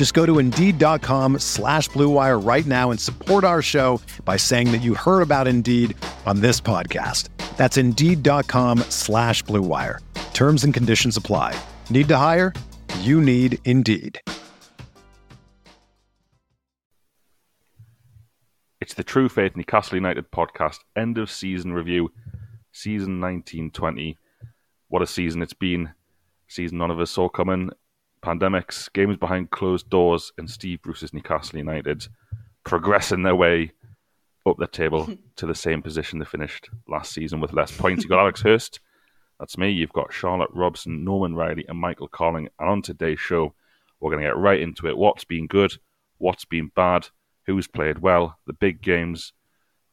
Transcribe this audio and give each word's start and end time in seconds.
Just 0.00 0.14
go 0.14 0.24
to 0.24 0.38
Indeed.com 0.38 1.40
slash 1.40 1.90
BlueWire 1.90 2.42
right 2.42 2.64
now 2.64 2.90
and 2.90 2.98
support 2.98 3.44
our 3.44 3.60
show 3.60 4.00
by 4.24 4.38
saying 4.38 4.72
that 4.72 4.80
you 4.80 4.94
heard 4.94 5.20
about 5.20 5.46
Indeed 5.46 5.94
on 6.24 6.40
this 6.40 6.58
podcast. 6.58 7.28
That's 7.58 7.76
Indeed.com 7.76 8.78
slash 8.88 9.44
BlueWire. 9.44 9.98
Terms 10.32 10.64
and 10.64 10.72
conditions 10.72 11.18
apply. 11.18 11.54
Need 11.90 12.08
to 12.08 12.16
hire? 12.16 12.54
You 13.00 13.20
need 13.20 13.58
Indeed. 13.66 14.18
It's 18.80 18.94
the 18.94 19.04
True 19.04 19.28
Faith 19.28 19.54
Newcastle 19.54 19.96
United 19.96 20.30
podcast, 20.30 20.78
end 20.96 21.18
of 21.18 21.30
season 21.30 21.74
review, 21.74 22.10
season 22.72 23.20
1920. 23.20 24.16
What 24.88 25.02
a 25.02 25.06
season 25.06 25.42
it's 25.42 25.52
been. 25.52 25.92
Season 26.48 26.78
none 26.78 26.90
of 26.90 27.00
us 27.00 27.10
saw 27.10 27.28
coming. 27.28 27.68
Pandemics, 28.24 28.92
games 28.92 29.16
behind 29.16 29.50
closed 29.50 29.88
doors, 29.90 30.32
and 30.38 30.50
Steve 30.50 30.82
Bruce's 30.82 31.14
Newcastle 31.14 31.58
United 31.58 32.06
progressing 32.64 33.22
their 33.22 33.34
way 33.34 33.72
up 34.46 34.56
the 34.58 34.66
table 34.66 35.08
to 35.36 35.46
the 35.46 35.54
same 35.54 35.82
position 35.82 36.18
they 36.18 36.24
finished 36.24 36.70
last 36.88 37.12
season 37.12 37.40
with 37.40 37.52
less 37.52 37.76
points. 37.76 38.02
You've 38.02 38.10
got 38.10 38.20
Alex 38.20 38.42
Hurst, 38.42 38.80
that's 39.40 39.56
me. 39.56 39.70
You've 39.70 39.92
got 39.94 40.12
Charlotte 40.12 40.50
Robson, 40.52 41.02
Norman 41.02 41.34
Riley, 41.34 41.64
and 41.66 41.78
Michael 41.78 42.08
Carling. 42.08 42.50
And 42.58 42.68
on 42.68 42.82
today's 42.82 43.18
show, 43.18 43.54
we're 43.98 44.10
going 44.10 44.22
to 44.22 44.28
get 44.28 44.36
right 44.36 44.60
into 44.60 44.86
it. 44.86 44.98
What's 44.98 45.24
been 45.24 45.46
good? 45.46 45.72
What's 46.18 46.44
been 46.44 46.70
bad? 46.76 47.08
Who's 47.46 47.66
played 47.66 48.00
well? 48.00 48.38
The 48.46 48.52
big 48.52 48.82
games, 48.82 49.32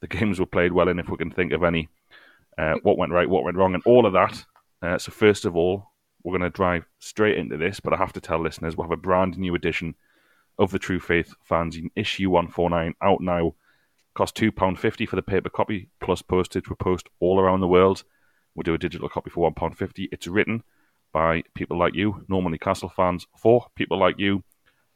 the 0.01 0.07
games 0.07 0.37
were 0.37 0.45
played 0.45 0.73
well 0.73 0.89
in, 0.89 0.99
if 0.99 1.07
we 1.07 1.15
can 1.15 1.31
think 1.31 1.53
of 1.53 1.63
any. 1.63 1.87
Uh, 2.57 2.75
what 2.83 2.97
went 2.97 3.13
right? 3.13 3.29
What 3.29 3.45
went 3.45 3.55
wrong? 3.55 3.73
And 3.73 3.83
all 3.85 4.05
of 4.05 4.13
that. 4.13 4.45
Uh, 4.81 4.97
so 4.97 5.13
first 5.13 5.45
of 5.45 5.55
all, 5.55 5.91
we're 6.23 6.37
going 6.37 6.49
to 6.49 6.55
drive 6.55 6.85
straight 6.99 7.37
into 7.37 7.57
this, 7.57 7.79
but 7.79 7.93
I 7.93 7.97
have 7.97 8.13
to 8.13 8.21
tell 8.21 8.41
listeners 8.41 8.75
we 8.75 8.83
have 8.83 8.91
a 8.91 8.97
brand 8.97 9.37
new 9.37 9.55
edition 9.55 9.95
of 10.59 10.71
the 10.71 10.79
True 10.79 10.99
Faith 10.99 11.33
fanzine, 11.49 11.91
issue 11.95 12.29
149, 12.29 12.95
out 13.01 13.21
now. 13.21 13.53
Cost 14.15 14.35
£2.50 14.35 15.07
for 15.07 15.15
the 15.15 15.21
paper 15.21 15.49
copy, 15.49 15.89
plus 16.01 16.23
postage. 16.23 16.69
We 16.69 16.75
post 16.75 17.07
all 17.19 17.39
around 17.39 17.61
the 17.61 17.67
world. 17.67 18.03
We'll 18.55 18.63
do 18.63 18.73
a 18.73 18.79
digital 18.79 19.09
copy 19.09 19.29
for 19.29 19.51
£1.50. 19.51 20.09
It's 20.11 20.25
written 20.27 20.63
by 21.13 21.43
people 21.53 21.77
like 21.77 21.93
you, 21.93 22.25
normally 22.27 22.57
Castle 22.57 22.89
fans, 22.89 23.27
for 23.37 23.67
people 23.75 23.99
like 23.99 24.15
you. 24.17 24.43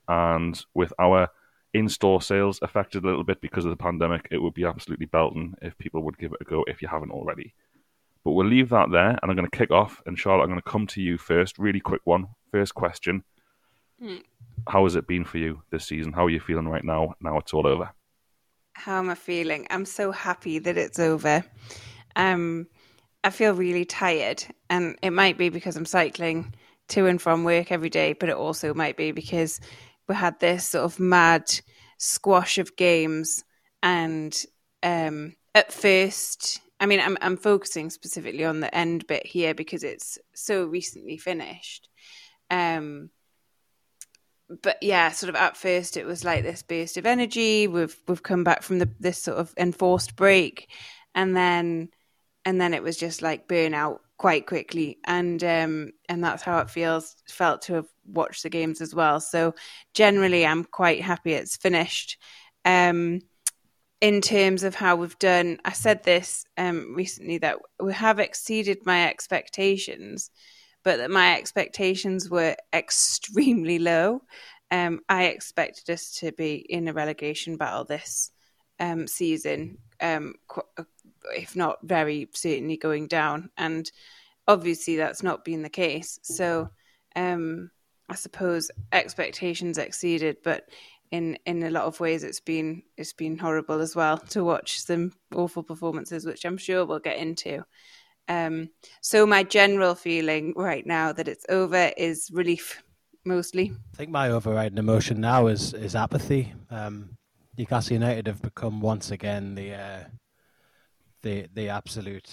And 0.08 0.60
with 0.74 0.92
our 1.00 1.30
in 1.74 1.88
store 1.88 2.22
sales 2.22 2.60
affected 2.62 3.04
a 3.04 3.08
little 3.08 3.24
bit 3.24 3.40
because 3.42 3.64
of 3.64 3.70
the 3.70 3.78
pandemic, 3.78 4.28
it 4.32 4.42
would 4.42 4.56
be 4.56 4.66
absolutely 4.66 5.06
belting 5.06 5.54
if 5.62 5.78
people 5.78 6.02
would 6.04 6.18
give 6.18 6.34
it 6.34 6.42
a 6.42 6.44
go 6.44 6.66
if 6.68 6.82
you 6.82 6.88
haven't 6.88 7.12
already. 7.12 7.54
But 8.24 8.32
we'll 8.32 8.48
leave 8.48 8.70
that 8.70 8.92
there, 8.92 9.10
and 9.10 9.20
I'm 9.24 9.36
going 9.36 9.50
to 9.50 9.58
kick 9.58 9.72
off. 9.72 10.02
And 10.06 10.18
Charlotte, 10.18 10.44
I'm 10.44 10.50
going 10.50 10.62
to 10.62 10.70
come 10.70 10.88
to 10.88 11.02
you 11.02 11.18
first. 11.18 11.58
Really 11.58 11.80
quick 11.80 12.02
one. 12.04 12.28
First 12.52 12.76
question: 12.76 13.24
Mm. 14.02 14.24
How 14.68 14.84
has 14.84 14.96
it 14.96 15.08
been 15.08 15.24
for 15.24 15.38
you 15.38 15.62
this 15.70 15.86
season? 15.86 16.14
How 16.14 16.26
are 16.26 16.30
you 16.30 16.40
feeling 16.40 16.68
right 16.68 16.84
now? 16.84 17.14
Now 17.22 17.38
it's 17.38 17.54
all 17.54 17.68
over. 17.68 17.92
How 18.74 19.00
am 19.00 19.10
I 19.10 19.16
feeling? 19.16 19.68
I'm 19.70 19.86
so 19.86 20.12
happy 20.12 20.60
that 20.60 20.78
it's 20.78 21.00
over. 21.00 21.44
Um, 22.16 22.68
I 23.24 23.30
feel 23.30 23.54
really 23.54 23.86
tired, 23.86 24.44
and 24.70 24.98
it 25.02 25.12
might 25.12 25.38
be 25.38 25.50
because 25.50 25.76
I'm 25.76 25.86
cycling 25.86 26.56
to 26.90 27.06
and 27.06 27.22
from 27.22 27.44
work 27.44 27.72
every 27.72 27.90
day, 27.90 28.14
but 28.14 28.30
it 28.30 28.36
also 28.36 28.74
might 28.74 28.98
be 28.98 29.12
because 29.12 29.60
we 30.08 30.16
had 30.16 30.40
this 30.40 30.70
sort 30.70 30.86
of 30.86 31.00
mad 31.00 31.44
squash 31.98 32.58
of 32.58 32.76
games, 32.76 33.44
and 33.84 34.36
um, 34.82 35.36
at 35.54 35.72
first, 35.72 36.60
I 36.82 36.88
mean, 36.88 37.00
I'm 37.00 37.16
I'm 37.22 37.38
focusing 37.38 37.92
specifically 37.92 38.44
on 38.44 38.60
the 38.60 38.76
end 38.76 39.06
bit 39.06 39.26
here 39.26 39.54
because 39.54 39.84
it's 39.84 40.18
so 40.34 40.66
recently 40.66 41.18
finished. 41.18 41.88
Um, 42.50 43.12
but 44.64 44.78
yeah, 44.82 45.12
sort 45.12 45.30
of 45.30 45.36
at 45.36 45.56
first 45.56 45.96
it 45.96 46.06
was 46.06 46.26
like 46.26 46.44
this 46.44 46.64
burst 46.64 46.98
of 46.98 47.06
energy. 47.06 47.68
We've 47.68 47.96
we've 48.08 48.24
come 48.24 48.44
back 48.44 48.64
from 48.64 48.80
the 48.80 48.90
this 49.00 49.20
sort 49.20 49.38
of 49.38 49.54
enforced 49.58 50.16
break, 50.16 50.72
and 51.14 51.38
then 51.38 51.90
and 52.46 52.60
then 52.60 52.74
it 52.74 52.82
was 52.82 52.98
just 52.98 53.22
like 53.22 53.48
burnout 53.48 54.00
quite 54.18 54.48
quickly, 54.48 54.98
and 55.06 55.42
um 55.44 55.92
and 56.10 56.24
that's 56.24 56.42
how 56.42 56.60
it 56.60 56.72
feels 56.72 57.16
felt 57.30 57.62
to 57.64 57.76
have 57.76 57.88
watched 58.08 58.42
the 58.42 58.50
games 58.50 58.82
as 58.82 58.96
well. 58.96 59.20
So 59.22 59.54
generally, 59.94 60.48
I'm 60.48 60.64
quite 60.64 61.02
happy 61.02 61.34
it's 61.34 61.58
finished. 61.58 62.18
Um, 62.66 63.22
in 64.02 64.20
terms 64.20 64.64
of 64.64 64.76
how 64.76 64.96
we've 64.98 65.20
done, 65.20 65.60
I 65.64 65.74
said 65.74 66.04
this 66.04 66.46
um 66.58 66.94
recently 66.96 67.38
that 67.40 67.58
we 67.80 67.94
have 67.94 68.20
exceeded 68.20 68.86
my 68.86 69.08
expectations 69.08 70.32
but 70.84 70.98
that 70.98 71.12
my 71.12 71.38
expectations 71.38 72.30
were 72.30 72.56
extremely 72.74 73.80
low. 73.80 74.22
Um, 74.70 75.02
I 75.10 75.26
expected 75.26 75.90
us 75.90 76.12
to 76.20 76.32
be 76.32 76.56
in 76.56 76.88
a 76.88 76.94
relegation 76.94 77.58
battle 77.58 77.84
this 77.84 78.32
um, 78.80 79.06
season, 79.06 79.78
um, 80.00 80.36
if 81.36 81.56
not 81.56 81.80
very 81.84 82.30
certainly 82.34 82.78
going 82.78 83.08
down. 83.08 83.50
And 83.58 83.90
obviously, 84.48 84.96
that's 84.96 85.24
not 85.24 85.44
been 85.44 85.62
the 85.62 85.70
case. 85.70 86.20
So 86.24 86.70
um, 87.16 87.70
I 88.10 88.16
suppose 88.16 88.72
expectations 88.94 89.78
exceeded, 89.78 90.38
but 90.42 90.70
in 91.12 91.38
in 91.46 91.64
a 91.64 91.70
lot 91.70 91.84
of 91.84 92.00
ways, 92.00 92.24
it's 92.24 92.40
been 92.40 92.84
it's 92.98 93.14
been 93.14 93.38
horrible 93.38 93.82
as 93.82 93.96
well 93.96 94.18
to 94.18 94.44
watch 94.44 94.80
some 94.82 95.12
awful 95.36 95.64
performances, 95.64 96.26
which 96.26 96.46
I'm 96.46 96.58
sure 96.58 96.86
we'll 96.86 97.00
get 97.00 97.18
into. 97.18 97.64
Um, 98.28 98.70
so 99.02 99.26
my 99.26 99.44
general 99.44 99.96
feeling 99.96 100.54
right 100.56 100.86
now 100.86 101.12
that 101.12 101.28
it's 101.28 101.46
over 101.50 101.92
is 101.98 102.30
relief, 102.32 102.82
mostly. 103.26 103.74
I 103.94 103.98
think 103.98 104.12
my 104.12 104.30
overriding 104.30 104.78
emotion 104.78 105.20
now 105.20 105.48
is 105.48 105.74
is 105.74 105.96
apathy. 105.96 106.54
Um, 106.70 107.18
Newcastle 107.58 107.94
United 107.94 108.28
have 108.28 108.42
become 108.42 108.80
once 108.80 109.12
again 109.12 109.56
the 109.56 109.74
uh, 109.74 110.04
the 111.24 111.48
the 111.54 111.70
absolute 111.70 112.30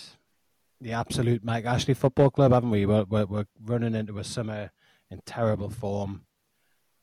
the 0.81 0.93
absolute 0.93 1.45
Mike 1.45 1.65
Ashley 1.65 1.95
football 1.95 2.31
club, 2.31 2.53
haven't 2.53 2.71
we? 2.71 2.87
We're, 2.87 3.05
we're, 3.05 3.27
we're 3.27 3.47
running 3.65 3.97
into 3.97 4.19
a 4.19 4.25
summer 4.25 4.71
in 5.11 5.21
terrible 5.27 5.71
form, 5.71 6.23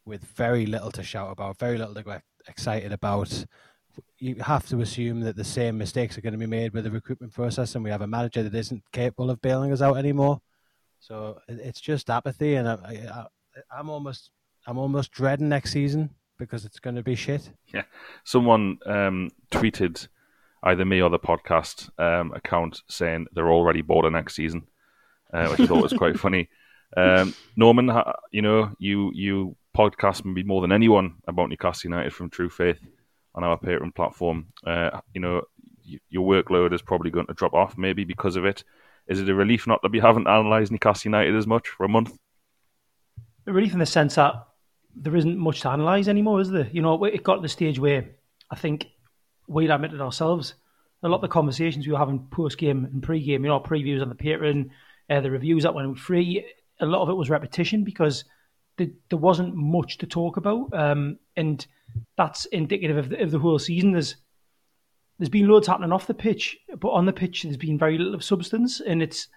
with 0.05 0.23
very 0.23 0.65
little 0.65 0.91
to 0.91 1.03
shout 1.03 1.31
about, 1.31 1.57
very 1.57 1.77
little 1.77 1.95
to 1.95 2.03
get 2.03 2.21
excited 2.47 2.93
about 2.93 3.45
you 4.17 4.35
have 4.35 4.67
to 4.67 4.81
assume 4.81 5.21
that 5.21 5.35
the 5.35 5.43
same 5.43 5.77
mistakes 5.77 6.17
are 6.17 6.21
going 6.21 6.33
to 6.33 6.39
be 6.39 6.45
made 6.45 6.73
with 6.73 6.83
the 6.83 6.91
recruitment 6.91 7.33
process, 7.33 7.75
and 7.75 7.83
we 7.83 7.89
have 7.89 8.01
a 8.01 8.07
manager 8.07 8.43
that 8.43 8.55
isn't 8.55 8.83
capable 8.91 9.29
of 9.29 9.41
bailing 9.41 9.71
us 9.71 9.81
out 9.81 9.97
anymore. 9.97 10.41
So 10.99 11.39
it's 11.47 11.81
just 11.81 12.09
apathy, 12.09 12.55
and 12.55 12.67
I, 12.67 13.27
I, 13.71 13.79
am 13.79 13.89
almost, 13.89 14.31
I'm 14.67 14.77
almost 14.77 15.11
dreading 15.11 15.49
next 15.49 15.71
season 15.71 16.09
because 16.37 16.65
it's 16.65 16.79
going 16.79 16.95
to 16.95 17.03
be 17.03 17.15
shit. 17.15 17.51
Yeah, 17.73 17.83
someone 18.23 18.77
um, 18.85 19.29
tweeted 19.51 20.07
either 20.63 20.85
me 20.85 21.01
or 21.01 21.09
the 21.09 21.19
podcast 21.19 21.89
um, 21.99 22.33
account 22.33 22.81
saying 22.89 23.27
they're 23.33 23.51
already 23.51 23.81
bored 23.81 24.05
of 24.05 24.13
next 24.13 24.35
season, 24.35 24.67
uh, 25.33 25.47
which 25.47 25.59
I 25.61 25.65
thought 25.67 25.83
was 25.83 25.93
quite 25.93 26.19
funny. 26.19 26.49
Um, 26.97 27.35
Norman, 27.55 27.91
you 28.31 28.41
know, 28.41 28.71
you 28.79 29.11
you 29.13 29.55
podcast 29.75 30.25
maybe 30.25 30.43
more 30.43 30.61
than 30.61 30.71
anyone 30.71 31.15
about 31.27 31.49
Newcastle 31.49 31.89
United 31.89 32.13
from 32.13 32.29
True 32.29 32.49
Faith 32.49 32.79
on 33.33 33.43
our 33.43 33.59
Patreon 33.59 33.93
platform. 33.93 34.47
Uh, 34.65 35.01
you 35.13 35.21
know, 35.21 35.43
your 36.09 36.25
workload 36.27 36.73
is 36.73 36.81
probably 36.81 37.11
going 37.11 37.27
to 37.27 37.33
drop 37.33 37.53
off 37.53 37.77
maybe 37.77 38.03
because 38.03 38.35
of 38.35 38.45
it. 38.45 38.63
Is 39.07 39.19
it 39.19 39.29
a 39.29 39.35
relief 39.35 39.67
not 39.67 39.81
that 39.83 39.91
we 39.91 39.99
haven't 39.99 40.27
analysed 40.27 40.71
Newcastle 40.71 41.09
United 41.09 41.35
as 41.35 41.45
much 41.45 41.67
for 41.67 41.85
a 41.85 41.89
month? 41.89 42.17
A 43.45 43.53
relief 43.53 43.73
in 43.73 43.79
the 43.79 43.85
sense 43.85 44.15
that 44.15 44.33
there 44.95 45.15
isn't 45.15 45.37
much 45.37 45.61
to 45.61 45.71
analyse 45.71 46.07
anymore, 46.07 46.41
is 46.41 46.49
there? 46.49 46.67
You 46.71 46.81
know, 46.81 47.03
it 47.03 47.23
got 47.23 47.35
to 47.35 47.41
the 47.41 47.49
stage 47.49 47.77
where 47.77 48.09
I 48.49 48.55
think 48.55 48.87
we'd 49.47 49.69
admitted 49.69 50.01
ourselves 50.01 50.55
a 51.03 51.09
lot 51.09 51.17
of 51.17 51.21
the 51.21 51.27
conversations 51.27 51.85
we 51.85 51.93
were 51.93 51.99
having 51.99 52.27
post 52.31 52.57
game 52.57 52.85
and 52.85 53.03
pre 53.03 53.23
game, 53.23 53.43
you 53.43 53.49
know, 53.49 53.59
previews 53.59 54.01
on 54.01 54.09
the 54.09 54.15
Patreon, 54.15 54.69
uh, 55.09 55.21
the 55.21 55.29
reviews 55.29 55.63
that 55.63 55.75
went 55.75 55.99
free, 55.99 56.43
a 56.79 56.85
lot 56.85 57.03
of 57.03 57.09
it 57.09 57.13
was 57.13 57.29
repetition 57.29 57.83
because 57.83 58.25
the, 58.77 58.91
there 59.09 59.19
wasn't 59.19 59.55
much 59.55 59.97
to 59.99 60.07
talk 60.07 60.37
about, 60.37 60.73
um, 60.73 61.17
and 61.35 61.65
that's 62.17 62.45
indicative 62.45 62.97
of 62.97 63.09
the, 63.09 63.21
of 63.21 63.31
the 63.31 63.39
whole 63.39 63.59
season. 63.59 63.91
There's 63.91 64.15
there's 65.17 65.29
been 65.29 65.47
loads 65.47 65.67
happening 65.67 65.93
off 65.93 66.07
the 66.07 66.13
pitch, 66.13 66.57
but 66.77 66.89
on 66.89 67.05
the 67.05 67.13
pitch 67.13 67.43
there's 67.43 67.57
been 67.57 67.77
very 67.77 67.97
little 67.97 68.15
of 68.15 68.23
substance, 68.23 68.81
and 68.81 69.01
it's 69.01 69.27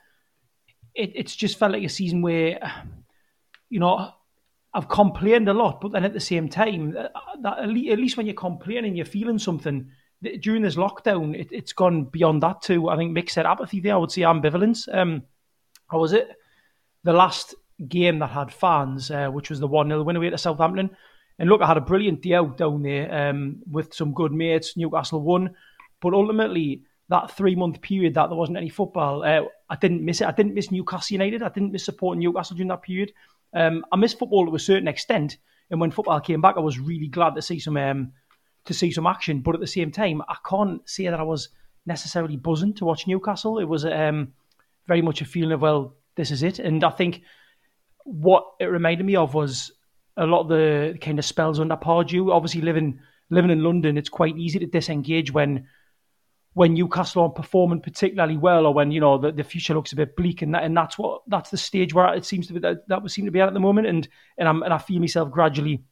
it, 0.94 1.12
it's 1.14 1.36
just 1.36 1.58
felt 1.58 1.72
like 1.72 1.84
a 1.84 1.88
season 1.88 2.22
where, 2.22 2.58
you 3.70 3.78
know, 3.78 4.10
I've 4.74 4.88
complained 4.88 5.48
a 5.48 5.54
lot, 5.54 5.80
but 5.80 5.92
then 5.92 6.04
at 6.04 6.12
the 6.12 6.20
same 6.20 6.48
time, 6.48 6.96
uh, 6.98 7.08
that, 7.42 7.58
at 7.60 7.68
least 7.68 8.16
when 8.16 8.26
you're 8.26 8.34
complaining, 8.34 8.96
you're 8.96 9.06
feeling 9.06 9.38
something. 9.38 9.90
During 10.40 10.62
this 10.62 10.74
lockdown, 10.74 11.38
it, 11.38 11.52
has 11.52 11.72
gone 11.72 12.04
beyond 12.04 12.42
that 12.42 12.60
too. 12.60 12.88
I 12.88 12.96
think 12.96 13.16
Mick 13.16 13.30
said 13.30 13.46
apathy 13.46 13.78
there. 13.78 13.94
I 13.94 13.98
would 13.98 14.10
say 14.10 14.22
ambivalence. 14.22 14.92
Um, 14.92 15.22
how 15.86 16.00
was 16.00 16.12
it? 16.12 16.28
The 17.04 17.12
last 17.12 17.54
game 17.86 18.18
that 18.18 18.30
had 18.30 18.52
fans, 18.52 19.10
uh, 19.10 19.28
which 19.28 19.50
was 19.50 19.60
the 19.60 19.66
1 19.66 19.88
0 19.88 20.02
win 20.02 20.16
away 20.16 20.30
to 20.30 20.38
Southampton. 20.38 20.90
And 21.38 21.48
look, 21.48 21.62
I 21.62 21.66
had 21.66 21.76
a 21.76 21.82
brilliant 21.82 22.22
day 22.22 22.34
out 22.34 22.56
down 22.56 22.82
there 22.82 23.30
um, 23.30 23.62
with 23.70 23.94
some 23.94 24.12
good 24.12 24.32
mates. 24.32 24.76
Newcastle 24.76 25.22
won. 25.22 25.54
But 26.00 26.14
ultimately, 26.14 26.82
that 27.08 27.30
three 27.30 27.54
month 27.54 27.80
period 27.80 28.14
that 28.14 28.28
there 28.28 28.36
wasn't 28.36 28.58
any 28.58 28.68
football, 28.68 29.22
uh, 29.22 29.42
I 29.70 29.76
didn't 29.76 30.04
miss 30.04 30.20
it. 30.20 30.26
I 30.26 30.32
didn't 30.32 30.54
miss 30.54 30.70
Newcastle 30.70 31.14
United. 31.14 31.42
I 31.42 31.48
didn't 31.48 31.72
miss 31.72 31.84
supporting 31.84 32.20
Newcastle 32.20 32.56
during 32.56 32.68
that 32.68 32.82
period. 32.82 33.12
Um, 33.54 33.84
I 33.92 33.96
missed 33.96 34.18
football 34.18 34.46
to 34.46 34.54
a 34.54 34.58
certain 34.58 34.88
extent, 34.88 35.38
and 35.70 35.80
when 35.80 35.90
football 35.90 36.20
came 36.20 36.40
back, 36.40 36.56
I 36.56 36.60
was 36.60 36.78
really 36.78 37.08
glad 37.08 37.34
to 37.36 37.42
see 37.42 37.60
some 37.60 37.76
um, 37.76 38.12
to 38.64 38.74
see 38.74 38.90
some 38.90 39.06
action. 39.06 39.40
But 39.40 39.54
at 39.54 39.60
the 39.60 39.66
same 39.66 39.90
time, 39.90 40.22
I 40.28 40.36
can't 40.48 40.86
say 40.88 41.04
that 41.04 41.20
I 41.20 41.24
was 41.24 41.48
necessarily 41.86 42.36
buzzing 42.36 42.74
to 42.74 42.84
watch 42.84 43.06
Newcastle. 43.06 43.58
It 43.58 43.64
was 43.64 43.84
um, 43.84 44.32
very 44.86 45.02
much 45.02 45.22
a 45.22 45.24
feeling 45.24 45.52
of 45.52 45.62
well, 45.62 45.94
this 46.16 46.30
is 46.30 46.42
it. 46.42 46.58
And 46.58 46.84
I 46.84 46.90
think 46.90 47.22
what 48.08 48.44
it 48.58 48.66
reminded 48.66 49.04
me 49.04 49.16
of 49.16 49.34
was 49.34 49.70
a 50.16 50.26
lot 50.26 50.40
of 50.40 50.48
the 50.48 50.98
kind 51.00 51.18
of 51.18 51.24
spells 51.24 51.60
under 51.60 51.76
Pardew. 51.76 52.32
Obviously, 52.32 52.62
living 52.62 53.00
living 53.30 53.50
in 53.50 53.62
London, 53.62 53.98
it's 53.98 54.08
quite 54.08 54.36
easy 54.36 54.58
to 54.58 54.66
disengage 54.66 55.32
when 55.32 55.66
when 56.54 56.74
Newcastle 56.74 57.22
aren't 57.22 57.34
performing 57.34 57.80
particularly 57.80 58.36
well, 58.36 58.66
or 58.66 58.74
when 58.74 58.90
you 58.90 59.00
know 59.00 59.18
the, 59.18 59.30
the 59.30 59.44
future 59.44 59.74
looks 59.74 59.92
a 59.92 59.96
bit 59.96 60.16
bleak, 60.16 60.42
and 60.42 60.54
that, 60.54 60.64
and 60.64 60.76
that's 60.76 60.98
what 60.98 61.22
that's 61.28 61.50
the 61.50 61.58
stage 61.58 61.92
where 61.92 62.14
it 62.14 62.24
seems 62.24 62.46
to 62.46 62.54
be 62.54 62.60
that, 62.60 62.88
that 62.88 63.02
would 63.02 63.12
seem 63.12 63.26
to 63.26 63.30
be 63.30 63.40
at 63.40 63.48
at 63.48 63.54
the 63.54 63.60
moment, 63.60 63.86
and 63.86 64.08
and 64.38 64.48
I'm 64.48 64.62
and 64.62 64.72
I 64.72 64.78
feel 64.78 65.00
myself 65.00 65.30
gradually 65.30 65.84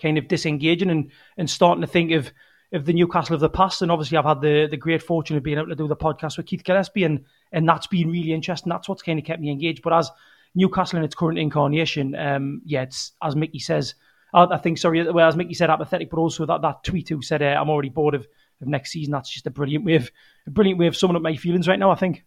kind 0.00 0.18
of 0.18 0.28
disengaging 0.28 0.90
and 0.90 1.12
and 1.36 1.48
starting 1.48 1.82
to 1.82 1.86
think 1.86 2.12
of 2.12 2.32
of 2.72 2.86
the 2.86 2.94
Newcastle 2.94 3.34
of 3.34 3.40
the 3.40 3.50
past, 3.50 3.82
and 3.82 3.92
obviously 3.92 4.16
I've 4.16 4.24
had 4.24 4.40
the 4.40 4.66
the 4.68 4.78
great 4.78 5.02
fortune 5.02 5.36
of 5.36 5.42
being 5.42 5.58
able 5.58 5.68
to 5.68 5.76
do 5.76 5.86
the 5.86 5.94
podcast 5.94 6.38
with 6.38 6.46
Keith 6.46 6.64
Gillespie, 6.64 7.04
and 7.04 7.26
and 7.52 7.68
that's 7.68 7.86
been 7.86 8.10
really 8.10 8.32
interesting. 8.32 8.70
That's 8.70 8.88
what's 8.88 9.02
kind 9.02 9.18
of 9.18 9.24
kept 9.24 9.40
me 9.40 9.50
engaged. 9.50 9.82
But 9.82 9.92
as 9.92 10.10
Newcastle 10.54 10.98
in 10.98 11.04
its 11.04 11.14
current 11.14 11.38
incarnation, 11.38 12.14
um, 12.14 12.62
yeah, 12.64 12.82
it's 12.82 13.12
as 13.22 13.36
Mickey 13.36 13.58
says. 13.58 13.94
I, 14.36 14.56
think 14.56 14.78
sorry, 14.78 15.08
well, 15.12 15.28
as 15.28 15.36
Mickey 15.36 15.54
said, 15.54 15.70
apathetic, 15.70 16.10
but 16.10 16.18
also 16.18 16.44
that 16.44 16.60
that 16.62 16.82
tweet 16.82 17.08
who 17.08 17.22
said 17.22 17.40
uh, 17.40 17.56
I'm 17.56 17.70
already 17.70 17.88
bored 17.88 18.16
of 18.16 18.26
of 18.60 18.68
next 18.68 18.90
season. 18.90 19.12
That's 19.12 19.30
just 19.30 19.46
a 19.46 19.50
brilliant 19.50 19.84
way 19.84 19.94
of 19.94 20.10
a 20.46 20.50
brilliant 20.50 20.78
way 20.78 20.86
of 20.86 20.96
summing 20.96 21.16
up 21.16 21.22
my 21.22 21.36
feelings 21.36 21.68
right 21.68 21.78
now. 21.78 21.90
I 21.90 21.96
think. 21.96 22.24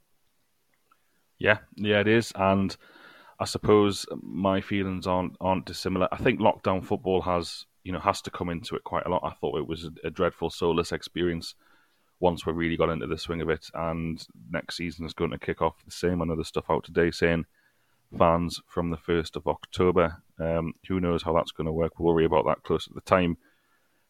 Yeah, 1.38 1.59
yeah, 1.75 2.00
it 2.00 2.07
is, 2.07 2.31
and 2.35 2.75
I 3.39 3.45
suppose 3.45 4.06
my 4.21 4.62
feelings 4.62 5.06
aren't 5.06 5.35
aren't 5.39 5.65
dissimilar. 5.65 6.07
I 6.12 6.18
think 6.18 6.39
lockdown 6.39 6.83
football 6.83 7.21
has 7.21 7.65
you 7.83 7.91
know 7.91 8.00
has 8.00 8.21
to 8.24 8.31
come 8.31 8.50
into 8.50 8.75
it 8.75 8.83
quite 8.83 9.06
a 9.06 9.09
lot. 9.09 9.24
I 9.24 9.31
thought 9.31 9.59
it 9.59 9.68
was 9.68 9.85
a, 9.85 10.07
a 10.07 10.09
dreadful 10.09 10.50
soulless 10.50 10.91
experience 10.91 11.56
once 12.19 12.45
we 12.45 12.53
really 12.53 12.77
got 12.77 12.89
into 12.89 13.07
the 13.07 13.18
swing 13.18 13.41
of 13.41 13.50
it, 13.50 13.68
and 13.74 14.25
next 14.50 14.77
season 14.77 15.06
is 15.06 15.13
going 15.13 15.31
to 15.31 15.38
kick 15.38 15.62
off 15.62 15.85
the 15.85 15.91
same. 15.91 16.21
Another 16.21 16.44
stuff 16.44 16.65
out 16.69 16.83
today 16.83 17.12
saying 17.12 17.45
fans 18.15 18.62
from 18.68 18.92
the 18.92 18.98
first 18.98 19.36
of 19.36 19.48
October. 19.48 20.21
Um, 20.39 20.74
who 20.88 21.00
knows 21.00 21.24
how 21.24 21.33
that's 21.33 21.51
going 21.51 21.65
to 21.65 21.71
work? 21.71 21.94
We'll 21.98 22.13
worry 22.13 22.25
about 22.25 22.45
that 22.45 22.63
close 22.63 22.88
at 22.88 22.94
the 22.94 23.01
time. 23.01 23.38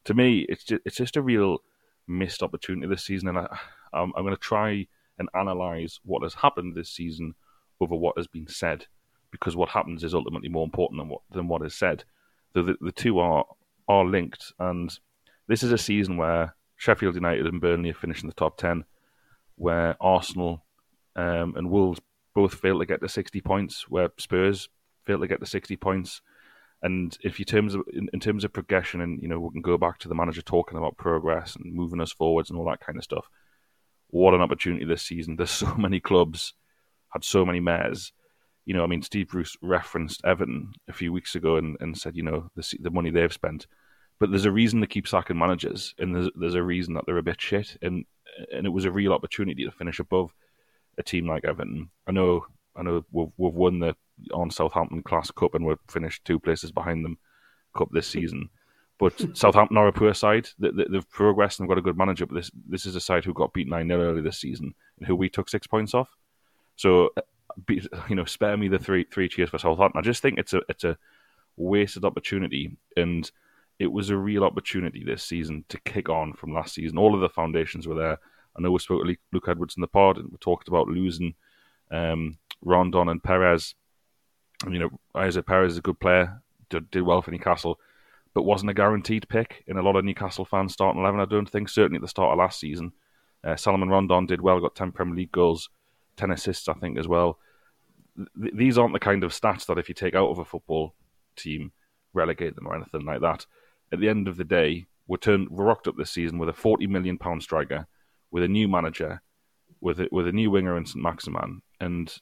To 0.05 0.13
me, 0.13 0.45
it's 0.49 0.63
just, 0.63 0.81
it's 0.85 0.97
just 0.97 1.15
a 1.15 1.21
real 1.21 1.59
missed 2.07 2.43
opportunity 2.43 2.87
this 2.87 3.05
season, 3.05 3.29
and 3.29 3.39
I, 3.39 3.57
I'm, 3.93 4.13
I'm 4.15 4.23
going 4.23 4.35
to 4.35 4.41
try 4.41 4.87
and 5.19 5.29
analyze 5.33 5.99
what 6.03 6.23
has 6.23 6.35
happened 6.35 6.75
this 6.75 6.89
season 6.89 7.35
over 7.79 7.95
what 7.95 8.17
has 8.17 8.27
been 8.27 8.47
said, 8.47 8.85
because 9.31 9.55
what 9.55 9.69
happens 9.69 10.03
is 10.03 10.13
ultimately 10.13 10.49
more 10.49 10.63
important 10.63 10.99
than 10.99 11.09
what 11.09 11.21
than 11.31 11.47
what 11.47 11.65
is 11.65 11.73
said. 11.73 12.03
The, 12.53 12.63
the, 12.63 12.75
the 12.81 12.91
two 12.91 13.19
are 13.19 13.45
are 13.87 14.05
linked, 14.05 14.53
and 14.59 14.97
this 15.47 15.63
is 15.63 15.71
a 15.71 15.77
season 15.77 16.17
where 16.17 16.55
Sheffield 16.75 17.15
United 17.15 17.45
and 17.45 17.59
Burnley 17.59 17.89
are 17.89 17.95
finishing 17.95 18.29
the 18.29 18.35
top 18.35 18.57
ten, 18.57 18.85
where 19.55 19.97
Arsenal 19.99 20.63
um, 21.15 21.55
and 21.55 21.69
Wolves 21.69 21.99
both 22.37 22.53
failed 22.53 22.79
to 22.79 22.85
get 22.85 23.01
to 23.01 23.09
sixty 23.09 23.41
points, 23.41 23.89
where 23.89 24.09
Spurs 24.19 24.69
failed 25.05 25.21
to 25.21 25.27
get 25.27 25.39
to 25.39 25.47
sixty 25.47 25.75
points. 25.75 26.21
And 26.83 27.17
if 27.23 27.39
you 27.39 27.45
terms 27.45 27.73
of 27.73 27.81
in, 27.91 28.07
in, 28.13 28.19
terms 28.19 28.43
of 28.43 28.53
progression, 28.53 29.01
and 29.01 29.19
you 29.19 29.27
know 29.27 29.39
we 29.39 29.49
can 29.49 29.63
go 29.63 29.75
back 29.75 29.97
to 29.99 30.07
the 30.07 30.13
manager 30.13 30.43
talking 30.43 30.77
about 30.77 30.97
progress 30.97 31.55
and 31.55 31.73
moving 31.73 31.99
us 31.99 32.11
forwards 32.11 32.51
and 32.51 32.59
all 32.59 32.65
that 32.65 32.79
kind 32.79 32.95
of 32.95 33.03
stuff. 33.03 33.27
What 34.11 34.35
an 34.35 34.41
opportunity 34.41 34.85
this 34.85 35.01
season! 35.01 35.35
There's 35.35 35.49
so 35.49 35.73
many 35.77 35.99
clubs 35.99 36.53
had 37.09 37.23
so 37.23 37.43
many 37.43 37.59
mayors. 37.59 38.13
You 38.65 38.75
know, 38.75 38.83
I 38.83 38.87
mean, 38.87 39.01
Steve 39.01 39.29
Bruce 39.29 39.57
referenced 39.63 40.23
Everton 40.23 40.73
a 40.87 40.93
few 40.93 41.11
weeks 41.11 41.33
ago 41.33 41.55
and, 41.55 41.75
and 41.79 41.97
said, 41.97 42.15
you 42.15 42.21
know, 42.21 42.51
the 42.55 42.71
the 42.79 42.91
money 42.91 43.09
they've 43.09 43.33
spent. 43.33 43.65
But 44.19 44.29
there's 44.29 44.45
a 44.45 44.51
reason 44.51 44.79
to 44.81 44.87
keep 44.87 45.07
sacking 45.07 45.39
managers, 45.39 45.95
and 45.97 46.15
there's 46.15 46.29
there's 46.35 46.53
a 46.53 46.61
reason 46.61 46.93
that 46.93 47.07
they're 47.07 47.17
a 47.17 47.23
bit 47.31 47.41
shit. 47.41 47.77
And 47.81 48.05
and 48.53 48.67
it 48.67 48.73
was 48.77 48.85
a 48.85 48.91
real 48.91 49.13
opportunity 49.13 49.65
to 49.65 49.71
finish 49.71 49.97
above 49.97 50.35
a 50.97 51.03
team 51.03 51.27
like 51.27 51.45
Everton. 51.45 51.89
I 52.07 52.11
know 52.11 52.45
I 52.75 52.83
know 52.83 53.05
we've 53.11 53.31
we've 53.37 53.53
won 53.53 53.79
the 53.79 53.95
on 54.33 54.49
Southampton 54.49 55.03
Class 55.03 55.31
Cup 55.31 55.55
and 55.55 55.65
we're 55.65 55.77
finished 55.89 56.25
two 56.25 56.39
places 56.39 56.71
behind 56.71 57.05
them 57.05 57.17
Cup 57.75 57.89
this 57.91 58.07
season. 58.07 58.49
But 58.99 59.13
Southampton 59.37 59.77
are 59.77 59.87
a 59.87 59.93
poor 59.93 60.13
side. 60.13 60.49
They, 60.59 60.71
have 60.93 61.09
progressed 61.09 61.59
and 61.59 61.69
got 61.69 61.77
a 61.77 61.83
good 61.83 61.97
manager. 61.97 62.25
But 62.25 62.35
this 62.35 62.51
this 62.67 62.85
is 62.85 62.95
a 62.95 63.01
side 63.01 63.25
who 63.25 63.33
got 63.33 63.53
beaten 63.53 63.71
nine 63.71 63.87
0 63.87 64.01
early 64.01 64.21
this 64.21 64.39
season 64.39 64.73
and 64.97 65.07
who 65.07 65.15
we 65.15 65.29
took 65.29 65.49
six 65.49 65.67
points 65.67 65.93
off. 65.93 66.09
So, 66.75 67.09
uh, 67.17 67.21
you 68.09 68.15
know, 68.15 68.25
spare 68.25 68.57
me 68.57 68.67
the 68.67 68.79
three 68.79 69.05
three 69.11 69.29
cheers 69.29 69.49
for 69.49 69.57
Southampton. 69.57 69.99
I 69.99 70.03
just 70.03 70.21
think 70.21 70.39
it's 70.39 70.53
a 70.53 70.61
it's 70.69 70.83
a 70.83 70.97
wasted 71.55 72.05
opportunity, 72.05 72.77
and 72.95 73.29
it 73.79 73.91
was 73.91 74.09
a 74.09 74.17
real 74.17 74.43
opportunity 74.43 75.03
this 75.03 75.23
season 75.23 75.63
to 75.69 75.79
kick 75.81 76.09
on 76.09 76.33
from 76.33 76.53
last 76.53 76.73
season. 76.73 76.97
All 76.97 77.13
of 77.13 77.21
the 77.21 77.29
foundations 77.29 77.87
were 77.87 77.95
there. 77.95 78.19
I 78.57 78.61
know 78.61 78.71
we 78.71 78.79
spoke 78.79 79.05
to 79.05 79.15
Luke 79.31 79.47
Edwards 79.47 79.75
in 79.77 79.81
the 79.81 79.87
pod, 79.87 80.17
and 80.17 80.29
we 80.29 80.37
talked 80.37 80.67
about 80.67 80.87
losing 80.87 81.35
um, 81.91 82.37
Rondon 82.63 83.09
and 83.09 83.23
Perez 83.23 83.75
you 84.65 84.79
know, 84.79 84.89
Ayoze 85.15 85.45
Perez 85.45 85.73
is 85.73 85.77
a 85.77 85.81
good 85.81 85.99
player, 85.99 86.41
did, 86.69 86.89
did 86.89 87.03
well 87.03 87.21
for 87.21 87.31
Newcastle, 87.31 87.79
but 88.33 88.43
wasn't 88.43 88.71
a 88.71 88.73
guaranteed 88.73 89.27
pick 89.29 89.63
in 89.67 89.77
a 89.77 89.81
lot 89.81 89.95
of 89.95 90.05
Newcastle 90.05 90.45
fans 90.45 90.73
starting 90.73 91.01
11, 91.01 91.19
I 91.19 91.25
don't 91.25 91.49
think. 91.49 91.69
Certainly 91.69 91.97
at 91.97 92.01
the 92.01 92.07
start 92.07 92.31
of 92.31 92.39
last 92.39 92.59
season. 92.59 92.91
Uh, 93.43 93.55
Salomon 93.55 93.89
Rondon 93.89 94.25
did 94.25 94.41
well, 94.41 94.59
got 94.59 94.75
10 94.75 94.91
Premier 94.91 95.15
League 95.15 95.31
goals, 95.31 95.69
10 96.17 96.31
assists, 96.31 96.67
I 96.67 96.73
think, 96.73 96.97
as 96.97 97.07
well. 97.07 97.37
Th- 98.15 98.53
these 98.53 98.77
aren't 98.77 98.93
the 98.93 98.99
kind 98.99 99.23
of 99.23 99.31
stats 99.31 99.65
that 99.67 99.77
if 99.77 99.89
you 99.89 99.95
take 99.95 100.15
out 100.15 100.29
of 100.29 100.39
a 100.39 100.45
football 100.45 100.95
team, 101.35 101.71
relegate 102.13 102.55
them 102.55 102.67
or 102.67 102.75
anything 102.75 103.05
like 103.05 103.21
that. 103.21 103.45
At 103.91 103.99
the 103.99 104.09
end 104.09 104.27
of 104.27 104.37
the 104.37 104.43
day, 104.43 104.87
we're, 105.07 105.17
turned, 105.17 105.49
we're 105.49 105.65
rocked 105.65 105.87
up 105.87 105.97
this 105.97 106.11
season 106.11 106.39
with 106.39 106.49
a 106.49 106.53
£40 106.53 106.87
million 106.89 107.17
striker, 107.39 107.87
with 108.31 108.43
a 108.43 108.47
new 108.47 108.67
manager, 108.67 109.21
with 109.81 109.99
a, 109.99 110.07
with 110.11 110.27
a 110.27 110.31
new 110.31 110.51
winger 110.51 110.77
in 110.77 110.85
St 110.85 111.01
Maximin, 111.01 111.61
and 111.79 112.15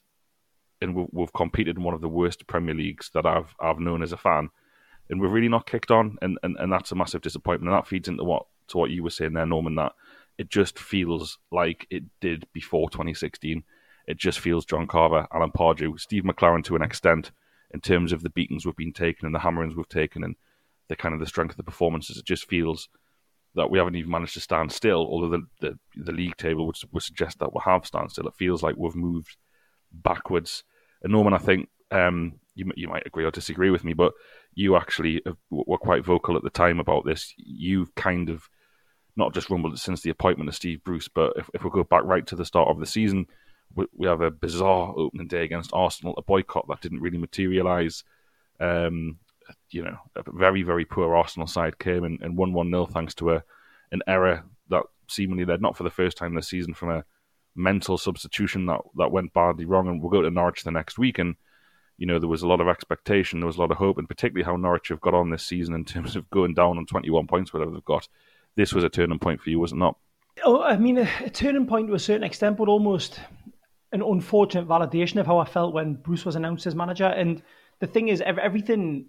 and 0.80 0.94
we've, 0.94 1.06
we've, 1.10 1.32
competed 1.32 1.76
in 1.76 1.82
one 1.82 1.94
of 1.94 2.02
the 2.02 2.08
worst 2.08 2.46
Premier 2.46 2.74
Leagues 2.74 3.10
that 3.14 3.26
I've 3.26 3.54
I've 3.60 3.78
known 3.78 4.02
as 4.02 4.12
a 4.12 4.16
fan, 4.16 4.50
and 5.08 5.20
we're 5.20 5.28
really 5.28 5.48
not 5.48 5.66
kicked 5.66 5.90
on, 5.90 6.16
and, 6.22 6.38
and, 6.42 6.56
and 6.58 6.72
that's 6.72 6.92
a 6.92 6.96
massive 6.96 7.22
disappointment. 7.22 7.72
And 7.72 7.78
that 7.78 7.88
feeds 7.88 8.08
into 8.08 8.24
what 8.24 8.46
to 8.68 8.78
what 8.78 8.90
you 8.90 9.02
were 9.02 9.10
saying 9.10 9.32
there, 9.32 9.46
Norman. 9.46 9.76
That 9.76 9.92
it 10.38 10.50
just 10.50 10.78
feels 10.78 11.38
like 11.50 11.86
it 11.90 12.04
did 12.20 12.46
before 12.52 12.90
2016. 12.90 13.64
It 14.06 14.18
just 14.18 14.38
feels 14.38 14.64
John 14.64 14.86
Carver, 14.86 15.26
Alan 15.32 15.50
Pardew, 15.50 15.98
Steve 15.98 16.22
McClaren 16.22 16.64
to 16.64 16.76
an 16.76 16.82
extent 16.82 17.32
in 17.72 17.80
terms 17.80 18.12
of 18.12 18.22
the 18.22 18.30
beatings 18.30 18.64
we've 18.64 18.76
been 18.76 18.92
taken 18.92 19.26
and 19.26 19.34
the 19.34 19.40
hammerings 19.40 19.74
we've 19.74 19.88
taken 19.88 20.22
and 20.22 20.36
the 20.88 20.96
kind 20.96 21.12
of 21.12 21.20
the 21.20 21.26
strength 21.26 21.52
of 21.52 21.56
the 21.56 21.64
performances. 21.64 22.16
It 22.16 22.24
just 22.24 22.48
feels 22.48 22.88
that 23.56 23.70
we 23.70 23.78
haven't 23.78 23.96
even 23.96 24.10
managed 24.10 24.34
to 24.34 24.40
stand 24.40 24.70
still, 24.70 25.06
although 25.10 25.30
the 25.30 25.46
the, 25.60 25.78
the 25.96 26.12
league 26.12 26.36
table 26.36 26.66
would, 26.66 26.76
would 26.92 27.02
suggest 27.02 27.38
that 27.38 27.52
we 27.52 27.60
have 27.64 27.86
stand 27.86 28.10
still. 28.10 28.28
It 28.28 28.34
feels 28.34 28.62
like 28.62 28.76
we've 28.76 28.94
moved 28.94 29.36
backwards. 29.92 30.62
And 31.02 31.12
Norman, 31.12 31.34
I 31.34 31.38
think 31.38 31.68
um, 31.90 32.34
you 32.54 32.70
you 32.76 32.88
might 32.88 33.06
agree 33.06 33.24
or 33.24 33.30
disagree 33.30 33.70
with 33.70 33.84
me, 33.84 33.92
but 33.92 34.12
you 34.54 34.76
actually 34.76 35.22
were 35.50 35.78
quite 35.78 36.04
vocal 36.04 36.36
at 36.36 36.42
the 36.42 36.50
time 36.50 36.80
about 36.80 37.04
this. 37.04 37.34
You've 37.36 37.94
kind 37.94 38.28
of 38.30 38.48
not 39.16 39.34
just 39.34 39.50
rumbled 39.50 39.78
since 39.78 40.02
the 40.02 40.10
appointment 40.10 40.48
of 40.48 40.54
Steve 40.54 40.84
Bruce, 40.84 41.08
but 41.08 41.32
if, 41.36 41.50
if 41.54 41.64
we 41.64 41.70
go 41.70 41.84
back 41.84 42.04
right 42.04 42.26
to 42.26 42.36
the 42.36 42.44
start 42.44 42.68
of 42.68 42.78
the 42.78 42.86
season, 42.86 43.26
we, 43.74 43.86
we 43.94 44.06
have 44.06 44.20
a 44.20 44.30
bizarre 44.30 44.94
opening 44.96 45.26
day 45.26 45.44
against 45.44 45.70
Arsenal, 45.72 46.14
a 46.16 46.22
boycott 46.22 46.66
that 46.68 46.80
didn't 46.80 47.00
really 47.00 47.18
materialise. 47.18 48.04
Um, 48.60 49.18
you 49.70 49.84
know, 49.84 49.96
a 50.16 50.22
very, 50.32 50.62
very 50.62 50.84
poor 50.84 51.14
Arsenal 51.14 51.46
side 51.46 51.78
came 51.78 52.04
and, 52.04 52.20
and 52.22 52.36
won 52.36 52.52
1 52.52 52.70
0 52.70 52.86
thanks 52.86 53.14
to 53.16 53.32
a 53.32 53.42
an 53.92 54.00
error 54.08 54.44
that 54.68 54.82
seemingly 55.08 55.44
led 55.44 55.62
not 55.62 55.76
for 55.76 55.84
the 55.84 55.90
first 55.90 56.16
time 56.16 56.34
this 56.34 56.48
season 56.48 56.74
from 56.74 56.90
a 56.90 57.04
mental 57.54 57.96
substitution 57.96 58.66
that 58.66 58.80
that 58.96 59.12
went 59.12 59.32
badly 59.32 59.64
wrong, 59.64 59.88
and 59.88 60.00
we'll 60.00 60.10
go 60.10 60.22
to 60.22 60.30
Norwich 60.30 60.64
the 60.64 60.70
next 60.70 60.98
week 60.98 61.18
and 61.18 61.36
you 61.98 62.06
know, 62.06 62.18
there 62.18 62.28
was 62.28 62.42
a 62.42 62.48
lot 62.48 62.60
of 62.60 62.68
expectation, 62.68 63.40
there 63.40 63.46
was 63.46 63.56
a 63.56 63.60
lot 63.60 63.70
of 63.70 63.78
hope, 63.78 63.98
and 63.98 64.08
particularly 64.08 64.44
how 64.44 64.56
Norwich 64.56 64.88
have 64.88 65.00
got 65.00 65.14
on 65.14 65.30
this 65.30 65.44
season 65.44 65.74
in 65.74 65.84
terms 65.86 66.16
of 66.16 66.28
going 66.30 66.54
down 66.54 66.78
on 66.78 66.86
21 66.86 67.26
points, 67.26 67.52
whatever 67.52 67.70
they've 67.70 67.84
got. 67.84 68.08
This 68.56 68.72
was 68.72 68.84
a 68.84 68.88
turning 68.88 69.18
point 69.18 69.40
for 69.40 69.50
you, 69.50 69.60
was 69.60 69.72
it 69.72 69.76
not? 69.76 69.96
Oh, 70.44 70.62
I 70.62 70.76
mean, 70.76 70.98
a, 70.98 71.08
a 71.24 71.30
turning 71.30 71.66
point 71.66 71.88
to 71.88 71.94
a 71.94 71.98
certain 71.98 72.24
extent, 72.24 72.56
but 72.56 72.68
almost 72.68 73.20
an 73.92 74.02
unfortunate 74.02 74.68
validation 74.68 75.20
of 75.20 75.26
how 75.26 75.38
I 75.38 75.46
felt 75.46 75.72
when 75.72 75.94
Bruce 75.94 76.24
was 76.24 76.36
announced 76.36 76.66
as 76.66 76.74
manager. 76.74 77.06
And 77.06 77.42
the 77.80 77.86
thing 77.86 78.08
is, 78.08 78.20
everything, 78.20 79.06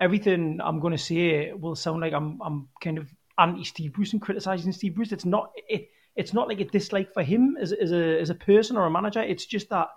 everything 0.00 0.60
I'm 0.62 0.80
going 0.80 0.92
to 0.92 0.98
say 0.98 1.52
will 1.52 1.76
sound 1.76 2.00
like 2.00 2.12
I'm, 2.12 2.40
I'm 2.42 2.68
kind 2.80 2.98
of 2.98 3.08
anti 3.38 3.64
Steve 3.64 3.92
Bruce 3.92 4.12
and 4.12 4.22
criticizing 4.22 4.72
Steve 4.72 4.94
Bruce. 4.94 5.12
It's 5.12 5.24
not, 5.24 5.52
it, 5.68 5.88
it's 6.14 6.32
not 6.32 6.48
like 6.48 6.60
a 6.60 6.64
dislike 6.64 7.12
for 7.12 7.22
him 7.22 7.56
as, 7.60 7.72
as 7.72 7.92
a 7.92 8.20
as 8.20 8.30
a 8.30 8.34
person 8.34 8.76
or 8.76 8.86
a 8.86 8.90
manager. 8.90 9.22
It's 9.22 9.46
just 9.46 9.68
that 9.70 9.88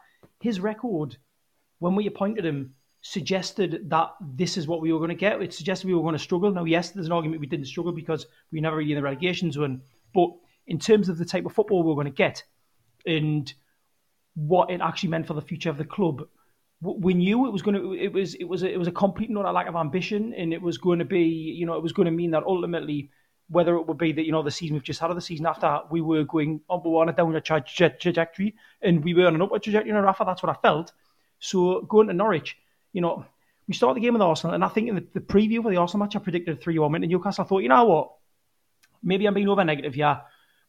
his 0.41 0.59
record 0.59 1.17
when 1.79 1.95
we 1.95 2.07
appointed 2.07 2.45
him, 2.45 2.75
suggested 3.01 3.89
that 3.89 4.09
this 4.19 4.57
is 4.57 4.67
what 4.67 4.81
we 4.81 4.91
were 4.91 4.99
going 4.99 5.09
to 5.09 5.15
get. 5.15 5.41
It 5.41 5.53
suggested 5.53 5.87
we 5.87 5.93
were 5.93 6.01
going 6.01 6.13
to 6.13 6.19
struggle. 6.19 6.51
Now, 6.51 6.65
yes, 6.65 6.91
there's 6.91 7.05
an 7.05 7.13
argument 7.13 7.39
we 7.39 7.47
didn't 7.47 7.65
struggle 7.65 7.93
because 7.93 8.27
we 8.51 8.59
never 8.59 8.75
really 8.75 8.91
in 8.91 8.97
the 8.97 9.03
relegation 9.03 9.51
zone. 9.51 9.81
But 10.13 10.31
in 10.67 10.79
terms 10.79 11.07
of 11.07 11.17
the 11.17 11.25
type 11.25 11.45
of 11.45 11.53
football 11.53 11.83
we 11.83 11.91
are 11.91 11.95
going 11.95 12.05
to 12.05 12.11
get 12.11 12.43
and 13.05 13.51
what 14.35 14.69
it 14.69 14.81
actually 14.81 15.09
meant 15.09 15.27
for 15.27 15.33
the 15.33 15.41
future 15.41 15.69
of 15.69 15.77
the 15.77 15.85
club, 15.85 16.27
we 16.81 17.13
knew 17.13 17.45
it 17.45 17.51
was 17.51 17.61
going 17.61 17.75
to. 17.75 17.93
It 17.93 18.13
was. 18.13 18.35
It 18.35 18.45
was. 18.45 18.63
A, 18.63 18.71
it 18.71 18.77
was 18.77 18.87
a 18.87 18.91
complete 18.91 19.29
not 19.29 19.45
a 19.45 19.51
lack 19.51 19.67
of 19.67 19.75
ambition, 19.75 20.33
and 20.33 20.53
it 20.53 20.61
was 20.61 20.77
going 20.77 20.99
to 20.99 21.05
be. 21.05 21.23
You 21.23 21.65
know, 21.65 21.73
it 21.73 21.83
was 21.83 21.91
going 21.91 22.05
to 22.05 22.11
mean 22.11 22.31
that 22.31 22.43
ultimately, 22.43 23.11
whether 23.49 23.75
it 23.75 23.85
would 23.87 23.97
be 23.97 24.13
that 24.13 24.25
you 24.25 24.31
know 24.31 24.43
the 24.43 24.51
season 24.51 24.75
we've 24.75 24.83
just 24.83 24.99
had 24.99 25.11
or 25.11 25.13
the 25.13 25.21
season 25.21 25.45
after, 25.45 25.81
we 25.91 25.99
were 25.99 26.23
going 26.23 26.61
were 26.69 27.01
on 27.01 27.09
a 27.09 27.13
downward 27.13 27.43
trajectory, 27.43 28.55
and 28.81 29.03
we 29.03 29.13
were 29.13 29.27
on 29.27 29.35
an 29.35 29.41
upward 29.41 29.63
trajectory. 29.63 29.91
And 29.91 30.03
Rafa, 30.03 30.23
that's 30.25 30.41
what 30.41 30.55
I 30.55 30.61
felt. 30.61 30.93
So 31.39 31.81
going 31.81 32.07
to 32.07 32.13
Norwich, 32.13 32.57
you 32.93 33.01
know, 33.01 33.25
we 33.67 33.73
start 33.73 33.95
the 33.95 34.01
game 34.01 34.13
with 34.13 34.21
Arsenal, 34.21 34.55
and 34.55 34.63
I 34.63 34.69
think 34.69 34.87
in 34.87 34.95
the, 34.95 35.05
the 35.13 35.19
preview 35.19 35.61
for 35.61 35.71
the 35.71 35.77
Arsenal 35.77 36.05
match, 36.05 36.15
I 36.15 36.19
predicted 36.19 36.57
a 36.57 36.61
3 36.61 36.79
1 36.79 36.91
win 36.91 37.01
to 37.01 37.07
Newcastle. 37.07 37.43
I 37.43 37.47
thought, 37.47 37.59
you 37.59 37.69
know 37.69 37.85
what? 37.85 38.11
Maybe 39.03 39.25
I'm 39.25 39.33
being 39.33 39.49
over 39.49 39.63
negative 39.65 39.95
here. 39.95 40.21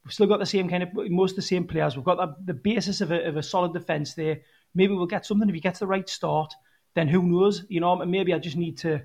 We've 0.05 0.13
still 0.13 0.27
got 0.27 0.39
the 0.39 0.47
same 0.47 0.69
kind 0.69 0.83
of, 0.83 0.89
most 0.95 1.33
of 1.33 1.37
the 1.37 1.43
same 1.43 1.67
players. 1.67 1.95
We've 1.95 2.05
got 2.05 2.17
the, 2.17 2.53
the 2.53 2.55
basis 2.55 3.01
of 3.01 3.13
a, 3.13 3.27
of 3.27 3.37
a 3.37 3.43
solid 3.43 3.73
defence 3.73 4.15
there. 4.15 4.41
Maybe 4.75 4.95
we'll 4.95 5.07
get 5.07 5.27
something 5.27 5.49
if 5.49 5.55
he 5.55 5.61
gets 5.61 5.81
the 5.81 5.87
right 5.87 6.09
start. 6.09 6.53
Then 6.95 7.09
who 7.09 7.23
knows? 7.23 7.65
You 7.69 7.81
know, 7.81 7.97
maybe 8.05 8.35
I 8.35 8.39
just 8.39 8.57
need 8.57 8.79
to 8.79 9.03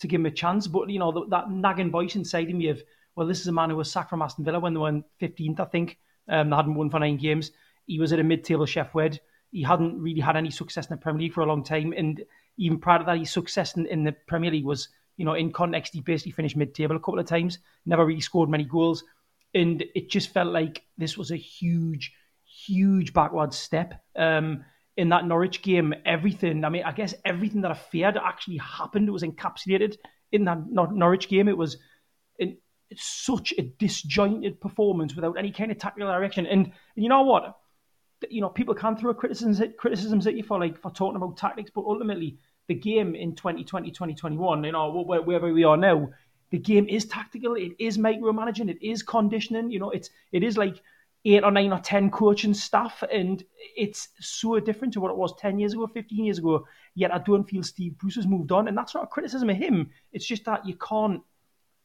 to 0.00 0.06
give 0.08 0.20
him 0.20 0.26
a 0.26 0.30
chance. 0.30 0.66
But, 0.66 0.90
you 0.90 0.98
know, 0.98 1.12
the, 1.12 1.26
that 1.28 1.50
nagging 1.50 1.90
voice 1.90 2.16
inside 2.16 2.50
of 2.50 2.56
me 2.56 2.68
of, 2.68 2.82
well, 3.14 3.26
this 3.26 3.40
is 3.40 3.46
a 3.46 3.52
man 3.52 3.70
who 3.70 3.76
was 3.76 3.90
sacked 3.90 4.10
from 4.10 4.22
Aston 4.22 4.44
Villa 4.44 4.58
when 4.58 4.74
they 4.74 4.80
were 4.80 5.02
15th, 5.20 5.60
I 5.60 5.64
think. 5.66 5.98
Um, 6.28 6.50
they 6.50 6.56
hadn't 6.56 6.74
won 6.74 6.90
for 6.90 6.98
nine 6.98 7.16
games. 7.16 7.52
He 7.86 8.00
was 8.00 8.12
at 8.12 8.18
a 8.18 8.24
mid-table 8.24 8.66
Sheff 8.66 8.92
Wed 8.92 9.20
he 9.54 9.62
hadn't 9.62 10.02
really 10.02 10.20
had 10.20 10.36
any 10.36 10.50
success 10.50 10.86
in 10.86 10.96
the 10.96 11.00
Premier 11.00 11.22
League 11.22 11.32
for 11.32 11.42
a 11.42 11.46
long 11.46 11.62
time, 11.62 11.94
and 11.96 12.24
even 12.56 12.80
prior 12.80 12.98
to 12.98 13.04
that, 13.04 13.18
his 13.18 13.30
success 13.30 13.76
in, 13.76 13.86
in 13.86 14.02
the 14.02 14.10
Premier 14.26 14.50
League 14.50 14.64
was, 14.64 14.88
you 15.16 15.24
know, 15.24 15.34
in 15.34 15.52
context, 15.52 15.94
he 15.94 16.00
basically 16.00 16.32
finished 16.32 16.56
mid-table 16.56 16.96
a 16.96 16.98
couple 16.98 17.20
of 17.20 17.26
times, 17.26 17.60
never 17.86 18.04
really 18.04 18.20
scored 18.20 18.50
many 18.50 18.64
goals, 18.64 19.04
and 19.54 19.84
it 19.94 20.10
just 20.10 20.30
felt 20.30 20.52
like 20.52 20.82
this 20.98 21.16
was 21.16 21.30
a 21.30 21.36
huge, 21.36 22.12
huge 22.44 23.12
backward 23.12 23.54
step. 23.54 24.02
Um, 24.16 24.64
in 24.96 25.08
that 25.08 25.26
Norwich 25.26 25.62
game, 25.62 25.94
everything, 26.04 26.64
I 26.64 26.68
mean, 26.68 26.84
I 26.84 26.92
guess 26.92 27.14
everything 27.24 27.62
that 27.62 27.70
I 27.70 27.74
feared 27.74 28.16
actually 28.16 28.58
happened. 28.58 29.08
It 29.08 29.12
was 29.12 29.22
encapsulated 29.22 29.96
in 30.32 30.44
that 30.44 30.58
Norwich 30.70 31.28
game. 31.28 31.48
It 31.48 31.56
was 31.56 31.78
in, 32.38 32.56
such 32.96 33.52
a 33.58 33.62
disjointed 33.62 34.60
performance 34.60 35.16
without 35.16 35.36
any 35.36 35.50
kind 35.50 35.72
of 35.72 35.78
tactical 35.78 36.08
direction. 36.08 36.46
And, 36.46 36.66
and 36.66 37.02
you 37.02 37.08
know 37.08 37.22
what? 37.22 37.56
you 38.30 38.40
know, 38.40 38.48
people 38.48 38.74
can 38.74 38.96
throw 38.96 39.14
criticisms 39.14 39.60
at, 39.60 39.76
criticisms 39.76 40.26
at 40.26 40.36
you 40.36 40.42
for 40.42 40.58
like 40.58 40.80
for 40.80 40.90
talking 40.90 41.16
about 41.16 41.36
tactics, 41.36 41.70
but 41.74 41.84
ultimately 41.84 42.38
the 42.68 42.74
game 42.74 43.14
in 43.14 43.34
2020, 43.34 43.90
2021, 43.90 44.64
you 44.64 44.72
know, 44.72 45.04
wherever 45.04 45.52
we 45.52 45.64
are 45.64 45.76
now, 45.76 46.08
the 46.50 46.58
game 46.58 46.86
is 46.88 47.04
tactical. 47.06 47.54
It 47.56 47.72
is 47.78 47.98
micromanaging. 47.98 48.70
It 48.70 48.86
is 48.86 49.02
conditioning. 49.02 49.70
You 49.70 49.80
know, 49.80 49.90
it's 49.90 50.10
it 50.32 50.42
is 50.42 50.56
like 50.56 50.80
eight 51.24 51.44
or 51.44 51.50
nine 51.50 51.72
or 51.72 51.80
ten 51.80 52.10
coaching 52.10 52.54
staff, 52.54 53.02
and 53.10 53.44
it's 53.76 54.08
so 54.20 54.60
different 54.60 54.92
to 54.94 55.00
what 55.00 55.10
it 55.10 55.16
was 55.16 55.34
ten 55.38 55.58
years 55.58 55.72
ago, 55.72 55.86
fifteen 55.86 56.24
years 56.24 56.38
ago. 56.38 56.66
Yet 56.94 57.14
I 57.14 57.18
don't 57.18 57.48
feel 57.48 57.62
Steve 57.62 57.98
Bruce 57.98 58.16
has 58.16 58.26
moved 58.26 58.52
on, 58.52 58.68
and 58.68 58.76
that's 58.76 58.94
not 58.94 59.04
a 59.04 59.08
criticism 59.08 59.50
of 59.50 59.56
him. 59.56 59.90
It's 60.12 60.26
just 60.26 60.44
that 60.44 60.66
you 60.66 60.76
can't 60.76 61.22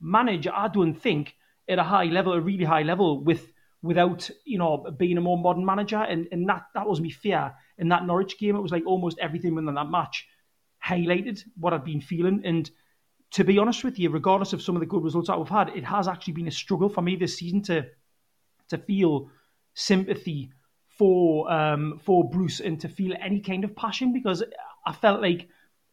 manage. 0.01 0.47
I 0.47 0.67
don't 0.67 0.93
think 0.93 1.35
at 1.67 1.79
a 1.79 1.83
high 1.83 2.05
level, 2.05 2.33
a 2.33 2.41
really 2.41 2.65
high 2.65 2.83
level, 2.83 3.23
with 3.23 3.51
without 3.81 4.29
you 4.45 4.57
know 4.57 4.85
being 4.97 5.17
a 5.17 5.21
more 5.21 5.37
modern 5.37 5.65
manager, 5.65 5.97
and, 5.97 6.27
and 6.31 6.47
that 6.49 6.65
that 6.73 6.87
was 6.87 6.99
me 6.99 7.09
fear 7.09 7.53
in 7.77 7.89
that 7.89 8.05
Norwich 8.05 8.37
game. 8.37 8.55
It 8.55 8.61
was 8.61 8.71
like 8.71 8.85
almost 8.85 9.19
everything 9.19 9.55
within 9.55 9.75
that 9.75 9.89
match 9.89 10.27
highlighted 10.85 11.43
what 11.57 11.73
I'd 11.73 11.83
been 11.83 12.01
feeling, 12.01 12.41
and 12.43 12.69
to 13.31 13.43
be 13.43 13.59
honest 13.59 13.83
with 13.83 13.99
you, 13.99 14.09
regardless 14.09 14.53
of 14.53 14.61
some 14.61 14.75
of 14.75 14.79
the 14.79 14.87
good 14.87 15.03
results 15.03 15.27
that 15.27 15.37
we've 15.37 15.47
had, 15.47 15.69
it 15.69 15.83
has 15.83 16.07
actually 16.07 16.33
been 16.33 16.47
a 16.47 16.51
struggle 16.51 16.89
for 16.89 17.01
me 17.01 17.15
this 17.15 17.37
season 17.37 17.61
to 17.63 17.85
to 18.69 18.77
feel 18.77 19.29
sympathy 19.73 20.51
for 20.87 21.51
um, 21.51 21.99
for 22.03 22.29
Bruce 22.29 22.59
and 22.59 22.79
to 22.81 22.89
feel 22.89 23.15
any 23.21 23.39
kind 23.39 23.63
of 23.63 23.75
passion 23.75 24.13
because 24.13 24.43
I 24.85 24.93
felt 24.93 25.21
like 25.21 25.47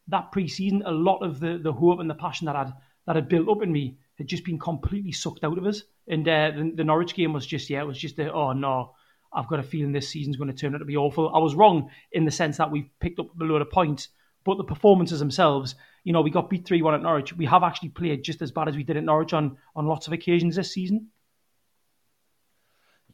that 0.09 0.33
pre-season, 0.33 0.83
a 0.85 0.91
lot 0.91 1.19
of 1.19 1.41
the 1.41 1.59
the 1.63 1.73
hope 1.73 2.01
and 2.01 2.11
the 2.11 2.15
passion 2.15 2.47
that 2.47 2.57
had 2.57 2.73
that 3.07 3.17
had 3.17 3.29
built 3.29 3.49
up 3.49 3.63
in 3.63 3.73
me 3.73 3.99
had 4.19 4.27
just 4.27 4.45
been 4.45 4.59
completely 4.59 5.13
sucked 5.13 5.45
out 5.45 5.59
of 5.59 5.67
us. 5.67 5.83
And 6.09 6.27
uh, 6.29 6.51
the, 6.55 6.73
the, 6.77 6.85
Norwich 6.85 7.15
game 7.15 7.33
was 7.33 7.47
just, 7.47 7.71
yeah, 7.71 7.81
it 7.81 7.87
was 7.87 7.99
just, 7.99 8.19
a, 8.19 8.33
oh 8.33 8.53
no, 8.53 8.93
I've 9.33 9.49
got 9.49 9.61
a 9.61 9.65
feeling 9.65 9.93
this 9.93 10.09
season's 10.09 10.37
going 10.37 10.51
to 10.51 10.57
turn 10.57 10.75
out 10.75 10.79
to 10.79 10.85
be 10.85 10.97
awful. 10.97 11.33
I 11.35 11.39
was 11.39 11.55
wrong 11.55 11.91
in 12.13 12.25
the 12.25 12.31
sense 12.31 12.57
that 12.57 12.71
we've 12.71 12.89
picked 13.01 13.21
up 13.21 13.29
a 13.39 13.45
load 13.45 13.63
of 13.63 13.71
points, 13.71 14.09
but 14.45 14.57
the 14.57 14.65
performances 14.65 15.19
themselves, 15.19 15.75
you 16.05 16.13
know, 16.13 16.23
we 16.23 16.31
got 16.31 16.49
beat 16.49 16.67
3 16.67 16.81
1 16.83 16.95
at 16.95 17.03
Norwich. 17.03 17.33
We 17.37 17.47
have 17.47 17.63
actually 17.63 17.91
played 17.91 18.25
just 18.25 18.43
as 18.43 18.51
bad 18.51 18.69
as 18.69 18.77
we 18.77 18.85
did 18.85 18.97
at 18.97 19.05
Norwich 19.05 19.33
on, 19.33 19.59
on 19.75 19.87
lots 19.87 20.07
of 20.07 20.13
occasions 20.13 20.57
this 20.57 20.73
season. 20.73 21.09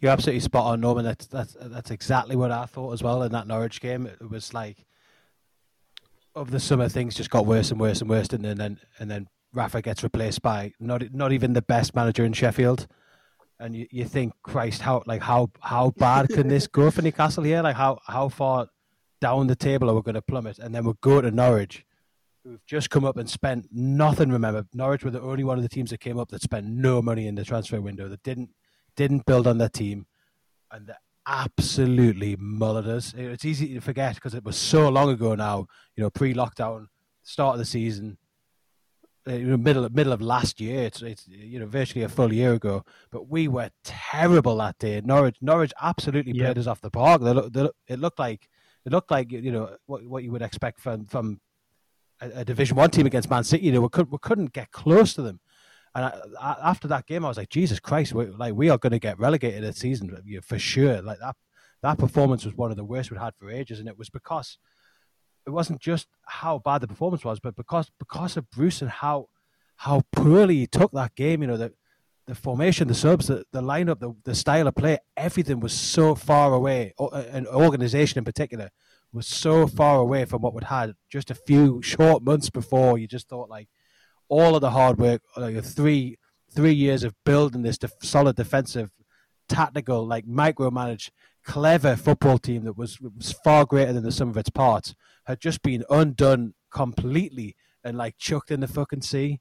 You're 0.02 0.12
absolutely 0.12 0.40
spot 0.40 0.66
on, 0.66 0.80
Norman. 0.80 1.04
That's, 1.04 1.26
that's, 1.26 1.56
that's 1.58 1.90
exactly 1.90 2.36
what 2.36 2.50
I 2.50 2.66
thought 2.66 2.92
as 2.92 3.02
well 3.02 3.22
in 3.22 3.32
that 3.32 3.46
Norwich 3.46 3.80
game. 3.80 4.06
It 4.06 4.28
was 4.28 4.52
like, 4.52 4.84
over 6.34 6.50
the 6.50 6.60
summer, 6.60 6.88
things 6.88 7.14
just 7.14 7.30
got 7.30 7.46
worse 7.46 7.70
and 7.70 7.78
worse 7.78 8.00
and 8.00 8.10
worse, 8.10 8.28
and 8.30 8.44
then 8.44 8.80
and 8.98 9.10
then 9.10 9.28
Rafa 9.52 9.82
gets 9.82 10.02
replaced 10.02 10.42
by 10.42 10.72
not 10.80 11.02
not 11.12 11.32
even 11.32 11.52
the 11.52 11.62
best 11.62 11.94
manager 11.94 12.24
in 12.24 12.32
Sheffield, 12.32 12.86
and 13.60 13.76
you, 13.76 13.86
you 13.90 14.04
think, 14.06 14.32
Christ, 14.42 14.80
how 14.80 15.02
like 15.06 15.22
how 15.22 15.50
how 15.60 15.90
bad 15.90 16.30
can 16.30 16.48
this 16.48 16.66
go 16.66 16.90
for 16.90 17.02
Newcastle 17.02 17.44
here? 17.44 17.62
Like 17.62 17.76
how 17.76 17.98
how 18.06 18.28
far 18.30 18.68
down 19.20 19.46
the 19.46 19.56
table 19.56 19.90
are 19.90 19.94
we 19.94 20.02
going 20.02 20.14
to 20.14 20.22
plummet? 20.22 20.58
And 20.58 20.74
then 20.74 20.84
we 20.84 20.94
go 21.00 21.20
to 21.20 21.30
Norwich, 21.30 21.84
who've 22.44 22.64
just 22.64 22.88
come 22.88 23.04
up 23.04 23.18
and 23.18 23.28
spent 23.28 23.68
nothing. 23.70 24.30
Remember, 24.30 24.66
Norwich 24.72 25.04
were 25.04 25.10
the 25.10 25.20
only 25.20 25.44
one 25.44 25.58
of 25.58 25.62
the 25.62 25.68
teams 25.68 25.90
that 25.90 26.00
came 26.00 26.18
up 26.18 26.30
that 26.30 26.42
spent 26.42 26.66
no 26.66 27.02
money 27.02 27.26
in 27.26 27.34
the 27.34 27.44
transfer 27.44 27.80
window. 27.80 28.08
That 28.08 28.22
didn't 28.22 28.50
didn't 28.96 29.26
build 29.26 29.46
on 29.46 29.58
their 29.58 29.68
team, 29.68 30.06
and 30.70 30.86
they 30.86 30.94
absolutely 31.26 32.36
mullered 32.36 32.86
us. 32.86 33.14
It's 33.16 33.44
easy 33.44 33.74
to 33.74 33.80
forget 33.80 34.16
because 34.16 34.34
it 34.34 34.44
was 34.44 34.56
so 34.56 34.88
long 34.88 35.10
ago 35.10 35.34
now. 35.34 35.66
You 35.96 36.04
know, 36.04 36.10
pre-lockdown, 36.10 36.88
start 37.22 37.54
of 37.54 37.58
the 37.58 37.64
season 37.64 38.18
uh, 39.26 39.32
middle 39.32 39.84
of, 39.84 39.94
middle 39.94 40.12
of 40.12 40.20
last 40.20 40.60
year. 40.60 40.84
It's 40.84 41.02
it's 41.02 41.28
you 41.28 41.60
know 41.60 41.66
virtually 41.66 42.04
a 42.04 42.08
full 42.08 42.32
year 42.32 42.54
ago. 42.54 42.84
But 43.10 43.28
we 43.28 43.48
were 43.48 43.70
terrible 43.84 44.56
that 44.56 44.78
day. 44.78 45.00
Norwich 45.04 45.36
Norwich 45.40 45.72
absolutely 45.80 46.32
yeah. 46.32 46.46
played 46.46 46.58
us 46.58 46.66
off 46.66 46.80
the 46.80 46.90
park. 46.90 47.22
They 47.22 47.32
look, 47.32 47.52
they 47.52 47.62
look, 47.62 47.76
it 47.86 47.98
looked 47.98 48.18
like 48.18 48.48
it 48.84 48.92
looked 48.92 49.10
like 49.10 49.30
you 49.30 49.52
know 49.52 49.76
what 49.86 50.04
what 50.04 50.24
you 50.24 50.32
would 50.32 50.42
expect 50.42 50.80
from 50.80 51.06
from 51.06 51.40
a, 52.20 52.40
a 52.40 52.44
Division 52.44 52.76
One 52.76 52.90
team 52.90 53.06
against 53.06 53.30
Man 53.30 53.44
City. 53.44 53.66
You 53.66 53.72
know 53.72 53.80
we 53.80 53.88
could 53.88 54.10
we 54.10 54.18
couldn't 54.20 54.52
get 54.52 54.72
close 54.72 55.14
to 55.14 55.22
them. 55.22 55.40
And 55.94 56.06
I, 56.06 56.20
I, 56.40 56.70
after 56.70 56.88
that 56.88 57.06
game, 57.06 57.24
I 57.24 57.28
was 57.28 57.36
like, 57.36 57.50
Jesus 57.50 57.80
Christ, 57.80 58.14
like 58.14 58.54
we 58.54 58.70
are 58.70 58.78
going 58.78 58.92
to 58.92 58.98
get 58.98 59.18
relegated 59.18 59.62
this 59.62 59.78
season 59.78 60.16
for 60.42 60.58
sure. 60.58 61.02
Like 61.02 61.18
that 61.20 61.36
that 61.82 61.98
performance 61.98 62.44
was 62.44 62.54
one 62.54 62.70
of 62.70 62.76
the 62.76 62.84
worst 62.84 63.10
we'd 63.10 63.20
had 63.20 63.34
for 63.36 63.50
ages, 63.50 63.78
and 63.78 63.88
it 63.88 63.98
was 63.98 64.08
because 64.08 64.58
it 65.46 65.50
wasn't 65.50 65.80
just 65.80 66.06
how 66.26 66.58
bad 66.58 66.80
the 66.80 66.88
performance 66.88 67.24
was, 67.24 67.40
but 67.40 67.56
because 67.56 67.90
because 67.98 68.36
of 68.36 68.50
Bruce 68.50 68.80
and 68.80 68.90
how 68.90 69.28
how 69.76 70.02
poorly 70.12 70.58
he 70.58 70.66
took 70.66 70.92
that 70.92 71.14
game. 71.14 71.42
You 71.42 71.48
know, 71.48 71.56
the 71.56 71.72
the 72.26 72.34
formation, 72.36 72.86
the 72.86 72.94
subs, 72.94 73.26
the, 73.26 73.44
the 73.50 73.60
lineup, 73.60 73.98
the, 73.98 74.14
the 74.22 74.34
style 74.34 74.68
of 74.68 74.76
play, 74.76 74.98
everything 75.16 75.58
was 75.58 75.72
so 75.72 76.14
far 76.14 76.54
away, 76.54 76.94
and 77.12 77.46
organization 77.48 78.18
in 78.18 78.24
particular 78.24 78.70
was 79.12 79.26
so 79.26 79.66
far 79.66 79.98
away 79.98 80.24
from 80.24 80.40
what 80.40 80.54
we'd 80.54 80.64
had 80.64 80.94
just 81.10 81.30
a 81.30 81.34
few 81.34 81.82
short 81.82 82.22
months 82.22 82.48
before. 82.48 82.96
You 82.96 83.06
just 83.06 83.28
thought 83.28 83.50
like 83.50 83.68
all 84.32 84.54
of 84.54 84.62
the 84.62 84.70
hard 84.70 84.98
work, 84.98 85.20
like 85.36 85.62
three 85.62 86.16
three 86.50 86.72
years 86.72 87.04
of 87.04 87.14
building 87.24 87.60
this 87.60 87.76
def- 87.76 87.92
solid 88.02 88.34
defensive, 88.34 88.90
tactical, 89.46 90.06
like 90.06 90.26
micromanaged 90.26 91.10
clever 91.44 91.96
football 91.96 92.38
team 92.38 92.64
that 92.64 92.78
was, 92.78 92.98
was 93.00 93.32
far 93.44 93.66
greater 93.66 93.92
than 93.92 94.02
the 94.02 94.12
sum 94.12 94.30
of 94.30 94.36
its 94.38 94.48
parts 94.48 94.94
had 95.24 95.38
just 95.38 95.62
been 95.62 95.84
undone 95.90 96.54
completely 96.70 97.56
and 97.84 97.98
like 97.98 98.16
chucked 98.16 98.50
in 98.50 98.60
the 98.60 98.68
fucking 98.68 99.02
sea. 99.02 99.38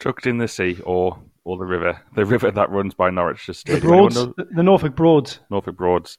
Chucked 0.00 0.26
in 0.26 0.38
the 0.38 0.48
sea, 0.48 0.80
or 0.84 1.18
or 1.44 1.58
the 1.58 1.64
river, 1.64 2.02
the 2.14 2.24
river 2.24 2.50
that 2.50 2.70
runs 2.70 2.94
by 2.94 3.10
Norwich 3.10 3.46
Just 3.46 3.66
The 3.66 3.80
Broads, 3.80 4.16
Anyone 4.16 4.34
the, 4.36 4.44
the 4.56 4.62
Norfolk 4.64 4.96
Broads. 4.96 5.40
Norfolk 5.48 5.76
Broads. 5.76 6.18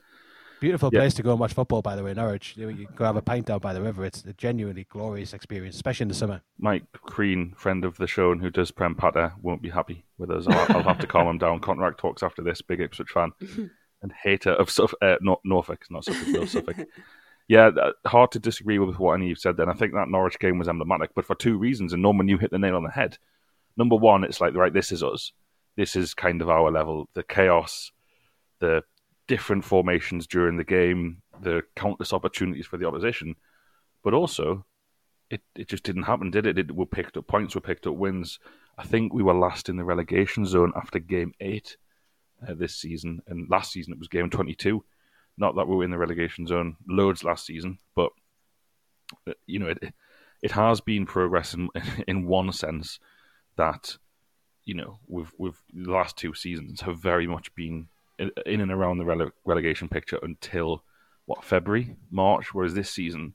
Beautiful 0.59 0.89
Yeah. 0.91 0.99
place 1.01 1.13
to 1.15 1.23
go 1.23 1.31
and 1.31 1.39
watch 1.39 1.53
football, 1.53 1.81
by 1.81 1.95
the 1.95 2.03
way, 2.03 2.13
Norwich. 2.13 2.55
You 2.57 2.87
go 2.95 3.05
have 3.05 3.15
a 3.15 3.21
pint 3.21 3.45
down 3.45 3.59
by 3.59 3.73
the 3.73 3.81
river. 3.81 4.03
It's 4.05 4.23
a 4.25 4.33
genuinely 4.33 4.85
glorious 4.89 5.33
experience, 5.33 5.75
especially 5.75 6.03
in 6.05 6.07
the 6.09 6.13
summer. 6.15 6.41
Mike 6.57 6.83
Crean, 6.93 7.53
friend 7.55 7.85
of 7.85 7.97
the 7.97 8.07
show 8.07 8.31
and 8.31 8.41
who 8.41 8.49
does 8.49 8.71
Prem 8.71 8.95
Patter, 8.95 9.33
won't 9.41 9.61
be 9.61 9.69
happy 9.69 10.03
with 10.17 10.29
us. 10.31 10.45
I'll, 10.47 10.77
I'll 10.77 10.83
have 10.83 10.99
to 10.99 11.07
calm 11.07 11.27
him 11.27 11.37
down. 11.37 11.59
Contract 11.61 11.99
talks 11.99 12.23
after 12.23 12.41
this, 12.41 12.61
big 12.61 12.81
Ipswich 12.81 13.09
fan 13.09 13.31
and 14.01 14.11
hater 14.23 14.51
of 14.51 14.69
Suf- 14.69 14.93
uh, 15.01 15.15
Nor- 15.21 15.39
Norfolk, 15.43 15.85
not 15.89 16.05
Suffolk, 16.05 16.27
no, 16.27 16.45
Suffolk. 16.45 16.77
Yeah, 17.47 17.67
uh, 17.67 17.91
hard 18.05 18.31
to 18.33 18.39
disagree 18.39 18.79
with 18.79 18.99
what 18.99 19.13
any 19.13 19.25
of 19.25 19.29
you 19.29 19.35
said 19.35 19.57
then. 19.57 19.69
I 19.69 19.73
think 19.73 19.93
that 19.93 20.07
Norwich 20.09 20.39
game 20.39 20.59
was 20.59 20.67
emblematic, 20.67 21.11
but 21.15 21.25
for 21.25 21.35
two 21.35 21.57
reasons, 21.57 21.93
and 21.93 22.01
Norman, 22.01 22.27
you 22.27 22.37
hit 22.37 22.51
the 22.51 22.59
nail 22.59 22.75
on 22.75 22.83
the 22.83 22.91
head. 22.91 23.17
Number 23.77 23.95
one, 23.95 24.23
it's 24.23 24.39
like, 24.41 24.53
right, 24.55 24.73
this 24.73 24.91
is 24.91 25.01
us. 25.01 25.31
This 25.75 25.95
is 25.95 26.13
kind 26.13 26.41
of 26.41 26.49
our 26.49 26.69
level. 26.69 27.07
The 27.13 27.23
chaos, 27.23 27.91
the 28.59 28.83
different 29.29 29.63
formations 29.63 30.25
during 30.27 30.57
the 30.57 30.63
game, 30.65 31.21
the 31.39 31.61
countless 31.75 32.11
opportunities 32.11 32.65
for 32.65 32.77
the 32.77 32.87
opposition. 32.87 33.35
But 34.03 34.15
also, 34.15 34.65
it, 35.29 35.41
it 35.55 35.69
just 35.69 35.83
didn't 35.83 36.03
happen, 36.03 36.31
did 36.31 36.47
it? 36.47 36.57
It 36.57 36.75
we 36.75 36.85
picked 36.85 37.15
up 37.15 37.27
points, 37.27 37.55
we 37.55 37.61
picked 37.61 37.87
up 37.87 37.95
wins. 37.95 38.39
I 38.77 38.83
think 38.83 39.13
we 39.13 39.23
were 39.23 39.35
last 39.35 39.69
in 39.69 39.77
the 39.77 39.85
relegation 39.85 40.45
zone 40.45 40.73
after 40.75 40.99
game 40.99 41.33
eight 41.39 41.77
uh, 42.45 42.55
this 42.55 42.75
season, 42.75 43.21
and 43.27 43.49
last 43.49 43.71
season 43.71 43.93
it 43.93 43.99
was 43.99 44.07
game 44.07 44.29
twenty-two. 44.29 44.83
Not 45.37 45.55
that 45.55 45.67
we 45.67 45.75
were 45.75 45.83
in 45.83 45.91
the 45.91 45.97
relegation 45.97 46.47
zone 46.47 46.75
loads 46.87 47.23
last 47.23 47.45
season, 47.45 47.77
but 47.95 48.11
uh, 49.27 49.33
you 49.45 49.59
know 49.59 49.67
it 49.67 49.93
it 50.41 50.51
has 50.51 50.81
been 50.81 51.05
progress 51.05 51.53
in, 51.53 51.69
in 52.07 52.25
one 52.25 52.51
sense 52.51 52.99
that 53.57 53.95
you 54.65 54.73
know 54.73 54.97
we've 55.07 55.31
we've 55.37 55.61
the 55.71 55.91
last 55.91 56.17
two 56.17 56.33
seasons 56.33 56.81
have 56.81 56.97
very 56.99 57.27
much 57.27 57.53
been 57.53 57.89
in, 58.19 58.61
and 58.61 58.71
around 58.71 58.97
the 58.97 59.05
rele- 59.05 59.31
relegation 59.45 59.87
picture 59.87 60.19
until 60.21 60.83
what 61.25 61.43
February 61.43 61.95
March, 62.11 62.53
whereas 62.53 62.73
this 62.73 62.89
season, 62.89 63.33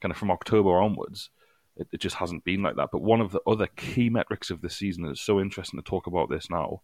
kind 0.00 0.10
of 0.10 0.18
from 0.18 0.30
October 0.30 0.80
onwards, 0.80 1.30
it, 1.76 1.88
it 1.92 2.00
just 2.00 2.16
hasn't 2.16 2.44
been 2.44 2.62
like 2.62 2.76
that. 2.76 2.88
But 2.90 3.02
one 3.02 3.20
of 3.20 3.32
the 3.32 3.40
other 3.46 3.66
key 3.76 4.08
metrics 4.08 4.50
of 4.50 4.62
the 4.62 4.70
season 4.70 5.04
is 5.06 5.20
so 5.20 5.40
interesting 5.40 5.80
to 5.80 5.84
talk 5.84 6.06
about 6.06 6.30
this 6.30 6.48
now, 6.50 6.80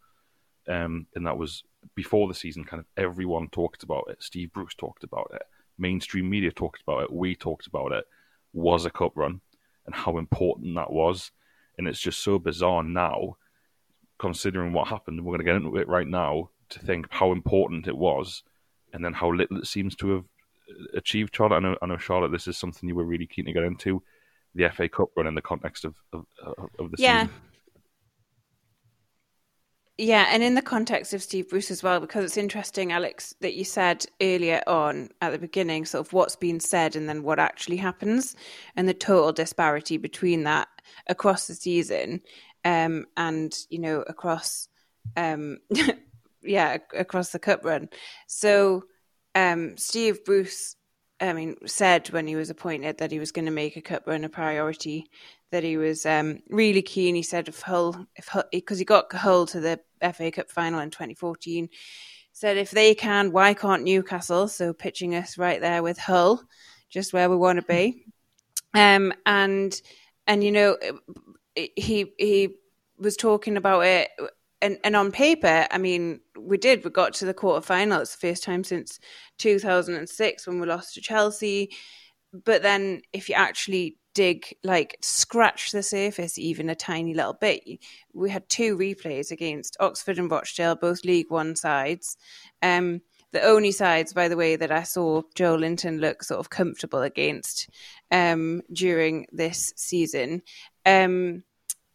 um, 0.68 1.06
and 1.14 1.26
that 1.26 1.38
was 1.38 1.64
before 1.94 2.28
the 2.28 2.34
season. 2.34 2.64
Kind 2.64 2.80
of 2.80 2.86
everyone 3.02 3.48
talked 3.48 3.82
about 3.82 4.04
it. 4.08 4.22
Steve 4.22 4.52
Bruce 4.52 4.74
talked 4.74 5.04
about 5.04 5.30
it. 5.34 5.42
Mainstream 5.78 6.28
media 6.28 6.50
talked 6.50 6.82
about 6.82 7.04
it. 7.04 7.12
We 7.12 7.34
talked 7.34 7.66
about 7.66 7.92
it. 7.92 8.04
Was 8.52 8.84
a 8.84 8.90
cup 8.90 9.12
run 9.14 9.40
and 9.86 9.94
how 9.94 10.18
important 10.18 10.74
that 10.74 10.92
was. 10.92 11.30
And 11.76 11.86
it's 11.86 12.00
just 12.00 12.24
so 12.24 12.38
bizarre 12.38 12.82
now, 12.82 13.36
considering 14.18 14.72
what 14.72 14.88
happened. 14.88 15.24
We're 15.24 15.36
going 15.36 15.38
to 15.38 15.44
get 15.44 15.56
into 15.56 15.76
it 15.76 15.86
right 15.86 16.06
now 16.06 16.50
to 16.70 16.78
think 16.80 17.06
how 17.10 17.32
important 17.32 17.88
it 17.88 17.96
was, 17.96 18.42
and 18.92 19.04
then 19.04 19.12
how 19.12 19.32
little 19.32 19.58
it 19.58 19.66
seems 19.66 19.94
to 19.96 20.10
have 20.10 20.24
achieved. 20.94 21.34
Charlotte, 21.34 21.56
I 21.56 21.60
know, 21.60 21.76
I 21.82 21.86
know, 21.86 21.98
Charlotte, 21.98 22.32
this 22.32 22.48
is 22.48 22.58
something 22.58 22.88
you 22.88 22.94
were 22.94 23.04
really 23.04 23.26
keen 23.26 23.46
to 23.46 23.52
get 23.52 23.62
into 23.62 24.02
the 24.54 24.68
FA 24.70 24.88
Cup 24.88 25.10
run 25.16 25.26
in 25.26 25.34
the 25.34 25.42
context 25.42 25.84
of 25.84 25.94
of, 26.12 26.24
of 26.78 26.90
the 26.90 26.96
season. 26.96 27.04
Yeah. 27.04 27.22
season. 27.24 27.34
Yeah, 30.00 30.28
and 30.30 30.44
in 30.44 30.54
the 30.54 30.62
context 30.62 31.12
of 31.12 31.24
Steve 31.24 31.48
Bruce 31.48 31.72
as 31.72 31.82
well, 31.82 31.98
because 31.98 32.24
it's 32.24 32.36
interesting, 32.36 32.92
Alex, 32.92 33.34
that 33.40 33.54
you 33.54 33.64
said 33.64 34.06
earlier 34.22 34.62
on 34.68 35.08
at 35.20 35.32
the 35.32 35.40
beginning, 35.40 35.86
sort 35.86 36.06
of 36.06 36.12
what's 36.12 36.36
been 36.36 36.60
said 36.60 36.94
and 36.94 37.08
then 37.08 37.24
what 37.24 37.40
actually 37.40 37.78
happens, 37.78 38.36
and 38.76 38.88
the 38.88 38.94
total 38.94 39.32
disparity 39.32 39.96
between 39.96 40.44
that 40.44 40.68
across 41.08 41.48
the 41.48 41.54
season, 41.56 42.20
um, 42.64 43.06
and 43.16 43.58
you 43.70 43.80
know 43.80 44.02
across, 44.02 44.68
um, 45.16 45.58
yeah, 46.42 46.78
across 46.96 47.30
the 47.30 47.38
cup 47.38 47.64
run. 47.64 47.88
So, 48.26 48.84
um, 49.34 49.76
Steve 49.76 50.24
Bruce, 50.24 50.76
I 51.20 51.32
mean, 51.32 51.56
said 51.66 52.08
when 52.08 52.26
he 52.26 52.36
was 52.36 52.50
appointed 52.50 52.98
that 52.98 53.12
he 53.12 53.18
was 53.18 53.32
going 53.32 53.46
to 53.46 53.50
make 53.50 53.76
a 53.76 53.82
cup 53.82 54.06
run 54.06 54.24
a 54.24 54.28
priority 54.28 55.10
that 55.50 55.64
he 55.64 55.76
was 55.76 56.04
um, 56.04 56.40
really 56.48 56.82
keen. 56.82 57.14
He 57.14 57.22
said 57.22 57.48
if 57.48 57.60
Hull, 57.60 58.06
if 58.16 58.28
because 58.52 58.78
he 58.78 58.84
got 58.84 59.12
Hull 59.12 59.46
to 59.46 59.60
the 59.60 59.80
FA 60.12 60.30
Cup 60.30 60.50
final 60.50 60.80
in 60.80 60.90
2014, 60.90 61.68
said 62.32 62.56
if 62.56 62.70
they 62.70 62.94
can, 62.94 63.32
why 63.32 63.54
can't 63.54 63.82
Newcastle? 63.82 64.48
So 64.48 64.72
pitching 64.72 65.14
us 65.14 65.38
right 65.38 65.60
there 65.60 65.82
with 65.82 65.98
Hull, 65.98 66.42
just 66.90 67.12
where 67.12 67.30
we 67.30 67.36
want 67.36 67.58
to 67.58 67.66
be. 67.66 68.04
Um, 68.74 69.12
and 69.24 69.80
and 70.26 70.44
you 70.44 70.52
know 70.52 70.76
he 71.54 72.12
he 72.18 72.56
was 72.98 73.16
talking 73.16 73.56
about 73.56 73.86
it. 73.86 74.10
And, 74.60 74.78
and 74.82 74.96
on 74.96 75.12
paper, 75.12 75.66
I 75.70 75.78
mean, 75.78 76.20
we 76.38 76.58
did. 76.58 76.84
We 76.84 76.90
got 76.90 77.14
to 77.14 77.24
the 77.24 77.34
quarter 77.34 77.64
final. 77.64 78.00
It's 78.00 78.16
the 78.16 78.28
first 78.28 78.42
time 78.42 78.64
since 78.64 78.98
2006 79.38 80.46
when 80.46 80.60
we 80.60 80.66
lost 80.66 80.94
to 80.94 81.00
Chelsea. 81.00 81.70
But 82.32 82.62
then, 82.62 83.02
if 83.12 83.28
you 83.28 83.34
actually 83.34 83.98
dig, 84.18 84.52
like 84.64 84.96
scratch 85.00 85.70
the 85.70 85.80
surface 85.80 86.38
even 86.38 86.68
a 86.68 86.74
tiny 86.74 87.14
little 87.14 87.34
bit. 87.34 87.62
We 88.12 88.30
had 88.30 88.48
two 88.48 88.76
replays 88.76 89.30
against 89.30 89.76
Oxford 89.78 90.18
and 90.18 90.28
Rochdale, 90.28 90.74
both 90.74 91.04
League 91.04 91.30
One 91.30 91.54
sides. 91.54 92.16
Um, 92.60 93.00
the 93.30 93.42
only 93.42 93.70
sides, 93.70 94.12
by 94.12 94.26
the 94.26 94.36
way, 94.36 94.56
that 94.56 94.72
I 94.72 94.82
saw 94.82 95.22
Joelinton 95.36 96.00
look 96.00 96.24
sort 96.24 96.40
of 96.40 96.50
comfortable 96.50 97.02
against 97.02 97.70
um, 98.10 98.62
during 98.72 99.26
this 99.30 99.72
season. 99.76 100.42
Um, 100.84 101.44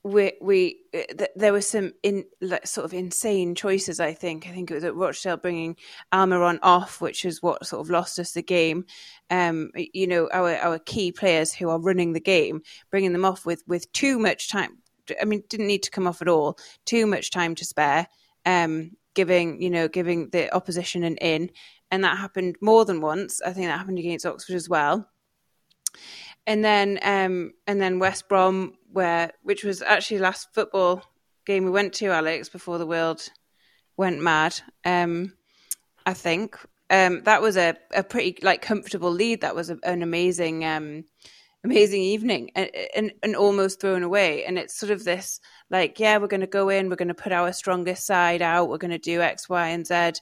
we, 0.04 0.34
we 0.42 0.82
th- 0.92 1.30
there 1.36 1.54
were 1.54 1.62
some 1.62 1.94
in 2.04 2.26
like, 2.42 2.68
sort 2.68 2.84
of 2.86 2.94
insane 2.94 3.56
choices. 3.56 4.00
I 4.00 4.14
think 4.14 4.48
I 4.48 4.52
think 4.52 4.70
it 4.70 4.74
was 4.74 4.84
at 4.84 4.96
Rochdale 4.96 5.38
bringing 5.38 5.78
Almiron 6.14 6.60
off, 6.62 7.00
which 7.00 7.24
is 7.24 7.42
what 7.42 7.66
sort 7.66 7.86
of 7.86 7.90
lost 7.90 8.20
us 8.20 8.34
the 8.34 8.44
game. 8.44 8.86
Um, 9.30 9.72
you 9.76 10.08
know, 10.08 10.30
our 10.34 10.56
our 10.58 10.80
key 10.80 11.12
players 11.12 11.54
who 11.54 11.70
are 11.70 11.80
running 11.80 12.14
the 12.14 12.20
game, 12.20 12.62
bringing 12.92 13.14
them 13.14 13.26
off 13.26 13.46
with 13.46 13.64
with 13.66 13.92
too 13.94 14.20
much 14.20 14.50
time. 14.50 14.80
I 15.22 15.26
mean, 15.26 15.44
didn't 15.50 15.68
need 15.68 15.84
to 15.84 15.92
come 15.92 16.08
off 16.08 16.22
at 16.22 16.28
all. 16.28 16.58
Too 16.86 17.08
much 17.08 17.32
time 17.32 17.56
to 17.56 17.66
spare. 17.66 18.08
Um, 18.46 18.92
giving 19.14 19.62
you 19.62 19.70
know 19.70 19.88
giving 19.88 20.30
the 20.32 20.54
opposition 20.54 21.04
an 21.04 21.16
in, 21.18 21.50
and 21.92 22.04
that 22.04 22.18
happened 22.18 22.58
more 22.60 22.84
than 22.84 23.00
once. 23.00 23.42
I 23.42 23.54
think 23.54 23.68
that 23.68 23.78
happened 23.78 24.00
against 24.00 24.26
Oxford 24.26 24.56
as 24.56 24.68
well. 24.68 25.10
And 26.46 26.64
then 26.64 27.00
um, 27.02 27.54
and 27.68 27.82
then 27.82 28.00
West 28.00 28.28
Brom 28.28 28.74
where 28.92 29.32
which 29.44 29.64
was 29.64 29.82
actually 29.82 30.20
last 30.20 30.54
football 30.54 31.04
game 31.46 31.66
we 31.66 31.72
went 31.72 31.94
to, 31.94 32.08
Alex, 32.08 32.50
before 32.50 32.78
the 32.78 32.88
world 32.88 33.30
went 33.98 34.22
mad. 34.22 34.60
Um, 34.86 35.34
I 36.06 36.14
think 36.14 36.58
um, 36.90 37.24
that 37.24 37.42
was 37.42 37.58
a, 37.58 37.76
a 37.94 38.04
pretty 38.04 38.38
like 38.42 38.62
comfortable 38.62 39.12
lead. 39.12 39.42
That 39.42 39.56
was 39.56 39.70
a, 39.70 39.78
an 39.84 40.02
amazing 40.04 40.66
um, 40.66 41.06
amazing 41.64 42.02
evening 42.02 42.52
and, 42.56 42.70
and 42.96 43.12
and 43.24 43.36
almost 43.36 43.80
thrown 43.80 44.04
away. 44.04 44.46
And 44.46 44.58
it's 44.58 44.78
sort 44.78 44.92
of 44.92 45.04
this 45.04 45.40
like, 45.70 46.00
yeah, 46.00 46.18
we're 46.18 46.28
going 46.28 46.42
to 46.42 46.48
go 46.48 46.70
in, 46.70 46.90
we're 46.90 46.96
going 46.96 47.08
to 47.08 47.14
put 47.14 47.32
our 47.32 47.54
strongest 47.54 48.06
side 48.06 48.42
out, 48.42 48.70
we're 48.70 48.78
going 48.78 48.92
to 48.92 48.98
do 48.98 49.22
X, 49.22 49.50
Y, 49.50 49.70
and 49.70 49.88
Z, 49.88 50.14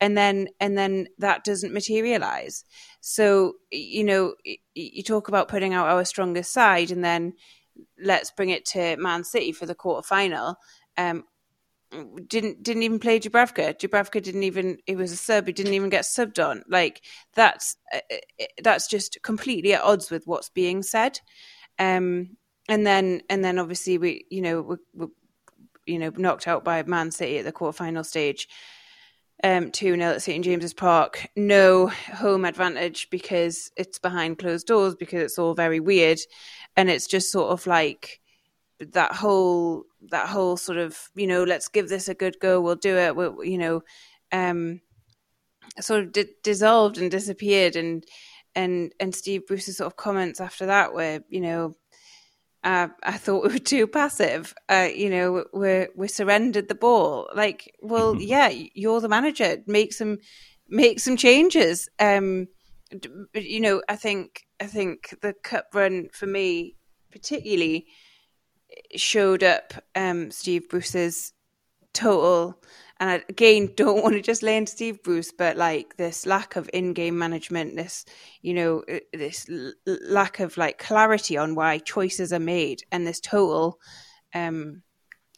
and 0.00 0.16
then 0.16 0.48
and 0.60 0.76
then 0.76 1.08
that 1.18 1.44
doesn't 1.44 1.72
materialize. 1.72 2.64
So 3.08 3.54
you 3.70 4.02
know, 4.02 4.34
you 4.74 5.02
talk 5.04 5.28
about 5.28 5.46
putting 5.46 5.72
out 5.72 5.88
our 5.88 6.04
strongest 6.04 6.52
side, 6.52 6.90
and 6.90 7.04
then 7.04 7.34
let's 8.02 8.32
bring 8.32 8.50
it 8.50 8.64
to 8.66 8.96
Man 8.96 9.22
City 9.22 9.52
for 9.52 9.64
the 9.64 9.76
quarter 9.76 10.04
final. 10.04 10.56
Um, 10.98 11.22
didn't 12.26 12.64
didn't 12.64 12.82
even 12.82 12.98
play 12.98 13.20
Dubravka. 13.20 13.78
Dubravka 13.78 14.20
didn't 14.20 14.42
even. 14.42 14.78
It 14.88 14.96
was 14.96 15.12
a 15.12 15.16
sub. 15.16 15.46
He 15.46 15.52
didn't 15.52 15.74
even 15.74 15.88
get 15.88 16.02
subbed 16.02 16.44
on. 16.44 16.64
Like 16.68 17.00
that's 17.36 17.76
uh, 17.94 18.00
that's 18.60 18.88
just 18.88 19.18
completely 19.22 19.74
at 19.74 19.82
odds 19.82 20.10
with 20.10 20.26
what's 20.26 20.48
being 20.48 20.82
said. 20.82 21.20
Um, 21.78 22.36
and 22.68 22.84
then 22.84 23.22
and 23.30 23.44
then 23.44 23.60
obviously 23.60 23.98
we 23.98 24.26
you 24.30 24.42
know 24.42 24.62
we, 24.62 24.76
we 24.94 25.06
you 25.86 26.00
know 26.00 26.10
knocked 26.16 26.48
out 26.48 26.64
by 26.64 26.82
Man 26.82 27.12
City 27.12 27.38
at 27.38 27.44
the 27.44 27.52
quarter 27.52 27.76
final 27.76 28.02
stage. 28.02 28.48
Um, 29.44 29.70
2 29.70 29.96
0 29.96 30.00
at 30.00 30.22
St 30.22 30.44
James's 30.44 30.72
Park. 30.72 31.28
No 31.36 31.88
home 31.88 32.44
advantage 32.44 33.10
because 33.10 33.70
it's 33.76 33.98
behind 33.98 34.38
closed 34.38 34.66
doors 34.66 34.94
because 34.94 35.22
it's 35.22 35.38
all 35.38 35.54
very 35.54 35.78
weird. 35.78 36.18
And 36.76 36.88
it's 36.88 37.06
just 37.06 37.30
sort 37.30 37.50
of 37.50 37.66
like 37.66 38.20
that 38.80 39.12
whole 39.12 39.84
that 40.10 40.28
whole 40.28 40.56
sort 40.56 40.78
of 40.78 40.98
you 41.14 41.26
know 41.26 41.44
let's 41.44 41.68
give 41.68 41.88
this 41.88 42.08
a 42.08 42.14
good 42.14 42.38
go 42.40 42.60
we'll 42.60 42.74
do 42.76 42.96
it 42.96 43.16
we'll, 43.16 43.42
you 43.42 43.58
know 43.58 43.82
um 44.32 44.80
sort 45.80 46.02
of 46.02 46.12
di- 46.12 46.26
dissolved 46.42 46.98
and 46.98 47.10
disappeared 47.10 47.76
and 47.76 48.04
and 48.54 48.92
and 49.00 49.14
steve 49.14 49.46
bruce's 49.46 49.78
sort 49.78 49.86
of 49.86 49.96
comments 49.96 50.40
after 50.40 50.66
that 50.66 50.92
were 50.92 51.20
you 51.28 51.40
know 51.40 51.74
uh, 52.66 52.88
I 53.04 53.16
thought 53.16 53.44
we 53.44 53.52
were 53.52 53.58
too 53.60 53.86
passive. 53.86 54.52
Uh, 54.68 54.88
you 54.92 55.08
know, 55.08 55.44
we 55.54 55.86
we 55.94 56.08
surrendered 56.08 56.68
the 56.68 56.74
ball. 56.74 57.30
Like, 57.32 57.72
well, 57.80 58.16
yeah, 58.20 58.48
you're 58.48 59.00
the 59.00 59.08
manager. 59.08 59.58
Make 59.68 59.92
some 59.92 60.18
make 60.68 60.98
some 60.98 61.16
changes. 61.16 61.88
Um, 62.00 62.48
you 63.34 63.60
know, 63.60 63.82
I 63.88 63.94
think 63.94 64.42
I 64.60 64.66
think 64.66 65.16
the 65.22 65.32
cup 65.44 65.66
run 65.74 66.08
for 66.12 66.26
me 66.26 66.74
particularly 67.12 67.86
showed 68.96 69.44
up 69.44 69.72
um, 69.94 70.32
Steve 70.32 70.68
Bruce's 70.68 71.32
total 71.96 72.60
and 72.98 73.10
I, 73.10 73.22
again 73.28 73.72
don't 73.76 74.02
want 74.02 74.14
to 74.14 74.22
just 74.22 74.42
lay 74.42 74.56
into 74.56 74.72
Steve 74.72 75.02
Bruce, 75.02 75.32
but 75.32 75.56
like 75.56 75.96
this 75.96 76.26
lack 76.26 76.56
of 76.56 76.70
in-game 76.72 77.18
management, 77.18 77.76
this 77.76 78.04
you 78.42 78.54
know 78.54 78.82
uh, 78.90 78.98
this 79.12 79.46
l- 79.50 79.72
lack 79.86 80.40
of 80.40 80.56
like 80.56 80.78
clarity 80.78 81.36
on 81.36 81.54
why 81.54 81.78
choices 81.78 82.32
are 82.32 82.38
made, 82.38 82.82
and 82.92 83.06
this 83.06 83.20
total 83.20 83.78
um, 84.34 84.82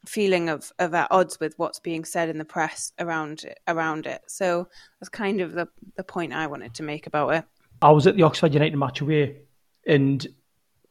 feeling 0.07 0.49
of 0.49 0.73
of 0.79 0.95
at 0.95 1.09
odds 1.11 1.39
with 1.41 1.55
what's 1.59 1.81
being 1.81 2.05
said 2.05 2.29
in 2.29 2.39
the 2.39 2.45
press 2.45 2.93
around 2.99 3.45
around 3.67 4.07
it. 4.07 4.23
So 4.27 4.69
that's 5.01 5.11
kind 5.11 5.41
of 5.41 5.53
the 5.53 5.69
the 5.97 6.05
point 6.05 6.33
I 6.33 6.47
wanted 6.47 6.75
to 6.75 6.83
make 6.83 7.07
about 7.07 7.35
it. 7.35 7.45
I 7.81 7.91
was 7.91 8.07
at 8.07 8.17
the 8.17 8.23
Oxford 8.25 8.55
United 8.55 8.77
match 8.77 9.01
away, 9.01 9.43
and 9.87 10.27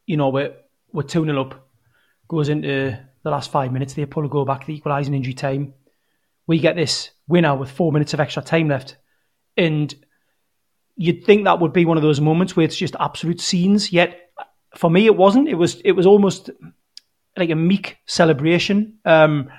you 0.06 0.18
know 0.18 0.30
we're 0.30 0.54
we're 0.92 1.04
two 1.04 1.26
0 1.26 1.42
up, 1.42 1.68
goes 2.28 2.50
into 2.50 2.98
the 3.28 3.32
last 3.32 3.52
five 3.52 3.72
minutes. 3.72 3.94
They 3.94 4.06
pull 4.06 4.26
a 4.26 4.30
goal 4.30 4.46
back, 4.46 4.66
the 4.66 4.76
equalising 4.76 5.14
injury 5.14 5.34
time 5.34 5.74
we 6.48 6.60
get 6.60 6.76
this 6.76 7.12
winner 7.28 7.56
with 7.56 7.70
four 7.70 7.92
minutes 7.92 8.14
of 8.14 8.20
extra 8.20 8.42
time 8.42 8.70
left. 8.70 8.96
And 9.58 9.94
you'd 10.96 11.26
think 11.26 11.44
that 11.44 11.60
would 11.60 11.74
be 11.74 11.86
one 11.86 11.98
of 11.98 12.04
those 12.04 12.22
moments 12.22 12.56
where 12.56 12.66
it's 12.66 12.78
just 12.78 12.96
absolute 13.00 13.42
scenes. 13.42 13.92
Yet 13.92 14.32
for 14.76 14.90
me, 14.90 15.06
it 15.06 15.16
wasn't. 15.16 15.50
It 15.50 15.56
was 15.56 15.82
it 15.82 15.92
was 15.92 16.06
almost 16.06 16.50
like 17.36 17.50
a 17.50 17.56
meek 17.56 17.98
celebration 18.06 18.98
um, 19.06 19.50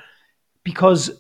because 0.65 1.11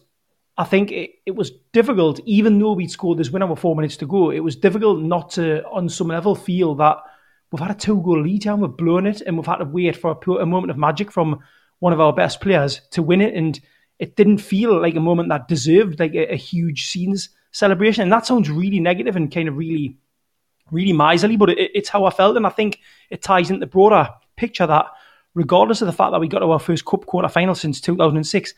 I 0.56 0.64
think 0.64 0.90
it, 0.90 1.10
it 1.24 1.36
was 1.36 1.52
difficult, 1.72 2.18
even 2.24 2.58
though 2.58 2.72
we'd 2.72 2.90
scored 2.90 3.18
this 3.18 3.30
winner 3.30 3.46
with 3.46 3.60
four 3.60 3.76
minutes 3.76 3.96
to 3.98 4.06
go, 4.06 4.30
it 4.30 4.40
was 4.40 4.56
difficult 4.56 5.00
not 5.00 5.30
to, 5.32 5.64
on 5.66 5.88
some 5.88 6.08
level, 6.08 6.34
feel 6.34 6.74
that 6.76 6.96
we've 7.52 7.60
had 7.60 7.70
a 7.70 7.74
two 7.74 8.02
goal 8.02 8.22
lead 8.22 8.44
and 8.44 8.60
we've 8.60 8.76
blown 8.76 9.06
it 9.06 9.20
and 9.20 9.36
we've 9.36 9.46
had 9.46 9.58
to 9.58 9.64
wait 9.66 9.94
for 9.94 10.18
a 10.40 10.46
moment 10.46 10.72
of 10.72 10.76
magic 10.76 11.12
from 11.12 11.38
one 11.80 11.92
of 11.92 12.00
our 12.00 12.12
best 12.12 12.40
players 12.40 12.80
to 12.90 13.02
win 13.02 13.20
it. 13.20 13.34
And 13.34 13.58
it 13.98 14.16
didn't 14.16 14.38
feel 14.38 14.80
like 14.80 14.94
a 14.94 15.00
moment 15.00 15.28
that 15.30 15.48
deserved 15.48 16.00
like 16.00 16.14
a, 16.14 16.32
a 16.32 16.36
huge 16.36 16.86
scenes 16.86 17.30
celebration. 17.52 18.02
And 18.02 18.12
that 18.12 18.26
sounds 18.26 18.50
really 18.50 18.80
negative 18.80 19.16
and 19.16 19.32
kind 19.32 19.48
of 19.48 19.56
really, 19.56 19.96
really 20.70 20.92
miserly, 20.92 21.36
but 21.36 21.50
it, 21.50 21.70
it's 21.74 21.88
how 21.88 22.04
I 22.04 22.10
felt. 22.10 22.36
And 22.36 22.46
I 22.46 22.50
think 22.50 22.80
it 23.10 23.22
ties 23.22 23.50
into 23.50 23.60
the 23.60 23.70
broader 23.70 24.08
picture 24.36 24.66
that 24.66 24.86
regardless 25.34 25.82
of 25.82 25.86
the 25.86 25.92
fact 25.92 26.12
that 26.12 26.20
we 26.20 26.28
got 26.28 26.40
to 26.40 26.50
our 26.50 26.58
first 26.58 26.84
cup 26.84 27.06
quarter 27.06 27.28
final 27.28 27.54
since 27.54 27.80
2006, 27.80 28.54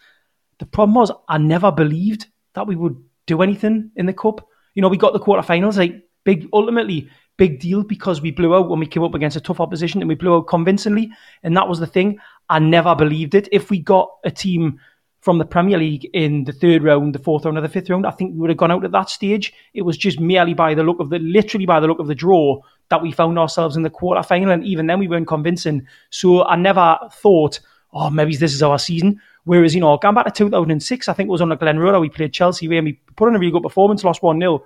the 0.59 0.67
problem 0.67 0.95
was 0.95 1.13
I 1.29 1.39
never 1.39 1.73
believed 1.73 2.27
that 2.55 2.67
we 2.67 2.77
would 2.77 3.03
do 3.27 3.43
anything 3.43 3.91
in 3.97 4.07
the 4.07 4.13
cup. 4.13 4.47
You 4.75 4.83
know, 4.83 4.89
we 4.89 4.97
got 4.97 5.13
the 5.13 5.21
quarterfinals, 5.21 5.77
like 5.77 6.03
big, 6.25 6.49
ultimately 6.53 7.09
big 7.37 7.59
deal 7.59 7.83
because 7.83 8.21
we 8.21 8.31
blew 8.31 8.55
out 8.55 8.69
when 8.69 8.79
we 8.79 8.87
came 8.87 9.03
up 9.03 9.15
against 9.15 9.37
a 9.37 9.41
tough 9.41 9.61
opposition 9.61 10.03
and 10.03 10.09
we 10.09 10.15
blew 10.15 10.37
out 10.37 10.47
convincingly. 10.47 11.11
And 11.43 11.57
that 11.57 11.69
was 11.69 11.81
the 11.81 11.87
thing. 11.87 12.19
I 12.51 12.59
never 12.59 12.95
believed 12.95 13.35
it. 13.35 13.49
If 13.53 13.71
we 13.71 13.79
got 13.79 14.11
a 14.25 14.31
team 14.31 14.81
from 15.21 15.39
the 15.39 15.45
Premier 15.45 15.79
League 15.79 16.11
in 16.13 16.45
the 16.45 16.53
third 16.53 16.83
round, 16.83 17.15
the 17.15 17.19
fourth 17.19 17.45
round, 17.45 17.57
or 17.57 17.61
the 17.61 17.69
fifth 17.69 17.89
round, 17.89 18.07
I 18.07 18.11
think 18.11 18.33
we 18.33 18.39
would 18.39 18.51
have 18.51 18.57
gone 18.57 18.73
out 18.73 18.85
at 18.85 18.93
that 18.93 19.09
stage. 19.09 19.53
It 19.73 19.83
was 19.83 19.97
just 19.97 20.19
merely 20.19 20.53
by 20.53 20.75
the 20.75 20.83
look 20.83 20.99
of 20.99 21.11
the, 21.11 21.19
literally 21.21 21.67
by 21.67 21.79
the 21.79 21.87
look 21.87 22.01
of 22.01 22.09
the 22.09 22.15
draw, 22.15 22.61
that 22.89 23.03
we 23.03 23.13
found 23.13 23.39
ourselves 23.39 23.77
in 23.77 23.83
the 23.83 23.91
quarter 23.91 24.23
final, 24.23 24.51
and 24.51 24.65
even 24.65 24.89
then 24.89 24.99
we 24.99 25.07
weren't 25.07 25.29
convincing. 25.29 25.87
So 26.11 26.45
I 26.45 26.57
never 26.57 26.99
thought, 27.13 27.61
oh, 27.93 28.11
maybe 28.11 28.35
this 28.35 28.53
is 28.53 28.63
our 28.63 28.79
season. 28.79 29.21
Whereas, 29.45 29.75
you 29.75 29.81
know, 29.81 29.97
going 29.97 30.17
back 30.17 30.27
to 30.27 30.33
2006, 30.33 31.09
I 31.09 31.13
think 31.13 31.29
it 31.29 31.31
was 31.31 31.41
on 31.41 31.51
the 31.51 31.57
Glen 31.57 31.79
Road, 31.79 32.01
we 32.01 32.09
played 32.09 32.33
Chelsea, 32.33 32.67
where 32.67 32.83
we 32.83 32.95
put 33.15 33.29
in 33.29 33.37
a 33.37 33.39
really 33.39 33.53
good 33.53 33.63
performance, 33.63 34.03
lost 34.03 34.23
1 34.23 34.41
0. 34.41 34.65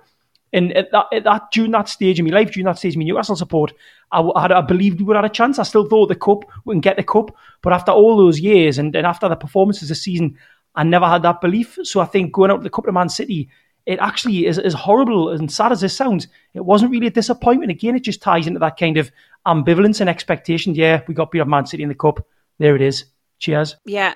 And 0.55 0.71
at 0.73 0.91
that, 0.91 1.07
at 1.11 1.23
that, 1.25 1.51
during 1.51 1.71
that 1.71 1.89
stage 1.89 2.17
in 2.17 2.25
my 2.25 2.31
life, 2.31 2.51
during 2.51 2.65
that 2.65 2.77
stage 2.77 2.93
of 2.93 2.99
my 2.99 3.03
Newcastle 3.03 3.35
support, 3.35 3.73
I, 4.11 4.21
I, 4.21 4.59
I 4.59 4.61
believed 4.61 4.99
we 4.99 5.05
would 5.05 5.17
have 5.17 5.25
a 5.25 5.29
chance. 5.29 5.59
I 5.59 5.63
still 5.63 5.87
thought 5.87 6.07
the 6.07 6.15
cup, 6.15 6.45
can 6.67 6.79
get 6.79 6.95
the 6.95 7.03
cup. 7.03 7.35
But 7.61 7.73
after 7.73 7.91
all 7.91 8.15
those 8.15 8.39
years 8.39 8.77
and, 8.77 8.95
and 8.95 9.05
after 9.05 9.27
the 9.27 9.35
performances 9.35 9.89
this 9.89 10.01
season, 10.01 10.37
I 10.73 10.83
never 10.83 11.07
had 11.07 11.23
that 11.23 11.41
belief. 11.41 11.77
So 11.83 11.99
I 11.99 12.05
think 12.05 12.31
going 12.31 12.51
out 12.51 12.57
to 12.57 12.63
the 12.63 12.69
Cup 12.69 12.87
of 12.87 12.93
Man 12.93 13.09
City, 13.09 13.49
it 13.85 13.99
actually 13.99 14.45
is 14.45 14.57
as 14.57 14.73
horrible 14.73 15.29
and 15.29 15.51
sad 15.51 15.71
as 15.71 15.81
this 15.81 15.95
sounds. 15.95 16.27
It 16.53 16.65
wasn't 16.65 16.91
really 16.91 17.07
a 17.07 17.11
disappointment. 17.11 17.71
Again, 17.71 17.95
it 17.95 18.03
just 18.03 18.21
ties 18.21 18.47
into 18.47 18.59
that 18.59 18.77
kind 18.77 18.97
of 18.97 19.11
ambivalence 19.45 20.01
and 20.01 20.09
expectation. 20.09 20.73
Yeah, 20.73 21.01
we 21.07 21.13
got 21.13 21.31
beat 21.31 21.41
up 21.41 21.47
Man 21.47 21.65
City 21.65 21.83
in 21.83 21.89
the 21.89 21.95
Cup. 21.95 22.25
There 22.59 22.75
it 22.75 22.81
is. 22.81 23.05
Cheers. 23.39 23.75
Yeah, 23.85 24.13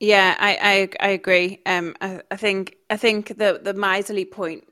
yeah, 0.00 0.36
I 0.38 0.88
I, 1.00 1.06
I 1.06 1.10
agree. 1.10 1.62
Um, 1.64 1.94
I, 2.00 2.20
I 2.30 2.36
think 2.36 2.76
I 2.90 2.96
think 2.96 3.28
the 3.38 3.60
the 3.62 3.74
miserly 3.74 4.24
point 4.24 4.64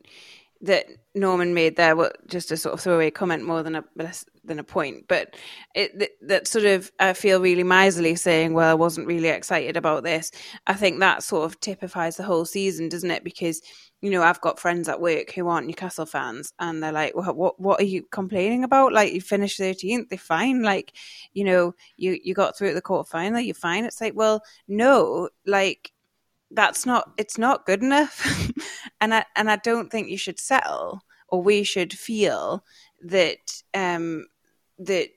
that 0.64 0.87
Norman 1.14 1.55
made 1.55 1.77
there, 1.77 1.94
was 1.94 2.11
just 2.27 2.50
a 2.50 2.57
sort 2.57 2.74
of 2.74 2.81
throwaway 2.81 3.11
comment 3.11 3.44
more 3.44 3.62
than 3.62 3.77
a 3.77 3.85
less 3.96 4.24
than 4.44 4.59
a 4.59 4.64
point, 4.64 5.05
but 5.09 5.37
it 5.74 5.98
that, 5.98 6.11
that 6.22 6.48
sort 6.48 6.64
of 6.64 6.90
I 6.98 7.12
feel 7.12 7.40
really 7.40 7.62
miserly 7.62 8.16
saying, 8.16 8.53
"Well, 8.55 8.70
I 8.70 8.74
wasn't 8.74 9.07
really 9.07 9.29
excited 9.29 9.77
about 9.77 10.03
this." 10.05 10.31
I 10.66 10.74
think 10.74 11.00
that 11.00 11.22
sort 11.22 11.44
of 11.44 11.61
typifies 11.61 12.16
the 12.16 12.24
whole 12.24 12.44
season, 12.44 12.88
doesn't 12.88 13.11
it? 13.11 13.24
Because 13.24 13.62
you 14.00 14.11
know, 14.11 14.22
I've 14.22 14.40
got 14.42 14.59
friends 14.61 14.88
at 14.88 15.00
work 15.00 15.33
who 15.33 15.48
aren't 15.48 15.66
Newcastle 15.66 16.05
fans, 16.07 16.53
and 16.59 16.83
they're 16.83 16.92
like, 16.92 17.14
well, 17.16 17.35
"What 17.35 17.59
what 17.61 17.81
are 17.81 17.85
you 17.85 18.03
complaining 18.11 18.64
about? 18.64 18.92
Like, 18.92 19.12
you 19.14 19.20
finished 19.20 19.59
thirteenth, 19.59 20.09
they're 20.11 20.18
fine. 20.18 20.62
Like, 20.62 20.92
you 21.33 21.44
know, 21.44 21.74
you 21.96 22.18
you 22.22 22.35
got 22.35 22.59
through 22.59 22.74
the 22.74 22.83
quarter 22.83 23.09
final, 23.09 23.40
you're 23.40 23.55
fine." 23.55 23.85
It's 23.85 24.00
like, 24.00 24.14
well, 24.14 24.42
no, 24.68 25.31
like 25.46 25.92
that's 26.54 26.86
not 26.86 27.12
it's 27.18 27.38
not 27.38 27.66
good 27.66 27.82
enough. 27.82 28.50
And 29.00 29.12
i 29.12 29.24
and 29.36 29.50
i 29.50 29.56
don't 29.56 29.90
think 29.90 30.08
you 30.08 30.16
should 30.16 30.40
settle 30.40 31.02
or 31.28 31.42
we 31.42 31.62
should 31.62 31.92
feel 31.92 32.64
that 33.02 33.62
um 33.74 34.26
that 34.78 35.08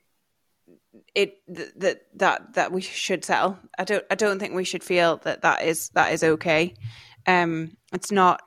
it 1.15 1.37
that 1.47 2.01
that 2.15 2.53
that 2.53 2.71
we 2.71 2.81
should 2.81 3.23
settle. 3.23 3.57
I 3.77 3.83
don't 3.85 4.03
i 4.11 4.15
don't 4.15 4.39
think 4.39 4.53
we 4.53 4.65
should 4.65 4.83
feel 4.83 5.17
that 5.17 5.41
that 5.43 5.63
is 5.63 5.89
that 5.89 6.11
is 6.11 6.23
okay. 6.23 6.73
Um 7.25 7.77
it's 7.93 8.11
not 8.11 8.41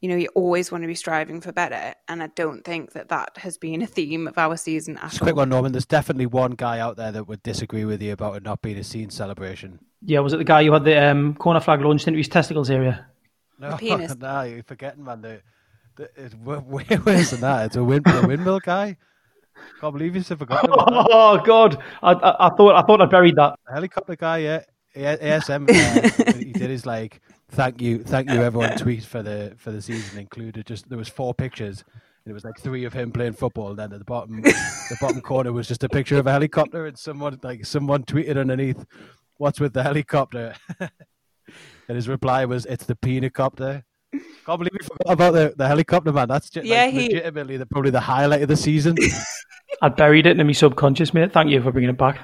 you 0.00 0.08
know 0.08 0.16
you 0.16 0.28
always 0.34 0.70
want 0.70 0.82
to 0.84 0.88
be 0.88 0.94
striving 0.94 1.40
for 1.40 1.50
better. 1.50 1.94
And 2.06 2.22
i 2.22 2.28
don't 2.28 2.64
think 2.64 2.92
that 2.92 3.08
that 3.08 3.38
has 3.38 3.58
been 3.58 3.82
a 3.82 3.86
theme 3.86 4.28
of 4.28 4.38
our 4.38 4.56
season 4.56 4.96
at 4.98 5.04
Just 5.10 5.16
a 5.16 5.24
quick 5.24 5.36
one 5.36 5.48
norman. 5.48 5.72
There's 5.72 5.86
definitely 5.86 6.26
one 6.26 6.52
guy 6.52 6.78
out 6.78 6.96
there 6.96 7.10
that 7.10 7.26
would 7.26 7.42
disagree 7.42 7.84
with 7.84 8.00
you 8.00 8.12
about 8.12 8.36
it 8.36 8.42
not 8.44 8.62
being 8.62 8.78
a 8.78 8.84
scene 8.84 9.10
celebration 9.10 9.80
yeah, 10.02 10.20
was 10.20 10.32
it 10.32 10.38
the 10.38 10.44
guy 10.44 10.64
who 10.64 10.72
had 10.72 10.84
the 10.84 11.10
um, 11.10 11.34
corner 11.34 11.60
flag 11.60 11.80
launched 11.80 12.06
into 12.06 12.18
his 12.18 12.28
testicles 12.28 12.70
area? 12.70 13.06
No, 13.58 13.76
no, 14.20 14.42
you're 14.42 14.62
forgetting, 14.62 15.04
man. 15.04 15.20
The, 15.20 15.40
the, 15.96 16.10
it's 16.16 16.34
way 16.34 16.86
worse 17.04 17.30
than 17.30 17.40
that. 17.40 17.66
It's 17.66 17.76
a, 17.76 17.84
wind, 17.84 18.06
a 18.06 18.26
windmill 18.26 18.60
guy. 18.60 18.96
Can't 19.80 19.92
believe 19.92 20.14
you've 20.14 20.26
forgotten. 20.26 20.70
oh 20.76 21.42
God, 21.44 21.82
I, 22.02 22.12
I, 22.12 22.46
I, 22.46 22.50
thought 22.56 22.76
I 22.76 22.82
thought 22.82 23.00
I 23.00 23.06
buried 23.06 23.36
that. 23.36 23.58
A 23.68 23.74
helicopter 23.74 24.14
guy, 24.14 24.38
yeah, 24.38 24.62
ASM. 24.94 25.68
uh, 25.68 26.32
he 26.38 26.52
did 26.52 26.70
his 26.70 26.86
like 26.86 27.20
thank 27.50 27.80
you, 27.80 28.04
thank 28.04 28.30
you, 28.30 28.40
everyone 28.40 28.76
tweet 28.76 29.04
for 29.04 29.22
the 29.22 29.54
for 29.56 29.72
the 29.72 29.82
season 29.82 30.18
included. 30.20 30.64
Just 30.64 30.88
there 30.88 30.98
was 30.98 31.08
four 31.08 31.34
pictures. 31.34 31.84
It 32.24 32.32
was 32.32 32.44
like 32.44 32.58
three 32.60 32.84
of 32.84 32.92
him 32.92 33.10
playing 33.10 33.32
football. 33.32 33.70
And 33.70 33.78
then 33.78 33.92
at 33.92 33.98
the 33.98 34.04
bottom, 34.04 34.42
the 34.42 34.96
bottom 35.00 35.20
corner 35.22 35.50
was 35.50 35.66
just 35.66 35.82
a 35.82 35.88
picture 35.88 36.18
of 36.18 36.26
a 36.26 36.32
helicopter, 36.32 36.86
and 36.86 36.98
someone 36.98 37.38
like 37.42 37.64
someone 37.64 38.04
tweeted 38.04 38.38
underneath 38.38 38.84
what's 39.38 39.60
with 39.60 39.72
the 39.72 39.82
helicopter? 39.82 40.54
and 40.78 41.96
his 41.96 42.08
reply 42.08 42.44
was, 42.44 42.66
it's 42.66 42.84
the 42.84 42.96
peanut-copter. 42.96 43.84
Can't 44.12 44.58
believe 44.58 44.72
we 44.72 44.86
forgot 44.86 45.12
about 45.12 45.34
the, 45.34 45.54
the 45.56 45.66
helicopter, 45.66 46.12
man. 46.12 46.28
That's 46.28 46.50
just, 46.50 46.66
yeah, 46.66 46.84
like, 46.84 46.94
he... 46.94 47.02
legitimately 47.08 47.56
the, 47.56 47.66
probably 47.66 47.90
the 47.90 48.00
highlight 48.00 48.42
of 48.42 48.48
the 48.48 48.56
season. 48.56 48.96
I 49.82 49.88
buried 49.88 50.26
it 50.26 50.38
in 50.38 50.46
my 50.46 50.52
subconscious, 50.52 51.14
mate. 51.14 51.32
Thank 51.32 51.50
you 51.50 51.62
for 51.62 51.72
bringing 51.72 51.90
it 51.90 51.98
back. 51.98 52.18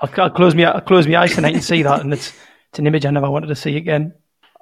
I'll, 0.00 0.10
I'll 0.16 0.30
close 0.30 0.54
me 0.54 0.64
I'll 0.64 0.80
close 0.80 1.06
my 1.06 1.16
eyes 1.16 1.34
tonight 1.34 1.54
and 1.54 1.64
see 1.64 1.82
that, 1.82 2.00
and 2.00 2.12
it's 2.12 2.32
it's 2.70 2.78
an 2.78 2.86
image 2.86 3.04
I 3.04 3.10
never 3.10 3.30
wanted 3.30 3.48
to 3.48 3.54
see 3.54 3.76
again. 3.76 4.14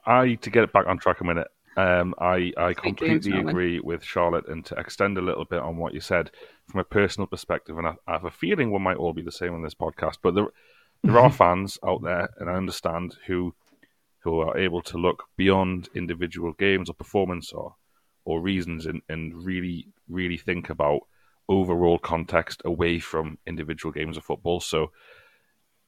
I 0.05 0.35
to 0.35 0.51
get 0.51 0.65
it 0.65 0.73
back 0.73 0.87
on 0.87 0.99
track 0.99 1.21
a 1.21 1.25
minute. 1.25 1.49
Um, 1.77 2.15
I 2.19 2.53
I 2.57 2.75
completely 2.75 3.39
agree 3.39 3.79
with 3.79 4.03
Charlotte, 4.03 4.49
and 4.49 4.65
to 4.67 4.75
extend 4.75 5.17
a 5.17 5.23
little 5.23 5.45
bit 5.45 5.61
on 5.61 5.77
what 5.77 5.95
you 5.95 6.01
said 6.01 6.31
from 6.67 6.81
a 6.81 6.85
personal 6.85 7.29
perspective, 7.29 7.79
and 7.79 7.87
I, 7.87 7.95
I 8.07 8.13
have 8.15 8.25
a 8.25 8.31
feeling 8.31 8.73
we 8.73 8.81
might 8.81 8.97
all 8.97 9.13
be 9.13 9.23
the 9.23 9.31
same 9.31 9.55
on 9.55 9.63
this 9.63 9.75
podcast. 9.75 10.19
But 10.23 10.35
the 10.35 10.47
there 11.03 11.19
are 11.19 11.29
mm-hmm. 11.29 11.37
fans 11.37 11.79
out 11.87 12.03
there, 12.03 12.29
and 12.39 12.51
I 12.51 12.55
understand 12.55 13.17
who 13.27 13.55
who 14.21 14.41
are 14.41 14.59
able 14.59 14.83
to 14.83 14.99
look 14.99 15.25
beyond 15.37 15.89
individual 15.95 16.53
games 16.53 16.91
or 16.91 16.95
performance 16.95 17.53
or 17.53 17.77
or 18.25 18.41
reasons 18.41 18.85
and, 18.87 19.01
and 19.09 19.33
really 19.45 19.89
really 20.09 20.37
think 20.37 20.71
about 20.71 21.01
overall 21.49 21.99
context 21.99 22.61
away 22.65 22.99
from 22.99 23.39
individual 23.47 23.93
games 23.93 24.17
of 24.17 24.25
football. 24.25 24.61
So, 24.61 24.91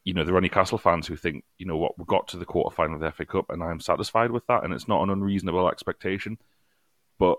you 0.05 0.15
know, 0.15 0.25
there 0.25 0.35
are 0.35 0.41
Newcastle 0.41 0.79
fans 0.79 1.07
who 1.07 1.17
think, 1.17 1.45
you 1.59 1.67
know 1.67 1.77
what, 1.77 1.99
we 1.99 2.05
got 2.07 2.29
to 2.29 2.39
the 2.39 2.47
quarter 2.47 2.75
final 2.75 2.95
of 2.95 3.03
the 3.03 3.11
FA 3.11 3.27
Cup 3.27 3.51
and 3.51 3.63
I'm 3.63 3.81
satisfied 3.81 4.31
with 4.31 4.47
that, 4.47 4.65
and 4.65 4.73
it's 4.73 4.89
not 4.89 5.03
an 5.03 5.11
unreasonable 5.11 5.69
expectation. 5.69 6.39
But 7.19 7.39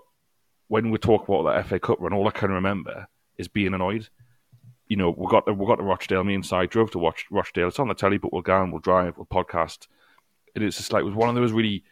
when 0.68 0.90
we 0.90 0.98
talk 0.98 1.26
about 1.28 1.42
the 1.42 1.68
FA 1.68 1.80
Cup 1.80 2.00
run, 2.00 2.12
all 2.12 2.28
I 2.28 2.30
can 2.30 2.52
remember 2.52 3.08
is 3.38 3.48
being 3.48 3.74
annoyed 3.74 4.08
you 4.92 4.96
know, 4.96 5.14
we 5.16 5.26
got 5.26 5.46
we 5.56 5.66
got 5.66 5.76
to 5.76 5.84
Rochdale. 5.84 6.22
Me 6.22 6.34
and 6.34 6.44
Si 6.44 6.66
drove 6.66 6.90
to 6.90 6.98
watch 6.98 7.24
Rochdale. 7.30 7.68
It's 7.68 7.78
on 7.78 7.88
the 7.88 7.94
telly, 7.94 8.18
but 8.18 8.30
we'll 8.30 8.42
go 8.42 8.62
and 8.62 8.70
we'll 8.70 8.82
drive, 8.82 9.16
we'll 9.16 9.24
podcast. 9.24 9.86
And 10.54 10.62
it's 10.62 10.76
just 10.76 10.92
like 10.92 11.00
it 11.00 11.06
was 11.06 11.14
one 11.14 11.30
of 11.30 11.34
those 11.34 11.52
really 11.52 11.82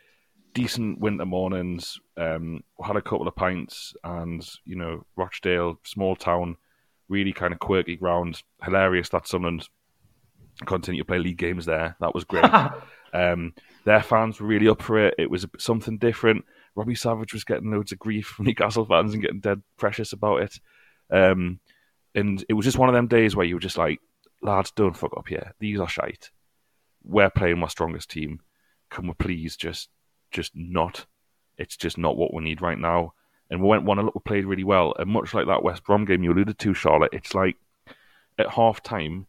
decent 0.53 1.01
winter 1.01 1.25
mornings. 1.25 1.99
Um, 2.19 2.63
we 2.79 2.87
had 2.87 2.97
a 2.97 3.01
couple 3.01 3.27
of 3.27 3.35
pints, 3.35 3.95
and 4.05 4.47
you 4.67 4.77
know, 4.77 5.07
Rochdale, 5.17 5.81
small 5.83 6.15
town, 6.15 6.59
really 7.09 7.33
kind 7.33 7.55
of 7.55 7.59
quirky 7.59 7.97
ground. 7.97 8.43
Hilarious 8.63 9.09
that 9.09 9.27
Sunderland 9.27 9.67
continue 10.67 11.01
to 11.01 11.07
play 11.07 11.21
league 11.21 11.39
games 11.39 11.65
there. 11.65 11.97
That 12.01 12.15
was 12.15 12.25
great. 12.25 12.45
Um, 13.13 13.55
their 13.87 14.05
fans 14.05 14.39
were 14.39 14.47
really 14.47 14.69
up 14.69 14.83
for 14.83 14.97
it. 15.05 15.17
It 15.19 15.29
was 15.29 15.45
something 15.59 15.99
different. 15.99 16.45
Robbie 16.77 16.95
Savage 16.95 17.33
was 17.33 17.43
getting 17.43 17.73
loads 17.73 17.91
of 17.91 17.99
grief 17.99 18.27
from 18.37 18.45
Newcastle 18.45 18.85
fans 18.85 19.15
and 19.15 19.21
getting 19.21 19.41
dead 19.41 19.63
precious 19.77 20.13
about 20.13 20.43
it. 20.43 20.61
Um, 21.11 21.59
and 22.14 22.44
it 22.49 22.55
was 22.55 22.64
just 22.64 22.79
one 22.79 22.88
of 22.88 22.94
them 22.94 23.07
days 23.07 23.37
where 23.37 23.46
you 23.46 23.55
were 23.55 23.61
just 23.61 23.79
like, 23.79 24.01
lads, 24.42 24.70
don't 24.73 24.96
fuck 24.96 25.16
up 25.16 25.29
here. 25.29 25.55
These 25.61 25.81
are 25.81 25.88
shite. 25.88 26.31
We're 27.03 27.31
playing 27.31 27.59
my 27.59 27.68
strongest 27.68 28.11
team. 28.11 28.40
Can 28.90 29.07
we 29.07 29.14
please 29.14 29.57
just, 29.57 29.88
just 30.31 30.53
not? 30.55 31.07
It's 31.57 31.77
just 31.77 31.99
not 31.99 32.16
what 32.16 32.35
we 32.35 32.42
need 32.42 32.62
right 32.62 32.79
now. 32.79 33.14
And 33.51 33.61
we 33.61 33.68
went 33.68 33.85
one. 33.85 34.05
We 34.05 34.20
played 34.25 34.44
really 34.44 34.64
well. 34.64 34.94
And 34.99 35.11
much 35.11 35.35
like 35.35 35.46
that 35.46 35.62
West 35.62 35.85
Brom 35.85 36.05
game 36.05 36.23
you 36.23 36.33
alluded 36.33 36.59
to, 36.59 36.75
Charlotte, 36.75 37.12
it's 37.12 37.35
like 37.35 37.57
at 38.38 38.51
half 38.51 38.83
time, 38.83 39.27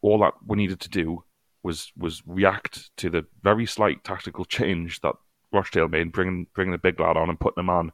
all 0.00 0.18
that 0.20 0.34
we 0.46 0.56
needed 0.56 0.80
to 0.80 0.88
do 0.88 1.24
was 1.62 1.92
was 1.96 2.22
react 2.26 2.96
to 2.98 3.10
the 3.10 3.26
very 3.42 3.66
slight 3.66 4.04
tactical 4.04 4.44
change 4.44 5.00
that 5.00 5.14
Rochdale 5.52 5.88
made, 5.88 6.12
bringing 6.12 6.46
bringing 6.54 6.72
the 6.72 6.78
big 6.78 7.00
lad 7.00 7.16
on 7.16 7.28
and 7.28 7.40
putting 7.40 7.60
a 7.60 7.64
man 7.64 7.92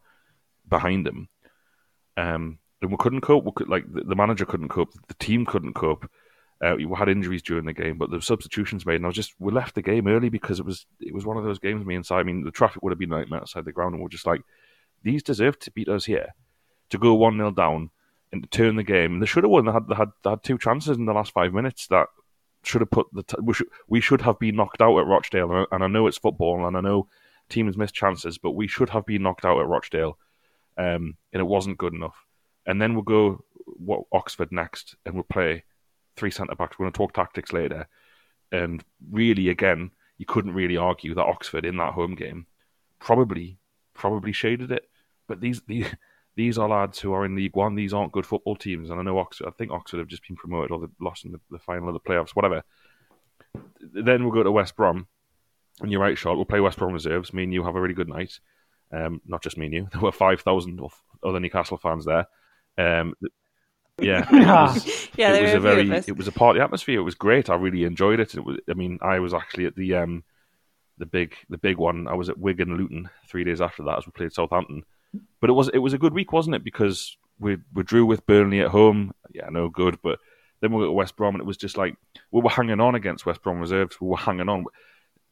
behind 0.69 1.07
him. 1.07 1.29
Um, 2.17 2.59
and 2.85 2.93
we 2.93 2.99
couldn't 2.99 3.23
cope. 3.23 3.45
We 3.45 3.53
could, 3.55 3.69
like 3.69 3.85
the, 3.89 4.15
manager 4.15 4.45
couldn't 4.45 4.69
cope, 4.69 4.93
the 5.09 5.15
team 5.15 5.47
couldn't 5.47 5.75
cope. 5.75 6.09
Uh, 6.63 6.77
we 6.77 6.89
had 6.97 7.09
injuries 7.09 7.43
during 7.43 7.65
the 7.65 7.73
game, 7.73 7.99
but 7.99 8.11
the 8.11 8.23
substitutions 8.23 8.87
made, 8.87 8.97
and 8.97 9.05
I 9.05 9.09
was 9.09 9.17
just 9.17 9.35
we 9.39 9.53
left 9.53 9.75
the 9.75 9.83
game 9.83 10.07
early 10.07 10.29
because 10.29 10.61
it 10.61 10.65
was 10.65 10.87
it 11.01 11.13
was 11.13 11.27
one 11.27 11.37
of 11.37 11.45
those 11.45 11.59
games. 11.59 11.85
Me 11.85 11.95
inside, 11.95 12.21
I 12.21 12.23
mean, 12.23 12.45
the 12.45 12.51
traffic 12.51 12.83
would 12.83 12.93
have 12.93 12.99
been 12.99 13.11
nightmare 13.11 13.41
outside 13.41 13.65
the 13.65 13.73
ground, 13.73 13.95
and 13.95 14.03
we're 14.03 14.09
just 14.09 14.27
like, 14.27 14.43
these 15.03 15.23
deserve 15.23 15.59
to 15.61 15.71
beat 15.73 15.89
us 15.89 16.05
here, 16.05 16.35
to 16.91 16.99
go 16.99 17.15
one 17.15 17.37
0 17.37 17.51
down 17.51 17.91
and 18.33 18.43
to 18.43 18.49
turn 18.49 18.77
the 18.77 18.83
game. 18.83 19.15
And 19.15 19.23
they 19.23 19.27
should 19.27 19.45
have 19.45 19.51
won. 19.51 19.65
They 19.65 19.73
had 19.73 19.89
they 19.89 19.95
had 19.95 20.11
they 20.23 20.31
had 20.31 20.43
two 20.43 20.59
chances 20.59 20.97
in 20.97 21.07
the 21.07 21.13
last 21.13 21.33
five 21.33 21.53
minutes 21.53 21.87
that 21.89 22.07
should 22.63 22.81
have 22.81 22.91
put 22.91 23.09
the 23.13 23.23
t- 23.23 23.37
we 23.43 23.55
should 23.55 23.69
we 23.89 24.01
should 24.01 24.21
have 24.23 24.39
been 24.39 24.57
knocked 24.57 24.81
out 24.81 24.99
at 24.99 25.07
Rochdale. 25.07 25.51
And 25.51 25.67
I, 25.71 25.75
and 25.75 25.85
I 25.85 25.87
know 25.87 26.07
it's 26.07 26.19
football, 26.19 26.67
and 26.67 26.77
I 26.77 26.81
know 26.81 27.09
teams 27.49 27.77
miss 27.77 27.93
chances, 27.93 28.39
but 28.39 28.53
we 28.53 28.69
should 28.69 28.91
have 28.91 29.07
been 29.07 29.23
knocked 29.23 29.45
out 29.45 29.61
at 29.61 29.67
Rochdale, 29.67 30.19
um, 30.77 31.17
and 31.33 31.41
it 31.41 31.47
wasn't 31.47 31.79
good 31.79 31.95
enough. 31.95 32.25
And 32.67 32.81
then 32.81 32.95
we'll 32.95 33.03
go 33.03 33.45
what 33.67 34.05
Oxford 34.13 34.53
next, 34.53 34.97
and 35.05 35.15
we'll 35.15 35.25
play 35.25 35.65
three 36.17 36.31
centre 36.31 36.55
backs. 36.55 36.79
We're 36.79 36.85
going 36.85 36.93
to 36.93 36.97
talk 36.97 37.13
tactics 37.13 37.53
later, 37.53 37.87
and 38.53 38.83
really, 39.11 39.49
again, 39.49 39.91
you 40.19 40.27
couldn't 40.27 40.55
really 40.55 40.77
argue 40.77 41.15
that 41.15 41.25
Oxford 41.25 41.65
in 41.65 41.77
that 41.79 41.93
home 41.93 42.15
game 42.15 42.47
probably 42.99 43.59
probably 43.95 44.33
shaded 44.33 44.71
it. 44.73 44.89
But 45.29 45.41
these 45.41 45.63
these 45.67 45.87
these 46.37 46.59
are 46.59 46.69
lads 46.69 46.99
who 46.99 47.13
are 47.13 47.25
in 47.25 47.37
League 47.37 47.57
One. 47.57 47.75
These 47.75 47.95
aren't 47.95 48.13
good 48.13 48.27
football 48.27 48.57
teams, 48.57 48.91
and 48.91 48.99
I 48.99 49.03
know 49.03 49.19
Oxford. 49.19 49.47
I 49.47 49.51
think 49.51 49.71
Oxford 49.71 49.99
have 49.99 50.09
just 50.09 50.27
been 50.27 50.37
promoted 50.37 50.71
or 50.71 50.81
they've 50.81 51.01
lost 51.01 51.25
in 51.25 51.33
the, 51.33 51.41
the 51.51 51.59
final 51.59 51.89
of 51.89 51.95
the 51.95 52.01
playoffs, 52.01 52.31
whatever. 52.31 52.63
Then 53.81 54.25
we'll 54.25 54.33
go 54.33 54.43
to 54.43 54.51
West 54.51 54.77
Brom, 54.77 55.07
and 55.81 55.93
you're 55.93 56.01
right, 56.01 56.19
Charlotte. 56.19 56.39
We'll 56.39 56.47
play 56.47 56.61
West 56.61 56.79
Brom 56.79 56.93
reserves. 56.93 57.33
Me 57.33 57.45
and 57.45 57.53
you 57.53 57.65
have 57.65 57.77
a 57.77 57.81
really 57.81 57.95
good 57.95 58.09
night. 58.09 58.41
Um, 58.93 59.21
not 59.27 59.43
just 59.43 59.57
me 59.59 59.67
and 59.67 59.75
you. 59.75 59.89
There 59.93 60.01
were 60.01 60.13
five 60.13 60.41
thousand 60.41 60.81
other 61.23 61.41
Newcastle 61.41 61.79
fans 61.79 62.05
there. 62.05 62.27
Um, 62.79 63.15
yeah, 64.01 64.27
it 64.29 64.33
was, 64.33 65.09
yeah, 65.17 65.35
it 65.35 65.43
was 65.43 65.55
a 65.55 65.61
very, 65.61 65.89
it 65.89 66.17
was 66.17 66.27
a 66.27 66.33
party 66.33 66.59
atmosphere. 66.59 66.99
It 66.99 67.05
was 67.05 67.15
great. 67.15 67.49
I 67.49 67.55
really 67.55 67.85
enjoyed 67.85 68.19
it. 68.19 68.35
It 68.35 68.45
was, 68.45 68.59
I 68.69 68.75
mean, 68.75 68.99
I 69.01 69.21
was 69.21 69.33
actually 69.33 69.67
at 69.67 69.77
the 69.77 69.95
um, 69.95 70.25
the 70.99 71.07
big, 71.07 71.37
the 71.49 71.59
big 71.59 71.79
one. 71.79 72.09
I 72.09 72.15
was 72.15 72.29
at 72.29 72.39
Wigan 72.39 72.77
Luton 72.77 73.09
three 73.29 73.45
days 73.45 73.61
after 73.61 73.85
that 73.85 73.99
as 73.99 74.07
we 74.07 74.11
played 74.11 74.33
Southampton. 74.33 74.83
But 75.41 75.49
it 75.49 75.53
was, 75.53 75.69
it 75.69 75.79
was 75.79 75.93
a 75.93 75.99
good 75.99 76.13
week, 76.13 76.33
wasn't 76.33 76.57
it? 76.57 76.65
Because 76.65 77.17
we 77.39 77.59
we 77.73 77.85
drew 77.85 78.05
with 78.05 78.27
Burnley 78.27 78.61
at 78.61 78.73
home. 78.73 79.15
Yeah, 79.33 79.49
no 79.49 79.69
good. 79.69 79.99
But 80.03 80.19
then 80.61 80.73
we 80.73 80.83
got 80.83 80.87
to 80.87 80.93
West 80.93 81.15
Brom, 81.15 81.37
and 81.37 81.43
it 81.43 81.47
was 81.47 81.57
just 81.57 81.77
like 81.77 81.95
we 82.33 82.41
were 82.41 82.51
hanging 82.51 82.81
on 82.81 82.97
against 82.97 83.27
West 83.27 83.43
Brom 83.43 83.61
reserves. 83.61 84.01
We 84.01 84.09
were 84.09 84.17
hanging 84.17 84.49
on 84.49 84.65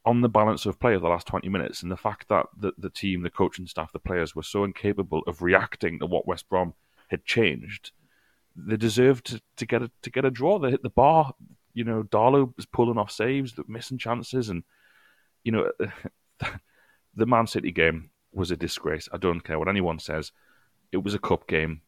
on 0.05 0.21
the 0.21 0.29
balance 0.29 0.65
of 0.65 0.79
play 0.79 0.95
of 0.95 1.01
the 1.01 1.07
last 1.07 1.27
20 1.27 1.47
minutes 1.47 1.81
and 1.81 1.89
the 1.89 1.95
fact 1.95 2.27
that 2.27 2.45
the, 2.57 2.73
the 2.77 2.89
team, 2.89 3.21
the 3.21 3.29
coaching 3.29 3.65
staff, 3.65 3.93
the 3.93 3.99
players 3.99 4.35
were 4.35 4.43
so 4.43 4.65
incapable 4.65 5.21
of 5.27 5.41
reacting 5.41 5.97
to 5.97 6.05
what 6.05 6.27
West 6.27 6.49
Brom 6.49 6.73
had 7.09 7.25
changed, 7.25 7.91
they 8.55 8.77
deserved 8.77 9.25
to, 9.27 9.41
to 9.57 9.65
get 9.65 9.81
a 9.81 9.91
to 10.01 10.09
get 10.09 10.25
a 10.25 10.31
draw. 10.31 10.59
They 10.59 10.71
hit 10.71 10.83
the 10.83 10.89
bar. 10.89 11.33
You 11.73 11.83
know, 11.83 12.03
Darlow 12.03 12.55
was 12.55 12.65
pulling 12.65 12.97
off 12.97 13.11
saves, 13.11 13.53
missing 13.67 13.97
chances, 13.97 14.49
and 14.49 14.63
you 15.43 15.51
know, 15.51 15.71
the 17.15 17.25
Man 17.25 17.47
City 17.47 17.71
game 17.71 18.11
was 18.31 18.51
a 18.51 18.57
disgrace. 18.57 19.09
I 19.11 19.17
don't 19.17 19.41
care 19.41 19.59
what 19.59 19.67
anyone 19.67 19.99
says. 19.99 20.31
It 20.91 21.03
was 21.03 21.13
a 21.13 21.19
cup 21.19 21.47
game. 21.47 21.81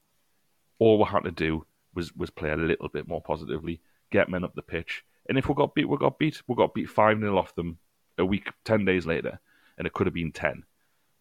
All 0.80 0.98
we 0.98 1.06
had 1.06 1.24
to 1.24 1.32
do 1.32 1.66
was 1.94 2.16
was 2.16 2.30
play 2.30 2.52
a 2.52 2.58
little 2.58 2.90
bit 2.90 3.08
more 3.08 3.22
positively, 3.22 3.80
get 4.12 4.30
men 4.30 4.44
up 4.44 4.56
the 4.56 4.62
pitch, 4.62 5.04
and 5.28 5.38
if 5.38 5.48
we 5.48 5.56
got 5.56 5.76
beat, 5.76 5.88
we 5.88 5.98
got 5.98 6.20
beat. 6.20 6.42
We 6.48 6.56
got 6.56 6.74
beat 6.74 6.90
five 6.90 7.20
0 7.20 7.38
off 7.38 7.56
them 7.56 7.78
a 8.18 8.26
week, 8.26 8.50
ten 8.64 8.86
days 8.86 9.06
later, 9.06 9.40
and 9.78 9.88
it 9.88 9.94
could 9.94 10.08
have 10.08 10.14
been 10.14 10.32
ten. 10.32 10.64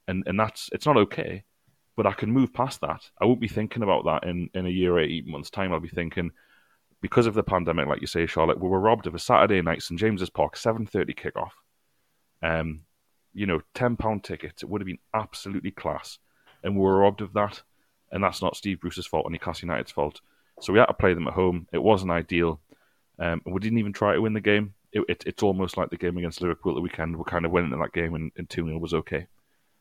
And 0.09 0.24
and 0.26 0.38
that's 0.38 0.70
it's 0.72 0.87
not 0.87 0.96
okay, 0.96 1.44
but 1.96 2.07
I 2.07 2.12
can 2.12 2.30
move 2.30 2.52
past 2.52 2.80
that. 2.80 3.09
I 3.20 3.24
won't 3.24 3.40
be 3.40 3.48
thinking 3.48 3.83
about 3.83 4.04
that 4.04 4.28
in 4.28 4.50
in 4.54 4.66
a 4.66 4.70
year 4.70 4.94
or 4.94 5.00
eight 5.00 5.26
months' 5.26 5.50
time. 5.50 5.72
I'll 5.72 5.80
be 5.80 5.88
thinking 5.88 6.30
because 7.00 7.26
of 7.26 7.35
the 7.35 7.42
pandemic, 7.42 7.87
like 7.87 8.00
you 8.00 8.07
say, 8.07 8.26
Charlotte, 8.26 8.61
we 8.61 8.68
were 8.68 8.80
robbed 8.80 9.07
of 9.07 9.14
a 9.14 9.18
Saturday 9.18 9.61
night 9.62 9.83
St 9.83 9.98
James's 9.98 10.30
Park 10.30 10.57
seven 10.57 10.87
thirty 10.87 11.14
kickoff. 11.14 11.50
Um, 12.42 12.83
you 13.33 13.46
know, 13.46 13.61
ten 13.74 13.96
pound 13.96 14.24
tickets. 14.24 14.62
It 14.62 14.68
would 14.68 14.80
have 14.80 14.87
been 14.87 14.98
absolutely 15.14 15.70
class, 15.70 16.18
and 16.62 16.74
we 16.74 16.83
were 16.83 16.98
robbed 16.98 17.20
of 17.20 17.33
that. 17.35 17.62
And 18.12 18.22
that's 18.22 18.42
not 18.42 18.57
Steve 18.57 18.80
Bruce's 18.80 19.07
fault 19.07 19.26
or 19.26 19.30
Newcastle 19.30 19.66
United's 19.66 19.90
fault. 19.90 20.20
So 20.61 20.72
we 20.72 20.78
had 20.78 20.87
to 20.87 20.94
play 20.94 21.14
them 21.14 21.26
at 21.26 21.35
home. 21.35 21.66
It 21.72 21.83
wasn't 21.83 22.12
ideal, 22.12 22.61
um, 23.18 23.42
and 23.44 23.52
we 23.52 23.59
didn't 23.59 23.78
even 23.78 23.92
try 23.92 24.14
to 24.14 24.20
win 24.20 24.35
the 24.35 24.40
game 24.40 24.74
it, 24.94 25.04
it, 25.09 25.24
it's 25.26 25.42
almost 25.42 25.76
like 25.76 25.90
the 25.90 25.96
game 25.96 26.16
against 26.16 26.40
Liverpool 26.40 26.72
at 26.72 26.76
the 26.76 26.80
weekend. 26.80 27.16
We 27.16 27.24
kind 27.24 27.44
of 27.44 27.50
went 27.50 27.64
into 27.66 27.76
that 27.76 27.92
game 27.92 28.14
and, 28.14 28.30
and 28.37 28.48
2 28.48 28.66
0 28.66 28.78
was 28.78 28.94
okay. 28.94 29.26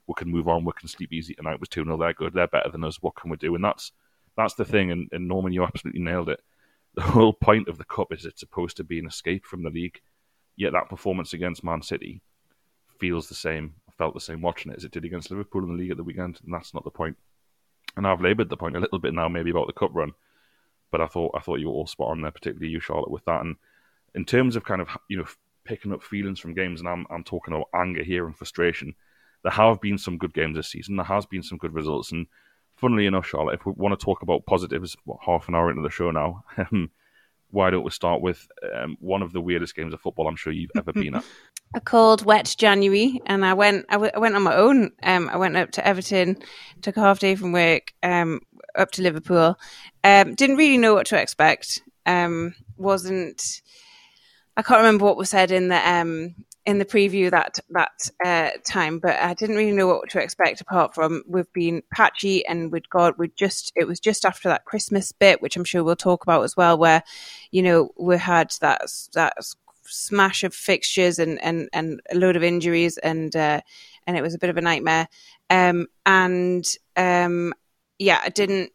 We 0.08 0.14
can 0.16 0.30
move 0.30 0.48
on. 0.48 0.66
We 0.66 0.74
can 0.74 0.88
sleep 0.88 1.14
easy 1.14 1.34
tonight. 1.34 1.56
It 1.56 1.60
was 1.60 1.70
2 1.70 1.86
0. 1.86 1.98
They're 1.98 2.14
good. 2.14 2.34
They're 2.34 2.48
better 2.48 2.70
than 2.70 2.84
us. 2.84 3.02
What 3.02 3.16
can 3.16 3.30
we 3.30 3.38
do? 3.38 3.56
And 3.56 3.64
that's 3.64 3.92
that's 4.36 4.56
the 4.56 4.66
thing. 4.66 4.92
And, 4.92 5.10
and 5.12 5.28
Norman, 5.28 5.54
you 5.54 5.64
absolutely 5.64 6.02
nailed 6.02 6.30
it. 6.30 6.42
The 6.96 7.02
whole 7.02 7.34
point 7.34 7.70
of 7.70 7.78
the 7.78 7.86
Cup 7.86 8.14
is 8.14 8.26
it's 8.26 8.40
supposed 8.40 8.78
to 8.78 8.84
be 8.84 9.00
an 9.00 9.08
escape 9.08 9.46
from 9.46 9.64
the 9.64 9.70
league. 9.70 10.00
Yet 10.56 10.74
that 10.74 10.90
performance 10.90 11.34
against 11.34 11.64
Man 11.64 11.82
City 11.82 12.22
feels 13.00 13.28
the 13.28 13.36
same, 13.36 13.74
I 13.90 13.92
felt 13.94 14.14
the 14.14 14.20
same 14.20 14.42
watching 14.42 14.72
it 14.72 14.78
as 14.78 14.84
it 14.84 14.92
did 14.92 15.04
against 15.04 15.32
Liverpool 15.32 15.64
in 15.64 15.70
the 15.70 15.82
league 15.82 15.92
at 15.92 15.98
the 15.98 16.04
weekend. 16.04 16.40
And 16.44 16.54
that's 16.54 16.74
not 16.74 16.84
the 16.84 16.92
point. 16.92 17.18
And 17.98 18.06
I've 18.06 18.22
laboured 18.22 18.50
the 18.50 18.58
point 18.58 18.76
a 18.76 18.80
little 18.80 19.00
bit 19.00 19.14
now, 19.14 19.28
maybe 19.28 19.50
about 19.50 19.68
the 19.68 19.74
cup 19.74 19.92
run. 19.94 20.14
But 20.92 21.02
I 21.02 21.08
thought 21.08 21.32
I 21.36 21.40
thought 21.40 21.60
you 21.60 21.68
were 21.70 21.74
all 21.74 21.88
spot 21.88 22.10
on 22.10 22.22
there, 22.22 22.32
particularly 22.32 22.72
you, 22.72 22.80
Charlotte, 22.80 23.10
with 23.10 23.26
that. 23.26 23.42
And 23.42 23.56
in 24.14 24.26
terms 24.26 24.56
of 24.56 24.64
kind 24.64 24.82
of 24.82 24.90
you 25.08 25.18
know 25.18 25.26
picking 25.64 25.94
up 25.94 26.04
feelings 26.04 26.40
from 26.40 26.54
games, 26.54 26.80
and 26.80 26.90
I'm 26.90 27.06
I'm 27.10 27.24
talking 27.24 27.54
about 27.54 27.70
anger 27.74 28.04
here 28.04 28.26
and 28.26 28.36
frustration. 28.36 28.94
There 29.44 29.52
have 29.52 29.82
been 29.82 29.98
some 29.98 30.18
good 30.18 30.34
games 30.34 30.56
this 30.56 30.70
season. 30.70 30.96
There 30.96 31.06
has 31.06 31.26
been 31.26 31.44
some 31.44 31.58
good 31.58 31.74
results, 31.74 32.12
and 32.12 32.28
funnily 32.76 33.06
enough, 33.06 33.28
Charlotte, 33.28 33.60
if 33.60 33.66
we 33.66 33.74
want 33.76 33.98
to 33.98 34.04
talk 34.04 34.22
about 34.22 34.46
positives, 34.46 34.96
what, 35.06 35.20
half 35.26 35.48
an 35.48 35.56
hour 35.56 35.70
into 35.70 35.82
the 35.82 35.90
show 35.90 36.12
now, 36.12 36.44
um, 36.58 36.92
why 37.52 37.70
don't 37.70 37.84
we 37.84 37.92
start 37.92 38.22
with 38.22 38.48
um, 38.74 38.98
one 39.00 39.22
of 39.22 39.32
the 39.32 39.42
weirdest 39.42 39.76
games 39.76 39.94
of 39.94 40.02
football 40.02 40.28
I'm 40.28 40.36
sure 40.36 40.52
you've 40.52 40.72
ever 40.76 40.92
been 40.94 41.16
at? 41.16 41.26
A 41.76 41.82
cold, 41.82 42.26
wet 42.26 42.56
January, 42.58 43.22
and 43.26 43.46
I 43.46 43.54
went. 43.54 43.86
I, 43.90 43.94
w- 43.94 44.12
I 44.14 44.20
went 44.20 44.36
on 44.36 44.44
my 44.44 44.56
own. 44.56 44.92
Um, 45.04 45.30
I 45.30 45.38
went 45.38 45.58
up 45.58 45.72
to 45.72 45.86
Everton, 45.86 46.38
took 46.82 46.98
a 46.98 47.02
half 47.02 47.20
day 47.20 47.36
from 47.36 47.52
work, 47.52 47.94
um, 48.04 48.42
up 48.76 48.92
to 48.92 49.02
Liverpool. 49.02 49.58
Um, 50.04 50.36
didn't 50.36 50.58
really 50.58 50.78
know 50.78 50.94
what 50.94 51.08
to 51.08 51.20
expect. 51.20 51.82
Um, 52.06 52.54
wasn't 52.78 53.62
I 54.56 54.62
can't 54.62 54.80
remember 54.80 55.06
what 55.06 55.18
was 55.18 55.30
said 55.30 55.52
in 55.52 55.70
the 55.70 55.90
um, 55.90 56.36
in 56.66 56.80
the 56.80 56.86
preview 56.86 57.30
that 57.30 57.60
that 57.72 58.10
uh, 58.26 58.50
time, 58.66 59.00
but 59.00 59.20
I 59.20 59.34
didn't 59.34 59.58
really 59.58 59.74
know 59.74 59.88
what 59.88 60.10
to 60.12 60.22
expect. 60.22 60.62
Apart 60.62 60.96
from 60.96 61.24
we've 61.28 61.52
been 61.54 61.84
patchy 61.94 62.46
and 62.46 62.72
we'd 62.72 62.90
got 62.90 63.20
we 63.20 63.30
just 63.30 63.72
it 63.76 63.86
was 63.86 64.00
just 64.00 64.26
after 64.26 64.50
that 64.50 64.66
Christmas 64.66 65.12
bit, 65.12 65.42
which 65.42 65.58
I'm 65.58 65.66
sure 65.66 65.84
we'll 65.84 65.96
talk 65.96 66.24
about 66.24 66.44
as 66.44 66.56
well, 66.56 66.78
where 66.78 67.04
you 67.52 67.62
know 67.62 67.90
we 67.98 68.18
had 68.18 68.54
that 68.62 68.82
that 69.14 69.34
smash 69.86 70.44
of 70.44 70.54
fixtures 70.54 71.20
and 71.20 71.42
and 71.44 71.70
and 71.74 72.02
a 72.12 72.16
load 72.16 72.36
of 72.36 72.44
injuries 72.44 72.98
and 72.98 73.36
uh, 73.36 73.60
and 74.08 74.18
it 74.18 74.22
was 74.22 74.34
a 74.34 74.40
bit 74.40 74.50
of 74.50 74.58
a 74.58 74.62
nightmare. 74.62 75.08
Um, 75.50 75.88
and 76.06 76.66
um, 76.96 77.54
yeah, 78.00 78.22
I 78.24 78.30
didn't 78.30 78.72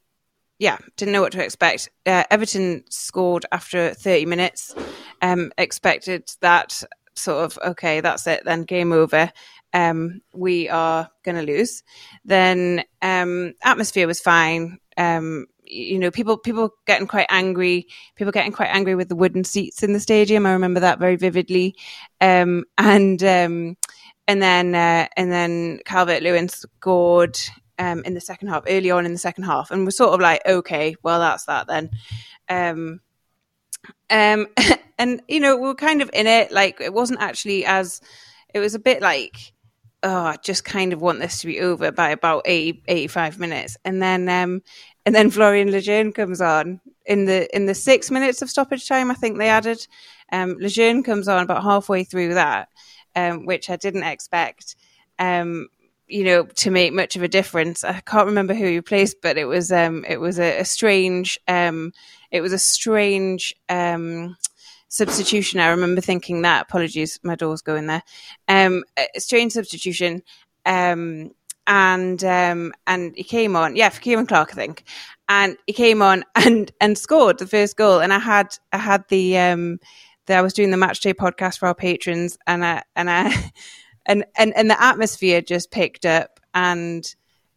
yeah, 0.58 0.78
didn't 0.96 1.12
know 1.12 1.20
what 1.22 1.32
to 1.32 1.44
expect. 1.44 1.88
Uh, 2.04 2.24
Everton 2.30 2.84
scored 2.90 3.46
after 3.52 3.94
30 3.94 4.26
minutes. 4.26 4.74
Um, 5.22 5.52
expected 5.56 6.30
that 6.40 6.82
sort 7.18 7.44
of 7.44 7.58
okay, 7.70 8.00
that's 8.00 8.26
it. 8.26 8.44
Then 8.44 8.64
game 8.64 8.92
over. 8.92 9.30
Um, 9.74 10.22
we 10.32 10.68
are 10.68 11.10
going 11.24 11.36
to 11.36 11.52
lose. 11.52 11.82
Then 12.24 12.84
um, 13.02 13.54
atmosphere 13.62 14.06
was 14.06 14.20
fine. 14.20 14.78
Um, 14.96 15.46
you 15.64 15.98
know, 15.98 16.10
people 16.10 16.38
people 16.38 16.72
getting 16.86 17.06
quite 17.06 17.26
angry. 17.28 17.86
People 18.16 18.32
getting 18.32 18.52
quite 18.52 18.70
angry 18.74 18.94
with 18.94 19.08
the 19.08 19.16
wooden 19.16 19.44
seats 19.44 19.82
in 19.82 19.92
the 19.92 20.00
stadium. 20.00 20.46
I 20.46 20.52
remember 20.52 20.80
that 20.80 20.98
very 20.98 21.16
vividly. 21.16 21.74
Um, 22.20 22.64
and 22.78 23.22
um, 23.22 23.76
and 24.26 24.42
then 24.42 24.74
uh, 24.74 25.08
and 25.16 25.30
then 25.30 25.80
Calvert 25.84 26.22
Lewin 26.22 26.48
scored 26.48 27.38
um, 27.78 28.02
in 28.04 28.14
the 28.14 28.20
second 28.20 28.48
half, 28.48 28.64
early 28.68 28.90
on 28.90 29.06
in 29.06 29.12
the 29.12 29.18
second 29.18 29.44
half, 29.44 29.70
and 29.70 29.84
we're 29.84 29.90
sort 29.90 30.14
of 30.14 30.20
like, 30.20 30.42
okay, 30.46 30.96
well, 31.02 31.20
that's 31.20 31.44
that 31.44 31.66
then. 31.66 31.90
Um, 34.10 34.46
and 34.98 35.22
you 35.28 35.40
know, 35.40 35.56
we 35.56 35.68
were 35.68 35.74
kind 35.74 36.02
of 36.02 36.10
in 36.12 36.26
it. 36.26 36.52
Like 36.52 36.80
it 36.80 36.92
wasn't 36.92 37.20
actually 37.20 37.64
as. 37.64 38.00
It 38.54 38.60
was 38.60 38.74
a 38.74 38.78
bit 38.78 39.02
like, 39.02 39.52
oh, 40.02 40.24
I 40.24 40.36
just 40.36 40.64
kind 40.64 40.94
of 40.94 41.02
want 41.02 41.20
this 41.20 41.40
to 41.40 41.46
be 41.46 41.60
over 41.60 41.92
by 41.92 42.10
about 42.10 42.42
80, 42.46 42.82
85 42.88 43.38
minutes, 43.38 43.76
and 43.84 44.00
then 44.00 44.28
um, 44.28 44.62
and 45.04 45.14
then 45.14 45.30
Florian 45.30 45.70
Lejeune 45.70 46.12
comes 46.12 46.40
on 46.40 46.80
in 47.06 47.24
the 47.24 47.54
in 47.54 47.66
the 47.66 47.74
six 47.74 48.10
minutes 48.10 48.42
of 48.42 48.50
stoppage 48.50 48.86
time. 48.88 49.10
I 49.10 49.14
think 49.14 49.38
they 49.38 49.48
added. 49.48 49.86
Um, 50.30 50.56
Lejeune 50.60 51.02
comes 51.02 51.28
on 51.28 51.42
about 51.42 51.62
halfway 51.62 52.04
through 52.04 52.34
that, 52.34 52.68
um, 53.16 53.46
which 53.46 53.70
I 53.70 53.76
didn't 53.76 54.02
expect. 54.04 54.76
Um, 55.18 55.68
you 56.08 56.24
know, 56.24 56.44
to 56.44 56.70
make 56.70 56.92
much 56.92 57.16
of 57.16 57.22
a 57.22 57.28
difference. 57.28 57.84
I 57.84 58.00
can't 58.00 58.26
remember 58.26 58.54
who 58.54 58.66
he 58.66 58.80
placed, 58.80 59.20
but 59.22 59.36
it 59.36 59.44
was 59.44 59.70
um, 59.70 60.04
it 60.08 60.18
was 60.20 60.38
a, 60.38 60.60
a 60.60 60.64
strange 60.64 61.38
um, 61.46 61.92
it 62.30 62.40
was 62.40 62.52
a 62.52 62.58
strange 62.58 63.54
um, 63.68 64.36
substitution. 64.88 65.60
I 65.60 65.68
remember 65.68 66.00
thinking 66.00 66.42
that. 66.42 66.62
Apologies, 66.62 67.20
my 67.22 67.34
door's 67.34 67.62
going 67.62 67.86
there. 67.86 68.02
Um, 68.48 68.84
strange 69.16 69.52
substitution. 69.52 70.22
Um, 70.66 71.32
and 71.66 72.24
um, 72.24 72.72
and 72.86 73.14
he 73.14 73.22
came 73.22 73.54
on, 73.54 73.76
yeah, 73.76 73.90
for 73.90 74.00
Ciaran 74.00 74.26
Clark, 74.26 74.50
I 74.52 74.54
think, 74.54 74.84
and 75.28 75.56
he 75.66 75.74
came 75.74 76.02
on 76.02 76.24
and 76.34 76.72
and 76.80 76.96
scored 76.96 77.38
the 77.38 77.46
first 77.46 77.76
goal. 77.76 78.00
And 78.00 78.12
I 78.12 78.18
had 78.18 78.56
I 78.72 78.78
had 78.78 79.04
the 79.08 79.38
um, 79.38 79.78
the, 80.26 80.34
I 80.34 80.40
was 80.40 80.54
doing 80.54 80.70
the 80.70 80.76
match 80.76 81.00
day 81.00 81.14
podcast 81.14 81.58
for 81.58 81.66
our 81.66 81.74
patrons, 81.74 82.38
and 82.46 82.64
I 82.64 82.82
and 82.96 83.10
I 83.10 83.52
and 84.08 84.24
and 84.36 84.56
and 84.56 84.68
the 84.68 84.82
atmosphere 84.82 85.40
just 85.40 85.70
picked 85.70 86.04
up, 86.04 86.40
and 86.54 87.04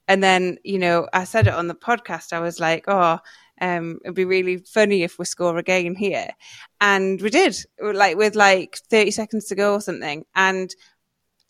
and 0.07 0.23
then 0.23 0.59
you 0.63 0.77
know 0.77 1.07
I 1.13 1.23
said 1.23 1.47
it 1.47 1.53
on 1.53 1.67
the 1.67 1.75
podcast. 1.75 2.33
I 2.33 2.39
was 2.39 2.59
like, 2.59 2.85
oh. 2.87 3.19
Um, 3.63 3.99
it'd 4.03 4.15
be 4.15 4.25
really 4.25 4.57
funny 4.57 5.03
if 5.03 5.19
we 5.19 5.25
score 5.25 5.55
again 5.59 5.93
here, 5.93 6.29
and 6.79 7.21
we 7.21 7.29
did. 7.29 7.55
Like 7.79 8.17
with 8.17 8.33
like 8.33 8.77
thirty 8.89 9.11
seconds 9.11 9.45
to 9.45 9.55
go 9.55 9.73
or 9.73 9.81
something, 9.81 10.25
and 10.33 10.73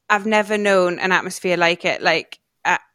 I've 0.10 0.26
never 0.26 0.58
known 0.58 1.00
an 1.00 1.14
atmosphere 1.14 1.56
like 1.56 1.86
it. 1.86 2.02
Like 2.02 2.42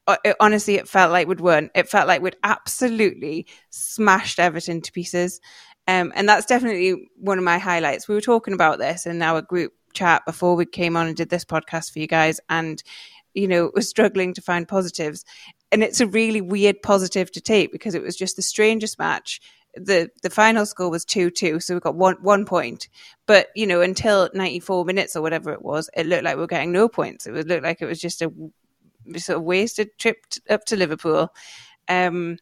uh, 0.06 0.16
it, 0.24 0.36
honestly, 0.38 0.76
it 0.76 0.88
felt 0.88 1.10
like 1.10 1.26
we'd 1.26 1.40
won. 1.40 1.70
It 1.74 1.88
felt 1.88 2.06
like 2.06 2.22
we'd 2.22 2.36
absolutely 2.44 3.46
smashed 3.70 4.38
Everton 4.38 4.80
to 4.82 4.92
pieces. 4.92 5.40
Um, 5.88 6.12
and 6.14 6.28
that's 6.28 6.46
definitely 6.46 7.08
one 7.16 7.38
of 7.38 7.44
my 7.44 7.58
highlights. 7.58 8.08
We 8.08 8.14
were 8.14 8.20
talking 8.20 8.54
about 8.54 8.78
this 8.78 9.06
in 9.06 9.22
our 9.22 9.42
group 9.42 9.72
chat 9.96 10.22
before 10.26 10.54
we 10.54 10.66
came 10.66 10.96
on 10.96 11.06
and 11.06 11.16
did 11.16 11.30
this 11.30 11.44
podcast 11.44 11.92
for 11.92 11.98
you 11.98 12.06
guys, 12.06 12.40
and 12.48 12.82
you 13.34 13.46
know, 13.46 13.70
was 13.74 13.88
struggling 13.88 14.32
to 14.34 14.40
find 14.40 14.66
positives. 14.66 15.24
And 15.70 15.82
it's 15.82 16.00
a 16.00 16.06
really 16.06 16.40
weird 16.40 16.82
positive 16.82 17.30
to 17.32 17.40
take 17.40 17.70
because 17.70 17.94
it 17.94 18.02
was 18.02 18.16
just 18.16 18.36
the 18.36 18.42
strangest 18.42 18.98
match. 18.98 19.40
The 19.74 20.10
the 20.22 20.30
final 20.30 20.64
score 20.64 20.90
was 20.90 21.04
two 21.04 21.30
two, 21.30 21.60
so 21.60 21.74
we 21.74 21.80
got 21.80 21.96
one 21.96 22.16
one 22.22 22.46
point. 22.46 22.88
But 23.26 23.48
you 23.54 23.66
know, 23.66 23.82
until 23.82 24.30
ninety 24.32 24.60
four 24.60 24.84
minutes 24.86 25.16
or 25.16 25.22
whatever 25.22 25.52
it 25.52 25.62
was, 25.62 25.90
it 25.94 26.06
looked 26.06 26.24
like 26.24 26.36
we 26.36 26.40
were 26.40 26.46
getting 26.46 26.72
no 26.72 26.88
points. 26.88 27.26
It 27.26 27.32
would 27.32 27.48
look 27.48 27.62
like 27.62 27.82
it 27.82 27.86
was 27.86 28.00
just 28.00 28.22
a 28.22 28.32
sort 29.16 29.36
of 29.36 29.42
wasted 29.42 29.90
trip 29.98 30.16
up 30.48 30.64
to 30.66 30.76
Liverpool. 30.76 31.28
Um, 31.88 32.38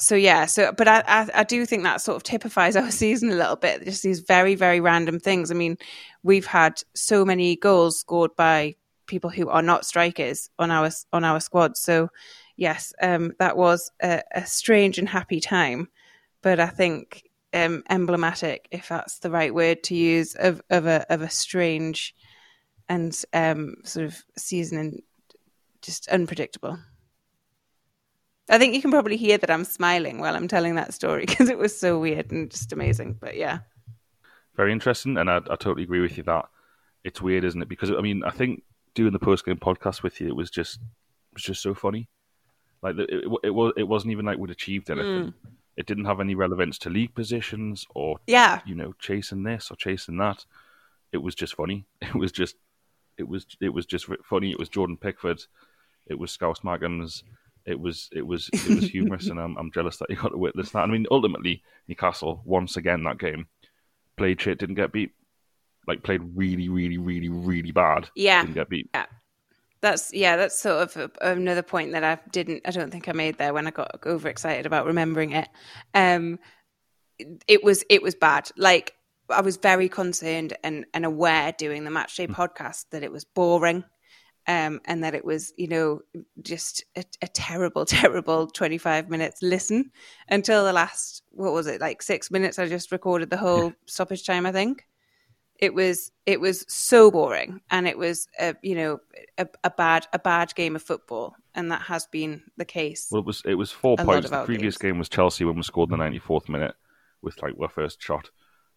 so 0.00 0.14
yeah, 0.14 0.46
so 0.46 0.72
but 0.72 0.88
I, 0.88 1.02
I, 1.06 1.28
I 1.34 1.44
do 1.44 1.66
think 1.66 1.82
that 1.82 2.00
sort 2.00 2.16
of 2.16 2.22
typifies 2.22 2.74
our 2.76 2.90
season 2.90 3.30
a 3.30 3.36
little 3.36 3.56
bit. 3.56 3.84
Just 3.84 4.02
these 4.02 4.20
very 4.20 4.54
very 4.54 4.80
random 4.80 5.20
things. 5.20 5.50
I 5.50 5.54
mean, 5.54 5.76
we've 6.22 6.46
had 6.46 6.82
so 6.94 7.24
many 7.24 7.56
goals 7.56 8.00
scored 8.00 8.34
by 8.36 8.76
people 9.06 9.30
who 9.30 9.48
are 9.48 9.62
not 9.62 9.84
strikers 9.84 10.50
on 10.58 10.70
our 10.70 10.90
on 11.12 11.24
our 11.24 11.40
squad. 11.40 11.76
So 11.76 12.08
yes, 12.56 12.92
um, 13.02 13.32
that 13.38 13.56
was 13.56 13.90
a, 14.02 14.22
a, 14.34 14.46
strange 14.46 14.98
and 14.98 15.08
happy 15.08 15.40
time, 15.40 15.88
but 16.42 16.60
I 16.60 16.66
think 16.66 17.28
um, 17.52 17.82
emblematic, 17.90 18.68
if 18.70 18.88
that's 18.88 19.18
the 19.18 19.30
right 19.30 19.54
word 19.54 19.82
to 19.84 19.94
use, 19.94 20.34
of 20.34 20.62
of 20.70 20.86
a 20.86 21.04
of 21.12 21.22
a 21.22 21.30
strange 21.30 22.14
and 22.88 23.16
um, 23.32 23.76
sort 23.84 24.06
of 24.06 24.22
season 24.36 24.78
and 24.78 25.02
just 25.82 26.08
unpredictable. 26.08 26.78
I 28.50 28.58
think 28.58 28.74
you 28.74 28.82
can 28.82 28.90
probably 28.90 29.16
hear 29.16 29.38
that 29.38 29.50
I'm 29.50 29.64
smiling 29.64 30.18
while 30.18 30.34
I'm 30.34 30.48
telling 30.48 30.74
that 30.74 30.92
story 30.92 31.24
because 31.26 31.48
it 31.48 31.58
was 31.58 31.78
so 31.78 31.98
weird 31.98 32.30
and 32.30 32.50
just 32.50 32.72
amazing. 32.72 33.16
But 33.20 33.36
yeah, 33.36 33.60
very 34.56 34.72
interesting, 34.72 35.16
and 35.16 35.30
I, 35.30 35.36
I 35.36 35.56
totally 35.56 35.84
agree 35.84 36.00
with 36.00 36.16
you 36.16 36.24
that 36.24 36.46
it's 37.04 37.22
weird, 37.22 37.44
isn't 37.44 37.62
it? 37.62 37.68
Because 37.68 37.90
I 37.90 38.00
mean, 38.00 38.22
I 38.24 38.30
think 38.30 38.62
doing 38.94 39.12
the 39.12 39.18
post 39.18 39.44
game 39.44 39.56
podcast 39.56 40.02
with 40.02 40.20
you, 40.20 40.28
it 40.28 40.36
was 40.36 40.50
just 40.50 40.76
it 40.76 41.34
was 41.34 41.42
just 41.42 41.62
so 41.62 41.74
funny. 41.74 42.08
Like 42.82 42.96
it, 42.96 43.10
it, 43.10 43.32
it 43.44 43.50
was 43.50 43.72
it 43.76 43.84
wasn't 43.84 44.12
even 44.12 44.26
like 44.26 44.38
we'd 44.38 44.50
achieved 44.50 44.90
anything. 44.90 45.28
Mm. 45.28 45.34
It 45.76 45.86
didn't 45.86 46.04
have 46.04 46.20
any 46.20 46.34
relevance 46.34 46.76
to 46.78 46.90
league 46.90 47.14
positions 47.14 47.86
or 47.94 48.18
yeah, 48.26 48.60
you 48.66 48.74
know, 48.74 48.92
chasing 48.98 49.44
this 49.44 49.70
or 49.70 49.76
chasing 49.76 50.18
that. 50.18 50.44
It 51.12 51.18
was 51.18 51.34
just 51.34 51.54
funny. 51.54 51.86
It 52.02 52.14
was 52.14 52.32
just 52.32 52.56
it 53.16 53.28
was 53.28 53.46
it 53.60 53.68
was 53.68 53.86
just 53.86 54.06
funny. 54.24 54.50
It 54.50 54.58
was 54.58 54.68
Jordan 54.68 54.96
Pickford 54.96 55.44
it 56.10 56.18
was 56.18 56.32
Scouse-Maggins. 56.32 57.22
It 57.66 57.78
was 57.78 58.08
it 58.12 58.26
was 58.26 58.48
it 58.52 58.74
was 58.74 58.88
humorous, 58.90 59.28
and 59.28 59.38
I'm, 59.38 59.56
I'm 59.56 59.70
jealous 59.72 59.96
that 59.98 60.10
you 60.10 60.16
got 60.16 60.30
to 60.30 60.38
witness 60.38 60.70
that. 60.70 60.80
I 60.80 60.86
mean, 60.86 61.06
ultimately, 61.10 61.62
Newcastle 61.88 62.42
once 62.44 62.76
again 62.76 63.04
that 63.04 63.18
game 63.18 63.46
played 64.16 64.40
shit, 64.40 64.58
didn't 64.58 64.74
get 64.76 64.92
beat. 64.92 65.12
Like 65.86 66.02
played 66.02 66.20
really, 66.34 66.68
really, 66.68 66.98
really, 66.98 67.28
really 67.28 67.72
bad. 67.72 68.08
Yeah, 68.14 68.42
didn't 68.42 68.54
get 68.54 68.68
beat. 68.68 68.90
Yeah, 68.94 69.06
that's 69.80 70.12
yeah, 70.12 70.36
that's 70.36 70.58
sort 70.58 70.82
of 70.82 70.96
a, 70.96 71.30
another 71.32 71.62
point 71.62 71.92
that 71.92 72.04
I 72.04 72.18
didn't. 72.30 72.62
I 72.64 72.70
don't 72.70 72.90
think 72.90 73.08
I 73.08 73.12
made 73.12 73.38
there 73.38 73.54
when 73.54 73.66
I 73.66 73.70
got 73.70 74.00
overexcited 74.06 74.66
about 74.66 74.86
remembering 74.86 75.32
it. 75.32 75.48
Um, 75.94 76.38
it 77.46 77.62
was 77.62 77.84
it 77.88 78.02
was 78.02 78.14
bad. 78.14 78.50
Like 78.56 78.94
I 79.30 79.40
was 79.40 79.56
very 79.56 79.88
concerned 79.88 80.56
and, 80.62 80.86
and 80.92 81.04
aware 81.04 81.52
doing 81.56 81.84
the 81.84 81.90
matchday 81.90 82.28
mm. 82.28 82.34
podcast 82.34 82.86
that 82.90 83.02
it 83.02 83.12
was 83.12 83.24
boring 83.24 83.84
um, 84.50 84.80
and 84.84 85.04
that 85.04 85.14
it 85.14 85.24
was, 85.24 85.54
you 85.56 85.68
know, 85.68 86.00
just 86.42 86.84
a, 86.96 87.04
a, 87.22 87.28
terrible, 87.28 87.84
terrible 87.86 88.48
25 88.48 89.08
minutes 89.08 89.42
listen 89.42 89.92
until 90.28 90.64
the 90.64 90.72
last, 90.72 91.22
what 91.30 91.52
was 91.52 91.68
it, 91.68 91.80
like 91.80 92.02
six 92.02 92.32
minutes? 92.32 92.58
I 92.58 92.66
just 92.66 92.90
recorded 92.90 93.30
the 93.30 93.36
whole 93.36 93.72
stoppage 93.86 94.26
time, 94.26 94.46
I 94.46 94.52
think. 94.52 94.86
It 95.56 95.74
was 95.74 96.10
it 96.24 96.40
was 96.40 96.64
so 96.68 97.10
boring, 97.10 97.60
and 97.70 97.86
it 97.86 97.98
was 97.98 98.26
a 98.40 98.54
you 98.62 98.74
know 98.74 99.00
a, 99.36 99.46
a 99.62 99.68
bad 99.68 100.06
a 100.14 100.18
bad 100.18 100.54
game 100.54 100.74
of 100.74 100.82
football, 100.82 101.34
and 101.54 101.70
that 101.70 101.82
has 101.82 102.06
been 102.06 102.44
the 102.56 102.64
case. 102.64 103.08
Well, 103.10 103.20
it 103.20 103.26
was 103.26 103.42
it 103.44 103.56
was 103.56 103.70
four 103.70 103.98
points. 103.98 104.30
The 104.30 104.42
previous 104.46 104.78
games. 104.78 104.92
game 104.92 104.98
was 104.98 105.10
Chelsea 105.10 105.44
when 105.44 105.56
we 105.56 105.62
scored 105.62 105.90
in 105.90 105.98
the 105.98 106.02
ninety 106.02 106.18
fourth 106.18 106.48
minute 106.48 106.74
with 107.20 107.42
like 107.42 107.52
our 107.60 107.68
first 107.68 108.00
shot 108.00 108.30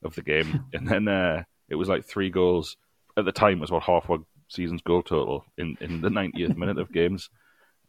of 0.03 0.15
the 0.15 0.21
game, 0.21 0.65
and 0.73 0.85
then 0.85 1.07
uh, 1.07 1.43
it 1.69 1.75
was 1.75 1.87
like 1.87 2.03
three 2.03 2.29
goals 2.29 2.75
at 3.15 3.23
the 3.23 3.31
time. 3.31 3.59
It 3.59 3.61
was 3.61 3.71
what 3.71 3.83
half 3.83 4.09
season's 4.53 4.81
goal 4.81 5.03
total 5.03 5.45
in, 5.57 5.77
in 5.81 6.01
the 6.01 6.09
90th 6.09 6.55
minute 6.55 6.77
of 6.77 6.91
games. 6.91 7.29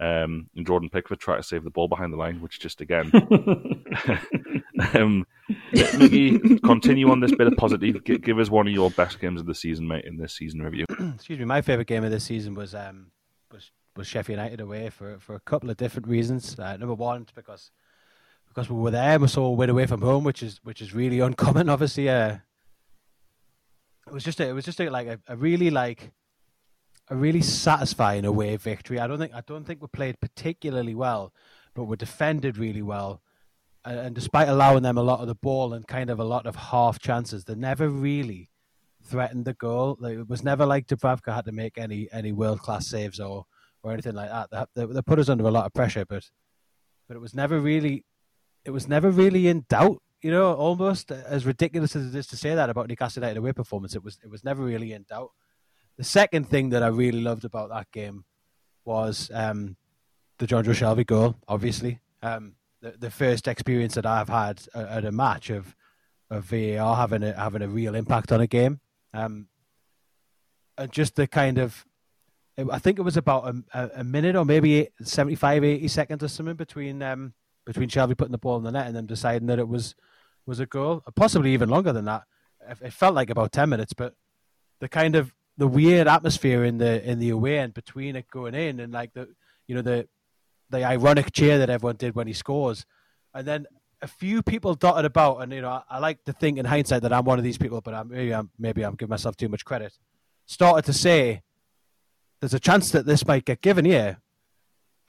Um, 0.01 0.51
and 0.57 0.67
Jordan 0.67 0.91
Pickford 0.91 1.21
tried 1.21 1.37
to 1.37 1.43
save 1.45 1.63
the 1.63 1.71
ball 1.71 1.87
behind 1.87 2.13
the 2.13 2.17
line, 2.17 2.41
which 2.41 2.59
just 2.59 2.81
again. 2.81 3.13
um, 4.95 5.25
Mickey, 5.73 6.59
continue 6.59 7.11
on 7.11 7.21
this 7.21 7.35
bit 7.35 7.47
of 7.47 7.57
positive. 7.57 8.03
G- 8.05 8.19
give 8.19 8.41
us 8.41 8.51
one 8.51 8.67
of 8.67 8.73
your 8.73 8.91
best 8.91 9.21
games 9.21 9.41
of 9.41 9.47
the 9.47 9.55
season, 9.55 9.87
mate, 9.87 10.05
in 10.05 10.17
this 10.17 10.35
season 10.35 10.63
review. 10.63 10.85
Excuse 11.15 11.39
me. 11.39 11.45
My 11.45 11.63
favourite 11.63 11.87
game 11.87 12.03
of 12.03 12.11
this 12.11 12.25
season 12.25 12.55
was 12.55 12.75
um, 12.75 13.13
was 13.53 13.71
was 13.97 14.09
Sheffield 14.09 14.39
United 14.39 14.61
away 14.61 14.91
for 14.91 15.19
for 15.21 15.37
a 15.37 15.41
couple 15.41 15.71
of 15.71 15.77
different 15.77 16.09
reasons. 16.09 16.59
Uh, 16.59 16.77
number 16.77 16.95
one, 16.95 17.27
because 17.37 17.71
because 18.49 18.69
we 18.69 18.77
were 18.77 18.91
there, 18.91 19.19
we 19.19 19.29
saw 19.29 19.47
a 19.47 19.53
win 19.53 19.71
away 19.71 19.87
from 19.87 20.03
home, 20.03 20.25
which 20.25 20.43
is 20.43 20.61
which 20.65 20.83
is 20.83 20.93
really 20.93 21.21
uncommon. 21.21 21.69
Obviously, 21.71 22.09
uh, 22.09 22.39
it 24.07 24.13
was 24.13 24.25
just 24.25 24.41
a, 24.41 24.49
it 24.49 24.53
was 24.53 24.65
just 24.65 24.81
a, 24.81 24.91
like 24.91 25.07
a, 25.07 25.21
a 25.29 25.37
really 25.37 25.71
like 25.71 26.11
a 27.09 27.17
really 27.17 27.43
satisfying 27.43 28.25
away 28.25 28.57
victory. 28.57 28.99
I 28.99 29.07
don't 29.07 29.19
think 29.19 29.35
I 29.35 29.43
don't 29.47 29.65
think 29.67 29.83
we 29.83 29.89
played 29.89 30.21
particularly 30.21 30.95
well, 30.95 31.33
but 31.75 31.85
we 31.85 31.97
defended 31.97 32.57
really 32.57 32.83
well. 32.83 33.23
And, 33.85 33.99
and 33.99 34.15
despite 34.15 34.49
allowing 34.49 34.83
them 34.83 34.97
a 34.97 35.03
lot 35.03 35.21
of 35.21 35.27
the 35.27 35.35
ball 35.35 35.75
and 35.75 35.87
kind 35.87 36.11
of 36.11 36.19
a 36.19 36.25
lot 36.25 36.47
of 36.47 36.57
half 36.57 36.99
chances, 36.99 37.45
they 37.45 37.55
never 37.55 37.89
really 37.89 38.51
threatened 39.03 39.45
the 39.45 39.53
goal. 39.53 40.03
It 40.05 40.29
was 40.29 40.43
never 40.43 40.65
like 40.65 40.87
Dubravka 40.87 41.35
had 41.35 41.45
to 41.45 41.53
make 41.53 41.77
any 41.77 42.09
any 42.13 42.33
world 42.33 42.61
class 42.61 42.87
saves 42.87 43.21
or 43.21 43.47
or 43.83 43.93
anything 43.93 44.15
like 44.15 44.31
that. 44.31 44.69
They, 44.75 44.87
they, 44.87 44.93
they 44.93 45.03
put 45.03 45.19
us 45.19 45.29
under 45.29 45.45
a 45.47 45.51
lot 45.51 45.67
of 45.67 45.75
pressure, 45.75 46.05
but 46.07 46.31
but 47.07 47.17
it 47.17 47.21
was 47.21 47.35
never 47.35 47.61
really 47.61 48.05
it 48.65 48.71
was 48.71 48.89
never 48.89 49.11
really 49.11 49.47
in 49.49 49.67
doubt. 49.69 50.01
You 50.23 50.31
know, 50.31 50.55
almost 50.55 51.11
as 51.11 51.45
ridiculous 51.45 51.95
as 51.95 52.15
it 52.15 52.19
is 52.19 52.27
to 52.29 52.37
say 52.37 52.55
that 52.55 52.71
about 52.71 52.89
Newcastle 52.89 53.23
United 53.23 53.39
away 53.39 53.53
performance, 53.53 53.95
it 53.95 54.03
was 54.03 54.19
it 54.23 54.31
was 54.31 54.43
never 54.43 54.63
really 54.63 54.93
in 54.93 55.05
doubt. 55.09 55.33
The 55.97 56.05
second 56.05 56.49
thing 56.49 56.71
that 56.71 56.83
I 56.83 56.89
really 56.89 57.21
loved 57.21 57.45
about 57.45 57.71
that 57.71 57.91
game 57.93 58.25
was 58.85 59.31
um, 59.33 59.77
the 60.39 60.47
Jonjo 60.47 60.75
Shelvey 60.75 61.07
goal. 61.07 61.37
Obviously, 61.47 62.01
um, 62.23 62.55
the 62.81 62.95
the 62.99 63.11
first 63.11 63.47
experience 63.47 63.95
that 63.95 64.07
I've 64.07 64.29
had 64.29 64.63
at 64.75 65.05
a 65.05 65.13
match 65.13 65.51
of 65.51 65.77
of 66.31 66.45
VAR 66.45 66.97
having 66.97 67.23
a 67.23 67.33
having 67.33 67.63
a 67.63 67.69
real 67.69 67.95
impact 67.95 68.33
on 68.33 68.41
a 68.41 68.47
game, 68.47 68.81
um, 69.13 69.47
and 70.77 70.91
just 70.91 71.15
the 71.15 71.27
kind 71.27 71.59
of 71.59 71.87
I 72.71 72.79
think 72.79 72.99
it 72.99 73.03
was 73.03 73.17
about 73.17 73.53
a, 73.73 73.91
a 73.97 74.05
minute 74.05 74.37
or 74.37 74.45
maybe 74.45 74.89
75, 75.03 75.65
80 75.65 75.89
seconds 75.89 76.23
or 76.23 76.29
something 76.29 76.55
between 76.55 77.03
um, 77.03 77.35
between 77.65 77.89
Shelvey 77.89 78.17
putting 78.17 78.33
the 78.33 78.39
ball 78.39 78.59
in 78.59 78.63
the 78.65 78.71
net 78.71 78.87
and 78.87 78.95
then 78.95 79.07
deciding 79.07 79.49
that 79.49 79.59
it 79.59 79.69
was 79.69 79.95
was 80.47 80.61
a 80.61 80.67
goal, 80.67 81.03
possibly 81.17 81.53
even 81.53 81.69
longer 81.69 81.93
than 81.93 82.05
that. 82.05 82.25
It 82.81 82.93
felt 82.93 83.15
like 83.15 83.31
about 83.31 83.53
ten 83.53 83.69
minutes, 83.69 83.93
but 83.93 84.15
the 84.81 84.89
kind 84.89 85.17
of 85.17 85.33
the 85.57 85.69
weird 85.69 86.09
atmosphere 86.09 86.65
in 86.65 86.79
the 86.79 87.03
in 87.09 87.19
the 87.19 87.31
away 87.31 87.59
end 87.59 87.75
between 87.75 88.17
it 88.17 88.29
going 88.31 88.55
in 88.55 88.81
and 88.81 88.93
like 88.93 89.13
the 89.15 89.29
you 89.67 89.75
know 89.75 89.83
the 89.83 90.09
the 90.71 90.85
ironic 90.85 91.33
cheer 91.33 91.59
that 91.59 91.71
everyone 91.71 91.97
did 91.97 92.15
when 92.15 92.27
he 92.27 92.33
scores, 92.33 92.87
and 93.33 93.47
then 93.47 93.67
a 94.03 94.07
few 94.07 94.43
people 94.43 94.75
dotted 94.75 95.05
about, 95.05 95.39
and 95.39 95.53
you 95.53 95.61
know 95.61 95.71
I, 95.71 95.83
I 95.89 95.99
like 95.99 96.25
to 96.25 96.33
think 96.33 96.59
in 96.59 96.65
hindsight 96.65 97.03
that 97.03 97.13
I'm 97.13 97.25
one 97.25 97.39
of 97.39 97.45
these 97.45 97.59
people, 97.59 97.81
but 97.81 97.95
I'm, 97.95 98.09
maybe 98.09 98.35
I'm 98.35 98.51
maybe 98.59 98.83
I'm 98.83 98.95
giving 98.95 99.11
myself 99.11 99.37
too 99.37 99.49
much 99.49 99.65
credit. 99.65 99.93
Started 100.47 100.85
to 100.87 100.93
say 100.93 101.43
there's 102.41 102.55
a 102.55 102.61
chance 102.61 102.91
that 102.91 103.07
this 103.07 103.27
might 103.27 103.45
get 103.45 103.61
given 103.61 103.85
here, 103.85 104.19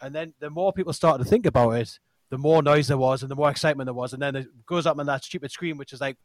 and 0.02 0.14
then 0.14 0.34
the 0.40 0.50
more 0.50 0.72
people 0.72 0.94
started 0.94 1.24
to 1.24 1.30
think 1.30 1.46
about 1.46 1.72
it, 1.72 2.00
the 2.30 2.38
more 2.38 2.62
noise 2.62 2.88
there 2.88 2.98
was 2.98 3.22
and 3.22 3.32
the 3.32 3.36
more 3.36 3.50
excitement 3.50 3.88
there 3.88 3.94
was, 3.94 4.14
and 4.14 4.22
then 4.22 4.36
it 4.36 4.48
goes 4.66 4.86
up 4.86 5.00
on 5.00 5.06
that 5.08 5.24
stupid 5.24 5.52
screen, 5.52 5.78
which 5.78 5.92
is 5.92 6.02
like 6.02 6.18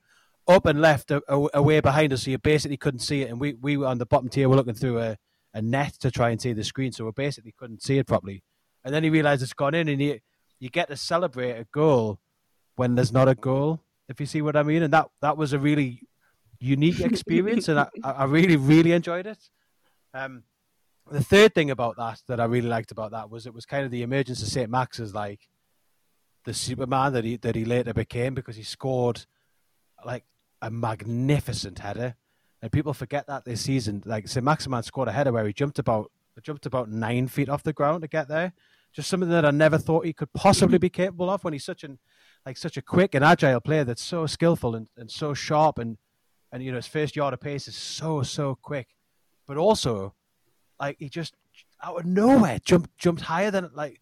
up 0.51 0.67
and 0.67 0.81
left 0.81 1.13
away 1.29 1.81
behind 1.81 2.13
us, 2.13 2.25
so 2.25 2.31
you 2.31 2.39
basically 2.39 2.77
couldn't 2.77 3.01
see 3.01 3.23
it. 3.23 3.31
And 3.31 3.41
we, 3.41 3.55
we 3.55 3.77
were 3.77 3.87
on 3.87 3.99
the 3.99 4.07
bottom 4.07 4.29
tier, 4.29 4.49
we're 4.49 4.57
looking 4.57 4.75
through 4.75 4.99
a, 4.99 5.17
a 5.55 5.63
net 5.63 5.95
to 6.01 6.11
try 6.11 6.31
and 6.31 6.41
see 6.41 6.53
the 6.53 6.65
screen, 6.65 6.93
so 6.93 7.05
we 7.05 7.13
basically 7.13 7.55
couldn't 7.57 7.83
see 7.83 7.99
it 7.99 8.07
properly. 8.07 8.43
And 8.85 8.95
then 8.95 9.05
he 9.05 9.11
realized 9.11 9.43
it's 9.43 9.53
gone 9.53 9.75
in, 9.75 9.89
and 9.89 10.01
you 10.01 10.21
you 10.59 10.69
get 10.69 10.89
to 10.89 10.97
celebrate 10.97 11.53
a 11.53 11.65
goal 11.73 12.19
when 12.77 12.95
there's 12.95 13.13
not 13.13 13.29
a 13.29 13.35
goal, 13.35 13.81
if 14.09 14.21
you 14.21 14.27
see 14.27 14.43
what 14.43 14.57
I 14.57 14.63
mean. 14.63 14.83
And 14.83 14.93
that 14.93 15.09
that 15.21 15.37
was 15.37 15.53
a 15.53 15.59
really 15.59 16.03
unique 16.59 17.01
experience, 17.11 17.69
and 17.69 17.81
I, 17.81 17.89
I 18.03 18.25
really 18.25 18.57
really 18.57 18.93
enjoyed 18.93 19.27
it. 19.27 19.39
Um, 20.15 20.45
the 21.11 21.23
third 21.23 21.55
thing 21.55 21.71
about 21.71 21.97
that 21.97 22.21
that 22.29 22.41
I 22.41 22.45
really 22.45 22.69
liked 22.69 22.93
about 22.93 23.11
that 23.11 23.31
was 23.31 23.47
it 23.47 23.55
was 23.55 23.67
kind 23.67 23.85
of 23.85 23.91
the 23.91 24.03
emergence 24.03 24.43
of 24.43 24.49
St. 24.49 24.71
Max 24.71 25.01
as 25.01 25.15
like 25.15 25.49
the 26.45 26.55
Superman 26.55 27.13
that 27.13 27.25
he 27.25 27.37
that 27.37 27.55
he 27.55 27.65
later 27.65 27.93
became 27.93 28.35
because 28.35 28.57
he 28.57 28.63
scored 28.63 29.27
like 30.05 30.25
a 30.63 30.71
magnificent 30.71 31.79
header, 31.79 32.17
and 32.63 32.73
people 32.73 32.93
forget 32.93 33.27
that 33.27 33.45
this 33.45 33.63
season. 33.63 34.03
Like 34.05 34.29
St. 34.29 34.45
Maximin 34.45 34.83
scored 34.83 35.09
a 35.09 35.13
header 35.13 35.33
where 35.33 35.47
he 35.47 35.53
jumped 35.53 35.79
about 35.79 36.11
jumped 36.43 36.65
about 36.65 36.91
nine 36.91 37.29
feet 37.29 37.49
off 37.49 37.63
the 37.63 37.73
ground 37.73 38.03
to 38.03 38.09
get 38.09 38.29
there. 38.29 38.53
Just 38.93 39.09
something 39.09 39.29
that 39.29 39.45
I 39.45 39.51
never 39.51 39.79
thought 39.79 40.07
he 40.07 40.13
could 40.13 40.33
possibly 40.33 40.79
be 40.79 40.89
capable 40.89 41.31
of 41.31 41.45
when 41.45 41.53
he's 41.53 41.65
such 41.65 41.85
an 41.85 41.99
like 42.45 42.57
such 42.57 42.77
a 42.77 42.83
quick 42.83 43.15
and 43.15 43.25
agile 43.25 43.61
player 43.61 43.85
that's 43.85 44.03
so 44.03 44.27
skillful 44.27 44.75
and, 44.75 44.89
and 44.97 45.11
so 45.11 45.35
sharp 45.35 45.79
and 45.79 45.99
and 46.51 46.63
you 46.63 46.73
know 46.73 46.77
his 46.77 46.87
first 46.87 47.15
yard 47.15 47.35
of 47.35 47.41
pace 47.41 47.69
is 47.69 47.77
so 47.77 48.23
so 48.23 48.57
quick, 48.61 48.89
but 49.47 49.57
also 49.57 50.15
like 50.81 50.97
he 50.99 51.09
just 51.09 51.35
out 51.83 52.01
of 52.01 52.07
nowhere 52.07 52.59
jumped 52.65 52.97
jumped 52.99 53.23
higher 53.23 53.51
than 53.51 53.71
like 53.75 54.01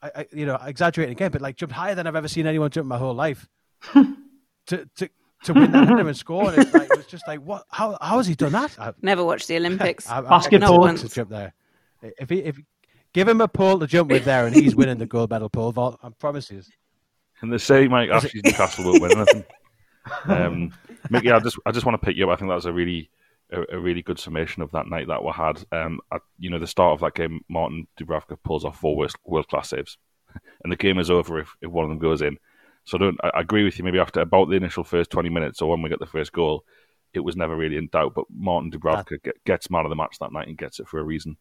I, 0.00 0.10
I 0.16 0.26
you 0.32 0.46
know 0.46 0.58
exaggerating 0.64 1.12
again, 1.12 1.30
but 1.30 1.42
like 1.42 1.56
jumped 1.56 1.74
higher 1.74 1.94
than 1.94 2.06
I've 2.06 2.16
ever 2.16 2.28
seen 2.28 2.46
anyone 2.46 2.70
jump 2.70 2.86
my 2.86 2.98
whole 2.98 3.14
life. 3.14 3.48
to 3.94 4.88
to 4.96 5.08
to 5.44 5.52
win 5.52 5.70
that 5.72 5.88
header 5.88 6.06
and 6.06 6.16
score. 6.16 6.50
And 6.50 6.58
it, 6.58 6.74
like, 6.74 6.90
it 6.90 6.96
was 6.96 7.06
just 7.06 7.26
like, 7.26 7.40
what? 7.40 7.64
How 7.70 7.96
how 8.00 8.16
has 8.18 8.26
he 8.26 8.34
done 8.34 8.52
that? 8.52 8.78
I, 8.78 8.92
Never 9.02 9.24
watched 9.24 9.48
the 9.48 9.56
Olympics. 9.56 10.08
I, 10.08 10.18
I, 10.18 10.20
Basketball. 10.22 10.96
To 10.96 11.08
jump 11.08 11.30
there. 11.30 11.54
If 12.02 12.30
he 12.30 12.38
if 12.40 12.60
give 13.12 13.28
him 13.28 13.40
a 13.40 13.48
pole 13.48 13.78
to 13.78 13.86
jump 13.86 14.10
with 14.10 14.24
there, 14.24 14.46
and 14.46 14.54
he's 14.54 14.76
winning 14.76 14.98
the 14.98 15.06
gold 15.06 15.30
medal 15.30 15.48
pole 15.48 15.72
vault, 15.72 15.98
I 16.02 16.10
promise 16.10 16.50
you. 16.50 16.62
And 17.42 17.52
they 17.52 17.58
say 17.58 17.88
Mike 17.88 18.10
Ashley's 18.10 18.42
Newcastle 18.44 18.84
won't 18.84 19.02
win 19.02 19.12
anything. 19.12 19.44
Um, 20.26 20.72
Mickey, 21.10 21.32
I 21.32 21.40
just 21.40 21.58
I 21.66 21.72
just 21.72 21.84
want 21.84 22.00
to 22.00 22.06
pick 22.06 22.16
you 22.16 22.30
up. 22.30 22.32
I 22.32 22.38
think 22.38 22.48
that 22.48 22.54
was 22.54 22.66
a 22.66 22.72
really 22.72 23.10
a, 23.50 23.76
a, 23.76 23.78
really 23.78 24.02
good 24.02 24.18
summation 24.18 24.62
of 24.62 24.70
that 24.72 24.86
night 24.88 25.08
that 25.08 25.24
we 25.24 25.30
had. 25.32 25.64
Um, 25.72 26.00
at, 26.12 26.20
you 26.38 26.50
know, 26.50 26.58
the 26.58 26.66
start 26.68 26.92
of 26.94 27.00
that 27.00 27.14
game, 27.14 27.40
Martin 27.48 27.86
Dubravka 27.98 28.36
pulls 28.44 28.64
off 28.64 28.78
four 28.78 28.96
world 29.24 29.48
class 29.48 29.70
saves, 29.70 29.98
and 30.62 30.72
the 30.72 30.76
game 30.76 30.98
is 30.98 31.10
over 31.10 31.40
if, 31.40 31.54
if 31.60 31.70
one 31.70 31.84
of 31.84 31.90
them 31.90 31.98
goes 31.98 32.22
in. 32.22 32.38
So 32.86 32.96
I 32.96 33.00
don't 33.00 33.18
I 33.22 33.40
agree 33.40 33.64
with 33.64 33.78
you. 33.78 33.84
Maybe 33.84 33.98
after 33.98 34.20
about 34.20 34.48
the 34.48 34.56
initial 34.56 34.84
first 34.84 35.10
twenty 35.10 35.28
minutes, 35.28 35.60
or 35.60 35.70
when 35.70 35.82
we 35.82 35.90
get 35.90 35.98
the 35.98 36.06
first 36.06 36.32
goal, 36.32 36.64
it 37.12 37.20
was 37.20 37.36
never 37.36 37.56
really 37.56 37.76
in 37.76 37.88
doubt. 37.88 38.14
But 38.14 38.26
Martin 38.34 38.70
Dubravka 38.70 39.22
get, 39.22 39.44
gets 39.44 39.70
man 39.70 39.84
of 39.84 39.90
the 39.90 39.96
match 39.96 40.18
that 40.20 40.32
night 40.32 40.48
and 40.48 40.56
gets 40.56 40.80
it 40.80 40.88
for 40.88 40.98
a 40.98 41.04
reason. 41.04 41.36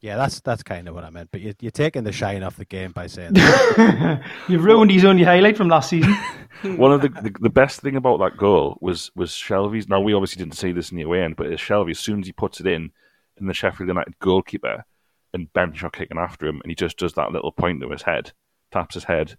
Yeah, 0.00 0.16
that's 0.16 0.40
that's 0.40 0.62
kind 0.62 0.86
of 0.86 0.94
what 0.94 1.04
I 1.04 1.10
meant. 1.10 1.30
But 1.30 1.40
you, 1.40 1.54
you're 1.60 1.70
taking 1.70 2.04
the 2.04 2.12
shine 2.12 2.42
off 2.42 2.56
the 2.56 2.66
game 2.66 2.92
by 2.92 3.06
saying 3.06 3.32
that. 3.34 4.22
You've 4.48 4.64
ruined 4.64 4.90
his 4.90 5.04
only 5.04 5.22
highlight 5.22 5.56
from 5.56 5.68
last 5.68 5.88
season. 5.88 6.12
One 6.76 6.92
of 6.92 7.00
the, 7.00 7.08
the, 7.08 7.34
the 7.40 7.50
best 7.50 7.80
thing 7.80 7.96
about 7.96 8.18
that 8.18 8.36
goal 8.36 8.76
was 8.80 9.10
was 9.14 9.30
Shelvey's. 9.30 9.88
Now 9.88 10.00
we 10.00 10.12
obviously 10.12 10.44
didn't 10.44 10.58
see 10.58 10.72
this 10.72 10.90
in 10.90 10.98
the 10.98 11.04
away 11.04 11.22
end, 11.22 11.36
but 11.36 11.46
Shelvey 11.46 11.92
as 11.92 12.00
soon 12.00 12.20
as 12.20 12.26
he 12.26 12.32
puts 12.32 12.60
it 12.60 12.66
in, 12.66 12.90
and 13.38 13.48
the 13.48 13.54
Sheffield 13.54 13.88
United 13.88 14.18
goalkeeper 14.18 14.84
and 15.32 15.52
bench 15.52 15.82
are 15.82 15.90
kicking 15.90 16.18
after 16.18 16.46
him, 16.46 16.60
and 16.62 16.70
he 16.70 16.74
just 16.74 16.98
does 16.98 17.14
that 17.14 17.32
little 17.32 17.52
point 17.52 17.80
to 17.80 17.88
his 17.90 18.02
head, 18.02 18.32
taps 18.72 18.94
his 18.94 19.04
head. 19.04 19.36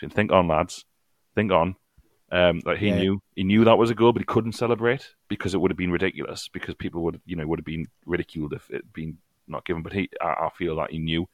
Think 0.00 0.32
on, 0.32 0.48
lads. 0.48 0.84
Think 1.34 1.52
on. 1.52 1.76
Um, 2.30 2.60
like 2.64 2.78
he 2.78 2.88
yeah. 2.88 2.98
knew 2.98 3.22
he 3.34 3.44
knew 3.44 3.64
that 3.64 3.78
was 3.78 3.90
a 3.90 3.94
goal, 3.94 4.12
but 4.12 4.20
he 4.20 4.26
couldn't 4.26 4.52
celebrate 4.52 5.14
because 5.28 5.54
it 5.54 5.60
would 5.60 5.70
have 5.70 5.78
been 5.78 5.90
ridiculous. 5.90 6.48
Because 6.48 6.74
people 6.74 7.02
would 7.04 7.20
you 7.24 7.36
know 7.36 7.46
would 7.46 7.58
have 7.58 7.64
been 7.64 7.86
ridiculed 8.04 8.52
if 8.52 8.68
it 8.70 8.92
been 8.92 9.18
not 9.46 9.64
given, 9.64 9.82
but 9.82 9.92
he, 9.92 10.10
I, 10.20 10.26
I 10.26 10.48
feel 10.56 10.76
that 10.76 10.90
he 10.90 10.98
knew. 10.98 11.26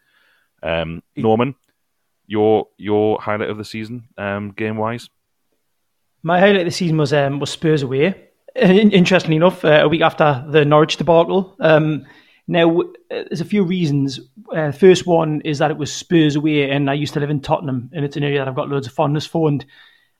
Um, 0.62 1.02
Norman, 1.16 1.56
your 2.26 2.68
your 2.78 3.20
highlight 3.20 3.50
of 3.50 3.58
the 3.58 3.64
season, 3.64 4.08
um, 4.16 4.52
game 4.52 4.76
wise. 4.76 5.10
My 6.22 6.38
highlight 6.38 6.60
of 6.60 6.66
the 6.66 6.70
season 6.70 6.96
was 6.96 7.12
um, 7.12 7.40
was 7.40 7.50
Spurs 7.50 7.82
away. 7.82 8.28
Interestingly 8.56 9.36
enough, 9.36 9.64
uh, 9.64 9.80
a 9.82 9.88
week 9.88 10.00
after 10.00 10.44
the 10.48 10.64
Norwich 10.64 10.96
debacle. 10.96 11.56
Now, 12.47 12.80
uh, 12.80 12.84
there's 13.09 13.40
a 13.40 13.47
few 13.47 13.64
reasons. 13.64 14.20
Uh, 14.55 14.70
first 14.70 15.07
one 15.07 15.40
is 15.42 15.59
that 15.59 15.70
it 15.70 15.78
was 15.78 15.92
Spurs 15.92 16.36
away, 16.36 16.70
and 16.70 16.90
I 16.90 16.95
used 16.95 17.14
to 17.14 17.20
live 17.20 17.30
in 17.30 17.40
Tottenham, 17.40 17.90
and 17.95 18.05
it's 18.05 18.16
an 18.16 18.22
area 18.22 18.38
that 18.38 18.49
I've 18.49 18.55
got 18.55 18.68
loads 18.68 18.86
of 18.86 18.92
fondness 18.92 19.26
for. 19.26 19.49
And 19.49 19.64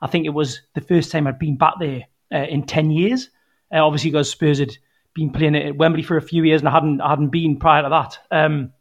I 0.01 0.07
think 0.07 0.25
it 0.25 0.31
was 0.31 0.63
the 0.75 0.81
first 0.81 1.13
time 1.13 1.27
I'd 1.27 1.39
been 1.39 1.57
back 1.57 1.75
there 1.79 2.05
uh, 2.33 2.47
in 2.47 2.65
ten 2.65 2.91
years. 2.91 3.31
Uh, 3.73 3.85
obviously, 3.85 4.11
because 4.11 4.31
Spurs 4.31 4.59
had 4.59 4.77
been 5.15 5.31
playing 5.31 5.55
at 5.55 5.77
Wembley 5.77 6.03
for 6.03 6.17
a 6.17 6.23
few 6.23 6.43
years, 6.45 6.63
and 6.63 6.69
I 6.69 6.73
hadn't 6.73 7.01
I 7.01 7.11
hadn't 7.11 7.29
been 7.29 7.59
prior 7.59 7.83
to 7.83 7.89
that. 7.91 8.19
Um, 8.31 8.73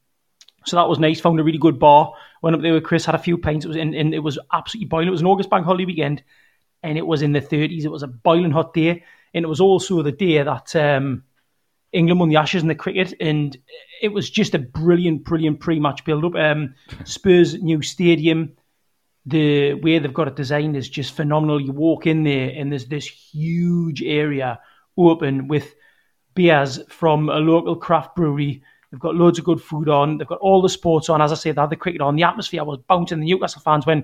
so 0.65 0.77
that 0.77 0.87
was 0.87 0.99
nice. 0.99 1.19
Found 1.19 1.39
a 1.39 1.43
really 1.43 1.57
good 1.57 1.79
bar. 1.79 2.13
Went 2.41 2.55
up 2.55 2.61
there 2.61 2.73
with 2.73 2.83
Chris, 2.83 3.05
had 3.05 3.15
a 3.15 3.19
few 3.19 3.37
pints. 3.37 3.65
It 3.65 3.69
was 3.69 3.77
in, 3.77 3.93
in, 3.93 4.13
it 4.13 4.23
was 4.23 4.39
absolutely 4.51 4.87
boiling. 4.87 5.07
It 5.09 5.11
was 5.11 5.21
an 5.21 5.27
August 5.27 5.49
bank 5.49 5.65
holiday 5.65 5.85
weekend, 5.85 6.23
and 6.81 6.97
it 6.97 7.05
was 7.05 7.21
in 7.21 7.33
the 7.33 7.41
30s. 7.41 7.83
It 7.83 7.91
was 7.91 8.03
a 8.03 8.07
boiling 8.07 8.51
hot 8.51 8.73
day, 8.73 9.03
and 9.33 9.43
it 9.43 9.47
was 9.47 9.61
also 9.61 10.01
the 10.01 10.11
day 10.11 10.41
that 10.41 10.75
um, 10.75 11.23
England 11.93 12.19
won 12.19 12.29
the 12.29 12.37
Ashes 12.37 12.63
in 12.63 12.67
the 12.67 12.75
cricket, 12.75 13.13
and 13.19 13.55
it 14.01 14.09
was 14.09 14.29
just 14.29 14.55
a 14.55 14.59
brilliant, 14.59 15.23
brilliant 15.23 15.59
pre-match 15.59 16.03
build-up. 16.03 16.35
Um, 16.35 16.73
Spurs' 17.05 17.61
new 17.61 17.81
stadium, 17.81 18.53
the 19.25 19.75
way 19.75 19.99
they've 19.99 20.13
got 20.13 20.27
it 20.27 20.35
designed 20.35 20.75
is 20.75 20.89
just 20.89 21.15
phenomenal. 21.15 21.61
You 21.61 21.71
walk 21.71 22.07
in 22.07 22.23
there, 22.23 22.51
and 22.55 22.71
there's 22.71 22.87
this 22.87 23.05
huge 23.05 24.01
area 24.01 24.59
open 24.97 25.47
with 25.47 25.75
beers 26.35 26.79
from 26.89 27.29
a 27.29 27.37
local 27.37 27.75
craft 27.75 28.15
brewery. 28.15 28.63
They've 28.91 28.99
got 28.99 29.15
loads 29.15 29.39
of 29.39 29.45
good 29.45 29.61
food 29.61 29.87
on. 29.87 30.17
They've 30.17 30.27
got 30.27 30.39
all 30.39 30.61
the 30.61 30.69
sports 30.69 31.09
on. 31.09 31.21
As 31.21 31.31
I 31.31 31.35
say, 31.35 31.51
they 31.51 31.61
had 31.61 31.69
the 31.69 31.75
cricket 31.75 32.01
on. 32.01 32.15
The 32.15 32.23
atmosphere 32.23 32.63
was 32.63 32.79
bouncing. 32.87 33.19
The 33.19 33.25
Newcastle 33.25 33.61
fans 33.61 33.85
when 33.85 34.03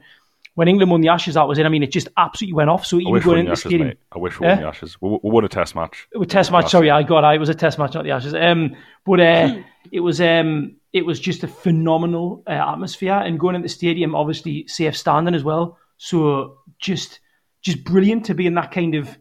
when 0.59 0.67
England 0.67 0.91
won 0.91 0.99
the 0.99 1.07
Ashes, 1.07 1.35
that 1.35 1.47
was 1.47 1.57
it. 1.57 1.65
I 1.65 1.69
mean, 1.69 1.83
it 1.83 1.91
just 1.93 2.09
absolutely 2.17 2.53
went 2.53 2.69
off. 2.69 2.85
So 2.85 2.99
even 2.99 3.21
going 3.21 3.39
into 3.39 3.51
the 3.51 3.55
stadium, 3.55 3.87
mate. 3.87 3.97
I 4.11 4.17
wish 4.17 4.37
we 4.41 4.45
won 4.45 4.59
the 4.59 4.67
Ashes. 4.67 4.97
We, 4.99 5.07
we 5.23 5.29
won 5.29 5.45
a 5.45 5.47
Test 5.47 5.73
match. 5.73 6.05
A 6.13 6.25
Test 6.25 6.51
match. 6.51 6.69
Sorry, 6.69 6.91
I 6.91 7.01
got. 7.01 7.23
I 7.23 7.35
it 7.35 7.37
was 7.37 7.47
a 7.47 7.55
Test 7.55 7.79
match, 7.79 7.93
not 7.93 8.03
the 8.03 8.11
Ashes. 8.11 8.35
Um, 8.35 8.75
but 9.05 9.21
uh, 9.21 9.55
it 9.93 10.01
was 10.01 10.19
um, 10.19 10.75
it 10.91 11.05
was 11.05 11.17
just 11.17 11.45
a 11.45 11.47
phenomenal 11.47 12.43
uh, 12.45 12.51
atmosphere, 12.51 13.13
and 13.13 13.39
going 13.39 13.55
into 13.55 13.67
the 13.67 13.73
stadium, 13.73 14.15
obviously 14.15 14.67
safe 14.67 14.97
standing 14.97 15.33
as 15.33 15.45
well. 15.45 15.77
So 15.95 16.57
just 16.77 17.21
just 17.61 17.85
brilliant 17.85 18.25
to 18.25 18.33
be 18.33 18.45
in 18.45 18.55
that 18.55 18.71
kind 18.71 18.95
of 18.95 19.17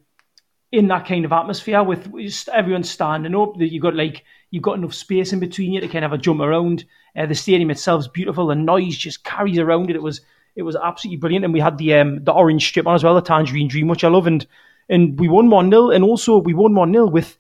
in 0.73 0.89
that 0.89 1.07
kind 1.07 1.25
of 1.25 1.33
atmosphere 1.33 1.85
with 1.85 2.13
just 2.19 2.49
everyone 2.49 2.83
standing 2.83 3.37
up. 3.37 3.57
That 3.59 3.73
you 3.73 3.81
got 3.81 3.95
like 3.95 4.25
you've 4.51 4.65
got 4.65 4.79
enough 4.79 4.95
space 4.95 5.33
in 5.33 5.39
between 5.39 5.73
you 5.73 5.81
to 5.83 5.87
kind 5.87 6.05
of 6.05 6.11
have 6.11 6.19
a 6.19 6.21
jump 6.21 6.41
around. 6.41 6.85
Uh, 7.17 7.27
the 7.27 7.37
stadium 7.37 7.71
itself 7.71 8.01
is 8.01 8.09
beautiful. 8.09 8.49
The 8.49 8.57
noise 8.57 8.97
just 8.97 9.23
carries 9.23 9.61
around 9.61 9.89
it. 9.91 9.95
It 9.95 10.03
was 10.03 10.21
it 10.59 10.65
was 10.65 10.75
absolutely 10.75 11.19
brilliant, 11.19 11.45
and 11.45 11.55
we 11.55 11.61
had 11.61 11.79
the 11.79 11.95
um, 11.95 12.25
the 12.25 12.33
orange 12.33 12.67
strip 12.67 12.87
on 12.87 12.95
as 12.97 13.05
well, 13.05 13.15
the 13.15 13.23
tangerine 13.23 13.69
dream, 13.69 13.87
which 13.87 14.03
I 14.03 14.09
love, 14.09 14.27
and 14.27 14.45
and 14.89 15.19
we 15.19 15.29
won 15.29 15.51
one 15.51 15.71
0 15.71 15.91
and 15.91 16.03
also 16.03 16.39
we 16.39 16.53
won 16.53 16.75
one 16.75 16.93
0 16.93 17.07
with. 17.07 17.39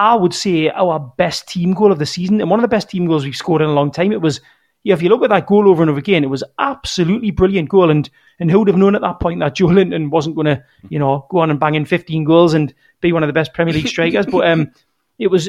I 0.00 0.14
would 0.14 0.32
say 0.32 0.70
our 0.70 0.98
best 0.98 1.46
team 1.46 1.74
goal 1.74 1.92
of 1.92 1.98
the 1.98 2.06
season, 2.06 2.40
and 2.40 2.50
one 2.50 2.58
of 2.58 2.62
the 2.62 2.74
best 2.74 2.90
team 2.90 3.06
goals 3.06 3.24
we've 3.24 3.36
scored 3.36 3.62
in 3.62 3.68
a 3.68 3.72
long 3.72 3.92
time. 3.92 4.12
It 4.12 4.20
was 4.20 4.40
yeah, 4.82 4.94
if 4.94 5.02
you 5.02 5.10
look 5.10 5.22
at 5.22 5.30
that 5.30 5.46
goal 5.46 5.68
over 5.68 5.82
and 5.82 5.90
over 5.90 5.98
again, 5.98 6.24
it 6.24 6.30
was 6.30 6.42
absolutely 6.58 7.30
brilliant 7.30 7.68
goal. 7.68 7.90
And 7.90 8.08
and 8.40 8.50
who 8.50 8.58
would 8.58 8.68
have 8.68 8.76
known 8.76 8.96
at 8.96 9.02
that 9.02 9.20
point 9.20 9.40
that 9.40 9.54
Joelinton 9.54 10.10
wasn't 10.10 10.34
going 10.34 10.46
to, 10.46 10.64
you 10.88 10.98
know, 10.98 11.26
go 11.30 11.38
on 11.38 11.50
and 11.50 11.60
bang 11.60 11.74
in 11.74 11.84
15 11.84 12.24
goals 12.24 12.54
and 12.54 12.74
be 13.00 13.12
one 13.12 13.22
of 13.22 13.28
the 13.28 13.34
best 13.34 13.52
Premier 13.52 13.74
League 13.74 13.88
strikers? 13.88 14.26
but 14.26 14.48
um, 14.48 14.72
it 15.18 15.28
was 15.28 15.48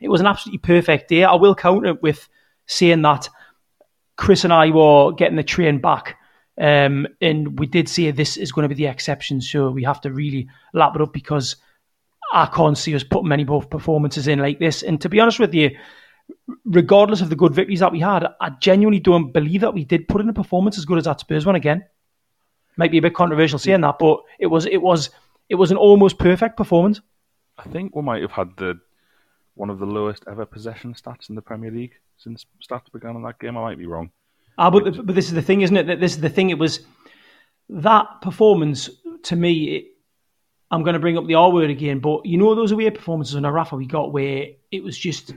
it 0.00 0.08
was 0.08 0.20
an 0.20 0.26
absolutely 0.26 0.58
perfect 0.58 1.08
day. 1.08 1.24
I 1.24 1.34
will 1.34 1.54
counter 1.54 1.90
it 1.90 2.02
with 2.02 2.28
saying 2.66 3.02
that 3.02 3.28
Chris 4.16 4.44
and 4.44 4.52
I 4.52 4.70
were 4.70 5.12
getting 5.12 5.36
the 5.36 5.42
train 5.42 5.80
back. 5.80 6.16
Um, 6.60 7.08
and 7.20 7.58
we 7.58 7.66
did 7.66 7.88
say 7.88 8.10
this 8.10 8.36
is 8.36 8.52
going 8.52 8.62
to 8.62 8.74
be 8.74 8.76
the 8.76 8.86
exception, 8.86 9.40
so 9.40 9.70
we 9.70 9.82
have 9.84 10.00
to 10.02 10.12
really 10.12 10.48
lap 10.72 10.94
it 10.94 11.02
up 11.02 11.12
because 11.12 11.56
I 12.32 12.46
can't 12.46 12.78
see 12.78 12.94
us 12.94 13.02
putting 13.02 13.28
many 13.28 13.44
more 13.44 13.62
performances 13.62 14.28
in 14.28 14.38
like 14.38 14.60
this. 14.60 14.82
And 14.82 15.00
to 15.00 15.08
be 15.08 15.18
honest 15.18 15.40
with 15.40 15.52
you, 15.52 15.76
regardless 16.64 17.20
of 17.20 17.28
the 17.28 17.36
good 17.36 17.54
victories 17.54 17.80
that 17.80 17.92
we 17.92 18.00
had, 18.00 18.26
I 18.40 18.50
genuinely 18.60 19.00
don't 19.00 19.32
believe 19.32 19.62
that 19.62 19.74
we 19.74 19.84
did 19.84 20.08
put 20.08 20.20
in 20.20 20.28
a 20.28 20.32
performance 20.32 20.78
as 20.78 20.84
good 20.84 20.98
as 20.98 21.04
that 21.04 21.20
Spurs 21.20 21.44
one 21.44 21.56
again. 21.56 21.84
Might 22.76 22.90
be 22.90 22.98
a 22.98 23.02
bit 23.02 23.14
controversial 23.14 23.58
saying 23.58 23.82
that, 23.82 23.98
but 23.98 24.20
it 24.38 24.46
was 24.46 24.66
it 24.66 24.78
was 24.82 25.10
it 25.48 25.54
was 25.56 25.70
an 25.70 25.76
almost 25.76 26.18
perfect 26.18 26.56
performance. 26.56 27.00
I 27.58 27.64
think 27.64 27.94
we 27.94 28.02
might 28.02 28.22
have 28.22 28.32
had 28.32 28.56
the 28.56 28.80
one 29.54 29.70
of 29.70 29.78
the 29.78 29.86
lowest 29.86 30.24
ever 30.28 30.44
possession 30.44 30.94
stats 30.94 31.28
in 31.28 31.36
the 31.36 31.42
Premier 31.42 31.70
League 31.70 31.94
since 32.16 32.44
stats 32.62 32.92
began 32.92 33.16
in 33.16 33.22
that 33.22 33.38
game. 33.38 33.56
I 33.56 33.62
might 33.62 33.78
be 33.78 33.86
wrong. 33.86 34.10
Ah, 34.56 34.70
but 34.70 35.04
but 35.04 35.14
this 35.14 35.26
is 35.26 35.34
the 35.34 35.42
thing, 35.42 35.62
isn't 35.62 35.76
it? 35.76 35.86
That 35.86 36.00
this 36.00 36.12
is 36.12 36.20
the 36.20 36.28
thing. 36.28 36.50
It 36.50 36.58
was 36.58 36.80
that 37.68 38.06
performance 38.22 38.90
to 39.24 39.36
me. 39.36 39.76
It, 39.76 39.84
I'm 40.70 40.82
going 40.82 40.94
to 40.94 41.00
bring 41.00 41.18
up 41.18 41.26
the 41.26 41.34
R 41.34 41.52
word 41.52 41.70
again, 41.70 42.00
but 42.00 42.24
you 42.24 42.38
know 42.38 42.54
those 42.54 42.72
away 42.72 42.90
performances 42.90 43.36
on 43.36 43.42
Rafa 43.44 43.76
we 43.76 43.86
got 43.86 44.12
where 44.12 44.46
it 44.72 44.82
was 44.82 44.96
just 44.98 45.32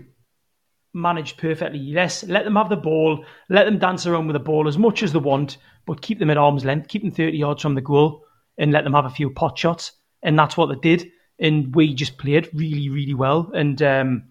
managed 0.94 1.38
perfectly. 1.38 1.80
Yes, 1.80 2.24
let 2.24 2.44
them 2.44 2.56
have 2.56 2.70
the 2.70 2.76
ball, 2.76 3.24
let 3.50 3.66
them 3.66 3.78
dance 3.78 4.06
around 4.06 4.28
with 4.28 4.34
the 4.34 4.40
ball 4.40 4.68
as 4.68 4.78
much 4.78 5.04
as 5.04 5.14
they 5.14 5.20
want, 5.20 5.58
but 5.86 6.02
keep 6.02 6.20
them 6.20 6.30
at 6.30 6.38
arm's 6.38 6.66
length, 6.66 6.88
keep 6.88 7.04
them 7.04 7.12
30 7.12 7.38
yards 7.38 7.62
from 7.62 7.76
the 7.76 7.82
goal, 7.82 8.24
and 8.58 8.72
let 8.72 8.84
them 8.84 8.94
have 8.94 9.06
a 9.06 9.10
few 9.10 9.30
pot 9.30 9.58
shots. 9.58 9.94
And 10.24 10.38
that's 10.38 10.58
what 10.58 10.68
they 10.68 10.76
did. 10.76 11.12
And 11.40 11.74
we 11.76 11.94
just 11.94 12.18
played 12.18 12.50
really, 12.54 12.90
really 12.90 13.14
well. 13.14 13.52
And 13.54 13.82
um, 13.84 14.24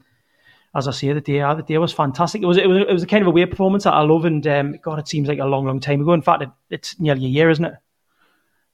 as 0.77 0.87
I 0.87 0.91
say, 0.91 1.13
the 1.13 1.21
day 1.21 1.39
the 1.39 1.65
day 1.67 1.79
was 1.79 1.93
fantastic. 1.93 2.43
It 2.43 2.47
was 2.47 2.59
it 2.59 2.69
was 2.69 2.85
it 2.89 2.93
was 2.93 3.03
a 3.03 3.07
kind 3.07 3.23
of 3.23 3.29
a 3.29 3.31
weird 3.31 3.51
performance 3.51 3.85
that 3.85 3.95
I 3.95 4.03
love. 4.03 4.25
And 4.25 4.47
um, 4.47 4.77
God, 4.83 4.99
it 4.99 5.09
seems 5.09 5.29
like 5.29 5.39
a 5.39 5.45
long, 5.45 5.65
long 5.65 5.81
time 5.81 6.01
ago. 6.01 6.13
In 6.13 6.23
fact, 6.23 6.43
it, 6.43 6.51
it's 6.71 7.01
nearly 7.01 7.25
a 7.25 7.29
year, 7.29 7.51
isn't 7.51 7.65
it? 7.65 7.75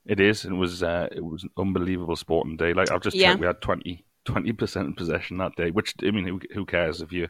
It 0.05 0.19
is. 0.19 0.45
It 0.45 0.53
was 0.53 0.83
uh, 0.83 1.09
it 1.13 1.25
was 1.25 1.45
an 1.45 1.51
unbelievable 1.57 2.17
sporting 2.17 2.57
day. 2.57 2.75
Like 2.75 2.91
I've 2.91 3.03
just 3.03 3.17
yeah. 3.17 3.31
checked, 3.31 3.41
we 3.41 3.47
had 3.47 3.63
20 3.63 4.53
percent 4.53 4.97
possession 4.97 5.39
that 5.39 5.55
day. 5.57 5.71
Which 5.71 5.95
I 6.03 6.11
mean, 6.11 6.27
who, 6.27 6.41
who 6.53 6.67
cares 6.67 7.01
if 7.01 7.13
you 7.13 7.29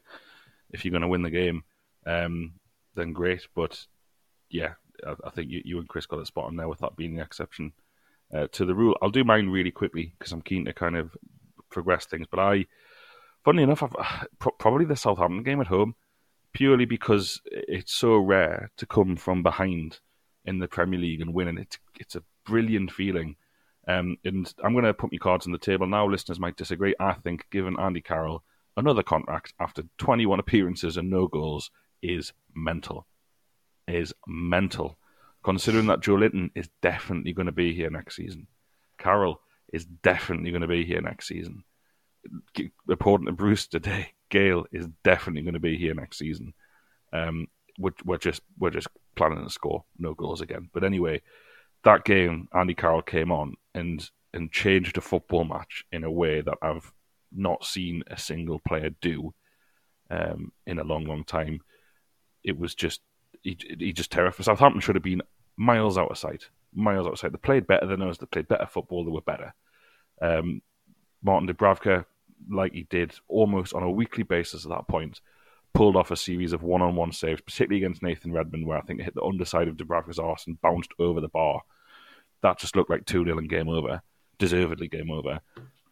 if 0.70 0.84
you're 0.84 0.92
going 0.92 1.02
to 1.02 1.08
win 1.08 1.22
the 1.22 1.30
game? 1.30 1.64
Um, 2.06 2.54
then 2.94 3.12
great. 3.12 3.46
But 3.54 3.86
yeah, 4.48 4.74
I, 5.06 5.14
I 5.24 5.30
think 5.30 5.50
you, 5.50 5.60
you 5.64 5.78
and 5.78 5.88
Chris 5.88 6.06
got 6.06 6.20
it 6.20 6.26
spot 6.26 6.46
on 6.46 6.56
there 6.56 6.68
with 6.68 6.78
that 6.78 6.96
being 6.96 7.14
the 7.14 7.22
exception 7.22 7.72
uh, 8.32 8.46
to 8.52 8.64
the 8.64 8.74
rule. 8.74 8.96
I'll 9.02 9.10
do 9.10 9.24
mine 9.24 9.48
really 9.48 9.70
quickly 9.70 10.14
because 10.18 10.32
I'm 10.32 10.42
keen 10.42 10.64
to 10.64 10.72
kind 10.72 10.96
of 10.96 11.14
progress 11.70 12.06
things. 12.06 12.26
But 12.30 12.40
I, 12.40 12.66
funnily 13.44 13.64
enough, 13.64 13.82
I've, 13.82 14.28
probably 14.58 14.84
the 14.84 14.96
Southampton 14.96 15.42
game 15.42 15.60
at 15.60 15.66
home, 15.66 15.94
purely 16.52 16.84
because 16.84 17.40
it's 17.46 17.92
so 17.92 18.16
rare 18.16 18.70
to 18.76 18.86
come 18.86 19.16
from 19.16 19.42
behind 19.42 20.00
in 20.44 20.58
the 20.58 20.68
Premier 20.68 20.98
League 20.98 21.20
and 21.20 21.34
win, 21.34 21.48
and 21.48 21.58
it's 21.58 21.78
it's 21.98 22.16
a 22.16 22.22
brilliant 22.44 22.92
feeling. 22.92 23.36
Um, 23.88 24.16
and 24.24 24.52
I'm 24.62 24.74
going 24.74 24.84
to 24.84 24.94
put 24.94 25.10
my 25.10 25.18
cards 25.18 25.46
on 25.46 25.52
the 25.52 25.58
table 25.58 25.86
now. 25.86 26.06
Listeners 26.06 26.38
might 26.38 26.56
disagree. 26.56 26.94
I 27.00 27.14
think 27.14 27.46
giving 27.50 27.78
Andy 27.80 28.00
Carroll 28.00 28.44
another 28.76 29.02
contract 29.02 29.54
after 29.58 29.82
21 29.98 30.38
appearances 30.38 30.96
and 30.96 31.10
no 31.10 31.26
goals 31.26 31.70
is 32.00 32.32
mental. 32.54 33.06
Is 33.88 34.14
mental 34.28 34.98
considering 35.42 35.86
that 35.86 36.00
Joelinton 36.00 36.50
is 36.54 36.68
definitely 36.80 37.32
going 37.32 37.46
to 37.46 37.52
be 37.52 37.74
here 37.74 37.90
next 37.90 38.16
season. 38.16 38.46
Carroll 38.98 39.40
is 39.72 39.84
definitely 39.84 40.50
going 40.50 40.62
to 40.62 40.68
be 40.68 40.84
here 40.84 41.00
next 41.00 41.26
season. 41.28 41.64
According 42.88 43.26
to 43.26 43.32
Bruce 43.32 43.66
today, 43.66 44.12
Gayle 44.30 44.66
is 44.72 44.86
definitely 45.04 45.42
going 45.42 45.54
to 45.54 45.60
be 45.60 45.76
here 45.76 45.94
next 45.94 46.18
season. 46.18 46.54
Um, 47.12 47.48
we're, 47.78 47.92
we're 48.04 48.18
just 48.18 48.42
we're 48.58 48.70
just 48.70 48.88
planning 49.16 49.44
to 49.44 49.50
score 49.50 49.84
no 49.98 50.14
goals 50.14 50.40
again. 50.40 50.68
But 50.72 50.84
anyway, 50.84 51.22
that 51.84 52.04
game, 52.04 52.48
Andy 52.54 52.74
Carroll 52.74 53.02
came 53.02 53.32
on 53.32 53.54
and 53.74 54.08
and 54.34 54.50
changed 54.50 54.96
a 54.96 55.00
football 55.00 55.44
match 55.44 55.84
in 55.92 56.04
a 56.04 56.10
way 56.10 56.40
that 56.40 56.58
I've 56.62 56.92
not 57.30 57.64
seen 57.64 58.02
a 58.06 58.18
single 58.18 58.58
player 58.60 58.90
do 59.00 59.34
um, 60.10 60.52
in 60.66 60.78
a 60.78 60.84
long, 60.84 61.04
long 61.04 61.24
time. 61.24 61.60
It 62.44 62.58
was 62.58 62.74
just 62.74 63.00
he, 63.42 63.56
he 63.78 63.92
just 63.92 64.10
terrified. 64.10 64.44
Southampton 64.44 64.80
should 64.80 64.94
have 64.94 65.02
been 65.02 65.22
miles 65.56 65.98
out 65.98 66.10
of 66.10 66.18
sight, 66.18 66.48
miles 66.74 67.06
out 67.06 67.14
of 67.14 67.18
sight. 67.18 67.32
They 67.32 67.38
played 67.38 67.66
better 67.66 67.86
than 67.86 68.02
us. 68.02 68.18
They 68.18 68.26
played 68.26 68.48
better 68.48 68.66
football. 68.66 69.04
They 69.04 69.10
were 69.10 69.20
better. 69.20 69.54
Um, 70.20 70.62
Martin 71.22 71.48
Dubravka, 71.48 72.04
like 72.50 72.72
he 72.72 72.86
did 72.90 73.14
almost 73.28 73.74
on 73.74 73.82
a 73.82 73.90
weekly 73.90 74.22
basis 74.22 74.64
at 74.64 74.70
that 74.70 74.88
point, 74.88 75.20
pulled 75.74 75.96
off 75.96 76.10
a 76.10 76.16
series 76.16 76.52
of 76.52 76.62
one-on-one 76.62 77.12
saves, 77.12 77.40
particularly 77.40 77.84
against 77.84 78.02
Nathan 78.02 78.32
Redmond, 78.32 78.66
where 78.66 78.78
I 78.78 78.82
think 78.82 79.00
it 79.00 79.04
hit 79.04 79.14
the 79.14 79.24
underside 79.24 79.68
of 79.68 79.76
Dubravka's 79.76 80.18
arse 80.18 80.46
and 80.46 80.60
bounced 80.60 80.92
over 80.98 81.20
the 81.20 81.28
bar. 81.28 81.62
That 82.42 82.58
just 82.58 82.76
looked 82.76 82.90
like 82.90 83.06
2 83.06 83.24
0 83.24 83.38
and 83.38 83.48
game 83.48 83.68
over, 83.68 84.02
deservedly 84.38 84.88
game 84.88 85.10
over. 85.10 85.40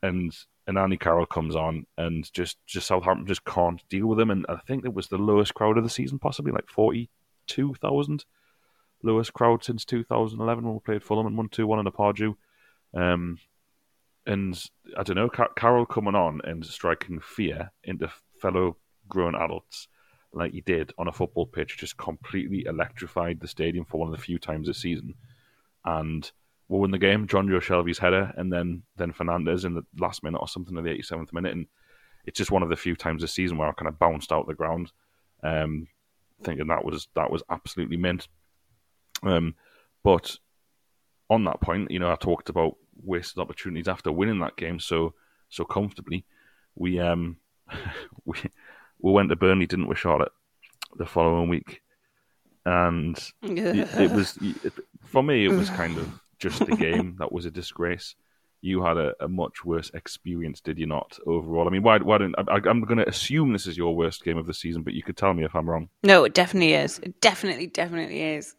And 0.03 0.34
and 0.66 0.78
Andy 0.78 0.96
Carroll 0.96 1.26
comes 1.26 1.57
on 1.57 1.84
and 1.98 2.32
just, 2.32 2.57
just 2.64 2.86
Southampton 2.86 3.26
just 3.26 3.44
can't 3.44 3.82
deal 3.88 4.07
with 4.07 4.20
him. 4.20 4.30
And 4.30 4.46
I 4.48 4.57
think 4.68 4.84
it 4.84 4.94
was 4.94 5.09
the 5.09 5.18
lowest 5.18 5.53
crowd 5.55 5.76
of 5.76 5.82
the 5.82 5.90
season, 5.90 6.20
possibly 6.20 6.53
like 6.53 6.68
42,000 6.68 8.24
lowest 9.03 9.32
crowd 9.32 9.64
since 9.64 9.84
2011 9.84 10.64
when 10.64 10.74
we 10.74 10.80
played 10.80 11.03
Fulham 11.03 11.26
and 11.26 11.36
won 11.36 11.48
2 11.48 11.66
1 11.66 11.80
in 11.80 11.86
a 11.86 11.92
Pardew. 11.92 12.34
Um, 12.94 13.38
and 14.27 14.62
I 14.97 15.03
don't 15.03 15.16
know, 15.16 15.29
Car- 15.29 15.53
Carroll 15.57 15.87
coming 15.87 16.14
on 16.14 16.41
and 16.45 16.64
striking 16.64 17.21
fear 17.21 17.73
into 17.85 18.11
fellow 18.41 18.77
grown 19.09 19.35
adults 19.35 19.89
like 20.33 20.53
he 20.53 20.61
did 20.61 20.93
on 20.99 21.09
a 21.09 21.12
football 21.12 21.47
pitch 21.47 21.77
just 21.79 21.97
completely 21.97 22.64
electrified 22.66 23.41
the 23.41 23.49
stadium 23.49 23.85
for 23.85 23.99
one 23.99 24.09
of 24.09 24.16
the 24.16 24.23
few 24.23 24.39
times 24.39 24.68
this 24.68 24.79
season. 24.79 25.14
And 25.85 26.31
we'll 26.68 26.81
win 26.81 26.93
the 26.93 26.99
game. 26.99 27.27
Jonjo 27.27 27.61
Shelvey's 27.61 27.99
header, 27.99 28.33
and 28.37 28.53
then 28.53 28.83
then 28.97 29.12
Fernandez 29.12 29.64
in 29.64 29.75
the 29.75 29.85
last 29.99 30.23
minute 30.23 30.39
or 30.39 30.49
something 30.49 30.77
in 30.77 30.85
the 30.85 30.91
87th 30.91 31.33
minute. 31.33 31.53
And 31.53 31.66
it's 32.25 32.39
just 32.39 32.51
one 32.51 32.62
of 32.62 32.68
the 32.68 32.77
few 32.77 32.95
times 32.95 33.23
this 33.23 33.33
season 33.33 33.59
where 33.59 33.68
I 33.68 33.73
kind 33.73 33.89
of 33.89 33.99
bounced 33.99 34.33
out 34.33 34.47
the 34.47 34.55
ground, 34.55 34.93
um, 35.43 35.89
thinking 36.45 36.68
that 36.68 36.85
was 36.85 37.09
that 37.16 37.31
was 37.31 37.43
absolutely 37.51 37.97
mint. 37.97 38.29
Um, 39.23 39.55
but 40.05 40.37
on 41.29 41.45
that 41.45 41.61
point, 41.61 41.91
you 41.91 41.99
know, 41.99 42.11
I 42.11 42.16
talked 42.16 42.49
about 42.49 42.77
wasted 43.05 43.38
opportunities 43.38 43.88
after 43.88 44.12
winning 44.12 44.40
that 44.40 44.57
game 44.57 44.78
so 44.78 45.14
so 45.48 45.64
comfortably. 45.64 46.24
We 46.74 46.98
um 47.01 47.36
we 48.24 48.38
we 49.01 49.12
went 49.12 49.28
to 49.30 49.36
Burnley, 49.36 49.66
didn't 49.66 49.88
we, 49.88 49.94
Charlotte, 49.94 50.32
the 50.96 51.07
following 51.07 51.48
week, 51.48 51.82
and 52.64 53.18
it, 53.42 54.11
was 54.12 54.38
it, 54.40 54.72
for 55.05 55.22
me. 55.22 55.44
It 55.44 55.53
was 55.53 55.70
kind 55.80 55.96
of 55.98 56.20
just 56.38 56.64
the 56.64 56.76
game 56.76 57.16
that 57.18 57.32
was 57.32 57.44
a 57.44 57.51
disgrace. 57.51 58.14
You 58.62 58.82
had 58.82 58.98
a, 58.98 59.14
a, 59.20 59.28
much 59.28 59.64
worse 59.64 59.90
experience, 59.94 60.61
did 60.61 60.78
you 60.78 60.84
not? 60.84 61.18
Overall, 61.26 61.66
I 61.66 61.70
mean, 61.70 61.82
why? 61.82 61.96
Why 61.98 62.18
don't 62.18 62.34
I, 62.36 62.61
I'm 62.68 62.82
going 62.82 62.98
to 62.98 63.09
assume 63.09 63.53
this 63.53 63.66
is 63.66 63.76
your 63.76 63.96
worst 63.96 64.22
game 64.22 64.36
of 64.36 64.46
the 64.46 64.53
season, 64.53 64.82
but 64.82 64.92
you 64.92 65.03
could 65.03 65.16
tell 65.16 65.32
me 65.32 65.44
if 65.44 65.55
I'm 65.55 65.68
wrong. 65.68 65.88
No, 66.03 66.24
it 66.24 66.34
definitely 66.34 66.74
is. 66.74 66.98
It 66.98 67.20
definitely, 67.22 67.68
definitely 67.68 68.20
is. 68.20 68.55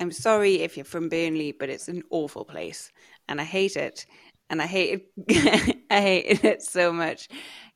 I'm 0.00 0.10
sorry 0.12 0.56
if 0.56 0.76
you're 0.76 0.84
from 0.84 1.08
Burnley, 1.08 1.52
but 1.52 1.68
it's 1.68 1.88
an 1.88 2.02
awful 2.10 2.44
place, 2.44 2.92
and 3.28 3.40
I 3.40 3.44
hate 3.44 3.76
it. 3.76 4.06
And 4.50 4.62
I 4.62 4.66
hate 4.66 5.10
it. 5.26 5.76
I 5.90 6.00
hated 6.00 6.44
it 6.44 6.62
so 6.62 6.92
much. 6.92 7.28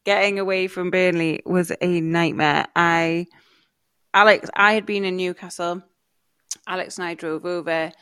Getting 0.04 0.38
away 0.38 0.66
from 0.66 0.90
Burnley 0.90 1.42
was 1.44 1.70
a 1.80 2.00
nightmare. 2.00 2.66
I, 2.74 3.26
Alex, 4.14 4.50
I 4.54 4.72
had 4.72 4.86
been 4.86 5.04
in 5.04 5.16
Newcastle. 5.16 5.82
Alex 6.66 6.98
and 6.98 7.06
I 7.06 7.14
drove 7.14 7.44
over. 7.44 7.92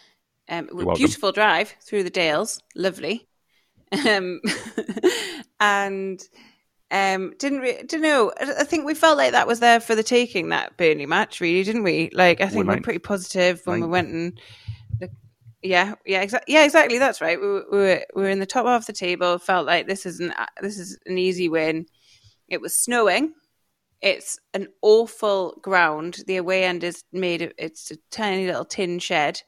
Um, 0.48 0.68
beautiful 0.96 1.30
drive 1.32 1.74
through 1.80 2.02
the 2.02 2.10
Dales, 2.10 2.60
lovely. 2.74 3.28
Um, 4.06 4.40
and 5.60 6.20
um, 6.90 7.34
didn't 7.38 7.60
re- 7.60 7.82
don't 7.86 8.02
know. 8.02 8.32
I 8.40 8.64
think 8.64 8.84
we 8.84 8.94
felt 8.94 9.16
like 9.16 9.32
that 9.32 9.46
was 9.46 9.60
there 9.60 9.78
for 9.78 9.94
the 9.94 10.02
taking 10.02 10.48
that 10.48 10.76
Burnley 10.76 11.06
match, 11.06 11.40
really, 11.40 11.62
didn't 11.62 11.84
we? 11.84 12.10
Like, 12.12 12.40
I 12.40 12.48
think 12.48 12.66
we 12.66 12.74
are 12.74 12.80
pretty 12.80 12.98
positive 12.98 13.62
when 13.64 13.80
we 13.80 13.86
went 13.86 14.08
and. 14.08 14.40
Yeah, 15.62 15.94
yeah, 16.06 16.22
exactly. 16.22 16.54
Yeah, 16.54 16.64
exactly. 16.64 16.98
That's 16.98 17.20
right. 17.20 17.38
We 17.40 17.46
were, 17.46 17.64
we 17.70 17.78
were 17.78 18.04
we 18.14 18.22
were 18.22 18.30
in 18.30 18.38
the 18.40 18.46
top 18.46 18.66
half 18.66 18.82
of 18.82 18.86
the 18.86 18.92
table. 18.94 19.38
Felt 19.38 19.66
like 19.66 19.86
this 19.86 20.06
is 20.06 20.18
an 20.20 20.32
this 20.62 20.78
is 20.78 20.98
an 21.06 21.18
easy 21.18 21.48
win. 21.48 21.86
It 22.48 22.60
was 22.60 22.76
snowing. 22.76 23.34
It's 24.02 24.38
an 24.54 24.68
awful 24.82 25.58
ground. 25.62 26.20
The 26.26 26.36
away 26.36 26.64
end 26.64 26.84
is 26.84 27.04
made. 27.12 27.42
Of, 27.42 27.52
it's 27.58 27.90
a 27.90 27.96
tiny 28.10 28.46
little 28.46 28.64
tin 28.66 28.98
shed. 29.00 29.42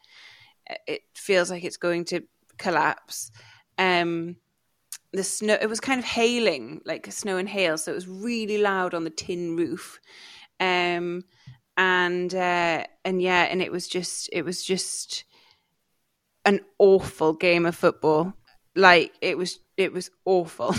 It 0.86 1.02
feels 1.14 1.50
like 1.50 1.64
it's 1.64 1.76
going 1.78 2.04
to 2.06 2.22
collapse. 2.58 3.30
Um, 3.78 4.36
the 5.12 5.24
snow 5.24 5.56
it 5.60 5.68
was 5.68 5.80
kind 5.80 5.98
of 5.98 6.04
hailing 6.04 6.80
like 6.84 7.10
snow 7.12 7.36
and 7.36 7.48
hail 7.48 7.76
so 7.78 7.92
it 7.92 7.94
was 7.94 8.08
really 8.08 8.58
loud 8.58 8.94
on 8.94 9.04
the 9.04 9.10
tin 9.10 9.56
roof 9.56 10.00
um 10.60 11.22
and 11.76 12.34
uh 12.34 12.84
and 13.04 13.20
yeah 13.22 13.42
and 13.44 13.62
it 13.62 13.72
was 13.72 13.88
just 13.88 14.28
it 14.32 14.42
was 14.44 14.64
just 14.64 15.24
an 16.44 16.60
awful 16.78 17.32
game 17.32 17.66
of 17.66 17.74
football 17.74 18.32
like 18.74 19.12
it 19.20 19.36
was 19.36 19.58
it 19.76 19.92
was 19.92 20.10
awful 20.24 20.74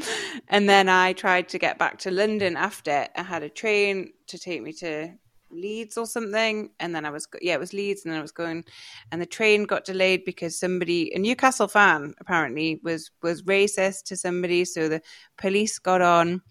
and 0.48 0.68
then 0.68 0.88
i 0.88 1.12
tried 1.12 1.48
to 1.48 1.58
get 1.58 1.78
back 1.78 1.98
to 1.98 2.10
london 2.10 2.56
after 2.56 3.06
i 3.16 3.22
had 3.22 3.42
a 3.42 3.48
train 3.48 4.12
to 4.26 4.38
take 4.38 4.62
me 4.62 4.72
to 4.72 5.10
Leeds 5.50 5.96
or 5.96 6.06
something, 6.06 6.70
and 6.78 6.94
then 6.94 7.04
I 7.04 7.10
was 7.10 7.26
yeah, 7.40 7.54
it 7.54 7.60
was 7.60 7.72
Leeds, 7.72 8.04
and 8.04 8.12
then 8.12 8.18
I 8.18 8.22
was 8.22 8.32
going, 8.32 8.64
and 9.10 9.20
the 9.20 9.26
train 9.26 9.64
got 9.64 9.84
delayed 9.84 10.24
because 10.24 10.58
somebody, 10.58 11.12
a 11.14 11.18
Newcastle 11.18 11.68
fan, 11.68 12.14
apparently 12.20 12.80
was 12.82 13.10
was 13.22 13.42
racist 13.42 14.04
to 14.04 14.16
somebody, 14.16 14.64
so 14.64 14.88
the 14.88 15.02
police 15.36 15.78
got 15.78 16.02
on 16.02 16.42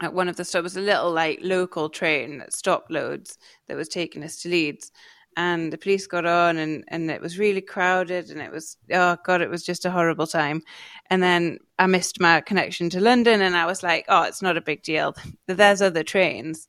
at 0.00 0.14
one 0.14 0.28
of 0.28 0.36
the 0.36 0.44
stops. 0.44 0.60
It 0.60 0.62
was 0.62 0.76
a 0.76 0.80
little 0.80 1.12
like 1.12 1.40
local 1.42 1.88
train 1.88 2.38
that 2.38 2.54
stopped 2.54 2.90
loads 2.90 3.38
that 3.68 3.76
was 3.76 3.88
taking 3.88 4.24
us 4.24 4.40
to 4.42 4.48
Leeds, 4.48 4.90
and 5.36 5.72
the 5.72 5.78
police 5.78 6.06
got 6.06 6.26
on 6.26 6.56
and, 6.56 6.84
and 6.88 7.10
it 7.10 7.20
was 7.20 7.38
really 7.38 7.60
crowded 7.60 8.30
and 8.30 8.40
it 8.40 8.50
was 8.50 8.76
oh 8.92 9.16
god 9.24 9.40
it 9.40 9.50
was 9.50 9.64
just 9.64 9.84
a 9.84 9.90
horrible 9.90 10.26
time. 10.26 10.62
And 11.10 11.22
then 11.22 11.58
i 11.78 11.86
missed 11.86 12.20
my 12.20 12.40
connection 12.40 12.90
to 12.90 13.00
london 13.00 13.40
and 13.40 13.56
i 13.56 13.66
was 13.66 13.82
like 13.82 14.04
oh 14.08 14.22
it's 14.22 14.42
not 14.42 14.56
a 14.56 14.62
big 14.62 14.82
deal. 14.82 15.14
There's 15.46 15.82
other 15.82 16.02
trains. 16.02 16.68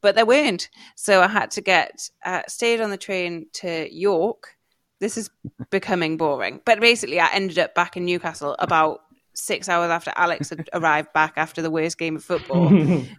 But 0.00 0.16
there 0.16 0.26
weren't. 0.26 0.68
So 0.96 1.22
i 1.22 1.28
had 1.28 1.50
to 1.52 1.60
get 1.60 2.08
uh, 2.24 2.42
stayed 2.48 2.80
on 2.80 2.90
the 2.90 2.96
train 2.96 3.46
to 3.54 3.92
york. 3.94 4.56
This 5.00 5.16
is 5.16 5.30
becoming 5.70 6.16
boring. 6.16 6.60
But 6.64 6.80
basically 6.80 7.20
i 7.20 7.30
ended 7.32 7.58
up 7.58 7.74
back 7.74 7.96
in 7.96 8.04
newcastle 8.04 8.56
about 8.58 9.00
six 9.34 9.68
hours 9.68 9.90
after 9.90 10.12
Alex 10.16 10.50
had 10.50 10.68
arrived 10.74 11.12
back 11.12 11.34
after 11.36 11.62
the 11.62 11.70
worst 11.70 11.98
game 11.98 12.16
of 12.16 12.24
football. 12.24 12.68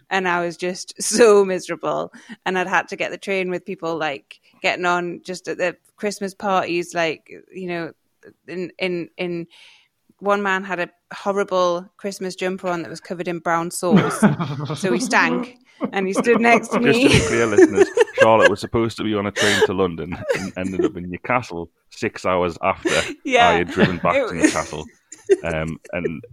and 0.10 0.28
I 0.28 0.44
was 0.44 0.56
just 0.56 1.00
so 1.02 1.44
miserable. 1.44 2.12
And 2.46 2.58
I'd 2.58 2.66
had 2.66 2.88
to 2.88 2.96
get 2.96 3.10
the 3.10 3.18
train 3.18 3.50
with 3.50 3.64
people 3.64 3.96
like 3.96 4.40
getting 4.64 4.86
on 4.86 5.20
just 5.22 5.46
at 5.46 5.58
the 5.58 5.76
Christmas 5.96 6.34
parties, 6.34 6.94
like, 6.94 7.30
you 7.52 7.68
know, 7.68 7.92
in, 8.48 8.72
in, 8.78 9.10
in, 9.18 9.46
one 10.20 10.42
man 10.42 10.64
had 10.64 10.80
a 10.80 10.88
horrible 11.12 11.86
Christmas 11.98 12.34
jumper 12.34 12.68
on 12.68 12.80
that 12.80 12.88
was 12.88 13.00
covered 13.00 13.28
in 13.28 13.40
brown 13.40 13.70
sauce. 13.70 14.18
so 14.80 14.90
he 14.90 14.98
stank 14.98 15.58
and 15.92 16.06
he 16.06 16.14
stood 16.14 16.40
next 16.40 16.68
to 16.68 16.80
me. 16.80 17.08
Just 17.08 17.14
to 17.14 17.20
be 17.20 17.26
clear, 17.26 17.46
listeners, 17.46 17.88
Charlotte 18.14 18.48
was 18.48 18.58
supposed 18.58 18.96
to 18.96 19.04
be 19.04 19.14
on 19.14 19.26
a 19.26 19.30
train 19.30 19.66
to 19.66 19.74
London 19.74 20.16
and 20.38 20.52
ended 20.56 20.82
up 20.82 20.96
in 20.96 21.10
Newcastle 21.10 21.68
six 21.90 22.24
hours 22.24 22.56
after 22.62 22.88
yeah. 23.24 23.50
I 23.50 23.52
had 23.58 23.68
driven 23.68 23.98
back 23.98 24.14
to 24.14 24.34
Newcastle 24.34 24.86
um, 25.42 25.78
and 25.92 26.24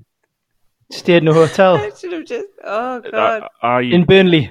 stayed 0.89 1.23
in 1.23 1.27
a 1.27 1.33
hotel. 1.33 1.75
I 1.75 1.89
should 1.89 2.13
have 2.13 2.25
just. 2.25 2.47
Oh 2.63 3.01
god. 3.01 3.49
I, 3.61 3.67
I 3.67 3.81
in 3.81 4.05
Burnley. 4.05 4.49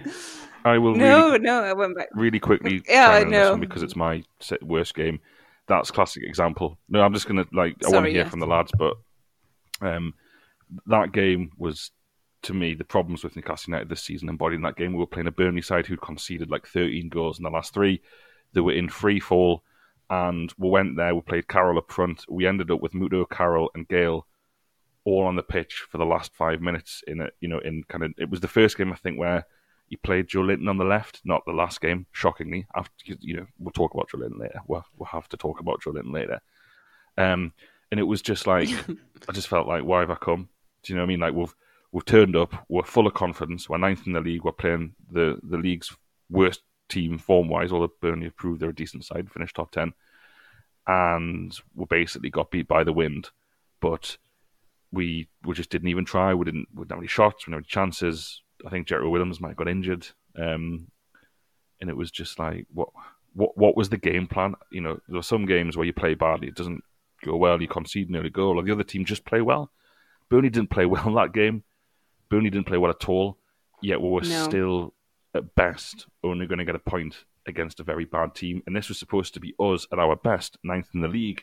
I 0.65 0.79
will. 0.79 0.95
No, 0.95 1.31
really, 1.31 1.39
no, 1.41 1.63
I 1.63 1.73
went 1.73 1.97
back 1.97 2.09
really 2.15 2.41
quickly. 2.41 2.83
Yeah, 2.89 3.09
I 3.11 3.25
know 3.25 3.57
because 3.57 3.83
it's 3.83 3.97
my 3.97 4.23
worst 4.63 4.95
game. 4.95 5.21
That's 5.67 5.91
classic 5.91 6.23
example. 6.25 6.79
No, 6.89 7.03
I'm 7.03 7.15
just 7.15 7.27
gonna 7.27 7.47
like. 7.53 7.77
I 7.85 7.91
want 7.91 8.07
to 8.07 8.11
hear 8.11 8.23
yes. 8.23 8.31
from 8.31 8.41
the 8.41 8.47
lads, 8.47 8.73
but 8.77 8.95
um, 9.81 10.15
that 10.87 11.13
game 11.13 11.53
was 11.57 11.91
to 12.43 12.55
me 12.55 12.75
the 12.75 12.85
problems 12.85 13.23
with 13.23 13.37
Newcastle 13.37 13.71
United 13.71 13.89
this 13.89 14.03
season 14.03 14.29
embodied 14.29 14.57
in 14.57 14.63
that 14.63 14.77
game. 14.77 14.93
We 14.93 14.99
were 14.99 15.07
playing 15.07 15.27
a 15.27 15.33
Burnley 15.33 15.63
side 15.63 15.87
who'd 15.87 16.01
conceded 16.01 16.51
like 16.51 16.67
13 16.67 17.09
goals 17.09 17.39
in 17.39 17.43
the 17.43 17.51
last 17.51 17.75
three. 17.75 18.01
They 18.53 18.61
were 18.61 18.73
in 18.73 18.89
free 18.89 19.21
fall, 19.21 19.63
and 20.09 20.53
we 20.59 20.69
went 20.69 20.97
there. 20.97 21.15
We 21.15 21.21
played 21.21 21.49
Carroll 21.49 21.79
up 21.79 21.93
front. 21.93 22.25
We 22.29 22.47
ended 22.47 22.71
up 22.71 22.81
with 22.81 22.93
Muto, 22.93 23.29
Carroll, 23.29 23.71
and 23.75 23.87
Gayle 23.89 24.27
all 25.05 25.25
on 25.25 25.37
the 25.37 25.43
pitch 25.43 25.87
for 25.89 25.99
the 25.99 26.05
last 26.05 26.35
five 26.35 26.61
minutes. 26.61 27.03
In 27.07 27.21
it, 27.21 27.35
you 27.41 27.49
know, 27.49 27.61
in 27.61 27.85
kind 27.89 28.05
of 28.05 28.13
it 28.19 28.31
was 28.31 28.41
the 28.41 28.49
first 28.49 28.77
game 28.77 28.93
I 28.93 28.97
think 28.97 29.19
where 29.19 29.47
he 29.91 29.97
played 29.97 30.29
Joelinton 30.29 30.71
on 30.71 30.79
the 30.79 30.85
left, 30.85 31.21
not 31.25 31.45
the 31.45 31.53
last 31.53 31.81
game. 31.81 32.07
Shockingly, 32.13 32.65
after 32.77 32.93
you 33.21 33.37
know, 33.37 33.47
we'll 33.59 33.73
talk 33.73 33.93
about 33.93 34.09
Joelinton 34.09 34.39
later. 34.39 34.61
We'll, 34.69 34.85
we'll 34.97 35.07
have 35.07 35.29
to 35.31 35.37
talk 35.37 35.59
about 35.59 35.83
Joelinton 35.83 36.13
later. 36.15 36.41
Um, 37.19 37.53
and 37.91 37.99
it 37.99 38.05
was 38.05 38.23
just 38.23 38.47
like 38.47 38.69
I 39.29 39.33
just 39.33 39.49
felt 39.49 39.67
like, 39.67 39.83
why 39.83 40.01
have 40.01 40.11
I 40.11 40.15
come? 40.15 40.49
Do 40.85 40.93
you 40.93 40.97
know 40.97 41.03
what 41.03 41.09
I 41.09 41.09
mean? 41.09 41.21
Like 41.21 41.35
we've 41.35 41.55
we've 41.91 42.05
turned 42.05 42.37
up, 42.37 42.55
we're 42.69 42.85
full 42.85 43.09
of 43.09 43.15
confidence, 43.15 43.69
we're 43.69 43.79
ninth 43.79 44.07
in 44.07 44.13
the 44.13 44.21
league, 44.21 44.45
we're 44.45 44.53
playing 44.53 44.95
the 45.11 45.41
the 45.43 45.59
league's 45.59 45.95
worst 46.31 46.63
team 46.89 47.19
form 47.19 47.49
wise, 47.49 47.73
although 47.73 47.93
Burnley 48.01 48.27
have 48.27 48.37
proved 48.37 48.61
they're 48.61 48.71
a 48.71 48.75
decent 48.75 49.05
side, 49.05 49.29
finished 49.29 49.57
top 49.57 49.73
ten, 49.73 49.93
and 50.87 51.59
we 51.75 51.85
basically 51.87 52.31
got 52.31 52.53
beat 52.53 52.69
by 52.69 52.85
the 52.85 52.93
wind. 52.93 53.31
But 53.81 54.19
we 54.93 55.29
we 55.45 55.55
just 55.55 55.71
didn't 55.71 55.89
even 55.89 56.05
try. 56.05 56.33
We 56.33 56.45
didn't 56.45 56.69
we 56.73 56.83
didn't 56.83 56.93
have 56.93 56.99
any 57.01 57.09
shots, 57.09 57.45
we 57.45 57.51
didn't 57.51 57.65
have 57.65 57.67
any 57.67 57.71
chances. 57.71 58.43
I 58.67 58.71
think 58.71 58.87
Jetro 58.89 59.11
Willems 59.11 59.41
might 59.41 59.49
have 59.51 59.57
got 59.57 59.69
injured, 59.69 60.07
um, 60.39 60.91
and 61.81 61.89
it 61.91 61.97
was 61.97 62.11
just 62.11 62.39
like 62.39 62.67
what 62.73 62.89
what 63.35 63.57
what 63.57 63.77
was 63.77 63.89
the 63.89 63.97
game 63.97 64.27
plan? 64.27 64.55
You 64.71 64.81
know, 64.81 65.01
there 65.09 65.19
are 65.19 65.23
some 65.23 65.47
games 65.47 65.77
where 65.77 65.87
you 65.87 65.93
play 65.93 66.15
badly, 66.15 66.49
it 66.49 66.57
doesn't 66.57 66.83
go 67.25 67.37
well, 67.37 67.61
you 67.61 67.69
concede 67.69 68.09
an 68.09 68.17
early 68.17 68.31
goal, 68.31 68.59
or 68.59 68.63
the 68.63 68.73
other 68.73 68.83
team 68.85 69.05
just 69.05 69.25
play 69.25 69.41
well. 69.41 69.71
Burnley 70.29 70.51
didn't 70.51 70.71
play 70.71 70.87
well 70.87 71.09
in 71.09 71.15
that 71.15 71.33
game. 71.33 71.63
Burnley 72.29 72.51
didn't 72.51 72.67
play 72.67 72.79
well 72.79 72.91
at 72.91 73.09
all. 73.09 73.37
Yet 73.83 74.01
we 74.01 74.09
were 74.09 74.21
No. 74.21 74.45
still, 74.45 74.95
at 75.35 75.55
best, 75.55 76.07
only 76.23 76.47
going 76.47 76.59
to 76.59 76.65
get 76.65 76.75
a 76.75 76.79
point 76.79 77.25
against 77.47 77.81
a 77.81 77.85
very 77.85 78.05
bad 78.05 78.35
team. 78.35 78.63
And 78.67 78.77
this 78.77 78.89
was 78.89 78.99
supposed 78.99 79.35
to 79.35 79.41
be 79.41 79.55
us 79.59 79.87
at 79.93 79.99
our 79.99 80.17
best, 80.17 80.59
ninth 80.63 80.89
in 80.95 81.01
the 81.01 81.09
league. 81.09 81.43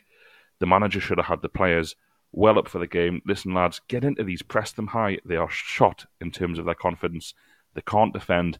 The 0.60 0.66
manager 0.66 1.00
should 1.00 1.18
have 1.18 1.26
had 1.26 1.42
the 1.42 1.48
players 1.48 1.96
well 2.32 2.58
up 2.58 2.68
for 2.68 2.78
the 2.78 2.86
game. 2.86 3.22
Listen, 3.26 3.54
lads, 3.54 3.80
get 3.88 4.04
into 4.04 4.24
these, 4.24 4.42
press 4.42 4.72
them 4.72 4.88
high. 4.88 5.18
They 5.24 5.36
are 5.36 5.50
shot 5.50 6.06
in 6.20 6.30
terms 6.30 6.58
of 6.58 6.64
their 6.64 6.74
confidence. 6.74 7.34
They 7.74 7.82
can't 7.82 8.12
defend. 8.12 8.58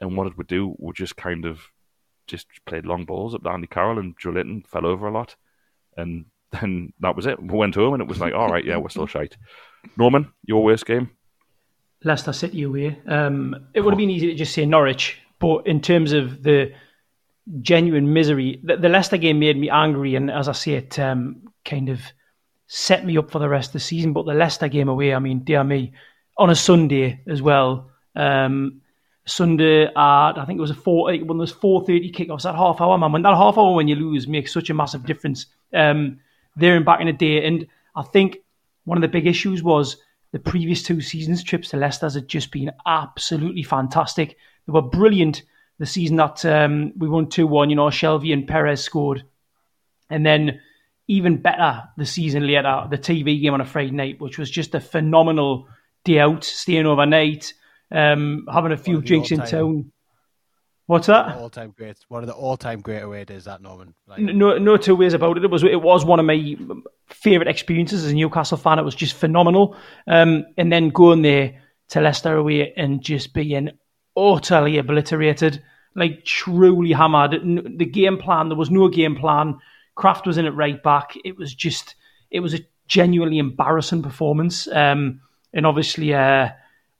And 0.00 0.16
what 0.16 0.24
did 0.24 0.38
we 0.38 0.44
do? 0.44 0.74
We 0.78 0.92
just 0.94 1.16
kind 1.16 1.44
of 1.44 1.60
just 2.26 2.46
played 2.64 2.86
long 2.86 3.04
balls 3.04 3.34
up 3.34 3.42
to 3.42 3.50
Andy 3.50 3.66
Carroll 3.66 3.98
and 3.98 4.18
Joelinton 4.18 4.66
fell 4.66 4.86
over 4.86 5.06
a 5.06 5.12
lot. 5.12 5.36
And 5.96 6.26
then 6.60 6.92
that 7.00 7.16
was 7.16 7.26
it. 7.26 7.40
We 7.42 7.56
went 7.56 7.74
home 7.74 7.94
and 7.94 8.02
it 8.02 8.08
was 8.08 8.20
like, 8.20 8.34
all 8.34 8.48
right, 8.48 8.64
yeah, 8.64 8.76
we're 8.76 8.88
still 8.88 9.06
shite. 9.06 9.36
Norman, 9.96 10.32
your 10.44 10.62
worst 10.64 10.86
game? 10.86 11.10
Leicester 12.02 12.32
City 12.32 12.62
away. 12.62 12.98
Um, 13.06 13.68
it 13.74 13.82
would 13.82 13.92
have 13.92 13.98
been 13.98 14.10
easy 14.10 14.28
to 14.28 14.34
just 14.34 14.54
say 14.54 14.64
Norwich, 14.64 15.18
but 15.38 15.66
in 15.66 15.80
terms 15.80 16.12
of 16.12 16.42
the 16.42 16.72
genuine 17.60 18.12
misery, 18.12 18.58
the, 18.62 18.76
the 18.76 18.88
Leicester 18.88 19.18
game 19.18 19.38
made 19.38 19.58
me 19.58 19.68
angry, 19.68 20.14
and 20.14 20.30
as 20.30 20.48
I 20.48 20.52
say, 20.52 20.72
it 20.72 20.98
um, 20.98 21.42
kind 21.64 21.90
of 21.90 22.00
set 22.72 23.04
me 23.04 23.18
up 23.18 23.32
for 23.32 23.40
the 23.40 23.48
rest 23.48 23.70
of 23.70 23.72
the 23.72 23.80
season. 23.80 24.12
But 24.12 24.26
the 24.26 24.34
Leicester 24.34 24.68
game 24.68 24.88
away, 24.88 25.12
I 25.12 25.18
mean, 25.18 25.40
dear 25.40 25.64
me, 25.64 25.92
on 26.38 26.50
a 26.50 26.54
Sunday 26.54 27.20
as 27.26 27.42
well. 27.42 27.90
Um, 28.14 28.80
Sunday 29.26 29.86
at 29.86 29.92
I 29.96 30.44
think 30.46 30.58
it 30.58 30.62
was 30.62 30.70
a 30.70 30.74
four 30.74 31.06
when 31.06 31.26
there 31.26 31.34
was 31.36 31.50
four 31.50 31.80
thirty 31.80 32.12
kickoffs 32.12 32.48
at 32.48 32.54
half 32.54 32.80
hour, 32.80 32.96
man. 32.96 33.10
When 33.10 33.22
that 33.22 33.34
half 33.34 33.58
hour 33.58 33.74
when 33.74 33.88
you 33.88 33.96
lose 33.96 34.28
makes 34.28 34.52
such 34.52 34.70
a 34.70 34.74
massive 34.74 35.04
difference. 35.04 35.46
Um, 35.74 36.20
there 36.56 36.76
and 36.76 36.84
back 36.84 37.00
in 37.00 37.08
a 37.08 37.12
day, 37.12 37.44
and 37.44 37.66
I 37.96 38.02
think 38.02 38.38
one 38.84 38.98
of 38.98 39.02
the 39.02 39.08
big 39.08 39.26
issues 39.26 39.62
was 39.62 39.96
the 40.32 40.38
previous 40.38 40.82
two 40.82 41.00
seasons 41.00 41.42
trips 41.42 41.70
to 41.70 41.76
Leicester's 41.76 42.14
had 42.14 42.28
just 42.28 42.52
been 42.52 42.70
absolutely 42.86 43.64
fantastic. 43.64 44.36
They 44.66 44.72
were 44.72 44.82
brilliant. 44.82 45.42
The 45.78 45.86
season 45.86 46.16
that 46.16 46.44
um, 46.44 46.92
we 46.96 47.08
won 47.08 47.28
two 47.28 47.46
one, 47.46 47.70
you 47.70 47.76
know, 47.76 47.86
Shelvey 47.86 48.32
and 48.32 48.46
Perez 48.46 48.82
scored, 48.82 49.24
and 50.08 50.24
then 50.24 50.60
even 51.10 51.42
better 51.42 51.82
the 51.96 52.06
season 52.06 52.46
later, 52.46 52.86
the 52.88 52.96
TV 52.96 53.42
game 53.42 53.52
on 53.52 53.60
a 53.60 53.64
Friday 53.64 53.90
night, 53.90 54.20
which 54.20 54.38
was 54.38 54.48
just 54.48 54.76
a 54.76 54.80
phenomenal 54.80 55.66
day 56.04 56.20
out, 56.20 56.44
staying 56.44 56.86
overnight, 56.86 57.52
um, 57.90 58.46
having 58.50 58.70
a 58.70 58.76
few 58.76 59.02
drinks 59.02 59.32
in 59.32 59.40
town. 59.40 59.90
What's 60.86 61.08
that? 61.08 61.36
All 61.36 61.50
time 61.50 61.74
great. 61.76 61.96
One 62.08 62.22
of 62.22 62.28
the 62.28 62.34
all 62.34 62.56
time 62.56 62.80
great 62.80 63.02
away 63.02 63.24
days 63.24 63.44
that 63.44 63.60
Norman. 63.60 63.94
Like, 64.06 64.20
no, 64.20 64.58
no 64.58 64.76
two 64.76 64.94
ways 64.94 65.12
about 65.12 65.36
it. 65.36 65.44
It 65.44 65.50
was 65.50 65.64
it 65.64 65.82
was 65.82 66.04
one 66.04 66.20
of 66.20 66.26
my 66.26 66.56
favourite 67.08 67.50
experiences 67.50 68.04
as 68.04 68.12
a 68.12 68.14
Newcastle 68.14 68.56
fan. 68.56 68.78
It 68.78 68.84
was 68.84 68.94
just 68.94 69.14
phenomenal. 69.14 69.76
Um, 70.06 70.46
and 70.56 70.72
then 70.72 70.90
going 70.90 71.22
there 71.22 71.60
to 71.90 72.00
Leicester 72.00 72.36
away 72.36 72.72
and 72.76 73.02
just 73.02 73.34
being 73.34 73.70
utterly 74.16 74.78
obliterated, 74.78 75.62
like 75.96 76.24
truly 76.24 76.92
hammered. 76.92 77.32
The 77.32 77.86
game 77.86 78.18
plan, 78.18 78.48
there 78.48 78.58
was 78.58 78.70
no 78.70 78.88
game 78.88 79.16
plan. 79.16 79.58
Krafth 79.96 80.26
was 80.26 80.38
in 80.38 80.46
it 80.46 80.50
right 80.50 80.82
back. 80.82 81.14
It 81.24 81.36
was 81.36 81.54
just, 81.54 81.94
it 82.30 82.40
was 82.40 82.54
a 82.54 82.60
genuinely 82.86 83.38
embarrassing 83.38 84.02
performance. 84.02 84.68
Um, 84.68 85.20
and 85.52 85.66
obviously, 85.66 86.14
uh, 86.14 86.50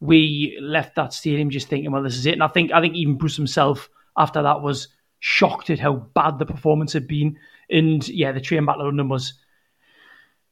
we 0.00 0.58
left 0.60 0.94
that 0.96 1.12
stadium 1.12 1.50
just 1.50 1.68
thinking, 1.68 1.90
well, 1.92 2.02
this 2.02 2.16
is 2.16 2.26
it. 2.26 2.32
And 2.32 2.42
I 2.42 2.48
think, 2.48 2.72
I 2.72 2.80
think 2.80 2.94
even 2.94 3.16
Bruce 3.16 3.36
himself 3.36 3.90
after 4.16 4.42
that 4.42 4.62
was 4.62 4.88
shocked 5.20 5.70
at 5.70 5.78
how 5.78 5.94
bad 5.94 6.38
the 6.38 6.46
performance 6.46 6.92
had 6.92 7.06
been. 7.06 7.38
And 7.68 8.06
yeah, 8.08 8.32
the 8.32 8.40
train 8.40 8.64
back 8.66 8.76
to 8.76 8.84
London 8.84 9.08
was 9.08 9.34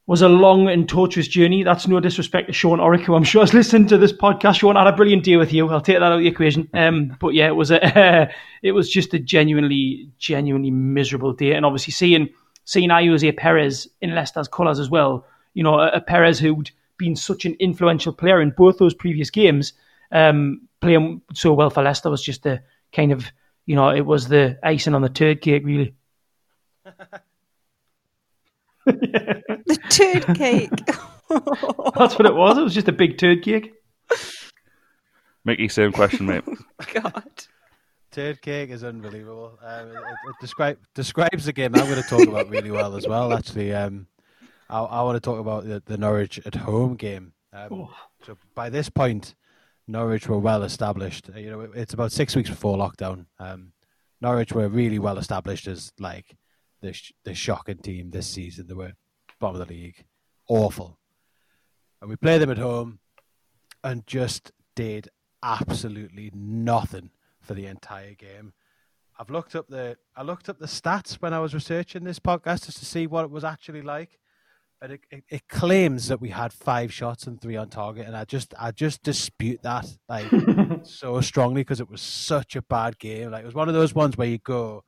was 0.08 0.22
a 0.22 0.28
long 0.28 0.68
and 0.68 0.88
tortuous 0.88 1.28
journey. 1.28 1.62
That's 1.62 1.86
no 1.86 2.00
disrespect 2.00 2.46
to 2.46 2.52
Sean 2.54 2.78
Oric, 2.78 3.02
who 3.02 3.14
I'm 3.14 3.24
sure 3.24 3.42
has 3.42 3.52
listened 3.52 3.90
to 3.90 3.98
this 3.98 4.12
podcast. 4.12 4.60
Sean 4.60 4.74
had 4.74 4.86
a 4.86 4.96
brilliant 4.96 5.22
day 5.22 5.36
with 5.36 5.52
you. 5.52 5.68
I'll 5.68 5.82
take 5.82 5.96
that 5.96 6.02
out 6.02 6.14
of 6.14 6.20
the 6.20 6.26
equation. 6.26 6.66
Um, 6.72 7.14
but 7.20 7.34
yeah, 7.34 7.46
it 7.46 7.56
was 7.56 7.70
a 7.70 8.32
it 8.62 8.72
was 8.72 8.90
just 8.90 9.12
a 9.12 9.18
genuinely, 9.18 10.10
genuinely 10.18 10.70
miserable 10.70 11.34
day. 11.34 11.52
And 11.52 11.66
obviously 11.66 11.92
seeing 11.92 12.30
seeing 12.64 12.88
Ayoze 12.88 13.36
Perez 13.36 13.86
in 14.00 14.14
Leicester's 14.14 14.48
colours 14.48 14.80
as 14.80 14.88
well. 14.88 15.26
You 15.52 15.62
know, 15.62 15.78
a, 15.78 15.88
a 15.88 16.00
Perez 16.00 16.38
who'd 16.38 16.70
been 16.96 17.14
such 17.14 17.44
an 17.44 17.54
influential 17.60 18.14
player 18.14 18.40
in 18.40 18.54
both 18.56 18.78
those 18.78 18.94
previous 18.94 19.28
games, 19.28 19.74
um, 20.10 20.62
playing 20.80 21.20
so 21.34 21.52
well 21.52 21.68
for 21.68 21.82
Leicester 21.82 22.08
was 22.08 22.22
just 22.22 22.46
a 22.46 22.62
kind 22.92 23.12
of 23.12 23.30
you 23.66 23.74
know, 23.74 23.90
it 23.90 24.06
was 24.06 24.28
the 24.28 24.58
icing 24.62 24.94
on 24.94 25.02
the 25.02 25.10
turd 25.10 25.42
cake, 25.42 25.66
really. 25.66 25.94
The 28.86 29.78
turd 29.90 30.36
cake. 30.36 30.70
That's 31.96 32.18
what 32.18 32.26
it 32.26 32.34
was. 32.34 32.58
It 32.58 32.62
was 32.62 32.74
just 32.74 32.88
a 32.88 32.92
big 32.92 33.18
turd 33.18 33.42
cake. 33.42 33.74
Mickey, 35.44 35.68
same 35.68 35.92
question, 35.92 36.26
mate. 36.26 36.44
God. 36.94 37.24
Turd 38.10 38.40
cake 38.42 38.70
is 38.70 38.84
unbelievable. 38.84 39.58
Um, 39.62 39.88
it, 39.88 39.94
it, 39.96 39.98
it 40.28 40.34
describe, 40.40 40.78
describes 40.94 41.44
the 41.44 41.52
game 41.52 41.74
I'm 41.74 41.84
going 41.88 42.02
to 42.02 42.08
talk 42.08 42.26
about 42.26 42.48
really 42.48 42.70
well 42.70 42.96
as 42.96 43.06
well. 43.06 43.32
Actually, 43.32 43.74
um, 43.74 44.06
I, 44.70 44.80
I 44.80 45.02
want 45.02 45.16
to 45.16 45.20
talk 45.20 45.38
about 45.38 45.64
the, 45.64 45.82
the 45.84 45.98
Norwich 45.98 46.40
at 46.46 46.54
home 46.54 46.96
game. 46.96 47.32
Um, 47.52 47.68
Oh. 47.72 47.90
So 48.24 48.36
by 48.54 48.68
this 48.68 48.88
point, 48.88 49.34
Norwich 49.86 50.28
were 50.28 50.38
well 50.38 50.62
established. 50.64 51.30
Uh, 51.34 51.38
You 51.38 51.50
know, 51.50 51.60
it- 51.60 51.70
it's 51.74 51.94
about 51.94 52.12
six 52.12 52.34
weeks 52.34 52.50
before 52.50 52.76
lockdown. 52.76 53.26
Um, 53.38 53.72
Norwich 54.20 54.52
were 54.52 54.68
really 54.68 54.98
well 54.98 55.18
established 55.18 55.66
as 55.68 55.92
like 56.00 56.36
the 56.80 56.92
sh- 56.92 57.12
the 57.24 57.34
shocking 57.34 57.78
team 57.78 58.10
this 58.10 58.26
season. 58.26 58.66
They 58.66 58.74
were 58.74 58.92
bottom 59.40 59.60
of 59.60 59.68
the 59.68 59.74
league, 59.74 60.04
awful, 60.48 60.98
and 62.00 62.10
we 62.10 62.16
played 62.16 62.40
them 62.40 62.50
at 62.50 62.58
home, 62.58 63.00
and 63.84 64.06
just 64.06 64.52
did 64.74 65.08
absolutely 65.42 66.30
nothing 66.34 67.10
for 67.40 67.54
the 67.54 67.66
entire 67.66 68.14
game. 68.14 68.52
I've 69.18 69.30
looked 69.30 69.56
up 69.56 69.66
the 69.68 69.96
I 70.16 70.22
looked 70.22 70.48
up 70.48 70.58
the 70.58 70.66
stats 70.66 71.14
when 71.14 71.34
I 71.34 71.40
was 71.40 71.54
researching 71.54 72.04
this 72.04 72.20
podcast 72.20 72.66
just 72.66 72.78
to 72.78 72.84
see 72.84 73.06
what 73.06 73.24
it 73.24 73.30
was 73.30 73.42
actually 73.44 73.82
like, 73.82 74.18
and 74.80 74.92
it, 74.92 75.00
it, 75.10 75.24
it 75.28 75.48
claims 75.48 76.06
that 76.08 76.20
we 76.20 76.28
had 76.28 76.52
five 76.52 76.92
shots 76.92 77.26
and 77.26 77.40
three 77.40 77.56
on 77.56 77.68
target, 77.68 78.06
and 78.06 78.16
I 78.16 78.24
just 78.24 78.54
I 78.58 78.70
just 78.70 79.02
dispute 79.02 79.62
that 79.62 79.86
like 80.08 80.26
so 80.84 81.20
strongly 81.20 81.62
because 81.62 81.80
it 81.80 81.90
was 81.90 82.00
such 82.00 82.54
a 82.54 82.62
bad 82.62 82.98
game. 82.98 83.32
Like 83.32 83.42
it 83.42 83.46
was 83.46 83.54
one 83.54 83.68
of 83.68 83.74
those 83.74 83.94
ones 83.94 84.16
where 84.16 84.28
you 84.28 84.38
go 84.38 84.84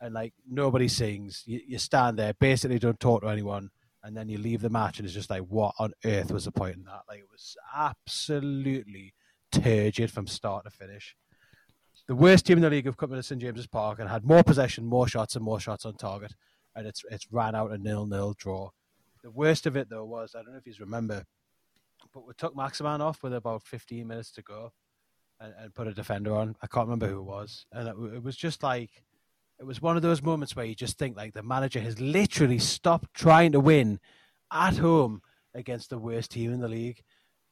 and 0.00 0.14
like 0.14 0.32
nobody 0.48 0.88
sings, 0.88 1.42
you, 1.46 1.60
you 1.66 1.78
stand 1.78 2.18
there, 2.18 2.34
basically 2.34 2.78
don't 2.78 3.00
talk 3.00 3.22
to 3.22 3.28
anyone, 3.28 3.70
and 4.02 4.16
then 4.16 4.28
you 4.28 4.38
leave 4.38 4.62
the 4.62 4.70
match, 4.70 4.98
and 4.98 5.06
it's 5.06 5.14
just 5.14 5.30
like 5.30 5.42
what 5.42 5.74
on 5.78 5.92
earth 6.04 6.30
was 6.30 6.44
the 6.44 6.52
point 6.52 6.76
in 6.76 6.84
that? 6.84 7.02
Like 7.08 7.20
it 7.20 7.28
was 7.30 7.56
absolutely 7.74 9.14
turgid 9.52 10.10
from 10.10 10.26
start 10.26 10.64
to 10.64 10.70
finish 10.70 11.16
the 12.10 12.16
worst 12.16 12.44
team 12.44 12.58
in 12.58 12.62
the 12.62 12.70
league 12.70 12.86
have 12.86 12.96
come 12.96 13.12
into 13.12 13.22
St 13.22 13.40
James's 13.40 13.68
Park 13.68 14.00
and 14.00 14.08
had 14.08 14.24
more 14.24 14.42
possession, 14.42 14.84
more 14.84 15.06
shots, 15.06 15.36
and 15.36 15.44
more 15.44 15.60
shots 15.60 15.86
on 15.86 15.94
target, 15.94 16.34
and 16.74 16.84
it's 16.84 17.04
it's 17.08 17.30
ran 17.30 17.54
out 17.54 17.70
a 17.70 17.78
nil-nil 17.78 18.34
draw. 18.36 18.70
The 19.22 19.30
worst 19.30 19.64
of 19.64 19.76
it 19.76 19.88
though 19.88 20.04
was 20.04 20.34
I 20.34 20.42
don't 20.42 20.50
know 20.50 20.58
if 20.58 20.66
you 20.66 20.74
remember, 20.80 21.24
but 22.12 22.26
we 22.26 22.32
took 22.36 22.56
Maximin 22.56 23.00
off 23.00 23.22
with 23.22 23.32
about 23.32 23.62
15 23.62 24.08
minutes 24.08 24.32
to 24.32 24.42
go, 24.42 24.72
and, 25.38 25.54
and 25.56 25.72
put 25.72 25.86
a 25.86 25.94
defender 25.94 26.34
on. 26.34 26.56
I 26.60 26.66
can't 26.66 26.88
remember 26.88 27.06
who 27.06 27.20
it 27.20 27.26
was, 27.26 27.64
and 27.70 27.86
it, 27.86 27.94
it 28.16 28.24
was 28.24 28.36
just 28.36 28.64
like 28.64 29.04
it 29.60 29.66
was 29.66 29.82
one 29.82 29.96
of 29.96 30.02
those 30.02 30.22
moments 30.22 30.56
where 30.56 30.64
you 30.64 30.74
just 30.74 30.98
think 30.98 31.16
like 31.16 31.34
the 31.34 31.42
manager 31.42 31.80
has 31.80 32.00
literally 32.00 32.58
stopped 32.58 33.12
trying 33.14 33.52
to 33.52 33.60
win 33.60 34.00
at 34.52 34.78
home 34.78 35.20
against 35.54 35.90
the 35.90 35.98
worst 35.98 36.30
team 36.30 36.52
in 36.52 36.60
the 36.60 36.68
league 36.68 37.02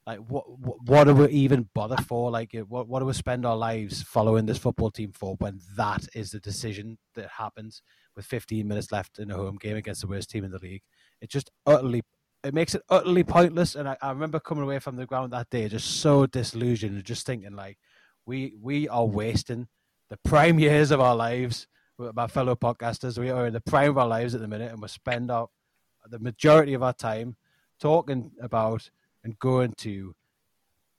like 0.09 0.21
what 0.21 0.45
what 0.87 1.05
do 1.05 1.15
we 1.15 1.29
even 1.29 1.69
bother 1.75 1.99
for? 1.99 2.31
Like 2.31 2.55
uh, 2.55 2.61
what 2.61 2.89
what 2.89 3.01
do 3.01 3.05
we 3.05 3.13
spend 3.13 3.45
our 3.45 3.57
lives 3.57 4.03
following 4.03 4.47
this 4.47 4.57
football 4.57 4.91
team 4.91 5.13
for 5.13 5.35
when 5.35 5.61
that 5.77 6.09
is 6.15 6.31
the 6.31 6.41
decision 6.41 6.97
that 7.15 7.29
happens 7.29 7.83
with 8.17 8.25
15 8.25 8.67
minutes 8.67 8.91
left 8.91 9.19
in 9.19 9.31
a 9.31 9.37
home 9.37 9.59
game 9.61 9.77
against 9.77 10.01
the 10.01 10.07
worst 10.07 10.31
team 10.31 10.45
in 10.45 10.51
the 10.51 10.59
league? 10.61 10.81
It 11.21 11.29
just 11.29 11.51
utterly 11.67 12.01
it 12.43 12.55
makes 12.55 12.75
it 12.75 12.81
utterly 12.89 13.23
pointless. 13.23 13.75
And 13.75 13.87
I, 13.87 13.99
I 14.01 14.09
remember 14.09 14.41
coming 14.41 14.65
away 14.65 14.79
from 14.79 14.97
the 14.97 15.05
ground 15.05 15.35
that 15.35 15.51
day 15.51 15.69
just 15.69 16.01
so 16.01 16.25
disillusioned 16.25 16.97
and 16.97 17.05
just 17.05 17.27
thinking 17.27 17.55
like 17.55 17.77
we 18.25 18.55
we 18.59 18.89
are 18.89 19.05
wasting 19.05 19.69
the 20.09 20.17
prime 20.25 20.59
years 20.69 20.91
of 20.91 21.03
our 21.03 21.17
lives 21.17 21.67
my 21.99 22.27
fellow 22.27 22.55
podcasters. 22.55 23.19
We 23.19 23.31
are 23.31 23.47
in 23.47 23.53
the 23.53 23.61
prime 23.61 23.91
of 23.91 23.99
our 23.99 24.07
lives 24.07 24.35
at 24.35 24.41
the 24.41 24.49
minute, 24.49 24.73
and 24.73 24.81
we 24.81 24.89
spend 24.89 25.31
our 25.31 25.49
the 26.09 26.19
majority 26.19 26.75
of 26.75 26.83
our 26.83 26.93
time 26.93 27.37
talking 27.79 28.31
about 28.41 28.91
and 29.25 29.39
going 29.39 29.75
to 29.79 30.15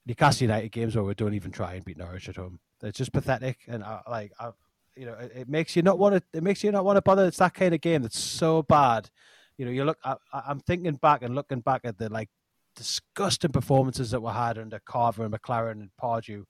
Newcastle 0.05 0.45
United 0.45 0.71
games 0.71 0.95
where 0.95 1.03
we 1.03 1.13
don't 1.13 1.33
even 1.33 1.51
try 1.51 1.73
and 1.73 1.85
beat 1.85 1.97
Norwich 1.97 2.29
at 2.29 2.35
home. 2.35 2.59
It's 2.83 2.97
just 2.97 3.13
pathetic, 3.13 3.59
and 3.67 3.83
I, 3.83 4.01
like 4.09 4.33
I, 4.39 4.51
you 4.95 5.05
know, 5.05 5.13
it, 5.13 5.31
it, 5.35 5.49
makes 5.49 5.75
you 5.75 5.81
not 5.81 5.97
want 5.97 6.15
to. 6.15 6.37
It 6.37 6.43
makes 6.43 6.63
you 6.63 6.71
not 6.71 6.85
want 6.85 6.97
to 6.97 7.01
bother. 7.01 7.25
It's 7.25 7.37
that 7.37 7.53
kind 7.53 7.73
of 7.73 7.81
game 7.81 8.01
that's 8.01 8.19
so 8.19 8.63
bad. 8.63 9.09
You 9.57 9.65
know, 9.65 9.71
you 9.71 9.85
look. 9.85 9.97
I, 10.03 10.15
I'm 10.33 10.59
thinking 10.59 10.95
back 10.95 11.21
and 11.21 11.35
looking 11.35 11.61
back 11.61 11.81
at 11.83 11.97
the 11.97 12.09
like 12.09 12.29
disgusting 12.75 13.51
performances 13.51 14.11
that 14.11 14.21
were 14.21 14.31
had 14.31 14.57
under 14.57 14.79
Carver 14.79 15.25
and 15.25 15.33
McClaren 15.33 15.71
and 15.73 15.89
Pardew, 16.01 16.43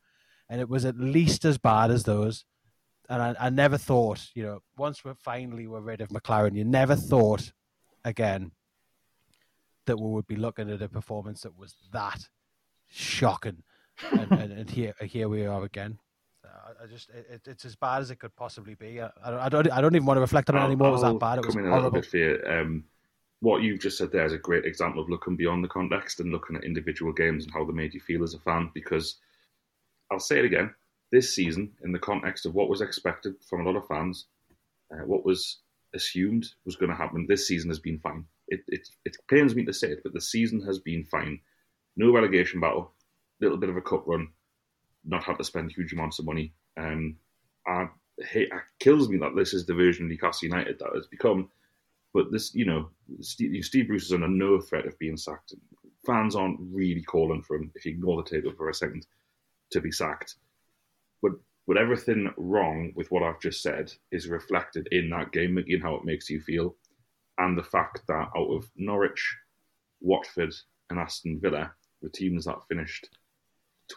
and 0.49 0.61
it 0.61 0.69
was 0.69 0.85
at 0.85 0.97
least 0.97 1.45
as 1.45 1.57
bad 1.57 1.91
as 1.91 2.03
those. 2.03 2.45
And 3.09 3.21
I, 3.21 3.35
I 3.39 3.49
never 3.49 3.77
thought, 3.77 4.29
you 4.35 4.43
know, 4.43 4.59
once 4.77 5.03
we 5.03 5.11
finally 5.15 5.67
were 5.67 5.81
rid 5.81 6.01
of 6.01 6.09
McClaren, 6.09 6.55
you 6.55 6.63
never 6.63 6.95
thought 6.95 7.51
again 8.05 8.51
that 9.85 9.99
we 9.99 10.09
would 10.09 10.27
be 10.27 10.35
looking 10.35 10.69
at 10.69 10.81
a 10.81 10.87
performance 10.87 11.41
that 11.41 11.57
was 11.57 11.73
that 11.91 12.29
shocking. 12.87 13.63
and, 14.11 14.31
and, 14.31 14.51
and, 14.53 14.69
here, 14.69 14.93
here 15.01 15.27
we 15.27 15.45
are 15.45 15.63
again. 15.63 15.97
I 16.81 16.85
just, 16.85 17.09
it, 17.09 17.41
it's 17.45 17.65
as 17.65 17.75
bad 17.75 18.01
as 18.01 18.11
it 18.11 18.17
could 18.17 18.35
possibly 18.35 18.75
be. 18.75 19.01
I, 19.01 19.09
I, 19.23 19.49
don't, 19.49 19.69
I 19.71 19.81
don't 19.81 19.95
even 19.95 20.05
want 20.05 20.17
to 20.17 20.21
reflect 20.21 20.49
on 20.49 20.55
it 20.55 20.63
anymore. 20.63 20.89
It 20.89 20.91
was 20.91 21.01
that 21.01 21.19
bad? 21.19 21.39
It 21.39 21.45
was 21.45 21.55
horrible. 21.55 21.87
a 21.87 21.91
bit 21.91 22.05
for 22.05 22.17
you. 22.17 22.39
Um, 22.47 22.83
what 23.41 23.63
you've 23.63 23.79
just 23.79 23.97
said 23.97 24.11
there 24.11 24.25
is 24.25 24.33
a 24.33 24.37
great 24.37 24.65
example 24.65 25.01
of 25.01 25.09
looking 25.09 25.35
beyond 25.35 25.63
the 25.63 25.69
context 25.69 26.19
and 26.19 26.31
looking 26.31 26.55
at 26.55 26.63
individual 26.63 27.11
games 27.11 27.43
and 27.43 27.53
how 27.53 27.65
they 27.65 27.73
made 27.73 27.93
you 27.93 27.99
feel 27.99 28.23
as 28.23 28.33
a 28.33 28.39
fan. 28.39 28.69
Because 28.73 29.17
I'll 30.11 30.19
say 30.19 30.39
it 30.39 30.45
again: 30.45 30.73
this 31.11 31.33
season, 31.33 31.71
in 31.83 31.91
the 31.91 31.99
context 31.99 32.45
of 32.45 32.53
what 32.53 32.69
was 32.69 32.81
expected 32.81 33.35
from 33.47 33.61
a 33.61 33.63
lot 33.63 33.75
of 33.77 33.87
fans, 33.87 34.25
uh, 34.91 35.05
what 35.05 35.25
was 35.25 35.59
assumed 35.93 36.47
was 36.65 36.75
going 36.75 36.89
to 36.89 36.95
happen, 36.95 37.25
this 37.27 37.47
season 37.47 37.69
has 37.69 37.79
been 37.79 37.99
fine 37.99 38.25
it, 38.49 38.61
it, 38.67 38.89
it 39.05 39.17
pains 39.29 39.55
me 39.55 39.63
to 39.65 39.73
say 39.73 39.89
it, 39.89 40.01
but 40.03 40.13
the 40.13 40.21
season 40.21 40.61
has 40.65 40.79
been 40.79 41.03
fine. 41.05 41.39
No 41.95 42.11
relegation 42.11 42.59
battle, 42.59 42.91
little 43.39 43.57
bit 43.57 43.69
of 43.69 43.77
a 43.77 43.81
cup 43.81 44.03
run, 44.05 44.29
not 45.05 45.23
had 45.23 45.37
to 45.37 45.43
spend 45.43 45.71
huge 45.71 45.93
amounts 45.93 46.19
of 46.19 46.25
money. 46.25 46.53
Um, 46.77 47.17
I 47.67 47.87
hate, 48.19 48.49
it 48.51 48.61
kills 48.79 49.09
me 49.09 49.17
that 49.19 49.35
this 49.35 49.53
is 49.53 49.65
the 49.65 49.73
version 49.73 50.05
of 50.05 50.09
Newcastle 50.09 50.47
United 50.47 50.79
that 50.79 50.95
has 50.95 51.07
become. 51.07 51.49
But 52.13 52.31
this, 52.31 52.55
you 52.55 52.65
know, 52.65 52.89
Steve, 53.21 53.63
Steve 53.63 53.87
Bruce 53.87 54.05
is 54.05 54.13
under 54.13 54.27
no 54.27 54.59
threat 54.59 54.87
of 54.87 54.97
being 54.97 55.17
sacked. 55.17 55.53
Fans 56.05 56.35
aren't 56.35 56.59
really 56.59 57.03
calling 57.03 57.43
for 57.43 57.55
him, 57.55 57.71
if 57.75 57.85
you 57.85 57.91
ignore 57.91 58.21
the 58.21 58.29
table 58.29 58.51
for 58.57 58.69
a 58.69 58.73
second, 58.73 59.05
to 59.71 59.81
be 59.81 59.91
sacked. 59.91 60.35
But 61.21 61.33
but 61.67 61.77
everything 61.77 62.33
wrong 62.37 62.91
with 62.95 63.11
what 63.11 63.23
I've 63.23 63.39
just 63.39 63.61
said 63.61 63.93
is 64.11 64.27
reflected 64.27 64.87
in 64.91 65.09
that 65.11 65.31
game, 65.31 65.57
and 65.57 65.83
how 65.83 65.95
it 65.95 66.05
makes 66.05 66.29
you 66.29 66.41
feel 66.41 66.75
and 67.39 67.57
the 67.57 67.63
fact 67.63 68.01
that 68.07 68.29
out 68.35 68.51
of 68.51 68.69
Norwich, 68.75 69.35
Watford, 70.01 70.53
and 70.89 70.99
Aston 70.99 71.39
Villa, 71.39 71.71
the 72.01 72.09
teams 72.09 72.45
that 72.45 72.67
finished 72.67 73.09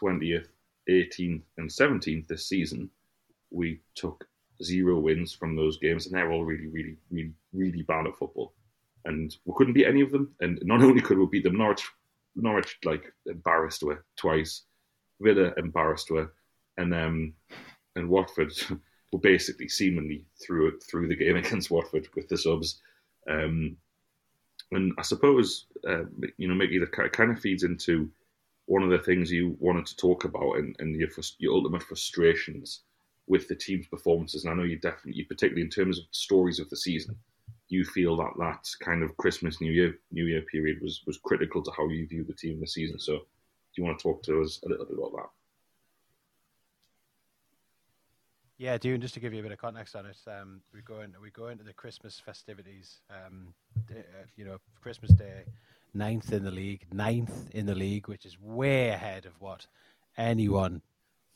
20th, 0.01 0.47
18th, 0.89 1.43
and 1.57 1.69
17th 1.69 2.27
this 2.27 2.47
season, 2.47 2.89
we 3.51 3.81
took 3.95 4.25
zero 4.63 4.97
wins 4.97 5.33
from 5.33 5.55
those 5.55 5.77
games, 5.77 6.05
and 6.05 6.15
they're 6.15 6.31
all 6.31 6.45
really, 6.45 6.67
really, 6.67 6.95
really, 7.11 7.33
really 7.51 7.81
bad 7.83 8.07
at 8.07 8.15
football. 8.15 8.53
And 9.05 9.35
we 9.45 9.53
couldn't 9.57 9.73
beat 9.73 9.87
any 9.87 10.01
of 10.01 10.11
them. 10.11 10.33
And 10.39 10.59
not 10.63 10.81
only 10.81 11.01
could 11.01 11.17
we 11.17 11.25
beat 11.25 11.43
them, 11.43 11.57
Norwich, 11.57 11.85
Norwich 12.35 12.77
like 12.85 13.11
embarrassed 13.25 13.83
us 13.83 13.97
twice, 14.15 14.63
Villa 15.19 15.51
embarrassed 15.57 16.09
us, 16.11 16.29
and 16.77 16.93
um, 16.93 17.33
and 17.95 18.09
Watford 18.09 18.53
were 19.11 19.19
basically 19.19 19.69
seemingly 19.69 20.25
through 20.45 20.79
through 20.79 21.07
the 21.07 21.15
game 21.15 21.35
against 21.37 21.71
Watford 21.71 22.07
with 22.15 22.27
the 22.29 22.37
subs. 22.37 22.81
Um, 23.29 23.77
and 24.71 24.93
I 24.97 25.03
suppose, 25.03 25.67
uh, 25.87 26.05
you 26.37 26.47
know, 26.47 26.55
maybe 26.55 26.79
that 26.79 27.11
kind 27.13 27.31
of 27.31 27.39
feeds 27.39 27.63
into 27.63 28.09
one 28.65 28.81
of 28.81 28.89
the 28.89 28.97
things 28.97 29.31
you 29.31 29.55
wanted 29.59 29.85
to 29.85 29.95
talk 29.97 30.23
about 30.23 30.57
and, 30.57 30.75
and 30.79 30.95
your, 30.95 31.09
your 31.37 31.53
ultimate 31.53 31.83
frustrations 31.83 32.81
with 33.27 33.47
the 33.47 33.55
team's 33.55 33.87
performances. 33.87 34.43
And 34.43 34.53
I 34.53 34.55
know 34.55 34.63
you 34.63 34.79
definitely, 34.79 35.23
particularly 35.23 35.61
in 35.61 35.69
terms 35.69 35.99
of 35.99 36.05
stories 36.11 36.59
of 36.59 36.69
the 36.69 36.77
season, 36.77 37.15
you 37.69 37.83
feel 37.85 38.17
that 38.17 38.33
that 38.39 38.67
kind 38.79 39.03
of 39.03 39.15
Christmas, 39.17 39.61
New 39.61 39.71
Year, 39.71 39.99
New 40.11 40.25
Year 40.25 40.41
period 40.41 40.79
was 40.81 41.01
was 41.05 41.17
critical 41.17 41.61
to 41.63 41.71
how 41.75 41.87
you 41.89 42.07
view 42.07 42.23
the 42.23 42.33
team 42.33 42.59
this 42.59 42.73
season. 42.73 42.99
So, 42.99 43.17
do 43.17 43.23
you 43.75 43.83
want 43.83 43.99
to 43.99 44.03
talk 44.03 44.23
to 44.23 44.41
us 44.41 44.59
a 44.65 44.69
little 44.69 44.85
bit 44.85 44.97
about 44.97 45.13
that? 45.13 45.42
Yeah, 48.57 48.77
Dune, 48.77 49.01
just 49.01 49.15
to 49.15 49.19
give 49.19 49.33
you 49.33 49.39
a 49.39 49.43
bit 49.43 49.51
of 49.51 49.57
context 49.57 49.95
on 49.95 50.05
it, 50.05 50.17
um, 50.27 50.61
we 50.73 50.81
go 50.81 51.01
into 51.01 51.19
we 51.19 51.31
go 51.31 51.47
into 51.47 51.63
the 51.63 51.73
Christmas 51.73 52.19
festivities. 52.19 53.01
Um, 53.09 53.53
uh, 53.89 54.01
you 54.35 54.45
know, 54.45 54.57
Christmas 54.81 55.11
Day, 55.11 55.45
ninth 55.93 56.31
in 56.31 56.43
the 56.43 56.51
league, 56.51 56.85
ninth 56.91 57.49
in 57.51 57.65
the 57.65 57.75
league, 57.75 58.07
which 58.07 58.25
is 58.25 58.39
way 58.39 58.89
ahead 58.89 59.25
of 59.25 59.33
what 59.39 59.65
anyone 60.17 60.81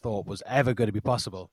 thought 0.02 0.28
was 0.28 0.44
ever 0.46 0.74
going 0.74 0.88
to 0.88 0.94
be 0.94 1.02
possible. 1.02 1.50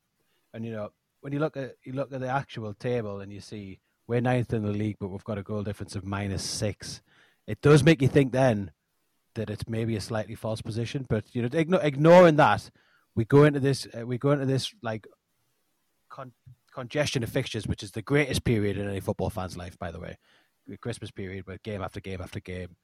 And 0.53 0.65
you 0.65 0.71
know, 0.71 0.91
when 1.21 1.33
you 1.33 1.39
look 1.39 1.57
at 1.57 1.77
you 1.83 1.95
look 1.95 2.13
at 2.13 2.21
the 2.21 2.29
actual 2.29 2.75
table 2.75 3.21
and 3.21 3.33
you 3.33 3.41
see 3.41 3.81
we're 4.07 4.21
ninth 4.21 4.53
in 4.53 4.63
the 4.63 4.71
league, 4.71 4.97
but 5.01 5.09
we've 5.09 5.25
got 5.25 5.39
a 5.39 5.43
goal 5.43 5.63
difference 5.63 5.97
of 5.97 6.05
minus 6.05 6.43
six, 6.45 7.01
it 7.47 7.63
does 7.63 7.83
make 7.83 8.03
you 8.03 8.09
think 8.09 8.33
then 8.33 8.71
that 9.35 9.49
it's 9.49 9.67
maybe 9.67 9.97
a 9.97 10.01
slightly 10.01 10.35
false 10.35 10.61
position. 10.61 11.07
But 11.09 11.35
you 11.35 11.41
know, 11.43 11.79
ignoring 11.79 12.37
that, 12.37 12.71
we 13.15 13.25
go 13.25 13.45
into 13.45 13.61
this 13.61 13.87
uh, 13.99 14.07
we 14.07 14.19
go 14.19 14.33
into 14.33 14.47
this 14.47 14.75
like 14.83 15.07
con- 16.15 16.33
congestion 16.73 17.23
of 17.23 17.29
fixtures, 17.29 17.67
which 17.67 17.83
is 17.83 17.91
the 17.91 18.03
greatest 18.03 18.45
period 18.45 18.79
in 18.79 18.89
any 18.89 19.01
football 19.01 19.31
fan's 19.31 19.57
life, 19.57 19.79
by 19.79 19.91
the 19.91 20.01
way. 20.01 20.17
The 20.67 20.77
Christmas 20.77 21.11
period, 21.11 21.45
but 21.47 21.63
game 21.63 21.83
after 21.83 22.01
game 22.01 22.21
after 22.23 22.41
game, 22.41 22.77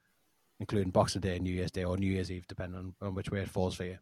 including 0.59 0.91
Boxing 0.91 1.23
Day, 1.23 1.39
New 1.39 1.55
Year's 1.55 1.71
Day, 1.71 1.85
or 1.85 1.97
New 1.97 2.13
Year's 2.13 2.31
Eve, 2.31 2.47
depending 2.47 2.79
on, 2.79 2.95
on 3.01 3.15
which 3.15 3.31
way 3.31 3.41
it 3.41 3.49
falls 3.49 3.75
for 3.77 3.85
you. 3.85 3.99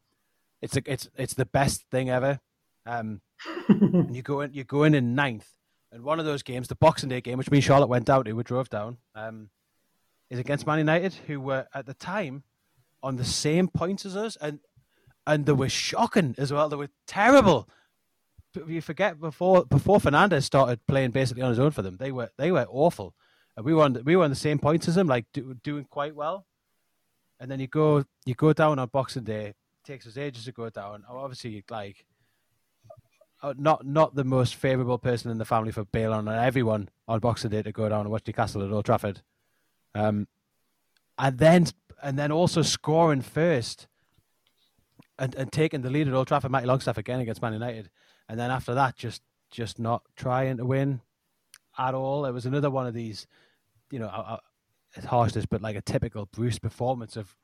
It's 0.61 0.76
a, 0.76 0.83
it's 0.85 1.09
it's 1.16 1.35
the 1.35 1.47
best 1.47 1.85
thing 1.91 2.11
ever. 2.11 2.41
Um, 2.87 3.20
and 3.68 4.16
you 4.16 4.22
go 4.22 4.41
in, 4.41 4.53
you 4.53 4.64
go 4.64 4.83
in 4.83 4.95
in 4.95 5.14
ninth, 5.14 5.55
and 5.93 6.03
one 6.03 6.18
of 6.18 6.24
those 6.24 6.43
games, 6.43 6.66
the 6.66 6.74
Boxing 6.74 7.09
Day 7.09 7.20
game, 7.20 7.39
which 7.39 7.51
me 7.51 7.59
and 7.59 7.64
Charlotte 7.64 7.89
went 7.89 8.07
down 8.07 8.24
to, 8.24 8.33
we 8.33 8.43
drove 8.43 8.68
down, 8.68 8.97
um, 9.14 9.51
is 10.31 10.41
against 10.41 10.66
Man 10.66 10.79
United, 10.79 11.14
who 11.29 11.41
were 11.41 11.66
at 11.72 11.87
the 11.87 11.95
time 11.95 12.43
on 13.01 13.14
the 13.16 13.24
same 13.24 13.68
points 13.68 14.05
as 14.05 14.16
us, 14.16 14.37
and 14.41 14.59
and 15.24 15.47
they 15.47 15.53
were 15.53 15.68
shocking 15.68 16.35
as 16.39 16.53
well. 16.53 16.68
They 16.68 16.76
were 16.76 16.91
terrible 17.07 17.68
you 18.66 18.80
forget 18.80 19.20
before 19.20 19.64
before 19.64 19.98
Fernandes 19.98 20.44
started 20.44 20.84
playing 20.86 21.11
basically 21.11 21.42
on 21.42 21.50
his 21.50 21.59
own 21.59 21.70
for 21.70 21.82
them, 21.82 21.96
they 21.96 22.12
were 22.12 22.30
they 22.36 22.50
were 22.50 22.66
awful, 22.70 23.14
and 23.56 23.64
we 23.64 23.74
were 23.74 23.82
on 23.82 23.98
we 24.04 24.16
were 24.16 24.24
on 24.24 24.30
the 24.30 24.36
same 24.36 24.59
points 24.59 24.88
as 24.88 24.94
them, 24.94 25.06
like 25.06 25.26
do, 25.32 25.54
doing 25.62 25.84
quite 25.84 26.14
well. 26.14 26.46
And 27.40 27.50
then 27.50 27.61
you 27.61 27.66
go 27.66 28.04
you 28.24 28.34
go 28.34 28.52
down 28.52 28.78
on 28.78 28.88
Boxing 28.88 29.24
Day, 29.24 29.48
It 29.48 29.56
takes 29.84 30.06
us 30.06 30.16
ages 30.16 30.44
to 30.46 30.52
go 30.52 30.70
down. 30.70 31.04
Obviously, 31.09 31.64
like 31.70 32.04
uh, 33.42 33.54
not 33.56 33.86
not 33.86 34.14
the 34.14 34.24
most 34.24 34.54
favourable 34.54 34.98
person 34.98 35.30
in 35.30 35.38
the 35.38 35.44
family 35.44 35.72
for 35.72 35.84
Bale 35.84 36.12
on 36.12 36.28
everyone 36.28 36.88
on 37.06 37.20
Boxing 37.20 37.50
Day 37.50 37.62
to 37.62 37.72
go 37.72 37.88
down 37.88 38.00
and 38.00 38.11
watch 38.11 38.24
Newcastle 38.26 38.64
at 38.64 38.72
Old 38.72 38.84
Trafford, 38.84 39.22
um, 39.94 40.26
and 41.18 41.38
then 41.38 41.66
and 42.02 42.18
then 42.18 42.32
also 42.32 42.62
scoring 42.62 43.22
first 43.22 43.86
and, 45.18 45.34
and 45.34 45.52
taking 45.52 45.82
the 45.82 45.90
lead 45.90 46.09
at 46.09 46.14
Old 46.14 46.28
Trafford, 46.28 46.50
Matty 46.50 46.66
Longstaff 46.66 46.98
again 46.98 47.20
against 47.20 47.42
Man 47.42 47.52
United, 47.52 47.90
and 48.29 48.39
then 48.39 48.51
after 48.51 48.74
that 48.74 48.97
just 48.97 49.22
just 49.51 49.79
not 49.79 50.03
trying 50.16 50.59
to 50.59 50.66
win 50.66 51.01
at 51.79 51.95
all. 51.95 52.26
It 52.26 52.33
was 52.33 52.47
another 52.47 52.70
one 52.70 52.87
of 52.87 52.95
these, 52.95 53.26
you 53.91 53.99
know, 53.99 54.39
it's 54.95 55.07
harsh 55.07 55.33
but 55.49 55.62
like 55.62 55.76
a 55.76 55.83
typical 55.83 56.26
Bruce 56.26 56.59
performance 56.59 57.16
of 57.16 57.35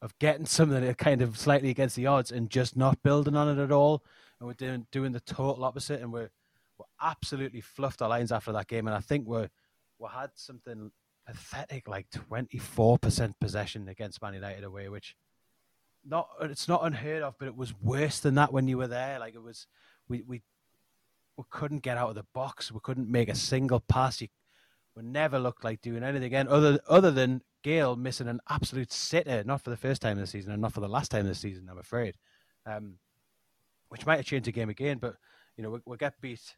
of 0.00 0.16
getting 0.18 0.46
something 0.58 0.94
kind 0.94 1.22
of 1.22 1.36
slightly 1.38 1.70
against 1.70 1.96
the 1.96 2.06
odds 2.06 2.30
and 2.30 2.50
just 2.50 2.76
not 2.76 3.02
building 3.02 3.36
on 3.36 3.58
it 3.58 3.62
at 3.62 3.72
all 3.72 4.04
and 4.38 4.46
we're 4.46 4.54
doing 4.54 4.86
doing 4.90 5.12
the 5.12 5.20
total 5.20 5.64
opposite, 5.64 6.00
and 6.00 6.12
we're 6.12 6.30
we're 6.78 6.86
absolutely 7.00 7.60
fluffed 7.60 8.02
our 8.02 8.08
lines 8.08 8.32
after 8.32 8.52
that 8.52 8.68
game, 8.68 8.86
and 8.86 8.96
I 8.96 9.00
think 9.00 9.26
we're 9.26 9.48
we 9.98 10.08
had 10.12 10.30
something 10.34 10.90
pathetic 11.26 11.88
like 11.88 12.08
twenty 12.10 12.58
four 12.58 12.98
percent 12.98 13.38
possession 13.40 13.88
against 13.88 14.22
Man 14.22 14.34
United 14.34 14.64
away, 14.64 14.88
which 14.88 15.16
not 16.04 16.28
it's 16.42 16.68
not 16.68 16.84
unheard 16.84 17.22
of, 17.22 17.36
but 17.38 17.48
it 17.48 17.56
was 17.56 17.74
worse 17.80 18.20
than 18.20 18.36
that 18.36 18.52
when 18.52 18.68
you 18.68 18.78
were 18.78 18.88
there. 18.88 19.18
Like 19.18 19.34
it 19.34 19.42
was, 19.42 19.66
we 20.08 20.22
we 20.22 20.42
we 21.36 21.44
couldn't 21.50 21.82
get 21.82 21.96
out 21.96 22.08
of 22.10 22.14
the 22.16 22.26
box, 22.34 22.72
we 22.72 22.80
couldn't 22.82 23.08
make 23.08 23.28
a 23.28 23.34
single 23.34 23.80
pass. 23.80 24.20
You, 24.20 24.28
we 24.96 25.02
never 25.02 25.38
looked 25.38 25.62
like 25.64 25.80
doing 25.80 26.02
anything 26.02 26.24
again, 26.24 26.48
other 26.48 26.80
other 26.88 27.10
than 27.10 27.42
Gayle 27.62 27.96
missing 27.96 28.28
an 28.28 28.40
absolute 28.48 28.92
sitter, 28.92 29.44
not 29.44 29.62
for 29.62 29.70
the 29.70 29.76
first 29.76 30.02
time 30.02 30.18
this 30.18 30.30
season, 30.30 30.52
and 30.52 30.62
not 30.62 30.72
for 30.72 30.80
the 30.80 30.88
last 30.88 31.10
time 31.10 31.26
this 31.26 31.40
season. 31.40 31.68
I'm 31.70 31.78
afraid. 31.78 32.14
Um, 32.66 32.94
which 33.88 34.06
might 34.06 34.16
have 34.16 34.26
changed 34.26 34.46
the 34.46 34.52
game 34.52 34.68
again. 34.68 34.98
But 34.98 35.16
you 35.56 35.62
know, 35.62 35.70
we, 35.70 35.80
will 35.84 35.96
get 35.96 36.20
beat, 36.20 36.54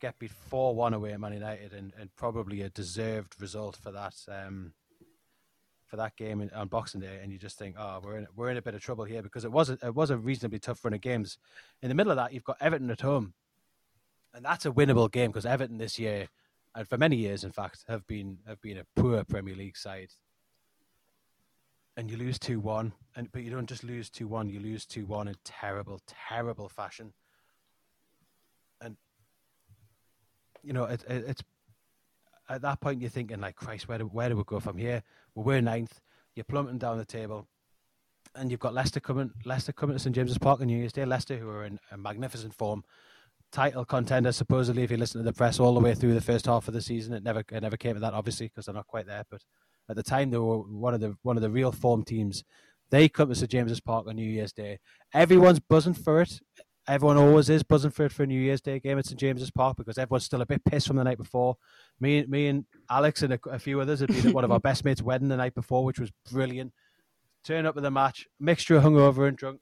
get 0.00 0.18
beat 0.18 0.30
four 0.30 0.74
one 0.74 0.94
away 0.94 1.12
at 1.12 1.20
Man 1.20 1.32
United, 1.32 1.72
and, 1.72 1.92
and 1.98 2.14
probably 2.16 2.62
a 2.62 2.70
deserved 2.70 3.40
result 3.40 3.76
for 3.76 3.90
that. 3.92 4.14
Um, 4.28 4.72
for 5.86 5.96
that 5.96 6.16
game 6.16 6.48
on 6.54 6.68
Boxing 6.68 7.00
Day, 7.00 7.20
and 7.22 7.32
you 7.32 7.38
just 7.38 7.58
think, 7.58 7.76
oh, 7.78 8.00
we're 8.02 8.18
in 8.18 8.26
we're 8.34 8.50
in 8.50 8.56
a 8.56 8.62
bit 8.62 8.74
of 8.74 8.80
trouble 8.82 9.04
here 9.04 9.22
because 9.22 9.44
it 9.44 9.52
was 9.52 9.70
a, 9.70 9.78
it 9.82 9.94
was 9.94 10.10
a 10.10 10.16
reasonably 10.16 10.58
tough 10.58 10.84
run 10.84 10.94
of 10.94 11.00
games. 11.00 11.38
In 11.82 11.88
the 11.88 11.94
middle 11.94 12.12
of 12.12 12.16
that, 12.16 12.32
you've 12.32 12.44
got 12.44 12.56
Everton 12.60 12.90
at 12.90 13.00
home, 13.00 13.34
and 14.32 14.44
that's 14.44 14.66
a 14.66 14.70
winnable 14.70 15.10
game 15.10 15.30
because 15.30 15.46
Everton 15.46 15.78
this 15.78 15.98
year, 15.98 16.28
and 16.74 16.88
for 16.88 16.98
many 16.98 17.16
years, 17.16 17.44
in 17.44 17.52
fact, 17.52 17.84
have 17.88 18.06
been 18.06 18.38
have 18.46 18.60
been 18.60 18.78
a 18.78 18.86
poor 18.96 19.24
Premier 19.24 19.54
League 19.54 19.76
side 19.76 20.10
and 21.96 22.10
you 22.10 22.16
lose 22.16 22.38
two 22.38 22.60
one, 22.60 22.92
and 23.16 23.30
but 23.32 23.42
you 23.42 23.50
don't 23.50 23.68
just 23.68 23.84
lose 23.84 24.10
two 24.10 24.26
one, 24.26 24.48
you 24.48 24.60
lose 24.60 24.84
two 24.84 25.06
one 25.06 25.28
in 25.28 25.36
terrible, 25.44 26.00
terrible 26.06 26.68
fashion. 26.68 27.12
And 28.80 28.96
you 30.62 30.72
know, 30.72 30.84
it, 30.84 31.04
it, 31.08 31.24
it's 31.28 31.42
at 32.48 32.62
that 32.62 32.80
point 32.80 33.00
you're 33.00 33.10
thinking 33.10 33.40
like, 33.40 33.56
Christ, 33.56 33.88
where 33.88 33.98
do 33.98 34.04
where 34.04 34.28
do 34.28 34.36
we 34.36 34.44
go 34.44 34.60
from 34.60 34.76
here? 34.76 35.02
Well, 35.34 35.44
we're 35.44 35.60
ninth. 35.60 36.00
You're 36.34 36.44
plummeting 36.44 36.78
down 36.78 36.98
the 36.98 37.04
table, 37.04 37.46
and 38.34 38.50
you've 38.50 38.60
got 38.60 38.74
Leicester 38.74 39.00
coming. 39.00 39.30
Leicester 39.44 39.72
coming 39.72 39.96
to 39.96 40.00
St 40.00 40.14
James's 40.14 40.38
Park 40.38 40.60
on 40.60 40.66
New 40.66 40.76
Year's 40.76 40.92
Day. 40.92 41.04
Leicester, 41.04 41.36
who 41.36 41.48
are 41.48 41.64
in 41.64 41.78
a 41.92 41.96
magnificent 41.96 42.54
form, 42.54 42.84
title 43.52 43.84
contender 43.84 44.32
supposedly. 44.32 44.82
If 44.82 44.90
you 44.90 44.96
listen 44.96 45.20
to 45.20 45.24
the 45.24 45.32
press 45.32 45.60
all 45.60 45.74
the 45.74 45.80
way 45.80 45.94
through 45.94 46.14
the 46.14 46.20
first 46.20 46.46
half 46.46 46.68
of 46.68 46.74
the 46.74 46.82
season, 46.82 47.14
it 47.14 47.22
never 47.22 47.44
it 47.50 47.62
never 47.62 47.76
came 47.76 47.94
to 47.94 48.00
that, 48.00 48.14
obviously, 48.14 48.48
because 48.48 48.66
they're 48.66 48.74
not 48.74 48.88
quite 48.88 49.06
there. 49.06 49.24
But 49.30 49.42
at 49.88 49.96
the 49.96 50.02
time, 50.02 50.30
they 50.30 50.38
were 50.38 50.58
one 50.58 50.94
of 50.94 51.00
the 51.00 51.16
one 51.22 51.36
of 51.36 51.42
the 51.42 51.50
real 51.50 51.72
form 51.72 52.04
teams. 52.04 52.44
They 52.90 53.08
come 53.08 53.28
to 53.28 53.34
St 53.34 53.50
James's 53.50 53.80
Park 53.80 54.06
on 54.06 54.16
New 54.16 54.28
Year's 54.28 54.52
Day. 54.52 54.78
Everyone's 55.12 55.60
buzzing 55.60 55.94
for 55.94 56.20
it. 56.20 56.40
Everyone 56.86 57.16
always 57.16 57.48
is 57.48 57.62
buzzing 57.62 57.90
for 57.90 58.04
it 58.04 58.12
for 58.12 58.24
a 58.24 58.26
New 58.26 58.40
Year's 58.40 58.60
Day 58.60 58.78
game 58.78 58.98
at 58.98 59.06
St 59.06 59.18
James's 59.18 59.50
Park 59.50 59.76
because 59.76 59.96
everyone's 59.96 60.24
still 60.24 60.42
a 60.42 60.46
bit 60.46 60.64
pissed 60.64 60.86
from 60.86 60.96
the 60.96 61.04
night 61.04 61.16
before. 61.16 61.56
Me, 61.98 62.24
me 62.26 62.48
and 62.48 62.66
Alex 62.90 63.22
and 63.22 63.32
a, 63.32 63.38
a 63.50 63.58
few 63.58 63.80
others 63.80 64.00
had 64.00 64.08
been 64.08 64.28
at 64.28 64.34
one 64.34 64.44
of 64.44 64.52
our 64.52 64.60
best 64.60 64.84
mates' 64.84 65.02
wedding 65.02 65.28
the 65.28 65.36
night 65.36 65.54
before, 65.54 65.84
which 65.84 65.98
was 65.98 66.10
brilliant. 66.30 66.72
Turn 67.42 67.66
up 67.66 67.76
at 67.76 67.82
the 67.82 67.90
match, 67.90 68.26
mixture 68.38 68.76
of 68.76 68.84
hungover 68.84 69.28
and 69.28 69.36
drunk, 69.36 69.60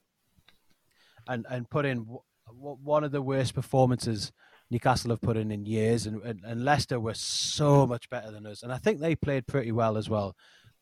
and 1.27 1.45
and 1.49 1.69
put 1.69 1.85
in 1.85 1.99
w- 2.47 2.77
one 2.83 3.03
of 3.03 3.11
the 3.11 3.21
worst 3.21 3.53
performances 3.53 4.31
Newcastle 4.73 5.11
have 5.11 5.21
put 5.21 5.37
in 5.37 5.51
in 5.51 5.65
years, 5.65 6.07
and, 6.07 6.21
and, 6.23 6.41
and 6.43 6.65
Leicester 6.65 6.99
were 6.99 7.13
so 7.13 7.85
much 7.85 8.09
better 8.09 8.31
than 8.31 8.45
us. 8.47 8.63
And 8.63 8.73
I 8.73 8.77
think 8.77 8.99
they 8.99 9.15
played 9.15 9.45
pretty 9.45 9.71
well 9.71 9.97
as 9.97 10.09
well, 10.09 10.35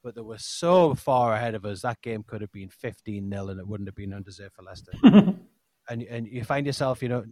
but 0.03 0.15
they 0.15 0.21
were 0.21 0.37
so 0.37 0.95
far 0.95 1.33
ahead 1.33 1.55
of 1.55 1.65
us. 1.65 1.81
That 1.81 2.01
game 2.01 2.23
could 2.23 2.41
have 2.41 2.51
been 2.51 2.69
15 2.69 3.29
0 3.29 3.49
and 3.49 3.59
it 3.59 3.67
wouldn't 3.67 3.89
have 3.89 3.95
been 3.95 4.13
undeserved 4.13 4.53
for 4.55 4.63
Leicester. 4.63 4.93
and, 5.91 6.03
and 6.03 6.27
you 6.27 6.43
find 6.43 6.65
yourself, 6.65 7.03
you 7.03 7.09
know, 7.09 7.25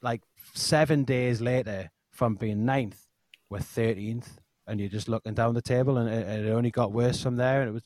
like 0.00 0.22
seven 0.54 1.04
days 1.04 1.40
later 1.40 1.90
from 2.10 2.34
being 2.34 2.64
ninth, 2.64 3.06
we're 3.50 3.58
13th, 3.58 4.28
and 4.66 4.80
you're 4.80 4.88
just 4.88 5.08
looking 5.08 5.34
down 5.34 5.54
the 5.54 5.62
table, 5.62 5.98
and 5.98 6.08
it, 6.08 6.46
it 6.46 6.50
only 6.50 6.70
got 6.70 6.92
worse 6.92 7.22
from 7.22 7.36
there. 7.36 7.60
And 7.60 7.68
it 7.68 7.72
was 7.72 7.84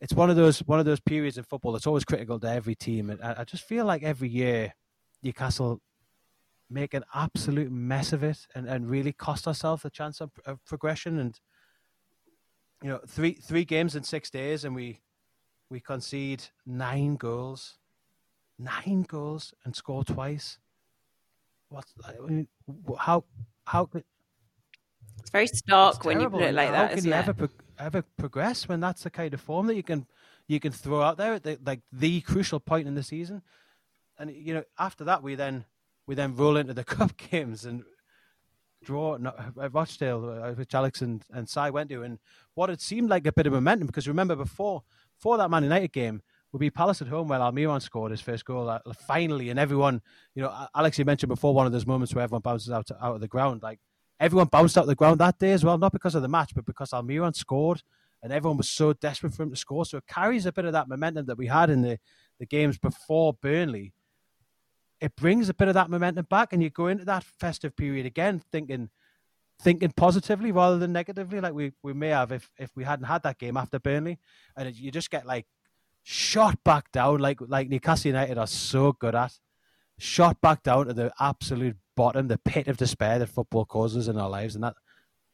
it's 0.00 0.14
one 0.14 0.30
of 0.30 0.36
those 0.36 0.60
one 0.60 0.78
of 0.78 0.86
those 0.86 1.00
periods 1.00 1.38
in 1.38 1.44
football 1.44 1.72
that's 1.72 1.86
always 1.86 2.04
critical 2.04 2.38
to 2.40 2.50
every 2.50 2.74
team. 2.74 3.10
And 3.10 3.22
I, 3.22 3.36
I, 3.38 3.44
just 3.44 3.64
feel 3.64 3.84
like 3.84 4.02
every 4.02 4.28
year 4.28 4.74
Newcastle 5.22 5.80
make 6.70 6.94
an 6.94 7.04
absolute 7.14 7.72
mess 7.72 8.12
of 8.12 8.22
it 8.22 8.46
and, 8.54 8.68
and 8.68 8.88
really 8.88 9.12
cost 9.12 9.48
ourselves 9.48 9.84
a 9.84 9.90
chance 9.90 10.20
of, 10.20 10.30
of 10.46 10.64
progression. 10.64 11.18
And 11.18 11.40
you 12.82 12.88
know, 12.90 13.00
three 13.06 13.32
three 13.34 13.64
games 13.64 13.96
in 13.96 14.04
six 14.04 14.30
days, 14.30 14.64
and 14.64 14.74
we 14.74 15.00
we 15.68 15.80
concede 15.80 16.44
nine 16.64 17.16
goals, 17.16 17.78
nine 18.58 19.02
goals, 19.02 19.54
and 19.64 19.74
score 19.74 20.04
twice. 20.04 20.58
What? 21.68 21.84
I 22.04 22.26
mean, 22.26 22.48
how 22.98 23.24
how 23.64 23.86
could? 23.86 24.04
It's 25.20 25.30
very 25.30 25.46
stark 25.46 25.96
it's 25.96 26.04
when 26.04 26.20
you 26.20 26.30
put 26.30 26.42
it 26.42 26.54
like 26.54 26.68
how 26.68 26.72
that. 26.72 26.90
How 26.90 26.94
can 26.96 27.04
you 27.04 27.12
ever 27.12 27.34
pro- 27.34 27.48
ever 27.78 28.02
progress 28.16 28.68
when 28.68 28.80
that's 28.80 29.02
the 29.02 29.10
kind 29.10 29.34
of 29.34 29.40
form 29.40 29.66
that 29.66 29.74
you 29.74 29.82
can 29.82 30.06
you 30.46 30.60
can 30.60 30.72
throw 30.72 31.02
out 31.02 31.16
there 31.16 31.34
at 31.34 31.42
the, 31.42 31.58
like 31.64 31.80
the 31.92 32.20
crucial 32.22 32.60
point 32.60 32.88
in 32.88 32.94
the 32.94 33.02
season? 33.02 33.42
And 34.18 34.30
you 34.30 34.54
know, 34.54 34.64
after 34.78 35.04
that, 35.04 35.22
we 35.22 35.34
then 35.34 35.64
we 36.06 36.14
then 36.14 36.34
roll 36.34 36.56
into 36.56 36.74
the 36.74 36.84
cup 36.96 37.16
games 37.16 37.64
and 37.64 37.84
draw 38.82 39.16
at 39.60 39.74
Rochdale, 39.74 40.40
uh, 40.42 40.52
which 40.52 40.74
Alex 40.74 41.02
and, 41.02 41.22
and 41.32 41.48
Sai 41.48 41.70
went 41.70 41.90
to, 41.90 42.02
and 42.02 42.18
what 42.54 42.70
it 42.70 42.80
seemed 42.80 43.10
like 43.10 43.26
a 43.26 43.32
bit 43.32 43.46
of 43.46 43.52
momentum 43.52 43.86
because 43.86 44.08
remember 44.08 44.36
before 44.36 44.82
before 45.16 45.36
that 45.38 45.50
Man 45.50 45.64
United 45.64 45.92
game, 45.92 46.22
we 46.52 46.58
beat 46.58 46.74
Palace 46.74 47.02
at 47.02 47.08
home 47.08 47.28
where 47.28 47.38
Almiron 47.38 47.82
scored 47.82 48.10
his 48.10 48.20
first 48.20 48.44
goal 48.44 48.68
uh, 48.68 48.78
finally, 49.06 49.50
and 49.50 49.58
everyone, 49.58 50.00
you 50.34 50.42
know, 50.42 50.66
Alex, 50.74 50.98
you 50.98 51.04
mentioned 51.04 51.28
before 51.28 51.54
one 51.54 51.66
of 51.66 51.72
those 51.72 51.86
moments 51.86 52.14
where 52.14 52.24
everyone 52.24 52.42
bounces 52.42 52.70
out 52.70 52.90
out 53.00 53.14
of 53.14 53.20
the 53.20 53.28
ground, 53.28 53.62
like 53.62 53.80
everyone 54.18 54.46
bounced 54.46 54.78
out 54.78 54.82
of 54.82 54.88
the 54.88 54.94
ground 54.94 55.20
that 55.20 55.38
day 55.38 55.52
as 55.52 55.64
well, 55.64 55.78
not 55.78 55.92
because 55.92 56.14
of 56.14 56.22
the 56.22 56.28
match, 56.28 56.54
but 56.54 56.64
because 56.64 56.90
Almiron 56.90 57.34
scored, 57.34 57.82
and 58.22 58.32
everyone 58.32 58.56
was 58.56 58.68
so 58.68 58.92
desperate 58.92 59.34
for 59.34 59.42
him 59.42 59.50
to 59.50 59.56
score. 59.56 59.84
So 59.84 59.98
it 59.98 60.06
carries 60.06 60.46
a 60.46 60.52
bit 60.52 60.64
of 60.64 60.72
that 60.72 60.88
momentum 60.88 61.26
that 61.26 61.38
we 61.38 61.46
had 61.46 61.70
in 61.70 61.82
the 61.82 61.98
the 62.38 62.46
games 62.46 62.78
before 62.78 63.34
Burnley 63.34 63.92
it 65.00 65.14
brings 65.16 65.48
a 65.48 65.54
bit 65.54 65.68
of 65.68 65.74
that 65.74 65.90
momentum 65.90 66.26
back, 66.28 66.52
and 66.52 66.62
you 66.62 66.70
go 66.70 66.88
into 66.88 67.04
that 67.04 67.24
festive 67.24 67.76
period 67.76 68.06
again 68.06 68.42
thinking 68.50 68.90
thinking 69.60 69.90
positively 69.96 70.52
rather 70.52 70.78
than 70.78 70.92
negatively, 70.92 71.40
like 71.40 71.52
we, 71.52 71.72
we 71.82 71.92
may 71.92 72.10
have 72.10 72.30
if, 72.30 72.48
if 72.58 72.70
we 72.76 72.84
hadn't 72.84 73.06
had 73.06 73.24
that 73.24 73.38
game 73.38 73.56
after 73.56 73.80
Burnley, 73.80 74.18
and 74.56 74.74
you 74.76 74.90
just 74.90 75.10
get 75.10 75.26
like 75.26 75.46
shot 76.10 76.64
back 76.64 76.90
down, 76.90 77.18
like 77.18 77.38
like 77.40 77.68
Newcastle 77.68 78.08
United 78.08 78.38
are 78.38 78.46
so 78.46 78.92
good 78.92 79.14
at, 79.14 79.38
shot 79.98 80.40
back 80.40 80.62
down 80.62 80.86
to 80.86 80.94
the 80.94 81.12
absolute 81.20 81.76
bottom, 81.96 82.28
the 82.28 82.38
pit 82.38 82.66
of 82.66 82.78
despair 82.78 83.18
that 83.18 83.28
football 83.28 83.66
causes 83.66 84.08
in 84.08 84.16
our 84.16 84.30
lives, 84.30 84.54
and 84.54 84.64
that 84.64 84.74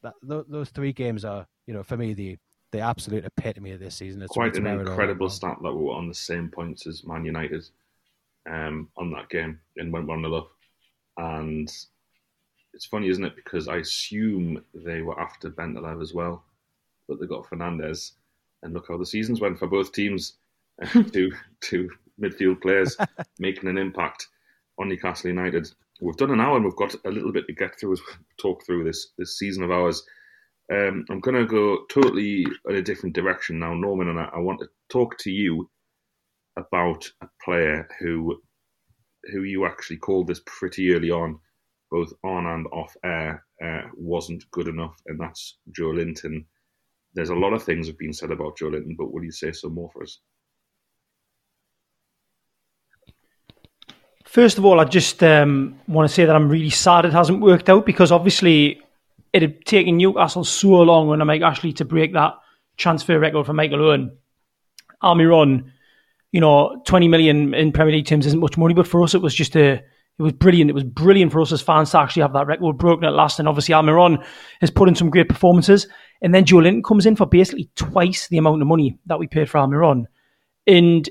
that 0.01 0.45
those 0.49 0.69
three 0.69 0.91
games 0.91 1.23
are, 1.23 1.47
you 1.65 1.73
know, 1.73 1.81
for 1.81 1.95
me 1.95 2.13
the 2.13 2.37
the 2.73 2.81
absolute 2.81 3.23
epitome 3.23 3.71
of 3.71 3.79
this 3.79 3.95
season. 3.95 4.21
It's 4.21 4.33
quite 4.33 4.57
an 4.57 4.67
incredible 4.67 5.29
stat 5.29 5.57
that 5.61 5.73
we 5.73 5.81
were 5.81 5.93
on 5.93 6.09
the 6.09 6.13
same 6.13 6.49
points 6.49 6.85
as 6.87 7.05
Man 7.05 7.23
United 7.23 7.63
um, 8.49 8.89
on 8.97 9.11
that 9.11 9.29
game 9.29 9.61
and 9.77 9.93
went 9.93 10.07
1 10.07 10.21
0 10.23 10.33
up. 10.33 10.51
And 11.17 11.71
it's 12.73 12.85
funny, 12.85 13.07
isn't 13.07 13.23
it? 13.23 13.37
Because 13.37 13.69
I 13.69 13.77
assume 13.77 14.61
they 14.73 15.01
were 15.01 15.17
after 15.17 15.49
Bentaleb 15.49 16.01
as 16.01 16.13
well, 16.13 16.43
but 17.07 17.17
they 17.21 17.27
got 17.27 17.45
Fernandes. 17.45 18.11
And 18.61 18.73
look 18.73 18.89
how 18.89 18.97
the 18.97 19.05
seasons 19.05 19.39
went 19.39 19.57
for 19.57 19.67
both 19.67 19.93
teams. 19.93 20.33
two, 21.11 21.31
two 21.61 21.89
midfield 22.21 22.61
players 22.61 22.95
making 23.39 23.69
an 23.69 23.77
impact 23.77 24.27
on 24.79 24.89
Newcastle 24.89 25.29
United. 25.29 25.67
We've 26.01 26.17
done 26.17 26.31
an 26.31 26.41
hour 26.41 26.57
and 26.57 26.65
we've 26.65 26.75
got 26.75 26.95
a 27.05 27.09
little 27.09 27.31
bit 27.31 27.47
to 27.47 27.53
get 27.53 27.79
through 27.79 27.93
as 27.93 28.01
we 28.01 28.13
talk 28.37 28.65
through 28.65 28.83
this, 28.83 29.11
this 29.17 29.37
season 29.37 29.63
of 29.63 29.71
ours. 29.71 30.03
Um, 30.71 31.05
I'm 31.09 31.19
going 31.19 31.37
to 31.37 31.45
go 31.45 31.85
totally 31.89 32.45
in 32.67 32.75
a 32.75 32.81
different 32.81 33.15
direction 33.15 33.59
now, 33.59 33.73
Norman, 33.73 34.09
and 34.09 34.19
I, 34.19 34.29
I 34.33 34.39
want 34.39 34.59
to 34.61 34.67
talk 34.89 35.17
to 35.19 35.31
you 35.31 35.69
about 36.57 37.09
a 37.21 37.27
player 37.43 37.87
who 37.99 38.41
who 39.31 39.43
you 39.43 39.65
actually 39.65 39.97
called 39.97 40.27
this 40.27 40.41
pretty 40.45 40.93
early 40.93 41.09
on, 41.11 41.39
both 41.91 42.13
on 42.23 42.45
and 42.45 42.67
off 42.67 42.95
air, 43.03 43.43
uh, 43.63 43.81
wasn't 43.95 44.49
good 44.51 44.67
enough, 44.67 44.95
and 45.07 45.19
that's 45.19 45.57
Joelinton. 45.71 46.45
There's 47.13 47.29
a 47.29 47.35
lot 47.35 47.53
of 47.53 47.63
things 47.63 47.87
have 47.87 47.97
been 47.97 48.13
said 48.13 48.31
about 48.31 48.57
Joelinton, 48.57 48.95
but 48.97 49.11
will 49.11 49.23
you 49.23 49.31
say 49.31 49.51
some 49.51 49.73
more 49.73 49.89
for 49.91 50.03
us? 50.03 50.19
First 54.35 54.57
of 54.57 54.65
all, 54.65 54.81
I 54.81 54.83
just 54.83 55.23
um, 55.23 55.79
want 55.87 56.09
to 56.09 56.13
say 56.13 56.25
that 56.25 56.35
I'm 56.35 56.49
really 56.49 56.69
sad 56.69 57.05
it 57.05 57.13
hasn't 57.13 57.39
worked 57.39 57.69
out 57.69 57.85
because 57.85 58.11
obviously 58.11 58.81
it 59.31 59.41
had 59.41 59.63
taken 59.63 59.95
Newcastle 59.95 60.43
so 60.43 60.71
long 60.71 61.09
under 61.09 61.23
Mike 61.23 61.41
Ashley 61.41 61.71
to 61.71 61.85
break 61.85 62.11
that 62.11 62.33
transfer 62.75 63.17
record 63.17 63.45
for 63.45 63.53
Michael 63.53 63.87
Owen. 63.87 64.17
Almiron, 65.01 65.71
you 66.33 66.41
know, 66.41 66.81
20 66.85 67.07
million 67.07 67.53
in 67.53 67.71
Premier 67.71 67.95
League 67.95 68.07
terms 68.07 68.25
isn't 68.25 68.41
much 68.41 68.57
money, 68.57 68.73
but 68.73 68.85
for 68.85 69.01
us 69.03 69.15
it 69.15 69.21
was 69.21 69.33
just 69.33 69.55
a, 69.55 69.75
it 69.75 69.83
was 70.17 70.33
brilliant. 70.33 70.69
It 70.69 70.73
was 70.73 70.83
brilliant 70.83 71.31
for 71.31 71.39
us 71.39 71.53
as 71.53 71.61
fans 71.61 71.91
to 71.91 71.99
actually 71.99 72.23
have 72.23 72.33
that 72.33 72.47
record 72.47 72.77
broken 72.77 73.05
at 73.05 73.13
last. 73.13 73.39
And 73.39 73.47
obviously 73.47 73.73
Almiron 73.73 74.21
has 74.59 74.69
put 74.69 74.89
in 74.89 74.95
some 74.95 75.11
great 75.11 75.29
performances. 75.29 75.87
And 76.21 76.35
then 76.35 76.43
Joelinton 76.43 76.83
comes 76.83 77.05
in 77.05 77.15
for 77.15 77.25
basically 77.25 77.69
twice 77.77 78.27
the 78.27 78.39
amount 78.39 78.61
of 78.61 78.67
money 78.67 78.99
that 79.05 79.17
we 79.17 79.27
paid 79.27 79.49
for 79.49 79.59
Almiron. 79.59 80.07
And 80.67 81.09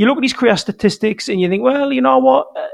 you 0.00 0.06
look 0.06 0.16
at 0.16 0.22
his 0.22 0.32
career 0.32 0.56
statistics 0.56 1.28
and 1.28 1.38
you 1.42 1.48
think, 1.50 1.62
well, 1.62 1.92
you 1.92 2.00
know 2.00 2.16
what? 2.18 2.48
Uh, 2.56 2.66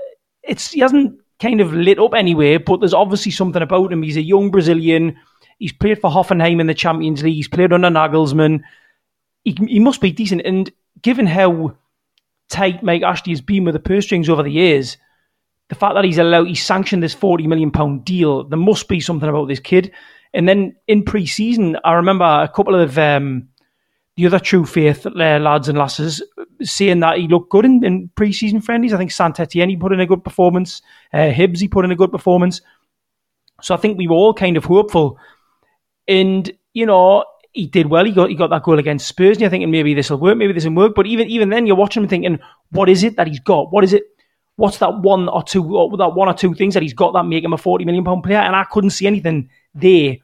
it's 0.45 0.70
he 0.70 0.79
hasn't 0.79 1.20
kind 1.41 1.61
of 1.61 1.74
lit 1.74 1.99
up 1.99 2.14
anyway, 2.14 2.57
but 2.57 2.79
there's 2.79 2.95
obviously 2.95 3.33
something 3.33 3.62
about 3.62 3.93
him. 3.93 4.05
He's 4.05 4.16
a 4.16 4.22
young 4.22 4.49
Brazilian. 4.53 5.16
He's 5.59 5.72
played 5.72 6.01
for 6.01 6.09
Hoffenheim 6.09 6.61
in 6.61 6.68
the 6.68 6.74
Champions 6.74 7.24
League. 7.24 7.35
He's 7.35 7.49
played 7.49 7.72
under 7.72 7.89
Nagelsmann. 7.89 8.62
He, 9.43 9.59
he 9.66 9.81
must 9.81 10.01
be 10.01 10.12
decent. 10.12 10.43
And 10.45 10.70
given 11.03 11.27
how 11.27 11.77
tight 12.49 12.85
Mike 12.85 13.03
Ashley 13.03 13.33
has 13.33 13.41
been 13.41 13.64
with 13.64 13.74
the 13.74 13.81
purse 13.81 14.05
strings 14.05 14.29
over 14.29 14.45
the 14.45 14.51
years, 14.51 14.97
the 15.68 15.74
fact 15.74 15.97
that 15.97 16.05
he's 16.05 16.18
allowed, 16.18 16.47
he's 16.47 16.64
sanctioned 16.64 17.03
this 17.03 17.12
forty 17.12 17.49
million 17.49 17.72
pound 17.72 18.05
deal, 18.05 18.45
there 18.45 18.57
must 18.57 18.87
be 18.87 19.01
something 19.01 19.29
about 19.29 19.49
this 19.49 19.59
kid. 19.59 19.91
And 20.33 20.49
then 20.49 20.77
in 20.87 21.03
pre-season, 21.03 21.77
I 21.83 21.95
remember 21.95 22.24
a 22.24 22.47
couple 22.55 22.77
of 22.77 22.97
um, 22.99 23.49
the 24.16 24.27
other 24.27 24.39
true 24.39 24.64
faith 24.64 25.07
uh, 25.07 25.11
lads 25.11 25.68
and 25.68 25.77
lasses 25.77 26.22
saying 26.62 27.00
that 27.00 27.18
he 27.18 27.28
looked 27.28 27.50
good 27.50 27.64
in, 27.64 27.84
in 27.84 28.11
pre-season 28.14 28.61
friendlies. 28.61 28.92
I 28.92 28.98
think 28.98 29.11
Saint-Etienne 29.11 29.68
he 29.68 29.76
put 29.76 29.92
in 29.92 30.00
a 30.00 30.07
good 30.07 30.24
performance. 30.24 30.82
Uh, 31.12 31.30
Hibs 31.30 31.61
he 31.61 31.68
put 31.68 31.84
in 31.84 31.90
a 31.90 31.96
good 31.96 32.12
performance. 32.12 32.61
So 33.62 33.74
I 33.74 33.78
think 33.78 33.98
we 33.98 34.07
were 34.07 34.16
all 34.16 34.34
kind 34.34 34.57
of 34.57 34.64
hopeful. 34.64 35.18
And, 36.07 36.50
you 36.72 36.86
know, 36.86 37.24
he 37.52 37.66
did 37.66 37.86
well. 37.86 38.04
He 38.04 38.12
got 38.12 38.28
he 38.28 38.34
got 38.34 38.50
that 38.50 38.62
goal 38.62 38.78
against 38.78 39.09
Spurs, 39.09 39.36
and 39.36 39.40
you're 39.40 39.50
thinking 39.50 39.70
maybe 39.70 39.94
this 39.94 40.11
will 40.11 40.18
work, 40.18 40.36
maybe 40.36 40.52
this 40.52 40.66
will 40.66 40.74
work. 40.74 40.94
But 40.94 41.07
even 41.07 41.26
even 41.28 41.48
then, 41.48 41.66
you're 41.66 41.74
watching 41.74 42.02
him 42.02 42.09
thinking, 42.09 42.38
what 42.70 42.88
is 42.90 43.02
it 43.02 43.16
that 43.16 43.26
he's 43.26 43.40
got? 43.40 43.72
What 43.72 43.82
is 43.82 43.94
it? 43.94 44.02
What's 44.57 44.78
that 44.78 45.00
one 45.00 45.28
or 45.28 45.42
two, 45.42 45.76
or 45.76 45.96
that 45.96 46.14
one 46.14 46.28
or 46.28 46.34
two 46.34 46.54
things 46.54 46.74
that 46.74 46.82
he's 46.82 46.94
got 46.94 47.12
that 47.14 47.24
make 47.24 47.42
him 47.42 47.54
a 47.54 47.59
forty 47.59 47.86
million 47.86 48.04
pound 48.04 48.24
player? 48.24 48.38
And 48.38 48.54
I 48.54 48.64
couldn't 48.64 48.90
see 48.90 49.07
anything 49.07 49.48
there 49.74 50.16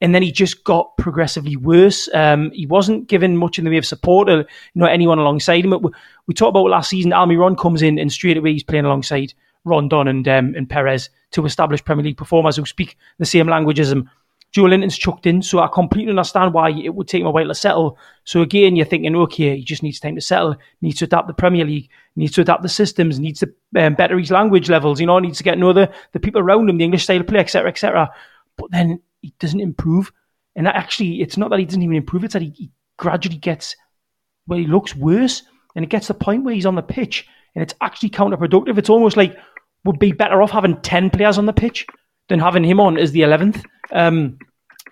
and 0.00 0.14
then 0.14 0.22
he 0.22 0.32
just 0.32 0.64
got 0.64 0.96
progressively 0.96 1.56
worse. 1.56 2.08
Um, 2.14 2.50
he 2.52 2.66
wasn't 2.66 3.06
given 3.06 3.36
much 3.36 3.58
in 3.58 3.64
the 3.64 3.70
way 3.70 3.76
of 3.76 3.86
support 3.86 4.28
or 4.28 4.38
you 4.38 4.46
know 4.74 4.86
anyone 4.86 5.18
alongside 5.18 5.64
him. 5.64 5.70
We, 5.70 5.90
we 6.26 6.34
talked 6.34 6.50
about 6.50 6.70
last 6.70 6.90
season. 6.90 7.12
Almiron 7.12 7.58
comes 7.58 7.82
in 7.82 7.98
and 7.98 8.10
straight 8.10 8.36
away 8.36 8.52
he's 8.52 8.62
playing 8.62 8.86
alongside 8.86 9.34
Rondon 9.64 10.08
and 10.08 10.26
um, 10.28 10.54
and 10.56 10.68
Perez 10.68 11.10
to 11.32 11.44
establish 11.44 11.84
Premier 11.84 12.04
League 12.04 12.16
performers 12.16 12.56
who 12.56 12.64
speak 12.64 12.96
the 13.18 13.26
same 13.26 13.48
language 13.48 13.80
as 13.80 13.92
him. 13.92 14.10
Joelinton's 14.52 14.98
chucked 14.98 15.26
in, 15.26 15.42
so 15.42 15.60
I 15.60 15.68
completely 15.72 16.10
understand 16.10 16.52
why 16.52 16.70
it 16.70 16.92
would 16.92 17.06
take 17.06 17.20
him 17.20 17.28
a 17.28 17.30
while 17.30 17.46
to 17.46 17.54
settle. 17.54 17.96
So 18.24 18.42
again, 18.42 18.74
you're 18.74 18.84
thinking, 18.84 19.14
okay, 19.14 19.56
he 19.56 19.62
just 19.62 19.84
needs 19.84 20.00
time 20.00 20.16
to 20.16 20.20
settle, 20.20 20.56
needs 20.80 20.98
to 20.98 21.04
adapt 21.04 21.28
the 21.28 21.34
Premier 21.34 21.64
League, 21.64 21.88
needs 22.16 22.32
to 22.32 22.40
adapt 22.40 22.64
the 22.64 22.68
systems, 22.68 23.20
needs 23.20 23.38
to 23.40 23.54
um, 23.76 23.94
better 23.94 24.18
his 24.18 24.32
language 24.32 24.68
levels, 24.68 25.00
you 25.00 25.06
know, 25.06 25.20
needs 25.20 25.38
to 25.38 25.44
get 25.44 25.54
to 25.54 25.60
know 25.60 25.72
the, 25.72 25.92
the 26.12 26.18
people 26.18 26.40
around 26.40 26.68
him, 26.68 26.78
the 26.78 26.84
English 26.84 27.04
style 27.04 27.20
of 27.20 27.28
play, 27.28 27.38
etc., 27.38 27.70
etc. 27.70 28.10
But 28.56 28.72
then 28.72 29.00
he 29.20 29.34
doesn't 29.38 29.60
improve. 29.60 30.12
And 30.56 30.66
actually, 30.66 31.20
it's 31.20 31.36
not 31.36 31.50
that 31.50 31.58
he 31.58 31.64
doesn't 31.64 31.82
even 31.82 31.96
improve, 31.96 32.24
it's 32.24 32.34
that 32.34 32.42
he, 32.42 32.52
he 32.56 32.70
gradually 32.96 33.38
gets 33.38 33.76
where 34.46 34.58
he 34.58 34.66
looks 34.66 34.94
worse. 34.94 35.42
And 35.76 35.84
it 35.84 35.90
gets 35.90 36.08
to 36.08 36.12
the 36.12 36.18
point 36.18 36.44
where 36.44 36.54
he's 36.54 36.66
on 36.66 36.74
the 36.74 36.82
pitch 36.82 37.26
and 37.54 37.62
it's 37.62 37.74
actually 37.80 38.10
counterproductive. 38.10 38.78
It's 38.78 38.90
almost 38.90 39.16
like 39.16 39.36
would 39.84 39.98
be 39.98 40.12
better 40.12 40.42
off 40.42 40.50
having 40.50 40.80
10 40.80 41.10
players 41.10 41.38
on 41.38 41.46
the 41.46 41.52
pitch 41.52 41.86
than 42.28 42.38
having 42.38 42.64
him 42.64 42.80
on 42.80 42.98
as 42.98 43.12
the 43.12 43.20
11th. 43.20 43.64
Um, 43.92 44.38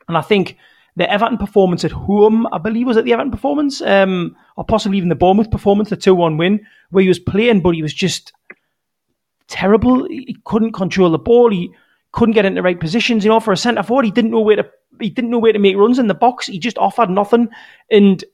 and 0.08 0.16
I 0.16 0.22
think 0.22 0.56
the 0.96 1.10
Everton 1.10 1.36
performance 1.36 1.84
at 1.84 1.92
home, 1.92 2.46
I 2.52 2.58
believe 2.58 2.86
was 2.86 2.96
it 2.96 3.04
the 3.04 3.12
Everton 3.12 3.30
performance, 3.30 3.80
um, 3.82 4.36
or 4.56 4.64
possibly 4.64 4.98
even 4.98 5.08
the 5.08 5.14
Bournemouth 5.14 5.50
performance, 5.50 5.90
the 5.90 5.96
2 5.96 6.14
1 6.14 6.36
win, 6.36 6.66
where 6.90 7.02
he 7.02 7.08
was 7.08 7.18
playing, 7.18 7.60
but 7.60 7.74
he 7.74 7.82
was 7.82 7.94
just 7.94 8.32
terrible. 9.46 10.06
He 10.08 10.36
couldn't 10.44 10.72
control 10.72 11.10
the 11.10 11.18
ball. 11.18 11.50
He 11.50 11.70
couldn't 12.12 12.34
get 12.34 12.44
into 12.44 12.58
the 12.58 12.62
right 12.62 12.80
positions. 12.80 13.24
You 13.24 13.30
know, 13.30 13.40
for 13.40 13.52
a 13.52 13.56
centre 13.56 13.82
forward, 13.82 14.04
he 14.04 14.10
didn't 14.10 14.30
know 14.30 14.40
where 14.40 14.56
to 14.56 14.70
he 15.00 15.10
didn't 15.10 15.30
know 15.30 15.38
where 15.38 15.52
to 15.52 15.58
make 15.58 15.76
runs 15.76 15.98
in 15.98 16.08
the 16.08 16.14
box. 16.14 16.46
He 16.46 16.58
just 16.58 16.78
offered 16.78 17.10
nothing, 17.10 17.48
and 17.90 18.24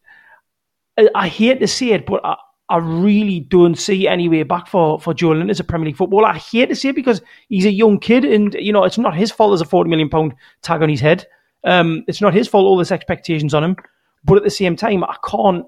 I, 0.98 1.08
I 1.14 1.28
hate 1.28 1.60
to 1.60 1.66
say 1.66 1.90
it, 1.90 2.06
but 2.06 2.24
I, 2.24 2.36
I 2.68 2.78
really 2.78 3.40
don't 3.40 3.74
see 3.74 4.08
any 4.08 4.28
way 4.28 4.42
back 4.42 4.68
for 4.68 4.98
for 5.00 5.14
Joelinton 5.14 5.50
as 5.50 5.60
a 5.60 5.64
Premier 5.64 5.86
League 5.86 5.96
footballer. 5.96 6.28
I 6.28 6.38
hate 6.38 6.68
to 6.70 6.76
say 6.76 6.90
it 6.90 6.96
because 6.96 7.20
he's 7.48 7.66
a 7.66 7.70
young 7.70 7.98
kid, 7.98 8.24
and 8.24 8.54
you 8.54 8.72
know 8.72 8.84
it's 8.84 8.98
not 8.98 9.16
his 9.16 9.30
fault. 9.30 9.50
There's 9.50 9.60
a 9.60 9.66
forty 9.66 9.90
million 9.90 10.08
pound 10.08 10.34
tag 10.62 10.82
on 10.82 10.88
his 10.88 11.00
head. 11.00 11.26
Um, 11.64 12.04
it's 12.08 12.20
not 12.20 12.34
his 12.34 12.48
fault. 12.48 12.64
All 12.64 12.76
this 12.76 12.92
expectations 12.92 13.54
on 13.54 13.64
him, 13.64 13.76
but 14.24 14.36
at 14.36 14.44
the 14.44 14.50
same 14.50 14.76
time, 14.76 15.04
I 15.04 15.16
can't, 15.28 15.66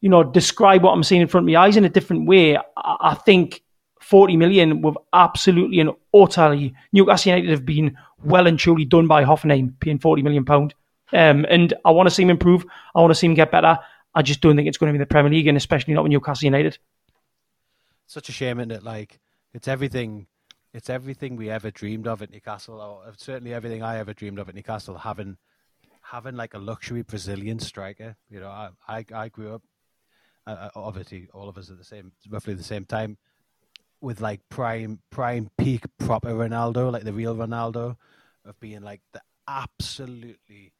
you 0.00 0.08
know, 0.08 0.22
describe 0.22 0.82
what 0.82 0.92
I'm 0.92 1.02
seeing 1.02 1.22
in 1.22 1.28
front 1.28 1.46
of 1.46 1.52
my 1.52 1.60
eyes 1.60 1.76
in 1.76 1.84
a 1.84 1.90
different 1.90 2.26
way. 2.26 2.56
I, 2.56 2.62
I 2.76 3.14
think 3.14 3.62
40 4.04 4.36
million 4.36 4.82
with 4.82 4.96
absolutely 5.14 5.80
and 5.80 5.90
utterly 6.12 6.74
Newcastle 6.92 7.30
United 7.30 7.50
have 7.50 7.64
been 7.64 7.96
well 8.22 8.46
and 8.46 8.58
truly 8.58 8.84
done 8.84 9.06
by 9.06 9.24
Hoffenheim 9.24 9.80
paying 9.80 9.98
40 9.98 10.22
million 10.22 10.44
pound. 10.44 10.74
Um, 11.12 11.46
and 11.48 11.72
I 11.86 11.90
want 11.90 12.08
to 12.08 12.14
see 12.14 12.22
him 12.22 12.30
improve. 12.30 12.66
I 12.94 13.00
want 13.00 13.12
to 13.12 13.14
see 13.14 13.26
him 13.26 13.34
get 13.34 13.50
better. 13.50 13.78
I 14.14 14.20
just 14.20 14.42
don't 14.42 14.56
think 14.56 14.68
it's 14.68 14.76
going 14.76 14.92
to 14.92 14.98
be 14.98 15.02
the 15.02 15.06
Premier 15.06 15.32
League, 15.32 15.46
and 15.46 15.56
especially 15.56 15.94
not 15.94 16.02
with 16.02 16.12
Newcastle 16.12 16.44
United. 16.44 16.78
Such 18.06 18.28
a 18.28 18.32
shame, 18.32 18.60
isn't 18.60 18.72
it? 18.72 18.82
Like 18.82 19.20
it's 19.54 19.68
everything. 19.68 20.26
It's 20.74 20.90
everything 20.90 21.36
we 21.36 21.48
ever 21.48 21.70
dreamed 21.70 22.06
of 22.06 22.20
at 22.20 22.30
Newcastle, 22.30 22.80
or 22.80 23.12
certainly 23.16 23.54
everything 23.54 23.82
I 23.82 23.98
ever 23.98 24.12
dreamed 24.12 24.38
of 24.38 24.48
at 24.50 24.54
Newcastle. 24.54 24.98
Having 24.98 25.38
having 26.02 26.36
like 26.36 26.52
a 26.52 26.58
luxury 26.58 27.02
Brazilian 27.02 27.58
striker. 27.58 28.16
You 28.28 28.40
know, 28.40 28.48
I 28.48 28.68
I, 28.86 29.04
I 29.14 29.28
grew 29.28 29.54
up. 29.54 29.62
Uh, 30.46 30.68
obviously, 30.74 31.28
all 31.32 31.48
of 31.48 31.56
us 31.56 31.70
at 31.70 31.78
the 31.78 31.84
same, 31.84 32.12
roughly 32.28 32.52
the 32.52 32.62
same 32.62 32.84
time 32.84 33.16
with 34.04 34.20
like 34.20 34.40
prime 34.48 35.00
prime 35.10 35.50
peak 35.58 35.84
proper 35.98 36.30
Ronaldo, 36.30 36.92
like 36.92 37.04
the 37.04 37.12
real 37.12 37.34
Ronaldo, 37.34 37.96
of 38.44 38.60
being 38.60 38.82
like 38.82 39.00
the 39.12 39.22
absolutely 39.48 40.72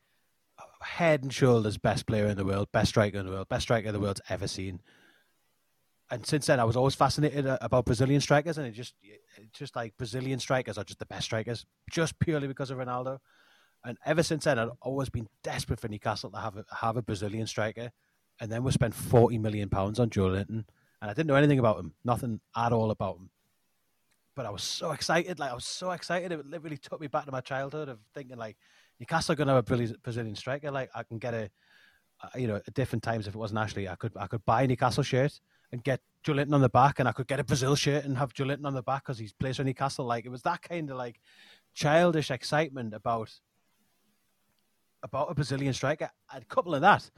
head 0.82 1.22
and 1.22 1.32
shoulders 1.32 1.78
best 1.78 2.06
player 2.06 2.26
in 2.26 2.36
the 2.36 2.44
world, 2.44 2.68
best 2.70 2.90
striker 2.90 3.18
in 3.18 3.26
the 3.26 3.32
world, 3.32 3.48
best 3.48 3.62
striker 3.62 3.90
the 3.90 3.98
world's 3.98 4.20
ever 4.28 4.46
seen. 4.46 4.80
And 6.10 6.26
since 6.26 6.46
then, 6.46 6.60
I 6.60 6.64
was 6.64 6.76
always 6.76 6.94
fascinated 6.94 7.46
uh, 7.46 7.58
about 7.62 7.86
Brazilian 7.86 8.20
strikers, 8.20 8.58
and 8.58 8.66
it 8.66 8.72
just, 8.72 8.94
it 9.02 9.52
just 9.52 9.74
like 9.74 9.96
Brazilian 9.96 10.38
strikers 10.38 10.76
are 10.76 10.84
just 10.84 10.98
the 10.98 11.06
best 11.06 11.24
strikers, 11.24 11.64
just 11.90 12.18
purely 12.18 12.46
because 12.46 12.70
of 12.70 12.76
Ronaldo. 12.76 13.18
And 13.84 13.96
ever 14.04 14.22
since 14.22 14.44
then, 14.44 14.58
I've 14.58 14.70
always 14.82 15.08
been 15.08 15.28
desperate 15.42 15.80
for 15.80 15.88
Newcastle 15.88 16.30
to 16.30 16.38
have 16.38 16.56
a, 16.58 16.64
have 16.76 16.98
a 16.98 17.02
Brazilian 17.02 17.46
striker, 17.46 17.90
and 18.38 18.52
then 18.52 18.62
we 18.62 18.70
spent 18.70 18.94
forty 18.94 19.38
million 19.38 19.70
pounds 19.70 19.98
on 19.98 20.10
Joelinton 20.10 20.66
and 21.04 21.10
I 21.10 21.12
didn't 21.12 21.26
know 21.26 21.34
anything 21.34 21.58
about 21.58 21.78
him, 21.78 21.92
nothing 22.02 22.40
at 22.56 22.72
all 22.72 22.90
about 22.90 23.16
him. 23.16 23.28
But 24.34 24.46
I 24.46 24.50
was 24.50 24.62
so 24.62 24.92
excited, 24.92 25.38
like 25.38 25.50
I 25.50 25.54
was 25.54 25.66
so 25.66 25.90
excited. 25.90 26.32
It 26.32 26.46
literally 26.46 26.78
took 26.78 26.98
me 26.98 27.08
back 27.08 27.26
to 27.26 27.30
my 27.30 27.42
childhood 27.42 27.90
of 27.90 27.98
thinking 28.14 28.38
like 28.38 28.56
Newcastle 28.98 29.34
are 29.34 29.36
going 29.36 29.48
to 29.48 29.52
have 29.52 29.64
a 29.64 29.66
brilliant 29.66 30.02
Brazilian 30.02 30.34
striker. 30.34 30.70
Like 30.70 30.88
I 30.94 31.02
can 31.02 31.18
get 31.18 31.34
a, 31.34 31.50
a, 32.32 32.40
you 32.40 32.46
know, 32.46 32.56
at 32.56 32.72
different 32.72 33.02
times 33.02 33.28
if 33.28 33.34
it 33.34 33.38
wasn't 33.38 33.60
Ashley, 33.60 33.86
I 33.86 33.96
could 33.96 34.12
I 34.16 34.26
could 34.26 34.46
buy 34.46 34.62
a 34.62 34.66
Newcastle 34.66 35.02
shirt 35.02 35.38
and 35.72 35.84
get 35.84 36.00
Joelinton 36.26 36.54
on 36.54 36.62
the 36.62 36.70
back, 36.70 37.00
and 37.00 37.06
I 37.06 37.12
could 37.12 37.26
get 37.26 37.38
a 37.38 37.44
Brazil 37.44 37.76
shirt 37.76 38.06
and 38.06 38.16
have 38.16 38.32
Joelinton 38.32 38.64
on 38.64 38.72
the 38.72 38.82
back 38.82 39.04
because 39.04 39.18
he's 39.18 39.34
plays 39.34 39.58
for 39.58 39.64
Newcastle. 39.64 40.06
Like 40.06 40.24
it 40.24 40.30
was 40.30 40.40
that 40.42 40.62
kind 40.62 40.90
of 40.90 40.96
like 40.96 41.20
childish 41.74 42.30
excitement 42.30 42.94
about 42.94 43.30
about 45.02 45.30
a 45.30 45.34
Brazilian 45.34 45.74
striker. 45.74 46.08
A 46.32 46.42
couple 46.46 46.74
of 46.74 46.80
that 46.80 47.10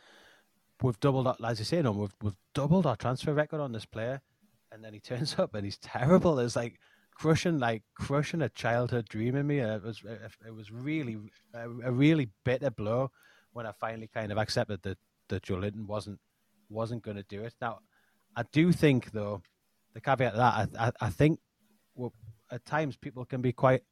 we've 0.83 1.01
doubled 1.01 1.27
our, 1.27 1.37
as 1.45 1.59
you 1.59 1.65
say, 1.65 1.83
no, 1.83 1.93
we've 1.93 2.15
we've 2.23 2.37
doubled 2.55 2.87
our 2.87 2.97
transfer 2.97 3.33
record 3.33 3.61
on 3.61 3.73
this 3.73 3.87
player, 3.87 4.21
and 4.73 4.85
then 4.85 4.93
he 4.93 5.01
turns 5.01 5.37
up 5.39 5.55
and 5.55 5.65
he's 5.65 5.79
terrible. 5.79 6.39
It's 6.39 6.57
like 6.57 6.79
crushing, 7.15 7.59
like 7.59 7.83
crushing 7.95 8.43
a 8.43 8.49
childhood 8.49 9.09
dream 9.09 9.37
in 9.37 9.47
me. 9.47 9.59
It 9.59 9.83
was 9.83 10.03
it 10.47 10.55
was 10.55 10.71
really 10.71 11.17
a, 11.55 11.69
a 11.69 11.93
really 11.93 12.29
bitter 12.45 12.71
blow 12.71 13.11
when 13.53 13.67
I 13.67 13.73
finally 13.73 14.09
kind 14.13 14.31
of 14.33 14.39
accepted 14.39 14.83
that 14.83 14.99
that 15.29 15.43
Joelinton 15.43 15.87
wasn't 15.87 16.21
wasn't 16.69 17.03
going 17.03 17.17
to 17.17 17.23
do 17.23 17.43
it. 17.43 17.55
Now, 17.61 17.81
I 18.37 18.45
do 18.53 18.73
think 18.73 19.13
though, 19.13 19.43
the 19.95 20.01
caveat 20.01 20.33
to 20.33 20.39
that, 20.39 20.69
I 20.79 20.87
I, 20.87 20.93
I 21.01 21.11
think 21.11 21.41
well, 21.95 22.13
at 22.51 22.65
times 22.65 22.97
people 22.97 23.25
can 23.25 23.41
be 23.41 23.53
quite 23.53 23.83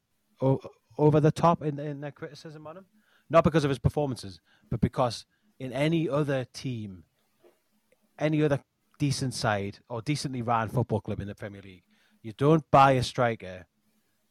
o- 0.41 0.61
over 0.97 1.19
the 1.19 1.31
top 1.31 1.63
in 1.63 1.79
in 1.79 2.01
their 2.01 2.11
criticism 2.11 2.67
on 2.67 2.77
him, 2.77 2.85
not 3.29 3.43
because 3.43 3.63
of 3.63 3.69
his 3.69 3.79
performances, 3.79 4.39
but 4.69 4.81
because 4.81 5.25
in 5.59 5.71
any 5.73 6.09
other 6.09 6.45
team, 6.45 7.03
any 8.19 8.43
other 8.43 8.61
decent 8.99 9.33
side 9.33 9.79
or 9.89 10.01
decently 10.01 10.41
ran 10.41 10.69
football 10.69 11.01
club 11.01 11.19
in 11.19 11.27
the 11.27 11.35
Premier 11.35 11.61
League, 11.61 11.83
You 12.21 12.33
don't 12.33 12.69
buy 12.71 12.93
a 12.93 13.03
striker 13.03 13.67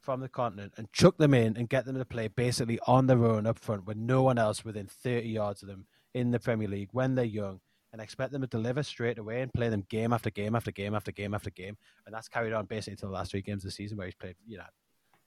from 0.01 0.21
the 0.21 0.29
continent 0.29 0.75
and 0.77 0.93
chuck 0.93 1.17
them 1.17 1.33
in 1.33 1.57
and 1.57 1.69
get 1.69 1.87
them 1.87 1.97
to 1.97 2.05
play 2.05 2.29
basically 2.29 2.79
on 2.87 3.07
their 3.07 3.25
own 3.25 3.47
up 3.47 3.59
front 3.59 3.87
with 3.87 3.97
no 3.97 4.23
one 4.23 4.39
else 4.39 4.65
within 4.65 4.87
30 4.87 5.29
yards 5.29 5.63
of 5.63 5.69
them 5.69 5.87
in 6.13 6.31
the 6.31 6.39
Premier 6.39 6.69
League 6.69 6.91
when 6.93 7.15
they're 7.15 7.25
young 7.25 7.61
and 7.93 8.03
expect 8.03 8.33
them 8.33 8.43
to 8.43 8.49
deliver 8.49 8.83
straight 8.83 9.19
away 9.19 9.41
and 9.41 9.53
play 9.55 9.69
them 9.69 9.87
game 9.89 10.13
after 10.13 10.29
game 10.29 10.57
after 10.57 10.73
game 10.73 10.95
after 10.95 11.13
game 11.13 11.33
after 11.33 11.51
game. 11.51 11.77
And 12.05 12.15
that's 12.15 12.29
carried 12.29 12.53
on 12.53 12.67
basically 12.67 12.95
until 12.95 13.09
the 13.11 13.15
last 13.15 13.31
three 13.31 13.41
games 13.41 13.65
of 13.65 13.69
the 13.69 13.75
season 13.75 13.97
where 13.97 14.07
he's 14.07 14.17
played, 14.17 14.35
you 14.47 14.59
know, 14.59 14.65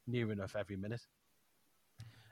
near 0.05 0.31
enough 0.31 0.55
every 0.55 0.75
minute. 0.75 1.01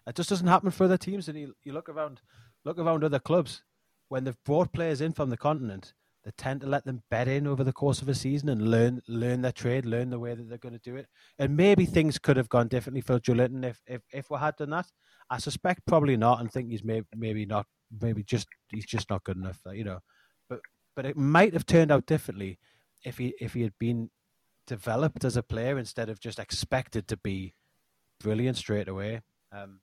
It 0.06 0.16
just 0.16 0.30
doesn't 0.30 0.46
happen 0.46 0.72
for 0.72 0.84
other 0.84 0.98
teams. 0.98 1.30
And 1.30 1.40
you, 1.40 1.56
you 1.64 1.72
look 1.72 1.90
around, 1.90 2.22
look 2.66 2.80
around 2.80 3.04
other 3.04 3.20
clubs 3.20 3.62
when 4.10 4.24
they've 4.24 4.44
brought 4.46 4.74
players 4.74 5.02
in 5.02 5.14
from 5.14 5.30
the 5.30 5.38
continent. 5.38 5.94
They 6.24 6.32
tend 6.38 6.62
to 6.62 6.68
let 6.68 6.86
them 6.86 7.04
bed 7.12 7.28
in 7.28 7.46
over 7.46 7.64
the 7.64 7.72
course 7.72 8.02
of 8.02 8.10
a 8.10 8.16
season 8.16 8.50
and 8.50 8.70
learn 8.70 9.00
learn 9.08 9.44
their 9.44 9.52
trade, 9.52 9.86
learn 9.86 10.10
the 10.10 10.20
way 10.20 10.34
that 10.34 10.50
they're 10.50 10.58
going 10.58 10.74
to 10.74 10.80
do 10.80 10.96
it. 10.96 11.08
And 11.38 11.56
maybe 11.56 11.86
things 11.86 12.18
could 12.18 12.36
have 12.36 12.50
gone 12.50 12.68
differently 12.68 13.02
for 13.02 13.20
Joelinton 13.20 13.64
if, 13.64 13.80
if 13.86 14.02
if 14.12 14.30
we 14.32 14.38
had 14.40 14.56
done 14.56 14.72
that. 14.72 14.88
I 15.30 15.38
suspect 15.38 15.86
probably 15.86 16.18
not, 16.18 16.40
and 16.40 16.52
think 16.52 16.72
he's 16.72 16.84
maybe 16.84 17.06
maybe 17.16 17.46
not, 17.46 17.68
maybe 18.02 18.24
just 18.24 18.48
he's 18.70 18.88
just 18.88 19.12
not 19.12 19.24
good 19.24 19.38
enough. 19.38 19.60
You 19.72 19.84
know, 19.84 20.00
but 20.50 20.62
but 20.96 21.06
it 21.06 21.16
might 21.16 21.54
have 21.54 21.68
turned 21.68 21.92
out 21.92 22.08
differently 22.08 22.58
if 23.04 23.20
he 23.20 23.36
if 23.40 23.54
he 23.54 23.62
had 23.62 23.78
been 23.80 24.10
developed 24.66 25.24
as 25.24 25.38
a 25.38 25.44
player 25.44 25.78
instead 25.78 26.10
of 26.10 26.20
just 26.20 26.40
expected 26.40 27.08
to 27.08 27.18
be 27.18 27.54
brilliant 28.20 28.58
straight 28.58 28.88
away. 28.88 29.22
Um, 29.52 29.80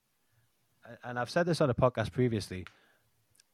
and 1.04 1.18
I've 1.18 1.30
said 1.30 1.46
this 1.46 1.60
on 1.60 1.70
a 1.70 1.74
podcast 1.74 2.12
previously. 2.12 2.66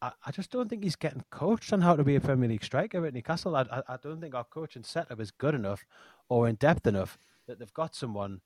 I, 0.01 0.13
I 0.27 0.31
just 0.31 0.51
don't 0.51 0.69
think 0.69 0.85
he's 0.85 0.97
getting 0.97 1.25
coached 1.31 1.73
on 1.73 1.81
how 1.81 1.97
to 1.97 2.05
be 2.05 2.17
a 2.17 2.21
Premier 2.21 2.49
League 2.49 2.65
striker 2.65 3.05
at 3.05 3.15
Newcastle. 3.15 3.57
I, 3.57 3.63
I, 3.63 3.83
I 3.89 3.97
don't 4.03 4.21
think 4.21 4.35
our 4.35 4.45
coaching 4.45 4.85
setup 4.85 5.21
is 5.21 5.31
good 5.31 5.55
enough 5.55 5.85
or 6.29 6.49
in 6.49 6.55
depth 6.57 6.87
enough 6.87 7.19
that 7.47 7.59
they've 7.59 7.75
got 7.75 7.95
someone 7.95 8.41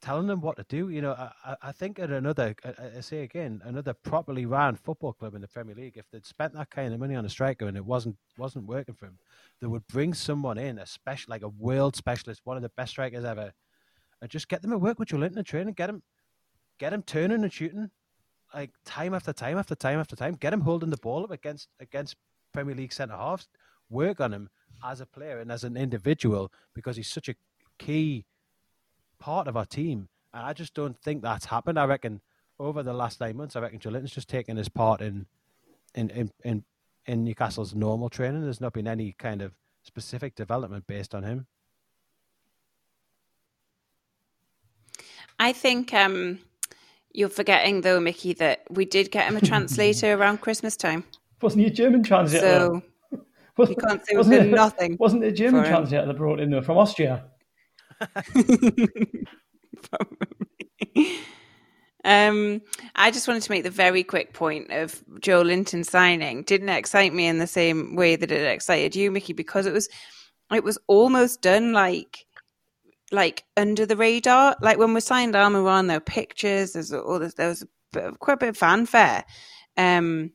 telling 0.00 0.26
them 0.26 0.40
what 0.40 0.56
to 0.56 0.64
do. 0.68 0.88
You 0.88 1.02
know, 1.02 1.12
I, 1.44 1.56
I 1.62 1.72
think 1.72 1.98
at 1.98 2.10
another, 2.10 2.54
I, 2.64 3.00
say 3.00 3.22
again, 3.22 3.60
another 3.64 3.94
properly 3.94 4.46
run 4.46 4.76
football 4.76 5.12
club 5.12 5.34
in 5.34 5.40
the 5.40 5.48
Premier 5.48 5.74
League, 5.74 5.96
if 5.96 6.08
they'd 6.10 6.24
spent 6.24 6.54
that 6.54 6.70
kind 6.70 6.92
of 6.92 7.00
money 7.00 7.14
on 7.14 7.24
a 7.24 7.28
striker 7.28 7.66
and 7.66 7.76
it 7.76 7.84
wasn't 7.84 8.16
wasn't 8.38 8.66
working 8.66 8.94
for 8.94 9.06
him, 9.06 9.18
they 9.60 9.66
would 9.66 9.86
bring 9.88 10.14
someone 10.14 10.58
in, 10.58 10.78
a 10.78 10.86
special 10.86 11.30
like 11.30 11.42
a 11.42 11.48
world 11.48 11.96
specialist, 11.96 12.42
one 12.44 12.56
of 12.56 12.62
the 12.62 12.70
best 12.70 12.92
strikers 12.92 13.24
ever, 13.24 13.52
and 14.20 14.30
just 14.30 14.48
get 14.48 14.62
them 14.62 14.70
to 14.70 14.78
work 14.78 14.98
with 14.98 15.08
Joelinton 15.08 15.36
and 15.36 15.46
training, 15.46 15.74
get 15.74 15.90
him, 15.90 16.02
get 16.78 16.92
him 16.92 17.02
turning 17.02 17.42
and 17.42 17.52
shooting, 17.52 17.90
like 18.54 18.70
time 18.84 19.14
after 19.14 19.32
time 19.32 19.58
after 19.58 19.74
time 19.74 19.98
after 19.98 20.16
time. 20.16 20.34
Get 20.34 20.52
him 20.52 20.60
holding 20.62 20.90
the 20.90 20.96
ball 20.96 21.24
up 21.24 21.30
against 21.30 21.68
against 21.80 22.16
Premier 22.52 22.74
League 22.74 22.92
centre 22.92 23.16
halves. 23.16 23.48
Work 23.88 24.20
on 24.20 24.32
him 24.32 24.50
as 24.84 25.00
a 25.00 25.06
player 25.06 25.38
and 25.38 25.50
as 25.50 25.64
an 25.64 25.76
individual 25.76 26.52
because 26.74 26.96
he's 26.96 27.08
such 27.08 27.28
a 27.28 27.34
key 27.78 28.24
part 29.18 29.48
of 29.48 29.56
our 29.56 29.66
team. 29.66 30.08
And 30.34 30.44
I 30.44 30.52
just 30.52 30.74
don't 30.74 30.98
think 30.98 31.22
that's 31.22 31.46
happened. 31.46 31.78
I 31.78 31.84
reckon 31.84 32.20
over 32.58 32.82
the 32.82 32.92
last 32.92 33.20
nine 33.20 33.36
months, 33.36 33.56
I 33.56 33.60
reckon 33.60 33.78
Joelinton's 33.78 34.12
just 34.12 34.28
taken 34.28 34.56
his 34.56 34.68
part 34.68 35.00
in 35.00 35.26
in, 35.94 36.10
in 36.10 36.30
in 36.44 36.64
in 37.06 37.24
Newcastle's 37.24 37.74
normal 37.74 38.10
training. 38.10 38.42
There's 38.42 38.60
not 38.60 38.72
been 38.72 38.88
any 38.88 39.12
kind 39.12 39.42
of 39.42 39.52
specific 39.82 40.34
development 40.34 40.86
based 40.86 41.14
on 41.14 41.22
him. 41.22 41.46
I 45.38 45.52
think 45.52 45.92
um, 45.92 46.40
you're 47.16 47.28
forgetting 47.30 47.80
though, 47.80 47.98
Mickey, 47.98 48.34
that 48.34 48.62
we 48.70 48.84
did 48.84 49.10
get 49.10 49.26
him 49.26 49.36
a 49.36 49.40
translator 49.40 50.12
around 50.18 50.42
Christmas 50.42 50.76
time. 50.76 51.04
Wasn't 51.40 51.62
he 51.62 51.68
a 51.68 51.72
German 51.72 52.02
translator? 52.02 52.46
So 52.46 52.82
was, 53.56 53.70
you 53.70 53.76
can't 53.76 54.04
say 54.06 54.16
wasn't 54.16 54.46
it, 54.46 54.50
nothing. 54.50 54.96
Wasn't 55.00 55.24
it 55.24 55.28
a 55.28 55.32
German 55.32 55.64
translator 55.64 56.06
that 56.06 56.16
brought 56.16 56.40
in 56.40 56.50
though 56.50 56.60
from 56.60 56.76
Austria? 56.76 57.24
um, 62.04 62.60
I 62.94 63.10
just 63.10 63.26
wanted 63.26 63.42
to 63.42 63.50
make 63.50 63.64
the 63.64 63.70
very 63.70 64.04
quick 64.04 64.34
point 64.34 64.70
of 64.70 65.02
Joelinton 65.20 65.86
signing 65.86 66.42
didn't 66.42 66.68
excite 66.68 67.14
me 67.14 67.26
in 67.26 67.38
the 67.38 67.46
same 67.46 67.96
way 67.96 68.16
that 68.16 68.30
it 68.30 68.46
excited 68.46 68.94
you, 68.94 69.10
Mickey, 69.10 69.32
because 69.32 69.64
it 69.64 69.72
was 69.72 69.88
it 70.52 70.62
was 70.62 70.78
almost 70.86 71.40
done 71.40 71.72
like 71.72 72.26
like 73.10 73.44
under 73.56 73.86
the 73.86 73.96
radar. 73.96 74.56
Like 74.60 74.78
when 74.78 74.94
we 74.94 75.00
signed 75.00 75.34
Almiron, 75.34 75.88
there 75.88 75.96
were 75.96 76.00
pictures. 76.00 76.72
There's 76.72 76.92
all 76.92 77.18
this, 77.18 77.34
there 77.34 77.48
was 77.48 77.62
a 77.62 77.68
bit, 77.92 78.18
quite 78.18 78.34
a 78.34 78.38
bit 78.38 78.48
of 78.50 78.56
fanfare. 78.56 79.24
Um, 79.76 80.32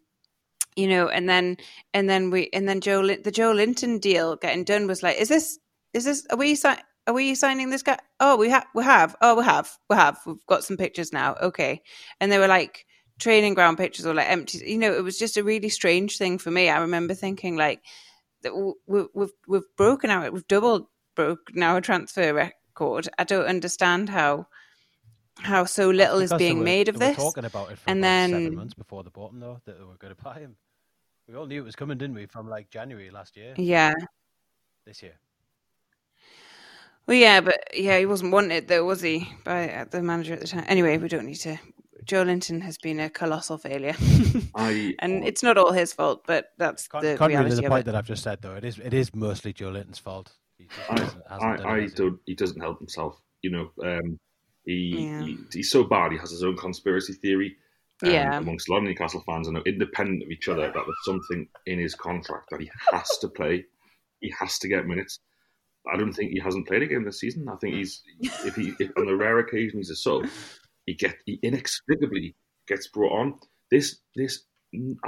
you 0.75 0.87
know, 0.87 1.09
and 1.09 1.27
then 1.27 1.57
and 1.93 2.09
then 2.09 2.29
we 2.29 2.49
and 2.53 2.67
then 2.67 2.79
Joe 2.79 3.05
the 3.05 3.31
Joelinton 3.31 3.99
deal 3.99 4.35
getting 4.37 4.63
done 4.63 4.87
was 4.87 5.03
like, 5.03 5.19
is 5.19 5.27
this 5.27 5.59
is 5.93 6.05
this 6.05 6.25
are 6.29 6.37
we 6.37 6.57
are 7.07 7.13
we 7.13 7.35
signing 7.35 7.69
this 7.69 7.83
guy? 7.83 7.99
Oh, 8.19 8.37
we 8.37 8.49
have 8.49 8.65
we 8.73 8.83
have 8.83 9.15
oh 9.21 9.35
we 9.35 9.43
have 9.43 9.77
we 9.89 9.95
have 9.97 10.19
we've 10.25 10.45
got 10.47 10.63
some 10.63 10.77
pictures 10.77 11.11
now. 11.11 11.35
Okay, 11.41 11.81
and 12.21 12.31
they 12.31 12.39
were 12.39 12.47
like 12.47 12.85
training 13.19 13.53
ground 13.53 13.77
pictures 13.77 14.05
or 14.05 14.13
like 14.13 14.29
empty. 14.29 14.63
You 14.65 14.77
know, 14.77 14.93
it 14.93 15.03
was 15.03 15.19
just 15.19 15.37
a 15.37 15.43
really 15.43 15.69
strange 15.69 16.17
thing 16.17 16.37
for 16.37 16.51
me. 16.51 16.69
I 16.69 16.79
remember 16.79 17.13
thinking 17.15 17.57
like 17.57 17.83
we've 18.87 19.07
we've, 19.13 19.33
we've 19.47 19.75
broken 19.75 20.09
out, 20.09 20.31
we've 20.31 20.47
doubled 20.47 20.87
broke 21.15 21.53
now 21.53 21.75
a 21.75 21.81
transfer 21.81 22.33
record. 22.71 23.09
I 23.17 23.23
don't 23.23 23.45
understand 23.45 24.09
how 24.09 24.47
how 25.37 25.65
so 25.65 25.89
little 25.89 26.19
is 26.19 26.33
being 26.33 26.59
were, 26.59 26.65
made 26.65 26.87
of 26.87 26.99
this. 26.99 27.15
talking 27.15 27.45
about 27.45 27.71
it 27.71 27.79
for 27.79 27.89
and 27.89 28.03
then 28.03 28.29
seven 28.29 28.55
months 28.55 28.73
before 28.73 29.03
the 29.03 29.09
bottom, 29.09 29.39
though, 29.39 29.59
that 29.65 29.77
they 29.77 29.85
were 29.85 29.95
going 29.97 30.15
to 30.15 30.23
buy 30.23 30.39
him. 30.39 30.55
We 31.27 31.35
all 31.35 31.45
knew 31.45 31.61
it 31.61 31.65
was 31.65 31.75
coming, 31.75 31.97
didn't 31.97 32.15
we? 32.15 32.25
From 32.25 32.49
like 32.49 32.69
January 32.69 33.09
last 33.09 33.37
year. 33.37 33.53
Yeah. 33.57 33.93
This 34.85 35.01
year. 35.01 35.13
Well, 37.07 37.17
yeah, 37.17 37.41
but 37.41 37.59
yeah, 37.73 37.97
he 37.97 38.05
wasn't 38.05 38.31
wanted 38.31 38.67
though, 38.67 38.85
was 38.85 39.01
he, 39.01 39.27
by 39.43 39.69
uh, 39.69 39.85
the 39.85 40.01
manager 40.01 40.33
at 40.33 40.41
the 40.41 40.47
time? 40.47 40.65
Anyway, 40.67 40.97
we 40.97 41.07
don't 41.07 41.25
need 41.25 41.35
to. 41.35 41.57
Joelinton 42.05 42.61
has 42.61 42.77
been 42.77 42.99
a 42.99 43.09
colossal 43.09 43.57
failure, 43.57 43.95
I, 44.55 44.95
and 44.99 45.23
oh. 45.23 45.27
it's 45.27 45.43
not 45.43 45.57
all 45.57 45.71
his 45.71 45.93
fault, 45.93 46.23
but 46.25 46.51
that's 46.57 46.87
can't, 46.87 47.03
the 47.03 47.17
can't 47.17 47.29
reality 47.29 47.55
the 47.55 47.65
of 47.65 47.69
point 47.69 47.81
it. 47.81 47.85
that 47.87 47.95
I've 47.95 48.07
just 48.07 48.23
said, 48.23 48.41
though. 48.41 48.55
It 48.55 48.65
is 48.65 48.79
it 48.79 48.93
is 48.93 49.13
mostly 49.13 49.53
Joelinton's 49.53 49.99
fault. 49.99 50.31
I, 50.89 51.09
I, 51.29 51.73
I 51.73 51.87
don't. 51.87 52.19
He 52.25 52.35
doesn't 52.35 52.61
help 52.61 52.79
himself. 52.79 53.21
You 53.41 53.51
know, 53.51 53.71
um, 53.83 54.19
he, 54.65 54.95
yeah. 54.97 55.23
he, 55.23 55.37
he's 55.51 55.71
so 55.71 55.83
bad. 55.83 56.11
He 56.11 56.17
has 56.17 56.31
his 56.31 56.43
own 56.43 56.57
conspiracy 56.57 57.13
theory. 57.13 57.55
Um, 58.03 58.11
yeah. 58.11 58.37
Amongst 58.37 58.69
a 58.69 58.71
lot 58.71 58.79
of 58.79 58.83
Newcastle 58.85 59.23
fans, 59.25 59.47
and 59.47 59.57
independent 59.65 60.23
of 60.23 60.31
each 60.31 60.47
other, 60.47 60.61
that 60.61 60.73
there's 60.73 61.05
something 61.05 61.47
in 61.65 61.79
his 61.79 61.95
contract 61.95 62.49
that 62.51 62.61
he 62.61 62.69
has 62.91 63.17
to 63.19 63.27
play. 63.27 63.65
He 64.19 64.33
has 64.39 64.57
to 64.59 64.67
get 64.67 64.87
minutes. 64.87 65.19
I 65.91 65.97
don't 65.97 66.13
think 66.13 66.31
he 66.31 66.39
hasn't 66.39 66.67
played 66.67 66.83
a 66.83 66.87
game 66.87 67.03
this 67.03 67.19
season. 67.19 67.47
I 67.49 67.55
think 67.55 67.75
he's 67.75 68.01
if 68.19 68.55
he 68.55 68.73
if 68.79 68.91
on 68.97 69.05
the 69.05 69.15
rare 69.15 69.39
occasion 69.39 69.79
he's 69.79 69.89
a 69.89 69.95
sub, 69.95 70.27
he 70.85 70.93
get 70.93 71.15
he 71.25 71.39
inexplicably 71.41 72.35
gets 72.67 72.87
brought 72.87 73.19
on. 73.19 73.39
This 73.71 73.97
this 74.15 74.43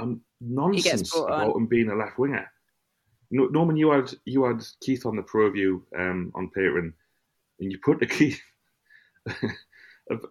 um, 0.00 0.20
nonsense 0.40 1.16
about 1.16 1.56
him 1.56 1.66
being 1.66 1.90
a 1.90 1.94
left 1.94 2.18
winger 2.18 2.50
Norman, 3.34 3.76
you 3.76 3.90
had 3.90 4.12
you 4.24 4.44
had 4.44 4.64
Keith 4.80 5.06
on 5.06 5.16
the 5.16 5.22
pro 5.22 5.50
view 5.50 5.84
um, 5.98 6.30
on 6.34 6.50
Patreon, 6.56 6.92
and 7.60 7.72
you 7.72 7.78
put 7.84 7.98
the 7.98 8.06
Keith. 8.06 8.40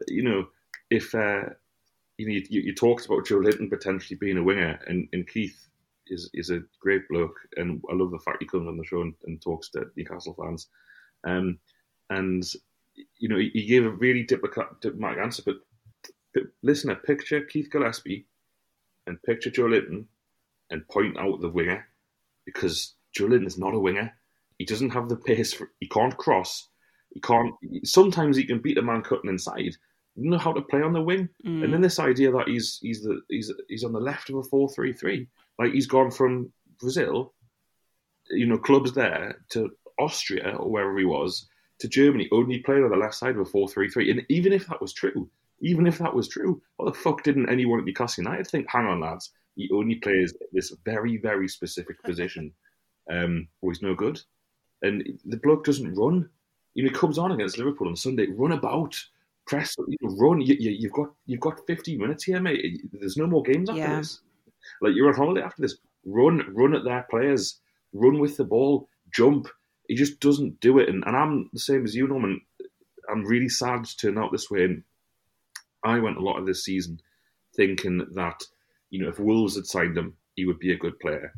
you 0.07 0.23
know, 0.23 0.47
if 0.89 1.13
uh, 1.13 1.43
you 2.17 2.27
know, 2.27 2.33
you, 2.49 2.61
you, 2.61 2.75
talked 2.75 3.05
about 3.05 3.25
Joelinton 3.25 3.69
potentially 3.69 4.17
being 4.17 4.37
a 4.37 4.43
winger, 4.43 4.79
and, 4.87 5.07
and 5.11 5.27
Keith 5.27 5.67
is 6.07 6.29
is 6.33 6.49
a 6.49 6.61
great 6.79 7.07
bloke, 7.09 7.35
and 7.57 7.81
I 7.89 7.95
love 7.95 8.11
the 8.11 8.19
fact 8.19 8.37
he 8.41 8.47
comes 8.47 8.67
on 8.67 8.77
the 8.77 8.85
show 8.85 9.01
and, 9.01 9.13
and 9.25 9.41
talks 9.41 9.69
to 9.69 9.85
Newcastle 9.97 10.35
fans. 10.39 10.67
Um, 11.25 11.59
and 12.09 12.43
you 13.17 13.27
know, 13.27 13.37
he, 13.37 13.49
he, 13.53 13.65
gave 13.65 13.85
a 13.85 13.89
really 13.89 14.23
diplomatic, 14.23 15.19
answer, 15.19 15.41
but, 15.45 15.55
but 16.33 16.43
listener, 16.61 16.95
picture 16.95 17.41
Keith 17.41 17.69
Gillespie 17.71 18.27
and 19.07 19.21
picture 19.23 19.49
Joelinton 19.49 20.05
and 20.69 20.87
point 20.87 21.17
out 21.17 21.41
the 21.41 21.49
winger 21.49 21.87
because 22.45 22.95
Julian 23.15 23.45
is 23.45 23.57
not 23.57 23.73
a 23.73 23.79
winger. 23.79 24.11
He 24.57 24.65
doesn't 24.65 24.91
have 24.91 25.09
the 25.09 25.15
pace. 25.15 25.53
For, 25.53 25.71
he 25.79 25.87
can't 25.87 26.17
cross. 26.17 26.69
He 27.13 27.19
can't. 27.19 27.53
Sometimes 27.83 28.37
he 28.37 28.43
can 28.43 28.59
beat 28.59 28.77
a 28.77 28.81
man 28.81 29.01
cutting 29.01 29.29
inside. 29.29 29.75
You 30.15 30.29
know 30.29 30.37
how 30.37 30.53
to 30.53 30.61
play 30.61 30.81
on 30.81 30.93
the 30.93 31.01
wing. 31.01 31.29
Mm. 31.45 31.63
And 31.63 31.73
then 31.73 31.81
this 31.81 31.99
idea 31.99 32.31
that 32.31 32.47
he's 32.47 32.79
he's 32.81 33.01
the 33.01 33.21
he's 33.29 33.51
he's 33.67 33.83
on 33.83 33.93
the 33.93 33.99
left 33.99 34.29
of 34.29 34.37
a 34.37 34.43
four 34.43 34.69
three 34.69 34.93
three. 34.93 35.27
Like 35.59 35.73
he's 35.73 35.87
gone 35.87 36.11
from 36.11 36.51
Brazil, 36.79 37.33
you 38.29 38.45
know, 38.45 38.57
clubs 38.57 38.93
there 38.93 39.37
to 39.49 39.71
Austria 39.99 40.55
or 40.57 40.69
wherever 40.69 40.97
he 40.97 41.05
was 41.05 41.47
to 41.79 41.87
Germany, 41.87 42.29
only 42.31 42.59
playing 42.59 42.83
on 42.83 42.91
the 42.91 42.97
left 42.97 43.15
side 43.15 43.35
of 43.35 43.41
a 43.41 43.45
four 43.45 43.67
three 43.67 43.89
three. 43.89 44.11
And 44.11 44.23
even 44.29 44.53
if 44.53 44.67
that 44.67 44.81
was 44.81 44.93
true, 44.93 45.29
even 45.61 45.87
if 45.87 45.97
that 45.97 46.13
was 46.13 46.27
true, 46.27 46.61
what 46.77 46.93
the 46.93 46.99
fuck 46.99 47.23
didn't 47.23 47.49
anyone 47.49 47.79
at 47.79 47.85
Newcastle 47.85 48.23
United 48.23 48.47
think? 48.47 48.67
Hang 48.69 48.85
on, 48.85 48.99
lads, 48.99 49.31
he 49.55 49.69
only 49.71 49.95
plays 49.95 50.33
this 50.51 50.75
very, 50.85 51.17
very 51.17 51.47
specific 51.47 52.01
position 52.03 52.51
um, 53.11 53.47
where 53.59 53.73
he's 53.73 53.81
no 53.81 53.95
good. 53.95 54.19
And 54.81 55.19
the 55.25 55.37
bloke 55.37 55.65
doesn't 55.65 55.95
run. 55.95 56.29
You 56.73 56.83
know, 56.83 56.89
he 56.89 56.95
comes 56.95 57.17
on 57.17 57.31
against 57.31 57.57
Liverpool 57.57 57.87
on 57.87 57.95
Sunday, 57.95 58.27
run 58.27 58.51
about, 58.51 58.95
press, 59.45 59.75
you 59.87 59.97
know, 60.01 60.15
run. 60.17 60.41
You, 60.41 60.53
have 60.53 60.59
you, 60.59 60.89
got 60.89 61.09
you've 61.25 61.39
got 61.39 61.65
15 61.67 61.99
minutes 61.99 62.23
here, 62.23 62.41
mate. 62.41 62.81
There's 62.91 63.17
no 63.17 63.27
more 63.27 63.43
games 63.43 63.69
after 63.69 63.81
yeah. 63.81 63.97
this. 63.97 64.21
Like 64.81 64.93
you're 64.95 65.07
on 65.07 65.15
holiday 65.15 65.41
after 65.41 65.61
this. 65.61 65.77
Run, 66.05 66.43
run 66.53 66.75
at 66.75 66.83
their 66.83 67.05
players. 67.09 67.59
Run 67.93 68.19
with 68.19 68.37
the 68.37 68.43
ball. 68.43 68.89
Jump. 69.13 69.47
he 69.87 69.95
just 69.95 70.19
doesn't 70.19 70.59
do 70.59 70.79
it. 70.79 70.89
And, 70.89 71.03
and 71.05 71.15
I'm 71.15 71.49
the 71.53 71.59
same 71.59 71.83
as 71.83 71.95
you, 71.95 72.07
Norman. 72.07 72.41
I'm 73.09 73.25
really 73.25 73.49
sad 73.49 73.85
to 73.85 73.97
turn 73.97 74.17
out 74.17 74.31
this 74.31 74.49
way. 74.49 74.63
And 74.65 74.83
I 75.83 75.99
went 75.99 76.17
a 76.17 76.21
lot 76.21 76.39
of 76.39 76.45
this 76.45 76.65
season 76.65 76.99
thinking 77.55 78.05
that, 78.15 78.43
you 78.93 78.99
know, 78.99 79.09
if 79.09 79.19
Wolves 79.19 79.55
had 79.55 79.65
signed 79.65 79.97
him, 79.97 80.15
he 80.35 80.45
would 80.45 80.59
be 80.59 80.71
a 80.71 80.77
good 80.77 80.99
player. 80.99 81.33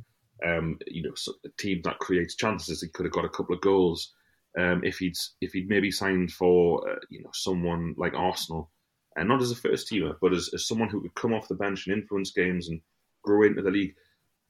Um, 0.46 0.78
you 0.88 1.04
know, 1.04 1.14
a 1.46 1.50
team 1.58 1.80
that 1.86 2.00
creates 2.00 2.36
chances, 2.36 2.82
he 2.82 2.90
could 2.90 3.06
have 3.06 3.14
got 3.14 3.24
a 3.24 3.30
couple 3.30 3.56
of 3.56 3.62
goals. 3.62 4.14
Um, 4.60 4.84
if 4.84 4.98
he'd 4.98 5.16
if 5.40 5.54
he'd 5.54 5.70
maybe 5.70 5.90
signed 5.90 6.34
for 6.34 6.90
uh, 6.90 7.00
you 7.10 7.24
know 7.24 7.30
someone 7.34 7.96
like 7.98 8.14
Arsenal, 8.14 8.72
and 9.16 9.30
not 9.30 9.42
as 9.42 9.52
a 9.52 9.56
first 9.56 9.90
teamer, 9.90 10.18
but 10.22 10.34
as, 10.34 10.50
as 10.54 10.68
someone 10.68 10.90
who 10.90 11.02
could 11.02 11.16
come 11.16 11.34
off 11.34 11.48
the 11.48 11.56
bench 11.56 11.88
and 11.88 11.96
influence 11.96 12.32
games 12.32 12.68
and 12.68 12.82
grow 13.24 13.44
into 13.44 13.62
the 13.62 13.72
league. 13.72 13.96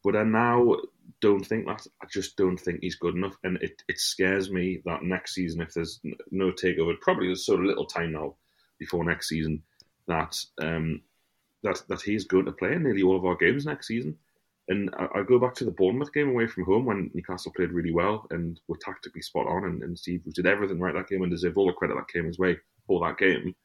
But 0.04 0.16
I 0.16 0.24
now 0.24 0.76
don't 1.22 1.46
think 1.46 1.68
that. 1.68 1.86
I 2.02 2.08
just 2.12 2.36
don't 2.38 2.58
think 2.58 2.80
he's 2.82 2.96
good 2.96 3.14
enough, 3.14 3.38
and 3.44 3.58
it, 3.62 3.84
it 3.88 4.00
scares 4.00 4.50
me 4.50 4.82
that 4.86 5.04
next 5.04 5.36
season, 5.36 5.62
if 5.62 5.76
there's 5.76 6.00
no 6.32 6.52
takeover, 6.52 7.00
probably 7.02 7.28
there's 7.28 7.46
sort 7.46 7.60
of 7.60 7.68
little 7.68 7.86
time 7.86 8.14
now 8.14 8.34
before 8.80 9.04
next 9.04 9.30
season, 9.30 9.62
that 10.08 10.36
um, 10.60 11.02
that 11.64 11.82
that 11.90 12.02
he's 12.02 12.26
going 12.26 12.46
to 12.46 12.52
play 12.52 12.74
in 12.74 12.84
nearly 12.84 13.04
all 13.04 13.18
of 13.18 13.26
our 13.26 13.36
games 13.36 13.66
next 13.66 13.88
season. 13.88 14.18
And 14.68 14.90
I, 14.98 15.20
I, 15.20 15.24
go 15.24 15.38
back 15.38 15.54
to 15.56 15.66
the 15.66 15.72
Bournemouth 15.72 16.12
game 16.12 16.30
away 16.30 16.48
from 16.48 16.66
home 16.66 16.86
when 16.86 17.12
Newcastle 17.14 17.54
played 17.56 17.72
really 17.72 17.92
well 17.92 18.26
and 18.32 18.60
were 18.68 18.78
tactically 18.78 19.22
spot 19.22 19.46
on, 19.48 19.66
and, 19.66 19.84
and 19.84 19.98
Steve 19.98 20.24
did 20.34 20.48
everything 20.48 20.80
right 20.80 20.94
that 20.94 21.08
game 21.08 21.22
and 21.22 21.32
deserved 21.32 21.58
all 21.58 21.68
the 21.68 21.74
credit 21.74 21.96
that 21.96 22.08
came 22.08 22.26
his 22.26 22.40
way 22.40 22.58
for 22.88 23.00
that 23.02 23.20
game. 23.20 23.56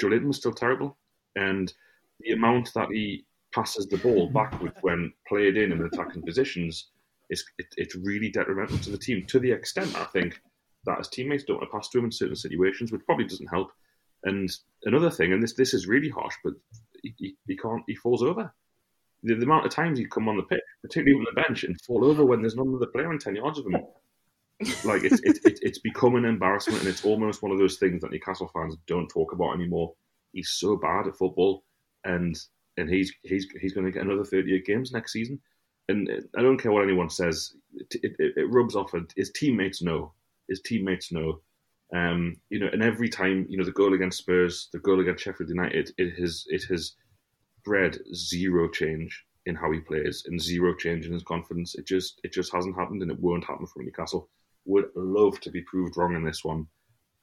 Joelinton 0.00 0.28
was 0.28 0.36
still 0.36 0.52
terrible, 0.52 0.96
and 1.34 1.72
the 2.20 2.32
amount 2.32 2.72
that 2.74 2.88
he 2.90 3.24
passes 3.52 3.86
the 3.86 3.98
ball 3.98 4.28
backwards 4.28 4.76
when 4.80 5.12
played 5.28 5.56
in 5.56 5.72
and 5.72 5.82
attacking 5.82 6.22
positions 6.22 6.90
is 7.30 7.44
it, 7.58 7.66
it's 7.76 7.96
really 7.96 8.30
detrimental 8.30 8.78
to 8.78 8.90
the 8.90 8.98
team 8.98 9.24
to 9.26 9.38
the 9.38 9.50
extent 9.50 9.94
I 9.96 10.04
think 10.04 10.40
that 10.84 10.98
his 10.98 11.08
teammates 11.08 11.44
don't 11.44 11.58
want 11.58 11.70
to 11.70 11.76
pass 11.76 11.88
to 11.90 11.98
him 11.98 12.06
in 12.06 12.12
certain 12.12 12.36
situations, 12.36 12.90
which 12.90 13.04
probably 13.06 13.26
doesn't 13.26 13.46
help. 13.48 13.70
And 14.24 14.50
another 14.84 15.10
thing, 15.10 15.32
and 15.32 15.42
this 15.42 15.54
this 15.54 15.74
is 15.74 15.86
really 15.86 16.08
harsh, 16.08 16.34
but 16.44 16.54
he, 17.02 17.36
he 17.46 17.56
can't 17.56 17.82
he 17.86 17.94
falls 17.94 18.22
over. 18.22 18.52
The, 19.24 19.34
the, 19.34 19.44
amount 19.44 19.66
of 19.66 19.72
times 19.72 19.98
he 19.98 20.04
come 20.04 20.28
on 20.28 20.36
the 20.36 20.42
pitch, 20.42 20.60
particularly 20.82 21.18
on 21.18 21.26
the 21.32 21.40
bench, 21.40 21.64
and 21.64 21.80
fall 21.82 22.04
over 22.04 22.24
when 22.24 22.40
there's 22.40 22.56
none 22.56 22.72
of 22.72 22.80
the 22.80 22.88
player 22.88 23.12
in 23.12 23.18
ten 23.18 23.36
yards 23.36 23.58
of 23.58 23.66
him. 23.66 23.76
like 24.84 25.04
it's 25.04 25.20
it's 25.24 25.40
it's 25.44 25.78
become 25.78 26.16
an 26.16 26.24
embarrassment, 26.24 26.80
and 26.80 26.88
it's 26.88 27.04
almost 27.04 27.42
one 27.42 27.52
of 27.52 27.58
those 27.58 27.78
things 27.78 28.02
that 28.02 28.10
Newcastle 28.10 28.50
fans 28.52 28.76
don't 28.86 29.08
talk 29.08 29.32
about 29.32 29.54
anymore. 29.54 29.94
He's 30.32 30.50
so 30.50 30.76
bad 30.76 31.06
at 31.06 31.16
football, 31.16 31.64
and 32.04 32.36
and 32.76 32.88
he's 32.88 33.12
he's 33.22 33.46
he's 33.60 33.72
going 33.72 33.86
to 33.86 33.92
get 33.92 34.02
another 34.04 34.24
38 34.24 34.64
games 34.64 34.92
next 34.92 35.12
season. 35.12 35.40
And 35.88 36.08
uh, 36.08 36.38
I 36.38 36.42
don't 36.42 36.58
care 36.58 36.72
what 36.72 36.84
anyone 36.84 37.10
says, 37.10 37.54
it, 37.74 38.14
it, 38.18 38.32
it 38.36 38.50
rubs 38.50 38.76
off. 38.76 38.92
His 39.16 39.30
teammates 39.32 39.82
know. 39.82 40.12
His 40.48 40.60
teammates 40.60 41.12
know. 41.12 41.40
Um, 41.94 42.36
you 42.48 42.58
know, 42.58 42.68
and 42.72 42.82
every 42.82 43.08
time 43.08 43.46
you 43.48 43.58
know 43.58 43.64
the 43.64 43.72
goal 43.72 43.94
against 43.94 44.18
Spurs, 44.18 44.68
the 44.72 44.78
goal 44.78 45.00
against 45.00 45.24
Sheffield 45.24 45.50
United, 45.50 45.90
it 45.98 46.18
has 46.18 46.44
it 46.48 46.64
has 46.70 46.96
bred 47.64 47.98
zero 48.14 48.68
change 48.68 49.24
in 49.46 49.54
how 49.54 49.70
he 49.70 49.80
plays 49.80 50.24
and 50.26 50.40
zero 50.40 50.74
change 50.74 51.06
in 51.06 51.12
his 51.12 51.22
confidence. 51.22 51.74
It 51.74 51.86
just 51.86 52.20
it 52.24 52.32
just 52.32 52.52
hasn't 52.52 52.76
happened, 52.76 53.02
and 53.02 53.10
it 53.10 53.20
won't 53.20 53.44
happen 53.44 53.66
for 53.66 53.82
Newcastle. 53.82 54.28
Would 54.64 54.86
love 54.94 55.40
to 55.40 55.50
be 55.50 55.62
proved 55.62 55.96
wrong 55.96 56.14
in 56.14 56.24
this 56.24 56.44
one, 56.44 56.66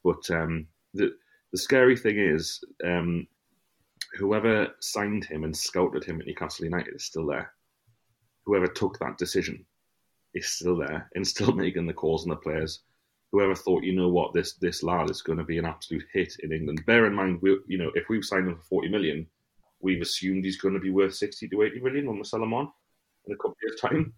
but 0.03 0.29
um, 0.29 0.67
the 0.93 1.13
the 1.51 1.57
scary 1.57 1.97
thing 1.97 2.19
is 2.19 2.63
um, 2.85 3.27
whoever 4.17 4.67
signed 4.81 5.25
him 5.25 5.43
and 5.43 5.55
scouted 5.55 6.03
him 6.03 6.19
at 6.19 6.27
Newcastle 6.27 6.65
United 6.65 6.95
is 6.95 7.05
still 7.05 7.25
there. 7.25 7.51
Whoever 8.45 8.67
took 8.67 8.99
that 8.99 9.17
decision 9.17 9.65
is 10.33 10.47
still 10.47 10.77
there 10.77 11.09
and 11.15 11.25
still 11.25 11.51
making 11.55 11.87
the 11.87 11.93
calls 11.93 12.23
on 12.23 12.29
the 12.29 12.35
players. 12.35 12.81
Whoever 13.31 13.55
thought, 13.55 13.83
you 13.83 13.95
know 13.95 14.09
what, 14.09 14.33
this 14.33 14.53
this 14.55 14.81
lad 14.81 15.09
is 15.09 15.21
going 15.21 15.37
to 15.37 15.43
be 15.43 15.59
an 15.59 15.65
absolute 15.65 16.05
hit 16.13 16.33
in 16.39 16.51
England. 16.51 16.83
Bear 16.85 17.05
in 17.05 17.13
mind, 17.13 17.39
we, 17.41 17.59
you 17.67 17.77
know, 17.77 17.91
if 17.93 18.09
we've 18.09 18.25
signed 18.25 18.47
him 18.47 18.55
for 18.55 18.63
forty 18.63 18.89
million, 18.89 19.27
we've 19.81 20.01
assumed 20.01 20.43
he's 20.43 20.59
going 20.59 20.73
to 20.73 20.79
be 20.79 20.89
worth 20.89 21.13
sixty 21.13 21.47
to 21.49 21.61
eighty 21.61 21.79
million 21.79 22.07
when 22.07 22.17
we 22.17 22.23
sell 22.23 22.41
him 22.41 22.53
on 22.53 22.71
in 23.27 23.33
a 23.33 23.37
couple 23.37 23.51
of 23.51 23.57
years' 23.61 23.79
time. 23.79 24.13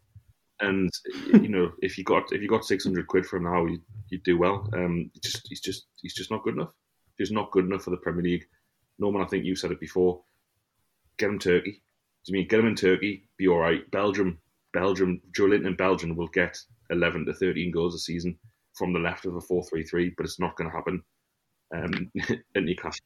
And 0.61 0.89
you 1.25 1.49
know, 1.49 1.71
if 1.81 1.97
you 1.97 2.05
got 2.05 2.31
if 2.31 2.41
you 2.41 2.47
got 2.47 2.63
six 2.63 2.85
hundred 2.85 3.07
quid 3.07 3.25
for 3.25 3.38
him 3.38 3.43
now, 3.43 3.65
you 3.65 3.79
would 4.11 4.23
do 4.23 4.38
well. 4.38 4.69
Um, 4.73 5.11
just 5.21 5.45
he's 5.49 5.61
just 5.61 5.88
he's 6.01 6.15
just 6.15 6.31
not 6.31 6.43
good 6.43 6.55
enough. 6.55 6.73
He's 7.17 7.31
not 7.31 7.51
good 7.51 7.65
enough 7.65 7.83
for 7.83 7.91
the 7.91 7.97
Premier 7.97 8.23
League. 8.23 8.45
Norman, 8.97 9.21
I 9.21 9.25
think 9.25 9.45
you 9.45 9.55
said 9.55 9.71
it 9.71 9.79
before. 9.79 10.23
Get 11.17 11.29
him 11.29 11.39
Turkey. 11.39 11.83
I 12.29 12.31
mean 12.31 12.47
get 12.47 12.59
him 12.59 12.67
in 12.67 12.75
Turkey? 12.75 13.27
Be 13.38 13.47
all 13.47 13.57
right. 13.57 13.89
Belgium, 13.91 14.39
Belgium, 14.73 15.21
Joelinton 15.38 15.67
and 15.67 15.77
Belgium 15.77 16.15
will 16.15 16.27
get 16.27 16.57
11 16.91 17.25
to 17.25 17.33
13 17.33 17.71
goals 17.71 17.95
a 17.95 17.99
season 17.99 18.38
from 18.76 18.93
the 18.93 18.99
left 18.99 19.26
of 19.26 19.35
a 19.35 19.41
4 19.41 19.64
3 19.64 19.84
3, 19.84 20.14
but 20.18 20.26
it's 20.26 20.39
not 20.39 20.56
going 20.56 20.69
to 20.69 20.76
happen 20.76 21.03
um, 21.76 22.11
at 22.56 22.64
Newcastle. 22.64 23.06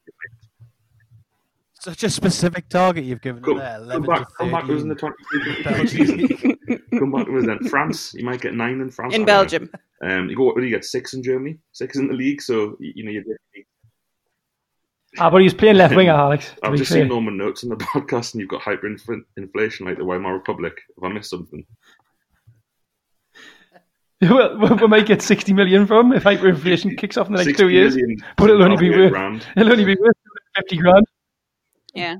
Such 1.80 2.04
a 2.04 2.10
specific 2.10 2.68
target 2.68 3.04
you've 3.04 3.20
given 3.20 3.42
come, 3.42 3.58
there. 3.58 3.78
Come 3.88 4.02
back, 4.02 4.26
come 4.38 4.50
back 4.50 4.66
to 4.66 4.76
us 4.76 4.82
in 4.82 4.88
the 4.88 4.94
23 4.94 5.86
season. 5.86 6.18
come 6.98 7.12
back 7.12 7.26
to 7.26 7.38
us 7.38 7.46
then. 7.46 7.58
France, 7.68 8.14
you 8.14 8.24
might 8.24 8.40
get 8.40 8.54
nine 8.54 8.80
in 8.80 8.90
France. 8.90 9.14
In 9.14 9.24
Belgium. 9.24 9.70
Um, 10.02 10.28
you, 10.28 10.36
go, 10.36 10.56
you 10.58 10.70
get 10.70 10.84
six 10.84 11.14
in 11.14 11.22
Germany, 11.22 11.58
six 11.72 11.96
in 11.96 12.08
the 12.08 12.14
league, 12.14 12.42
so 12.42 12.76
you 12.80 13.04
know 13.04 13.10
you're 13.10 13.24
Ah, 15.18 15.30
but 15.30 15.40
he's 15.40 15.54
playing 15.54 15.76
left 15.76 15.94
winger, 15.94 16.12
Alex. 16.12 16.52
I've 16.62 16.76
just 16.76 16.92
seen 16.92 17.08
Norman 17.08 17.38
notes 17.38 17.62
in 17.62 17.70
the 17.70 17.76
podcast, 17.76 18.34
and 18.34 18.40
you've 18.40 18.50
got 18.50 18.60
hyperinflation 18.60 19.86
like 19.86 19.96
the 19.96 20.04
Weimar 20.04 20.34
Republic. 20.34 20.78
Have 20.96 21.10
I 21.10 21.14
missed 21.14 21.30
something? 21.30 21.64
well, 24.22 24.76
we 24.76 24.86
might 24.86 25.06
get 25.06 25.20
sixty 25.20 25.52
million 25.52 25.86
from 25.86 26.12
if 26.12 26.24
hyperinflation 26.24 26.96
kicks 26.98 27.16
off 27.16 27.26
in 27.26 27.34
the 27.34 27.44
next 27.44 27.58
two 27.58 27.68
years, 27.68 27.96
but 28.36 28.48
it'll 28.48 28.62
only 28.62 28.76
be 28.76 28.90
worth 28.90 29.12
grand. 29.12 29.46
it'll 29.56 29.72
only 29.72 29.84
be 29.84 29.96
worth 30.00 30.16
fifty 30.56 30.78
grand. 30.78 31.06
Yeah. 31.94 32.16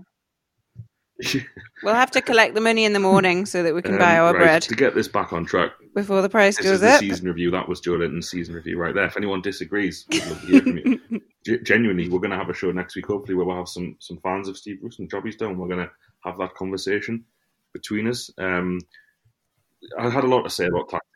we'll 1.82 1.94
have 1.94 2.10
to 2.10 2.20
collect 2.20 2.55
the 2.55 2.60
money 2.60 2.85
in 2.85 2.93
the 2.93 3.01
morning 3.01 3.47
so 3.47 3.62
that 3.62 3.74
we 3.74 3.81
can 3.81 3.94
um, 3.94 3.98
buy 3.98 4.18
our 4.18 4.35
right, 4.35 4.43
bread. 4.43 4.62
To 4.62 4.74
get 4.74 4.94
this 4.94 5.09
back 5.09 5.32
on 5.32 5.47
track 5.47 5.73
before 5.94 6.20
the 6.20 6.28
price 6.28 6.56
this 6.59 6.66
goes 6.66 6.74
is 6.74 6.81
the 6.82 6.90
up. 6.90 7.01
Season 7.01 7.27
review. 7.27 7.51
That 7.51 7.68
was 7.68 7.81
Joelinton's 7.81 8.28
season 8.28 8.55
review 8.55 8.78
right 8.78 8.94
there. 8.94 9.06
If 9.06 9.16
anyone 9.16 9.40
disagrees, 9.40 10.05
we'd 10.10 10.27
love 10.27 10.40
to 10.43 10.47
hear 10.47 10.60
from 10.60 10.78
you. 10.78 11.20
G- 11.47 11.59
genuinely, 11.62 12.09
we're 12.10 12.18
going 12.18 12.32
to 12.32 12.36
have 12.36 12.51
a 12.51 12.55
show 12.55 12.70
next 12.70 12.97
week, 12.97 13.06
hopefully, 13.06 13.35
where 13.35 13.47
we'll 13.47 13.56
have 13.56 13.68
some 13.68 13.97
some 13.98 14.18
fans 14.18 14.48
of 14.48 14.59
Steve 14.59 14.81
Bruce 14.81 14.98
and 14.98 15.10
job 15.10 15.24
he's 15.24 15.36
done. 15.36 15.56
We're 15.56 15.68
going 15.68 15.86
to 15.86 15.90
have 16.24 16.36
that 16.39 16.55
conversation 16.55 17.24
between 17.73 18.09
us. 18.09 18.31
Um, 18.36 18.81
I 19.98 20.10
had 20.10 20.24
a 20.24 20.28
lot 20.28 20.43
to 20.43 20.51
say 20.51 20.66
about 20.66 20.90
tactics. 20.90 21.15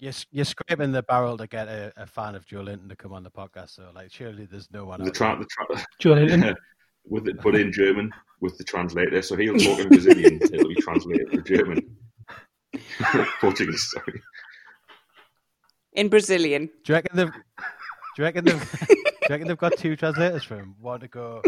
You're, 0.00 0.12
you're 0.32 0.44
scraping 0.46 0.92
the 0.92 1.02
barrel 1.02 1.36
to 1.36 1.46
get 1.46 1.68
a, 1.68 1.92
a 1.96 2.06
fan 2.06 2.34
of 2.34 2.46
Joelinton 2.46 2.88
to 2.88 2.96
come 2.96 3.12
on 3.12 3.22
the 3.22 3.30
podcast. 3.30 3.70
So, 3.76 3.90
like, 3.94 4.10
surely 4.10 4.46
there's 4.46 4.68
no 4.72 4.86
one. 4.86 5.04
The, 5.04 5.10
tra- 5.10 5.38
the 5.38 5.46
tra- 5.46 5.86
Joelinton. 6.02 6.54
with 7.06 7.28
it, 7.28 7.42
but 7.42 7.54
in 7.54 7.72
German 7.72 8.10
with 8.40 8.56
the 8.58 8.64
translator. 8.64 9.20
So 9.22 9.36
he'll 9.36 9.56
talk 9.58 9.78
in 9.78 9.88
Brazilian. 9.90 10.38
it'll 10.42 10.68
be 10.68 10.74
translated 10.76 11.30
to 11.32 11.42
German. 11.42 11.96
Portuguese, 13.40 13.90
sorry. 13.90 14.22
In 15.92 16.08
Brazilian. 16.08 16.66
Do 16.84 16.92
you 16.92 16.94
reckon 16.94 17.16
they've? 17.16 17.32
Do 17.32 17.42
you 18.18 18.24
reckon 18.24 18.44
they've? 18.44 18.70
do 18.80 18.86
you 18.94 19.26
reckon 19.30 19.48
they've 19.48 19.58
got 19.58 19.76
two 19.76 19.96
translators 19.96 20.44
for 20.44 20.56
him? 20.56 20.76
One 20.80 21.00
to 21.00 21.08
go. 21.08 21.42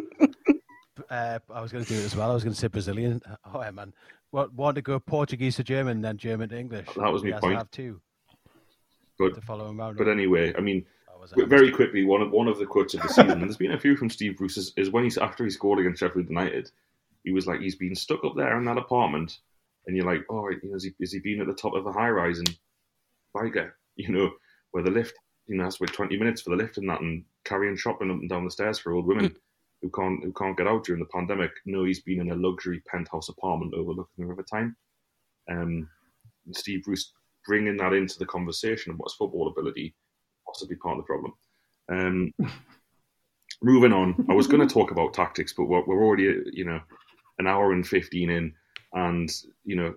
Uh, 1.08 1.38
I 1.52 1.60
was 1.60 1.72
going 1.72 1.84
to 1.84 1.92
do 1.92 1.98
it 1.98 2.04
as 2.04 2.16
well. 2.16 2.30
I 2.30 2.34
was 2.34 2.44
going 2.44 2.54
to 2.54 2.58
say 2.60 2.68
Brazilian. 2.68 3.20
Oh, 3.52 3.60
yeah, 3.62 3.70
man. 3.70 3.92
What 4.30 4.52
one 4.54 4.74
to 4.74 4.82
go 4.82 4.98
Portuguese 4.98 5.56
to 5.56 5.64
German, 5.64 6.00
then 6.00 6.16
German 6.16 6.48
to 6.50 6.58
English. 6.58 6.88
That 6.96 7.12
was 7.12 7.22
my 7.22 7.32
point. 7.32 7.58
have 7.58 7.70
two. 7.70 8.00
But, 9.18 9.34
to 9.34 9.40
follow 9.40 9.68
him 9.68 9.80
around. 9.80 9.98
But 9.98 10.08
anyway, 10.08 10.54
I 10.56 10.60
mean, 10.60 10.84
very 11.36 11.70
quickly, 11.70 12.04
one 12.04 12.22
of 12.22 12.30
one 12.30 12.48
of 12.48 12.58
the 12.58 12.66
quotes 12.66 12.94
of 12.94 13.02
the 13.02 13.08
season, 13.08 13.30
and 13.30 13.42
there's 13.42 13.56
been 13.56 13.72
a 13.72 13.80
few 13.80 13.96
from 13.96 14.10
Steve 14.10 14.36
Bruce, 14.36 14.56
is, 14.56 14.72
is 14.76 14.90
when 14.90 15.04
he's 15.04 15.18
after 15.18 15.44
he 15.44 15.50
scored 15.50 15.78
against 15.78 16.00
Sheffield 16.00 16.28
United, 16.28 16.70
he 17.24 17.32
was 17.32 17.46
like, 17.46 17.60
he's 17.60 17.76
been 17.76 17.94
stuck 17.94 18.24
up 18.24 18.34
there 18.36 18.56
in 18.58 18.64
that 18.64 18.78
apartment, 18.78 19.38
and 19.86 19.96
you're 19.96 20.06
like, 20.06 20.24
oh, 20.30 20.48
you 20.50 20.60
know, 20.64 20.72
has 20.72 20.84
he, 20.84 20.94
has 21.00 21.12
he 21.12 21.20
been 21.20 21.40
at 21.40 21.46
the 21.46 21.54
top 21.54 21.74
of 21.74 21.86
a 21.86 21.92
high 21.92 22.10
rise 22.10 22.38
in 22.38 22.46
Byker, 23.36 23.72
you 23.96 24.10
know, 24.10 24.30
where 24.72 24.82
the 24.82 24.90
lift, 24.90 25.14
you 25.46 25.56
know, 25.56 25.64
has 25.64 25.76
to 25.76 25.84
wait 25.84 25.92
20 25.92 26.16
minutes 26.16 26.42
for 26.42 26.50
the 26.50 26.56
lift 26.56 26.78
and 26.78 26.88
that, 26.88 27.00
and 27.00 27.24
carrying 27.44 27.76
shopping 27.76 28.10
up 28.10 28.16
and 28.16 28.28
down 28.28 28.44
the 28.44 28.50
stairs 28.50 28.78
for 28.78 28.92
old 28.92 29.06
women 29.06 29.34
who 29.82 29.90
can't 29.90 30.22
who 30.22 30.32
can't 30.32 30.56
get 30.56 30.66
out 30.66 30.84
during 30.84 31.00
the 31.00 31.08
pandemic. 31.08 31.50
No, 31.66 31.84
he's 31.84 32.02
been 32.02 32.20
in 32.20 32.30
a 32.30 32.36
luxury 32.36 32.82
penthouse 32.86 33.28
apartment 33.28 33.74
overlooking 33.74 34.12
the 34.18 34.26
River 34.26 34.44
Tyne. 34.48 34.74
Um, 35.50 35.88
Steve 36.52 36.84
Bruce 36.84 37.12
bringing 37.46 37.76
that 37.78 37.92
into 37.92 38.18
the 38.18 38.26
conversation 38.26 38.92
of 38.92 38.98
what's 38.98 39.14
football 39.14 39.48
ability 39.48 39.94
possibly 40.52 40.76
part 40.76 40.98
of 40.98 41.04
the 41.04 41.06
problem. 41.06 41.32
Um, 41.88 42.32
moving 43.62 43.92
on, 43.92 44.26
I 44.28 44.34
was 44.34 44.46
going 44.46 44.66
to 44.66 44.72
talk 44.72 44.90
about 44.90 45.14
tactics, 45.14 45.52
but 45.52 45.64
we're, 45.64 45.84
we're 45.84 46.04
already, 46.04 46.34
you 46.52 46.64
know, 46.64 46.80
an 47.38 47.46
hour 47.46 47.72
and 47.72 47.86
15 47.86 48.30
in. 48.30 48.54
And, 48.94 49.30
you 49.64 49.76
know, 49.76 49.94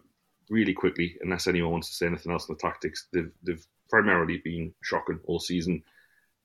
really 0.49 0.73
quickly, 0.73 1.17
unless 1.21 1.47
anyone 1.47 1.71
wants 1.71 1.89
to 1.89 1.95
say 1.95 2.05
anything 2.05 2.31
else 2.31 2.49
on 2.49 2.55
the 2.55 2.61
tactics, 2.61 3.07
they've, 3.11 3.31
they've 3.43 3.65
primarily 3.89 4.41
been 4.43 4.73
shocking 4.81 5.19
all 5.25 5.39
season. 5.39 5.83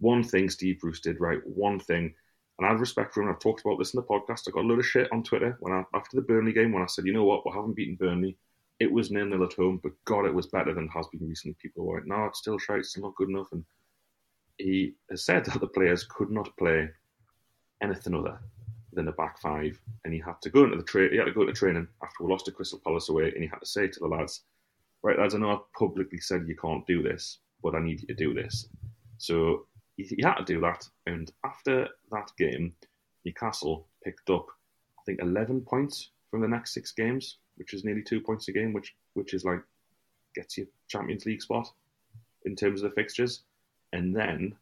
One 0.00 0.24
thing 0.24 0.48
Steve 0.50 0.80
Bruce 0.80 1.00
did 1.00 1.20
right, 1.20 1.38
one 1.46 1.78
thing, 1.78 2.14
and 2.58 2.66
I 2.66 2.70
have 2.70 2.80
respect 2.80 3.14
for 3.14 3.22
him. 3.22 3.28
I've 3.28 3.38
talked 3.38 3.62
about 3.64 3.78
this 3.78 3.94
in 3.94 4.00
the 4.00 4.06
podcast. 4.06 4.48
I 4.48 4.50
got 4.50 4.64
a 4.64 4.66
load 4.66 4.80
of 4.80 4.86
shit 4.86 5.10
on 5.12 5.22
Twitter 5.22 5.56
when 5.60 5.72
I, 5.72 5.84
after 5.94 6.16
the 6.16 6.22
Burnley 6.22 6.52
game 6.52 6.72
when 6.72 6.82
I 6.82 6.86
said, 6.86 7.06
you 7.06 7.12
know 7.12 7.24
what, 7.24 7.46
we 7.46 7.52
haven't 7.52 7.76
beaten 7.76 7.94
Burnley 7.94 8.36
it 8.80 8.90
was 8.90 9.10
nil 9.10 9.26
nil 9.26 9.44
at 9.44 9.52
home, 9.52 9.78
but 9.82 9.92
God, 10.06 10.24
it 10.24 10.34
was 10.34 10.46
better 10.46 10.72
than 10.72 10.88
has 10.88 11.06
been 11.08 11.28
recently. 11.28 11.54
People 11.60 11.86
were 11.86 11.98
like, 11.98 12.06
no, 12.06 12.24
it's 12.24 12.38
still 12.38 12.58
shite, 12.58 12.80
it's 12.80 12.90
still 12.90 13.04
not 13.04 13.14
good 13.14 13.28
enough. 13.28 13.52
And 13.52 13.62
he 14.56 14.94
has 15.10 15.24
said 15.24 15.44
that 15.46 15.60
the 15.60 15.66
players 15.66 16.04
could 16.04 16.30
not 16.30 16.56
play 16.56 16.88
anything 17.82 18.14
other 18.14 18.40
than 18.92 19.08
a 19.08 19.12
back 19.12 19.38
five, 19.38 19.78
and 20.04 20.12
he 20.12 20.18
had 20.18 20.40
to 20.42 20.50
go 20.50 20.64
into 20.64 20.76
the 20.76 20.82
tra- 20.82 21.10
he 21.10 21.18
had 21.18 21.26
to 21.26 21.32
go 21.32 21.42
into 21.42 21.52
training 21.52 21.86
after 22.02 22.24
we 22.24 22.30
lost 22.30 22.46
to 22.46 22.52
Crystal 22.52 22.80
Palace 22.82 23.08
away, 23.10 23.30
and 23.32 23.42
he 23.42 23.48
had 23.48 23.60
to 23.60 23.66
say 23.66 23.86
to 23.86 24.00
the 24.00 24.08
lads, 24.08 24.42
"Right, 25.02 25.18
lads, 25.18 25.34
I 25.34 25.38
know 25.38 25.52
I've 25.52 25.72
publicly 25.78 26.18
said 26.18 26.48
you 26.48 26.56
can't 26.56 26.86
do 26.86 27.02
this, 27.02 27.38
but 27.62 27.74
I 27.74 27.80
need 27.80 28.00
you 28.00 28.08
to 28.08 28.14
do 28.14 28.34
this." 28.34 28.68
So 29.18 29.66
he, 29.96 30.04
he 30.04 30.22
had 30.22 30.34
to 30.34 30.44
do 30.44 30.60
that, 30.62 30.88
and 31.06 31.30
after 31.44 31.88
that 32.10 32.32
game, 32.36 32.74
Newcastle 33.24 33.86
picked 34.02 34.30
up, 34.30 34.46
I 34.98 35.02
think, 35.06 35.20
eleven 35.20 35.60
points 35.60 36.10
from 36.30 36.40
the 36.40 36.48
next 36.48 36.74
six 36.74 36.92
games, 36.92 37.38
which 37.60 37.74
is 37.74 37.84
nearly 37.84 38.02
two 38.02 38.22
points 38.22 38.48
a 38.48 38.52
game, 38.52 38.72
which 38.72 38.96
which 39.12 39.34
is 39.34 39.44
like 39.44 39.60
gets 40.34 40.56
you 40.56 40.66
Champions 40.88 41.26
League 41.26 41.42
spot 41.42 41.70
in 42.46 42.56
terms 42.56 42.82
of 42.82 42.88
the 42.88 42.94
fixtures, 42.94 43.42
and 43.92 44.16
then 44.16 44.56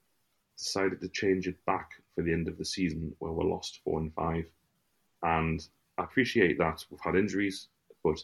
decided 0.58 1.00
to 1.00 1.08
change 1.08 1.46
it 1.46 1.64
back 1.64 1.92
for 2.16 2.22
the 2.22 2.32
end 2.32 2.48
of 2.48 2.58
the 2.58 2.64
season 2.64 3.14
where 3.20 3.30
we're 3.30 3.44
lost 3.44 3.80
four 3.84 4.00
and 4.00 4.12
five. 4.14 4.44
And 5.22 5.64
I 5.96 6.02
appreciate 6.02 6.58
that 6.58 6.84
we've 6.90 7.00
had 7.00 7.14
injuries, 7.14 7.68
but 8.02 8.18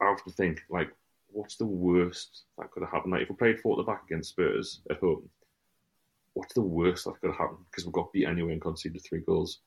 I 0.00 0.06
have 0.06 0.24
to 0.24 0.30
think 0.30 0.62
like, 0.70 0.90
what's 1.30 1.56
the 1.56 1.66
worst 1.66 2.44
that 2.56 2.70
could 2.70 2.82
have 2.82 2.92
happened? 2.92 3.12
Like 3.12 3.22
if 3.22 3.28
we 3.28 3.36
played 3.36 3.60
four 3.60 3.74
at 3.74 3.84
the 3.84 3.92
back 3.92 4.04
against 4.06 4.30
Spurs 4.30 4.80
at 4.88 5.00
home, 5.00 5.28
what's 6.32 6.54
the 6.54 6.62
worst 6.62 7.04
that 7.04 7.20
could 7.20 7.28
have 7.28 7.38
happened? 7.38 7.66
Because 7.70 7.84
we 7.84 7.92
got 7.92 8.10
beat 8.14 8.26
anyway 8.26 8.52
and 8.52 8.62
conceded 8.62 9.04
three 9.04 9.20
goals. 9.20 9.58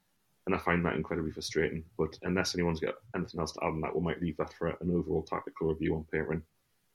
And 0.45 0.53
I 0.53 0.59
find 0.59 0.85
that 0.85 0.95
incredibly 0.95 1.31
frustrating. 1.31 1.84
But 1.97 2.17
unless 2.22 2.53
anyone's 2.53 2.80
got 2.80 2.95
anything 3.15 3.39
else 3.39 3.53
to 3.53 3.63
add 3.63 3.69
on 3.69 3.81
that, 3.81 3.95
we 3.95 4.01
might 4.01 4.22
leave 4.22 4.38
that 4.38 4.53
for 4.53 4.67
an 4.67 4.91
overall 4.91 5.23
tactical 5.23 5.69
review 5.69 5.95
on 5.95 6.05
Patreon 6.13 6.41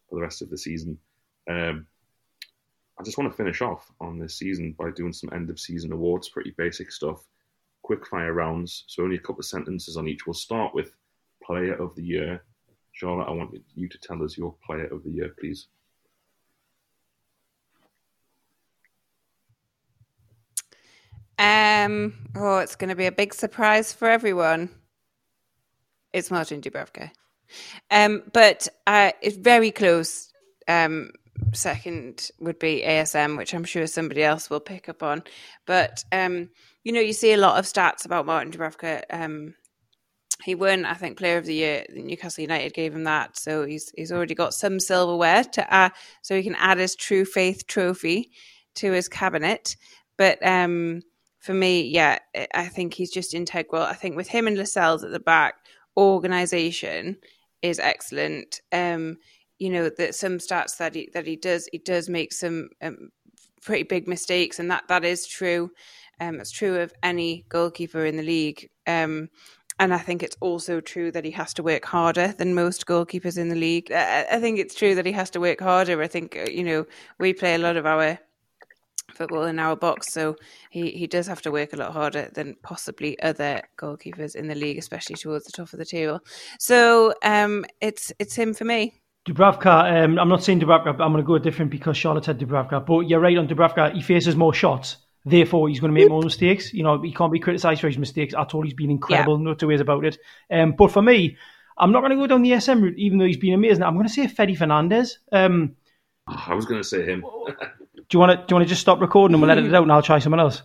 for 0.08 0.16
the 0.16 0.22
rest 0.22 0.42
of 0.42 0.50
the 0.50 0.58
season. 0.58 0.98
Um, 1.48 1.86
I 2.98 3.02
just 3.02 3.16
want 3.16 3.30
to 3.30 3.36
finish 3.36 3.62
off 3.62 3.90
on 4.00 4.18
this 4.18 4.36
season 4.36 4.74
by 4.78 4.90
doing 4.90 5.12
some 5.12 5.30
end 5.32 5.48
of 5.48 5.58
season 5.58 5.92
awards, 5.92 6.28
pretty 6.28 6.54
basic 6.58 6.92
stuff, 6.92 7.26
quick 7.82 8.06
fire 8.06 8.34
rounds. 8.34 8.84
So 8.88 9.02
only 9.02 9.16
a 9.16 9.20
couple 9.20 9.40
of 9.40 9.46
sentences 9.46 9.96
on 9.96 10.06
each. 10.06 10.26
We'll 10.26 10.34
start 10.34 10.74
with 10.74 10.94
player 11.42 11.74
of 11.74 11.94
the 11.96 12.04
year. 12.04 12.44
Charlotte, 12.92 13.28
I 13.28 13.32
want 13.32 13.56
you 13.74 13.88
to 13.88 13.98
tell 13.98 14.22
us 14.22 14.36
your 14.36 14.54
player 14.64 14.86
of 14.86 15.02
the 15.02 15.10
year, 15.10 15.34
please. 15.40 15.68
Um, 21.40 22.12
oh, 22.36 22.58
it's 22.58 22.76
going 22.76 22.90
to 22.90 22.94
be 22.94 23.06
a 23.06 23.12
big 23.12 23.32
surprise 23.32 23.94
for 23.94 24.06
everyone. 24.10 24.68
It's 26.12 26.30
Martin 26.30 26.60
Dubravka. 26.60 27.12
Um, 27.90 28.22
but 28.34 28.68
uh, 28.86 29.12
it's 29.22 29.38
very 29.38 29.70
close. 29.70 30.30
Um, 30.68 31.12
second 31.54 32.30
would 32.40 32.58
be 32.58 32.82
ASM, 32.86 33.38
which 33.38 33.54
I'm 33.54 33.64
sure 33.64 33.86
somebody 33.86 34.22
else 34.22 34.50
will 34.50 34.60
pick 34.60 34.90
up 34.90 35.02
on. 35.02 35.22
But 35.66 36.04
um, 36.12 36.50
you 36.84 36.92
know, 36.92 37.00
you 37.00 37.14
see 37.14 37.32
a 37.32 37.38
lot 37.38 37.58
of 37.58 37.64
stats 37.64 38.04
about 38.04 38.26
Martin 38.26 38.52
Dubravka. 38.52 39.04
Um, 39.08 39.54
he 40.44 40.54
won, 40.54 40.84
I 40.84 40.92
think, 40.92 41.16
Player 41.16 41.38
of 41.38 41.46
the 41.46 41.54
Year. 41.54 41.86
Newcastle 41.88 42.42
United 42.42 42.74
gave 42.74 42.94
him 42.94 43.04
that, 43.04 43.38
so 43.38 43.64
he's 43.64 43.90
he's 43.96 44.12
already 44.12 44.34
got 44.34 44.52
some 44.52 44.78
silverware 44.78 45.44
to 45.44 45.72
add, 45.72 45.92
so 46.20 46.36
he 46.36 46.42
can 46.42 46.56
add 46.56 46.76
his 46.76 46.96
True 46.96 47.24
Faith 47.24 47.66
trophy 47.66 48.30
to 48.74 48.92
his 48.92 49.08
cabinet. 49.08 49.76
But 50.18 50.44
um, 50.46 51.00
for 51.40 51.54
me, 51.54 51.82
yeah, 51.82 52.18
I 52.54 52.66
think 52.66 52.94
he's 52.94 53.10
just 53.10 53.34
integral. 53.34 53.82
I 53.82 53.94
think 53.94 54.14
with 54.14 54.28
him 54.28 54.46
and 54.46 54.56
Lascelles 54.56 55.02
at 55.02 55.10
the 55.10 55.20
back, 55.20 55.54
organisation 55.96 57.16
is 57.62 57.78
excellent. 57.78 58.60
Um, 58.72 59.16
you 59.58 59.70
know 59.70 59.90
that 59.90 60.14
some 60.14 60.38
stats 60.38 60.76
that 60.78 60.94
he 60.94 61.10
that 61.12 61.26
he 61.26 61.36
does 61.36 61.68
he 61.70 61.78
does 61.78 62.08
make 62.08 62.32
some 62.32 62.70
um, 62.82 63.10
pretty 63.62 63.84
big 63.84 64.06
mistakes, 64.06 64.58
and 64.58 64.70
that 64.70 64.84
that 64.88 65.04
is 65.04 65.26
true. 65.26 65.70
Um, 66.20 66.40
it's 66.40 66.50
true 66.50 66.78
of 66.78 66.92
any 67.02 67.46
goalkeeper 67.48 68.04
in 68.04 68.16
the 68.16 68.22
league. 68.22 68.68
Um, 68.86 69.30
and 69.78 69.94
I 69.94 69.98
think 69.98 70.22
it's 70.22 70.36
also 70.40 70.82
true 70.82 71.10
that 71.12 71.24
he 71.24 71.30
has 71.30 71.54
to 71.54 71.62
work 71.62 71.86
harder 71.86 72.34
than 72.36 72.54
most 72.54 72.84
goalkeepers 72.84 73.38
in 73.38 73.48
the 73.48 73.54
league. 73.56 73.90
I, 73.90 74.26
I 74.32 74.38
think 74.38 74.58
it's 74.58 74.74
true 74.74 74.94
that 74.94 75.06
he 75.06 75.12
has 75.12 75.30
to 75.30 75.40
work 75.40 75.60
harder. 75.60 76.02
I 76.02 76.06
think 76.06 76.36
uh, 76.36 76.50
you 76.50 76.64
know 76.64 76.86
we 77.18 77.32
play 77.32 77.54
a 77.54 77.58
lot 77.58 77.76
of 77.76 77.86
our 77.86 78.18
football 79.20 79.44
in 79.44 79.58
our 79.58 79.76
box. 79.76 80.12
So 80.12 80.36
he, 80.70 80.90
he 80.92 81.06
does 81.06 81.26
have 81.26 81.42
to 81.42 81.50
work 81.50 81.74
a 81.74 81.76
lot 81.76 81.92
harder 81.92 82.30
than 82.34 82.56
possibly 82.62 83.20
other 83.20 83.60
goalkeepers 83.76 84.34
in 84.34 84.48
the 84.48 84.54
league, 84.54 84.78
especially 84.78 85.16
towards 85.16 85.44
the 85.44 85.52
top 85.52 85.72
of 85.74 85.78
the 85.78 85.84
table. 85.84 86.20
So 86.58 87.12
um, 87.22 87.66
it's 87.80 88.12
it's 88.18 88.34
him 88.34 88.54
for 88.54 88.64
me. 88.64 88.94
Dubravka, 89.28 90.04
um, 90.04 90.18
I'm 90.18 90.30
not 90.30 90.42
saying 90.42 90.60
Dubravka, 90.60 90.96
but 90.96 91.04
I'm 91.04 91.12
going 91.12 91.22
to 91.22 91.26
go 91.26 91.36
different 91.36 91.70
because 91.70 91.96
Charlotte 91.98 92.24
had 92.24 92.38
Dubravka, 92.38 92.86
but 92.86 93.00
you're 93.00 93.20
right 93.20 93.36
on 93.36 93.46
Dubravka. 93.46 93.92
He 93.92 94.00
faces 94.00 94.34
more 94.34 94.54
shots, 94.54 94.96
therefore 95.26 95.68
he's 95.68 95.78
going 95.78 95.94
to 95.94 96.00
make 96.00 96.08
more 96.08 96.22
mistakes. 96.22 96.72
You 96.72 96.82
know, 96.82 97.02
he 97.02 97.12
can't 97.12 97.30
be 97.30 97.38
criticised 97.38 97.82
for 97.82 97.88
his 97.88 97.98
mistakes 97.98 98.32
at 98.34 98.54
all. 98.54 98.62
He's 98.62 98.72
been 98.72 98.90
incredible, 98.90 99.36
yeah. 99.38 99.44
no 99.44 99.54
two 99.54 99.68
ways 99.68 99.82
about 99.82 100.06
it. 100.06 100.16
Um, 100.50 100.72
but 100.72 100.90
for 100.90 101.02
me, 101.02 101.36
I'm 101.76 101.92
not 101.92 102.00
going 102.00 102.12
to 102.12 102.16
go 102.16 102.26
down 102.26 102.42
the 102.42 102.58
SM 102.58 102.80
route, 102.80 102.98
even 102.98 103.18
though 103.18 103.26
he's 103.26 103.36
been 103.36 103.52
amazing. 103.52 103.82
I'm 103.82 103.94
going 103.94 104.06
to 104.06 104.12
say 104.12 104.26
Fede 104.26 104.56
Fernandez. 104.56 105.18
Um, 105.30 105.76
I 106.26 106.54
was 106.54 106.64
going 106.64 106.80
to 106.80 106.88
say 106.88 107.04
him. 107.04 107.22
Do 108.10 108.16
you 108.16 108.20
want 108.20 108.32
to 108.32 108.36
do 108.36 108.44
you 108.50 108.56
want 108.56 108.66
to 108.66 108.68
just 108.68 108.80
stop 108.80 109.00
recording 109.00 109.34
and 109.34 109.42
we'll 109.42 109.50
edit 109.50 109.64
it 109.64 109.74
out 109.74 109.84
and 109.84 109.92
I'll 109.92 110.02
try 110.02 110.18
someone 110.18 110.40
else? 110.40 110.62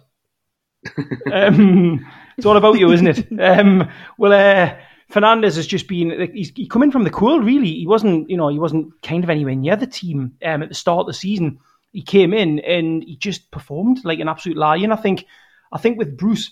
um, 1.31 2.05
it's 2.37 2.45
all 2.45 2.57
about 2.57 2.79
you, 2.79 2.91
isn't 2.91 3.07
it? 3.07 3.39
Um, 3.39 3.89
well, 4.17 4.33
uh, 4.33 4.75
Fernandez 5.09 5.55
has 5.55 5.67
just 5.67 5.87
been 5.87 6.31
he's 6.33 6.49
he 6.55 6.67
come 6.67 6.83
in 6.83 6.91
from 6.91 7.03
the 7.03 7.11
cool. 7.11 7.39
Really, 7.39 7.71
he 7.71 7.87
wasn't 7.87 8.29
you 8.29 8.35
know 8.37 8.49
he 8.49 8.59
wasn't 8.59 8.99
kind 9.03 9.23
of 9.23 9.29
anywhere 9.29 9.55
near 9.55 9.75
the 9.75 9.87
team 9.87 10.33
um, 10.43 10.63
at 10.63 10.69
the 10.69 10.75
start 10.75 11.01
of 11.01 11.07
the 11.07 11.13
season. 11.13 11.59
He 11.91 12.01
came 12.01 12.33
in 12.33 12.59
and 12.59 13.03
he 13.03 13.15
just 13.15 13.51
performed 13.51 14.03
like 14.03 14.19
an 14.19 14.27
absolute 14.27 14.57
lion. 14.57 14.91
I 14.91 14.97
think 14.97 15.25
I 15.71 15.77
think 15.77 15.99
with 15.99 16.17
Bruce, 16.17 16.51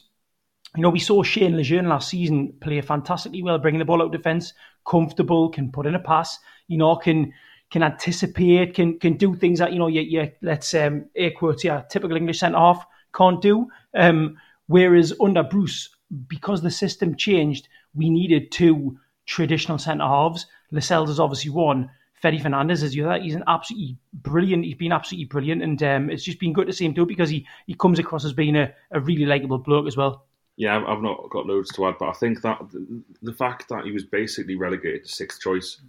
you 0.75 0.83
know, 0.83 0.91
we 0.91 0.99
saw 0.99 1.23
Shane 1.23 1.57
Lejeune 1.57 1.89
last 1.89 2.07
season 2.07 2.53
play 2.61 2.79
fantastically 2.81 3.41
well, 3.41 3.57
bringing 3.57 3.79
the 3.79 3.85
ball 3.85 4.01
out 4.01 4.05
of 4.05 4.11
defence, 4.11 4.53
comfortable, 4.87 5.49
can 5.49 5.71
put 5.71 5.87
in 5.87 5.95
a 5.95 5.99
pass, 5.99 6.37
you 6.67 6.77
know, 6.77 6.95
can 6.95 7.33
can 7.73 7.81
anticipate, 7.81 8.75
can 8.75 8.99
can 8.99 9.17
do 9.17 9.35
things 9.35 9.57
that 9.57 9.73
you 9.73 9.79
know, 9.79 9.87
you, 9.87 10.01
you 10.01 10.31
let's 10.43 10.75
um, 10.75 11.05
air 11.15 11.31
quotes, 11.31 11.63
yeah, 11.63 11.81
typical 11.89 12.15
English 12.15 12.39
centre 12.39 12.59
half 12.59 12.85
can't 13.15 13.41
do. 13.41 13.67
Um, 13.95 14.37
whereas 14.67 15.11
under 15.19 15.41
Bruce, 15.41 15.89
because 16.27 16.61
the 16.61 16.69
system 16.69 17.15
changed, 17.15 17.67
we 17.95 18.11
needed 18.11 18.51
two 18.51 18.99
traditional 19.25 19.79
centre 19.79 20.05
halves. 20.05 20.45
Lascelles 20.71 21.09
is 21.09 21.19
obviously 21.19 21.49
one. 21.49 21.89
Fede 22.21 22.43
Fernandez 22.43 22.83
is 22.83 22.93
the 22.93 23.01
other. 23.01 23.19
He's 23.19 23.33
an 23.33 23.43
absolutely 23.47 23.97
brilliant. 24.13 24.65
He's 24.65 24.75
been 24.75 24.91
absolutely 24.91 25.25
brilliant, 25.25 25.63
and 25.63 25.81
um, 25.81 26.09
it's 26.11 26.23
just 26.23 26.39
been 26.39 26.53
good 26.53 26.67
to 26.67 26.73
see 26.73 26.85
him 26.85 26.93
do 26.93 27.03
it 27.03 27.07
because 27.07 27.31
he, 27.31 27.47
he 27.65 27.73
comes 27.73 27.97
across 27.97 28.23
as 28.23 28.33
being 28.33 28.55
a, 28.55 28.71
a 28.91 28.99
really 28.99 29.25
likable 29.25 29.57
bloke 29.57 29.87
as 29.87 29.97
well. 29.97 30.27
Yeah, 30.57 30.77
I've 30.87 31.01
not 31.01 31.27
got 31.31 31.47
loads 31.47 31.73
to 31.73 31.87
add, 31.87 31.95
but 31.99 32.09
I 32.09 32.13
think 32.13 32.43
that 32.43 32.59
the, 32.71 33.01
the 33.23 33.33
fact 33.33 33.67
that 33.69 33.85
he 33.85 33.91
was 33.91 34.03
basically 34.03 34.55
relegated 34.55 35.05
to 35.05 35.11
sixth 35.11 35.41
choice 35.41 35.81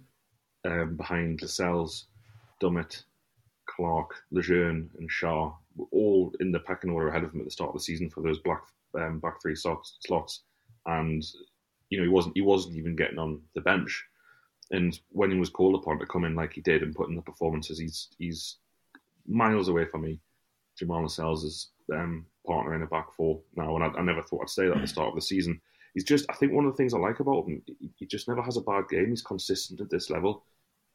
um, 0.65 0.95
behind 0.95 1.41
Lascelles, 1.41 2.07
Dummett, 2.61 3.03
Clark, 3.67 4.15
Lejeune, 4.31 4.89
and 4.97 5.09
Schär, 5.09 5.53
all 5.91 6.33
in 6.39 6.51
the 6.51 6.59
pecking 6.59 6.89
order 6.89 7.09
ahead 7.09 7.23
of 7.23 7.33
him 7.33 7.41
at 7.41 7.45
the 7.45 7.51
start 7.51 7.69
of 7.69 7.75
the 7.75 7.81
season 7.81 8.09
for 8.09 8.21
those 8.21 8.39
black 8.39 8.61
um, 8.97 9.19
back 9.19 9.41
three 9.41 9.55
slots, 9.55 9.97
slots. 10.05 10.41
And 10.85 11.23
you 11.89 11.97
know 11.97 12.03
he 12.03 12.09
wasn't 12.09 12.35
he 12.35 12.41
wasn't 12.41 12.75
even 12.77 12.95
getting 12.95 13.19
on 13.19 13.41
the 13.53 13.61
bench. 13.61 14.03
And 14.71 14.99
when 15.09 15.31
he 15.31 15.37
was 15.37 15.49
called 15.49 15.75
upon 15.75 15.99
to 15.99 16.05
come 16.05 16.25
in 16.25 16.35
like 16.35 16.53
he 16.53 16.61
did 16.61 16.81
and 16.81 16.95
put 16.95 17.09
in 17.09 17.15
the 17.15 17.21
performances, 17.21 17.79
he's 17.79 18.09
he's 18.17 18.57
miles 19.27 19.67
away 19.67 19.85
from 19.85 20.01
me. 20.01 20.19
Jamal 20.77 21.03
Lascelles' 21.03 21.69
um, 21.93 22.25
partner 22.45 22.75
in 22.75 22.81
a 22.81 22.87
back 22.87 23.13
four 23.13 23.41
now, 23.55 23.75
and 23.75 23.83
I, 23.83 23.87
I, 23.99 24.01
never 24.01 24.21
thought 24.21 24.41
I'd 24.41 24.49
say 24.49 24.67
that 24.67 24.75
at 24.75 24.81
the 24.81 24.87
start 24.87 25.09
of 25.09 25.15
the 25.15 25.21
season. 25.21 25.61
He's 25.93 26.03
just, 26.03 26.25
I 26.29 26.33
think, 26.33 26.51
one 26.51 26.65
of 26.65 26.73
the 26.73 26.77
things 26.77 26.93
I 26.93 26.97
like 26.97 27.21
about 27.21 27.47
him, 27.47 27.61
he, 27.79 27.89
he 27.95 28.05
just 28.05 28.27
never 28.27 28.41
has 28.41 28.57
a 28.57 28.61
bad 28.61 28.89
game. 28.89 29.09
He's 29.09 29.21
consistent 29.21 29.79
at 29.79 29.89
this 29.89 30.09
level, 30.09 30.43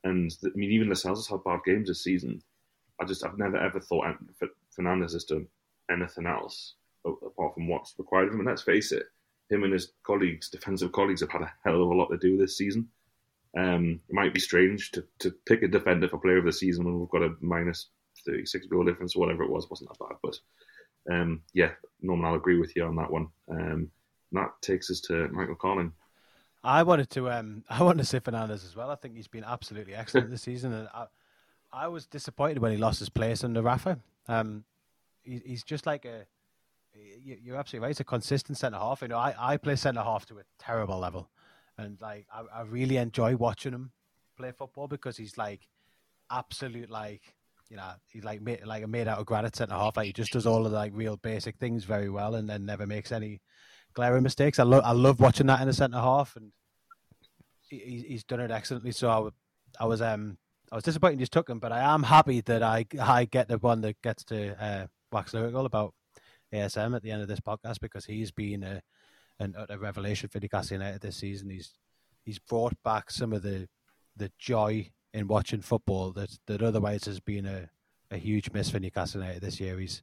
and 0.04 0.34
I 0.44 0.48
mean, 0.54 0.70
even 0.70 0.88
Lascelles 0.88 1.26
has 1.26 1.28
had 1.28 1.44
bad 1.44 1.60
games 1.64 1.88
this 1.88 2.04
season. 2.04 2.42
I 3.00 3.04
just, 3.04 3.24
I've 3.24 3.38
never 3.38 3.56
ever 3.56 3.80
thought 3.80 4.16
Fernandez 4.70 5.12
has 5.12 5.24
done 5.24 5.46
anything 5.90 6.26
else 6.26 6.74
apart 7.04 7.54
from 7.54 7.68
what's 7.68 7.94
required 7.98 8.28
of 8.28 8.34
him. 8.34 8.40
And 8.40 8.48
let's 8.48 8.62
face 8.62 8.92
it, 8.92 9.04
him 9.48 9.64
and 9.64 9.72
his 9.72 9.92
colleagues, 10.04 10.48
defensive 10.48 10.92
colleagues, 10.92 11.20
have 11.20 11.30
had 11.30 11.42
a 11.42 11.52
hell 11.64 11.82
of 11.82 11.90
a 11.90 11.94
lot 11.94 12.08
to 12.08 12.18
do 12.18 12.36
this 12.36 12.56
season. 12.56 12.88
Um, 13.56 14.00
it 14.08 14.14
might 14.14 14.32
be 14.32 14.40
strange 14.40 14.92
to, 14.92 15.04
to 15.20 15.32
pick 15.46 15.62
a 15.62 15.68
defender 15.68 16.08
for 16.08 16.18
player 16.18 16.38
of 16.38 16.44
the 16.44 16.52
season 16.52 16.84
when 16.84 17.00
we've 17.00 17.08
got 17.10 17.22
a 17.22 17.34
minus 17.40 17.88
36 18.26 18.66
goal 18.66 18.84
difference 18.84 19.16
or 19.16 19.20
whatever 19.20 19.42
it 19.42 19.50
was. 19.50 19.68
wasn't 19.68 19.90
that 19.90 19.98
bad, 19.98 20.16
but 20.22 20.38
um, 21.12 21.42
yeah, 21.52 21.70
Norman, 22.00 22.26
I'll 22.26 22.34
agree 22.34 22.58
with 22.58 22.76
you 22.76 22.84
on 22.84 22.96
that 22.96 23.10
one. 23.10 23.28
Um, 23.50 23.90
that 24.32 24.50
takes 24.62 24.90
us 24.90 25.00
to 25.02 25.28
Michael 25.28 25.56
Carlin. 25.56 25.92
I 26.62 26.82
wanted 26.82 27.10
to 27.10 27.30
um, 27.30 27.64
I 27.70 27.82
wanted 27.82 28.02
to 28.02 28.08
say 28.08 28.20
Fernandez 28.20 28.64
as 28.64 28.76
well. 28.76 28.90
I 28.90 28.94
think 28.96 29.16
he's 29.16 29.28
been 29.28 29.44
absolutely 29.44 29.94
excellent 29.94 30.30
this 30.30 30.42
season, 30.42 30.72
and 30.72 30.88
I, 30.94 31.06
I 31.72 31.88
was 31.88 32.06
disappointed 32.06 32.58
when 32.58 32.72
he 32.72 32.78
lost 32.78 32.98
his 32.98 33.08
place 33.08 33.44
under 33.44 33.62
Rafa. 33.62 33.98
Um, 34.28 34.64
he, 35.22 35.40
he's 35.44 35.64
just 35.64 35.86
like 35.86 36.04
a 36.04 36.26
you're 37.22 37.56
absolutely 37.56 37.84
right. 37.84 37.90
He's 37.90 38.00
a 38.00 38.04
consistent 38.04 38.58
centre 38.58 38.78
half. 38.78 39.02
You 39.02 39.08
know, 39.08 39.18
I, 39.18 39.34
I 39.38 39.56
play 39.56 39.76
centre 39.76 40.02
half 40.02 40.26
to 40.26 40.38
a 40.38 40.42
terrible 40.58 40.98
level, 40.98 41.30
and 41.78 42.00
like 42.00 42.26
I, 42.32 42.60
I 42.60 42.62
really 42.62 42.96
enjoy 42.96 43.36
watching 43.36 43.72
him 43.72 43.92
play 44.36 44.52
football 44.52 44.88
because 44.88 45.16
he's 45.16 45.36
like 45.36 45.68
absolute 46.30 46.88
like 46.88 47.34
you 47.68 47.76
know 47.76 47.90
he's 48.08 48.24
like 48.24 48.40
made, 48.40 48.64
like 48.64 48.82
a 48.82 48.86
made 48.86 49.08
out 49.08 49.18
of 49.18 49.26
granite 49.26 49.56
centre 49.56 49.74
half. 49.74 49.96
Like 49.96 50.06
he 50.06 50.12
just 50.12 50.32
does 50.32 50.46
all 50.46 50.66
of 50.66 50.72
the, 50.72 50.78
like 50.78 50.92
real 50.94 51.16
basic 51.16 51.56
things 51.58 51.84
very 51.84 52.10
well, 52.10 52.34
and 52.34 52.48
then 52.48 52.66
never 52.66 52.86
makes 52.86 53.12
any 53.12 53.40
glaring 53.94 54.22
mistakes. 54.22 54.58
I 54.58 54.64
love 54.64 54.82
I 54.84 54.92
love 54.92 55.20
watching 55.20 55.46
that 55.46 55.60
in 55.60 55.66
the 55.66 55.72
centre 55.72 55.98
half, 55.98 56.36
and 56.36 56.52
he, 57.68 58.04
he's 58.08 58.24
done 58.24 58.40
it 58.40 58.50
excellently. 58.50 58.92
So 58.92 59.08
I, 59.10 59.82
I 59.82 59.86
was 59.86 60.02
um 60.02 60.38
I 60.72 60.76
was 60.76 60.84
disappointed 60.84 61.18
he 61.18 61.22
just 61.22 61.32
took 61.32 61.48
him, 61.48 61.58
but 61.58 61.72
I 61.72 61.80
am 61.94 62.04
happy 62.04 62.40
that 62.42 62.62
I 62.62 62.86
I 63.00 63.24
get 63.24 63.48
the 63.48 63.58
one 63.58 63.80
that 63.82 64.00
gets 64.02 64.24
to 64.24 64.62
uh, 64.62 64.86
wax 65.12 65.34
lyrical 65.34 65.66
about 65.66 65.94
ASM 66.52 66.94
at 66.94 67.02
the 67.02 67.10
end 67.10 67.22
of 67.22 67.28
this 67.28 67.40
podcast 67.40 67.80
because 67.80 68.04
he's 68.04 68.30
been 68.30 68.62
a 68.62 68.82
an, 69.38 69.54
a 69.68 69.78
revelation 69.78 70.28
for 70.28 70.38
Newcastle 70.38 70.76
United 70.76 71.00
this 71.00 71.16
season. 71.16 71.50
He's 71.50 71.72
he's 72.24 72.38
brought 72.38 72.74
back 72.84 73.10
some 73.10 73.32
of 73.32 73.42
the 73.42 73.68
the 74.16 74.30
joy 74.38 74.90
in 75.12 75.26
watching 75.26 75.62
football 75.62 76.12
that 76.12 76.38
that 76.46 76.62
otherwise 76.62 77.04
has 77.04 77.20
been 77.20 77.46
a, 77.46 77.70
a 78.10 78.16
huge 78.16 78.50
miss 78.52 78.70
for 78.70 78.78
Newcastle 78.78 79.20
United 79.20 79.42
this 79.42 79.60
year. 79.60 79.78
He's 79.78 80.02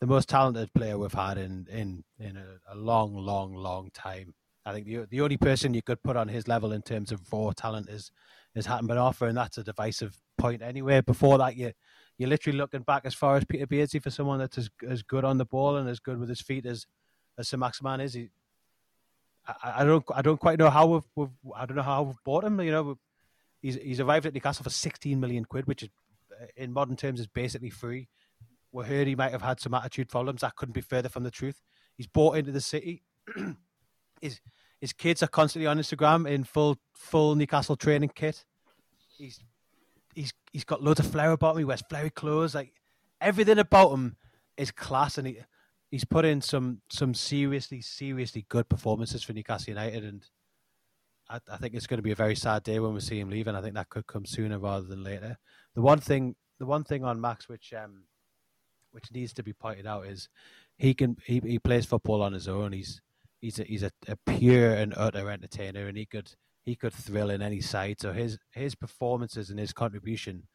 the 0.00 0.06
most 0.06 0.28
talented 0.28 0.72
player 0.74 0.98
we've 0.98 1.12
had 1.12 1.38
in 1.38 1.66
in 1.70 2.04
in 2.18 2.36
a, 2.36 2.74
a 2.74 2.76
long, 2.76 3.14
long, 3.14 3.54
long 3.54 3.90
time. 3.94 4.34
I 4.64 4.72
think 4.72 4.86
the 4.86 5.06
the 5.10 5.20
only 5.20 5.36
person 5.36 5.74
you 5.74 5.82
could 5.82 6.02
put 6.02 6.16
on 6.16 6.28
his 6.28 6.48
level 6.48 6.72
in 6.72 6.82
terms 6.82 7.12
of 7.12 7.20
raw 7.32 7.52
talent 7.56 7.88
is 7.88 8.10
is 8.54 8.66
Hatem 8.66 8.88
Ben 8.88 8.96
Arfa, 8.96 9.28
and 9.28 9.36
that's 9.36 9.58
a 9.58 9.64
divisive 9.64 10.16
point 10.38 10.62
anyway. 10.62 11.00
Before 11.00 11.38
that, 11.38 11.56
you 11.56 11.72
you're 12.18 12.28
literally 12.28 12.58
looking 12.58 12.82
back 12.82 13.02
as 13.04 13.14
far 13.14 13.36
as 13.36 13.44
Peter 13.44 13.66
Beardsley 13.66 14.00
for 14.00 14.10
someone 14.10 14.38
that's 14.38 14.58
as 14.58 14.70
as 14.86 15.02
good 15.02 15.24
on 15.24 15.38
the 15.38 15.44
ball 15.44 15.76
and 15.76 15.88
as 15.88 16.00
good 16.00 16.18
with 16.18 16.28
his 16.28 16.40
feet 16.40 16.66
as 16.66 16.86
as 17.38 17.48
Saint-Maximin 17.48 18.00
is. 18.00 18.14
He, 18.14 18.28
I, 19.46 19.82
I, 19.82 19.84
don't 19.84 20.04
I 20.14 20.22
don't 20.22 20.40
quite 20.40 20.58
know 20.58 20.70
how 20.70 20.86
we've, 20.86 21.08
we've 21.14 21.28
I 21.54 21.66
don't 21.66 21.76
know 21.76 21.82
how 21.82 22.02
we've 22.02 22.24
bought 22.24 22.44
him. 22.44 22.60
You 22.60 22.72
know, 22.72 22.98
he's 23.62 23.76
he's 23.76 24.00
arrived 24.00 24.26
at 24.26 24.34
Newcastle 24.34 24.64
for 24.64 24.70
16 24.70 25.20
million 25.20 25.44
quid, 25.44 25.66
which 25.66 25.82
is 25.82 25.90
in 26.56 26.72
modern 26.72 26.96
terms 26.96 27.20
is 27.20 27.26
basically 27.26 27.70
free. 27.70 28.08
We 28.76 28.84
heard 28.84 29.06
he 29.06 29.14
might 29.14 29.32
have 29.32 29.40
had 29.40 29.58
some 29.58 29.72
attitude 29.72 30.10
problems. 30.10 30.42
That 30.42 30.54
couldn't 30.54 30.74
be 30.74 30.82
further 30.82 31.08
from 31.08 31.24
the 31.24 31.30
truth. 31.30 31.62
He's 31.96 32.06
bought 32.06 32.36
into 32.36 32.52
the 32.52 32.60
city. 32.60 33.02
his 34.20 34.40
his 34.82 34.92
kids 34.92 35.22
are 35.22 35.28
constantly 35.28 35.66
on 35.66 35.78
Instagram 35.78 36.28
in 36.28 36.44
full 36.44 36.76
full 36.92 37.34
Newcastle 37.34 37.76
training 37.76 38.10
kit. 38.14 38.44
He's 39.16 39.40
he's 40.14 40.34
he's 40.52 40.64
got 40.64 40.82
loads 40.82 41.00
of 41.00 41.06
flair 41.06 41.30
about 41.30 41.52
him. 41.52 41.60
He 41.60 41.64
wears 41.64 41.82
flowery 41.88 42.10
clothes. 42.10 42.54
Like 42.54 42.74
everything 43.18 43.58
about 43.58 43.92
him 43.92 44.16
is 44.58 44.70
class, 44.70 45.16
and 45.16 45.26
he 45.26 45.38
he's 45.90 46.04
put 46.04 46.26
in 46.26 46.42
some 46.42 46.82
some 46.90 47.14
seriously 47.14 47.80
seriously 47.80 48.44
good 48.50 48.68
performances 48.68 49.22
for 49.22 49.32
Newcastle 49.32 49.70
United, 49.70 50.04
and 50.04 50.22
I, 51.30 51.40
I, 51.50 51.56
think 51.56 51.74
it's 51.74 51.86
going 51.86 51.98
to 51.98 52.02
be 52.02 52.12
a 52.12 52.16
very 52.16 52.36
sad 52.36 52.62
day 52.62 52.78
when 52.78 52.92
we 52.92 53.00
see 53.00 53.18
him 53.18 53.30
leave, 53.30 53.46
and 53.46 53.56
I 53.56 53.62
think 53.62 53.74
that 53.74 53.88
could 53.88 54.06
come 54.06 54.26
sooner 54.26 54.58
rather 54.58 54.86
than 54.86 55.02
later. 55.02 55.38
The 55.74 55.80
one 55.80 56.00
thing 56.00 56.36
the 56.58 56.66
one 56.66 56.84
thing 56.84 57.04
on 57.04 57.22
Max 57.22 57.48
which 57.48 57.72
um 57.72 58.02
which 58.96 59.12
needs 59.12 59.34
to 59.34 59.42
be 59.42 59.52
pointed 59.52 59.86
out 59.86 60.06
is 60.06 60.30
he 60.78 60.94
can 60.94 61.18
he, 61.22 61.38
he 61.44 61.58
plays 61.58 61.84
football 61.84 62.22
on 62.22 62.32
his 62.32 62.48
own. 62.48 62.72
He's 62.72 63.02
he's 63.42 63.58
a, 63.58 63.64
he's 63.64 63.82
a, 63.82 63.90
a 64.08 64.16
pure 64.16 64.72
and 64.72 64.94
utter 64.96 65.30
entertainer, 65.30 65.86
and 65.86 65.98
he 65.98 66.06
could 66.06 66.32
he 66.64 66.74
could 66.74 66.94
thrill 66.94 67.28
in 67.28 67.42
any 67.42 67.60
side. 67.60 68.00
So 68.00 68.14
his 68.14 68.38
his 68.52 68.74
performances 68.74 69.50
and 69.50 69.58
his 69.58 69.74
contribution 69.74 70.48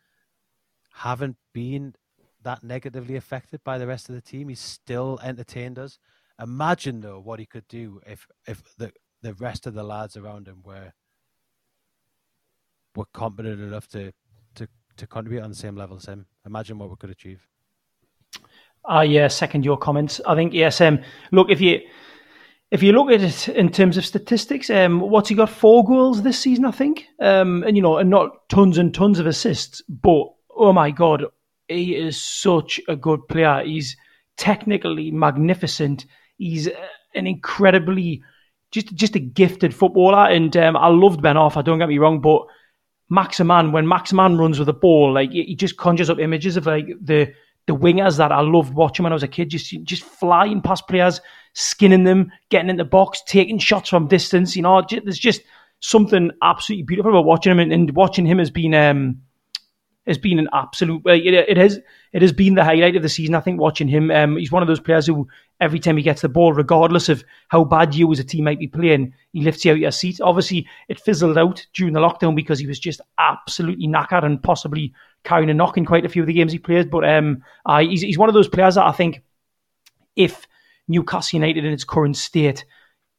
haven't 0.94 1.38
been 1.54 1.94
that 2.42 2.64
negatively 2.64 3.16
affected 3.16 3.64
by 3.64 3.78
the 3.78 3.86
rest 3.86 4.10
of 4.10 4.16
the 4.16 4.22
team. 4.22 4.50
He's 4.50 4.60
still 4.60 5.20
entertained 5.22 5.78
us. 5.78 6.00
Imagine 6.42 7.02
though 7.02 7.20
what 7.20 7.40
he 7.40 7.46
could 7.46 7.68
do 7.68 8.02
if 8.08 8.26
if 8.48 8.64
the 8.76 8.92
the 9.22 9.36
rest 9.36 9.68
of 9.68 9.76
the 9.76 9.84
lads 9.84 10.18
around 10.18 10.48
him 10.48 10.64
were 10.64 10.94
were 12.96 13.06
competent 13.14 13.62
enough 13.62 13.88
to 13.90 14.14
to 14.56 14.68
to 14.98 15.06
contribute 15.06 15.44
on 15.44 15.52
the 15.52 15.56
same 15.56 15.76
level 15.76 15.98
as 15.98 16.06
him. 16.06 16.26
Imagine 16.44 16.80
what 16.80 16.90
we 16.90 16.96
could 16.96 17.12
achieve. 17.12 17.51
I 18.86 19.18
uh, 19.18 19.30
second 19.30 19.66
your 19.66 19.78
comments. 19.78 20.22
I 20.26 20.36
think 20.36 20.54
yes. 20.54 20.82
Um, 20.82 21.00
look, 21.32 21.50
if 21.50 21.62
you 21.62 21.82
if 22.72 22.82
you 22.82 22.94
look 22.94 23.12
at 23.12 23.22
it 23.22 23.50
in 23.50 23.70
terms 23.70 23.98
of 23.98 24.06
statistics, 24.06 24.70
um, 24.70 25.02
what's 25.02 25.30
he 25.30 25.36
got? 25.36 25.50
Four 25.50 25.86
goals 25.86 26.22
this 26.22 26.40
season, 26.40 26.66
I 26.66 26.72
think. 26.72 27.06
Um, 27.20 27.64
and 27.64 27.76
you 27.76 27.84
know, 27.84 27.98
and 27.98 28.10
not 28.10 28.50
tons 28.50 28.78
and 28.78 28.94
tons 28.94 29.20
of 29.20 29.28
assists, 29.28 29.82
but 29.88 30.28
oh 30.56 30.74
my 30.74 30.92
god, 30.92 31.26
he 31.68 31.96
is 31.96 32.22
such 32.22 32.80
a 32.88 32.96
good 32.96 33.28
player. 33.28 33.64
He's 33.64 33.98
technically 34.38 35.12
magnificent. 35.12 36.06
He's 36.38 36.68
an 37.14 37.28
incredibly 37.28 38.24
just 38.72 38.94
just 38.96 39.16
a 39.16 39.20
gifted 39.20 39.76
footballer, 39.76 40.30
and 40.30 40.56
um, 40.58 40.78
I 40.78 40.88
loved 40.88 41.22
Ben 41.22 41.36
Arfa. 41.36 41.64
Don't 41.64 41.80
get 41.80 41.90
me 41.90 41.98
wrong, 41.98 42.22
but 42.22 42.44
Maximin, 43.10 43.74
when 43.74 43.88
Maximin 43.88 44.38
runs 44.38 44.58
with 44.58 44.68
the 44.68 44.74
ball, 44.74 45.14
like 45.14 45.32
he 45.32 45.56
just 45.56 45.78
conjures 45.78 46.10
up 46.10 46.20
images 46.20 46.56
of 46.56 46.66
like 46.66 46.88
the 47.02 47.34
the 47.72 47.78
wingers 47.78 48.18
that 48.18 48.34
I 48.34 48.42
loved 48.42 48.74
watching 48.74 49.04
when 49.04 49.14
I 49.14 49.16
was 49.16 49.24
a 49.24 49.30
kid, 49.30 49.50
just 49.50 49.72
just 49.84 50.04
flying 50.04 50.62
past 50.62 50.88
players, 50.90 51.22
skinning 51.54 52.04
them, 52.04 52.30
getting 52.50 52.70
in 52.70 52.76
the 52.76 52.84
box, 52.84 53.24
taking 53.26 53.60
shots 53.60 53.90
from 53.90 54.08
distance. 54.08 54.58
You 54.58 54.64
know, 54.64 54.84
there's 54.90 55.18
just 55.18 55.42
something 55.80 56.32
absolutely 56.42 56.84
beautiful 56.84 57.12
about 57.12 57.26
watching 57.26 57.54
him, 57.54 57.60
and, 57.60 57.72
and 57.72 57.96
watching 57.96 58.26
him 58.26 58.40
has 58.40 58.52
been 58.52 58.74
um, 58.74 59.22
has 60.06 60.18
been 60.18 60.38
an 60.38 60.50
absolute. 60.54 61.02
It, 61.06 61.34
it 61.34 61.58
has 61.58 61.80
it 62.12 62.22
has 62.22 62.34
been 62.34 62.56
the 62.56 62.64
highlight 62.66 62.98
of 62.98 63.04
the 63.04 63.10
season. 63.10 63.36
I 63.36 63.40
think 63.40 63.58
watching 63.58 63.88
him, 63.88 64.12
um, 64.12 64.36
he's 64.36 64.52
one 64.52 64.64
of 64.64 64.68
those 64.68 64.82
players 64.82 65.08
who 65.08 65.30
every 65.62 65.80
time 65.80 65.96
he 65.96 66.04
gets 66.04 66.24
the 66.24 66.30
ball, 66.30 66.52
regardless 66.52 67.08
of 67.08 67.24
how 67.48 67.64
bad 67.64 67.96
you 67.96 68.12
as 68.12 68.20
a 68.20 68.24
team 68.26 68.44
might 68.44 68.60
be 68.60 68.68
playing, 68.68 69.14
he 69.32 69.44
lifts 69.44 69.64
you 69.64 69.72
out 69.72 69.76
of 69.76 69.82
your 69.82 69.92
seat. 69.92 70.20
Obviously, 70.20 70.68
it 70.90 71.00
fizzled 71.00 71.38
out 71.38 71.66
during 71.74 71.94
the 71.94 72.02
lockdown 72.02 72.36
because 72.36 72.60
he 72.60 72.68
was 72.68 72.80
just 72.80 73.00
absolutely 73.18 73.88
knackered 73.88 74.26
and 74.26 74.44
possibly 74.44 74.94
carrying 75.24 75.50
a 75.50 75.54
knock 75.54 75.78
in 75.78 75.86
quite 75.86 76.06
a 76.06 76.10
few 76.10 76.24
of 76.24 76.28
the 76.28 76.34
games 76.34 76.52
he 76.52 76.60
plays. 76.60 76.86
But 76.86 77.08
um, 77.08 77.44
uh, 77.66 77.80
he's 77.80 78.02
he's 78.02 78.18
one 78.18 78.30
of 78.30 78.34
those 78.34 78.48
players 78.48 78.76
that 78.76 78.86
I 78.86 78.92
think 78.92 79.22
if 80.16 80.48
Newcastle 80.88 81.38
United 81.38 81.66
in 81.66 81.74
its 81.74 81.84
current 81.84 82.18
state 82.18 82.66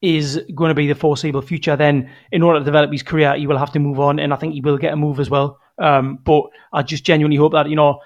is 0.00 0.40
going 0.54 0.68
to 0.68 0.74
be 0.74 0.88
the 0.88 0.94
foreseeable 0.94 1.42
future, 1.42 1.76
then 1.76 2.10
in 2.32 2.42
order 2.42 2.58
to 2.58 2.64
develop 2.64 2.90
his 2.90 3.02
career, 3.02 3.36
he 3.36 3.46
will 3.46 3.58
have 3.58 3.72
to 3.72 3.78
move 3.78 4.00
on, 4.00 4.18
and 4.18 4.32
I 4.32 4.36
think 4.36 4.54
he 4.54 4.60
will 4.60 4.78
get 4.78 4.92
a 4.92 4.96
move 4.96 5.20
as 5.20 5.30
well. 5.30 5.58
Um, 5.78 6.18
but 6.22 6.44
I 6.72 6.82
just 6.82 7.04
genuinely 7.04 7.36
hope 7.36 7.52
that 7.52 7.68
you 7.68 7.76
know, 7.76 8.00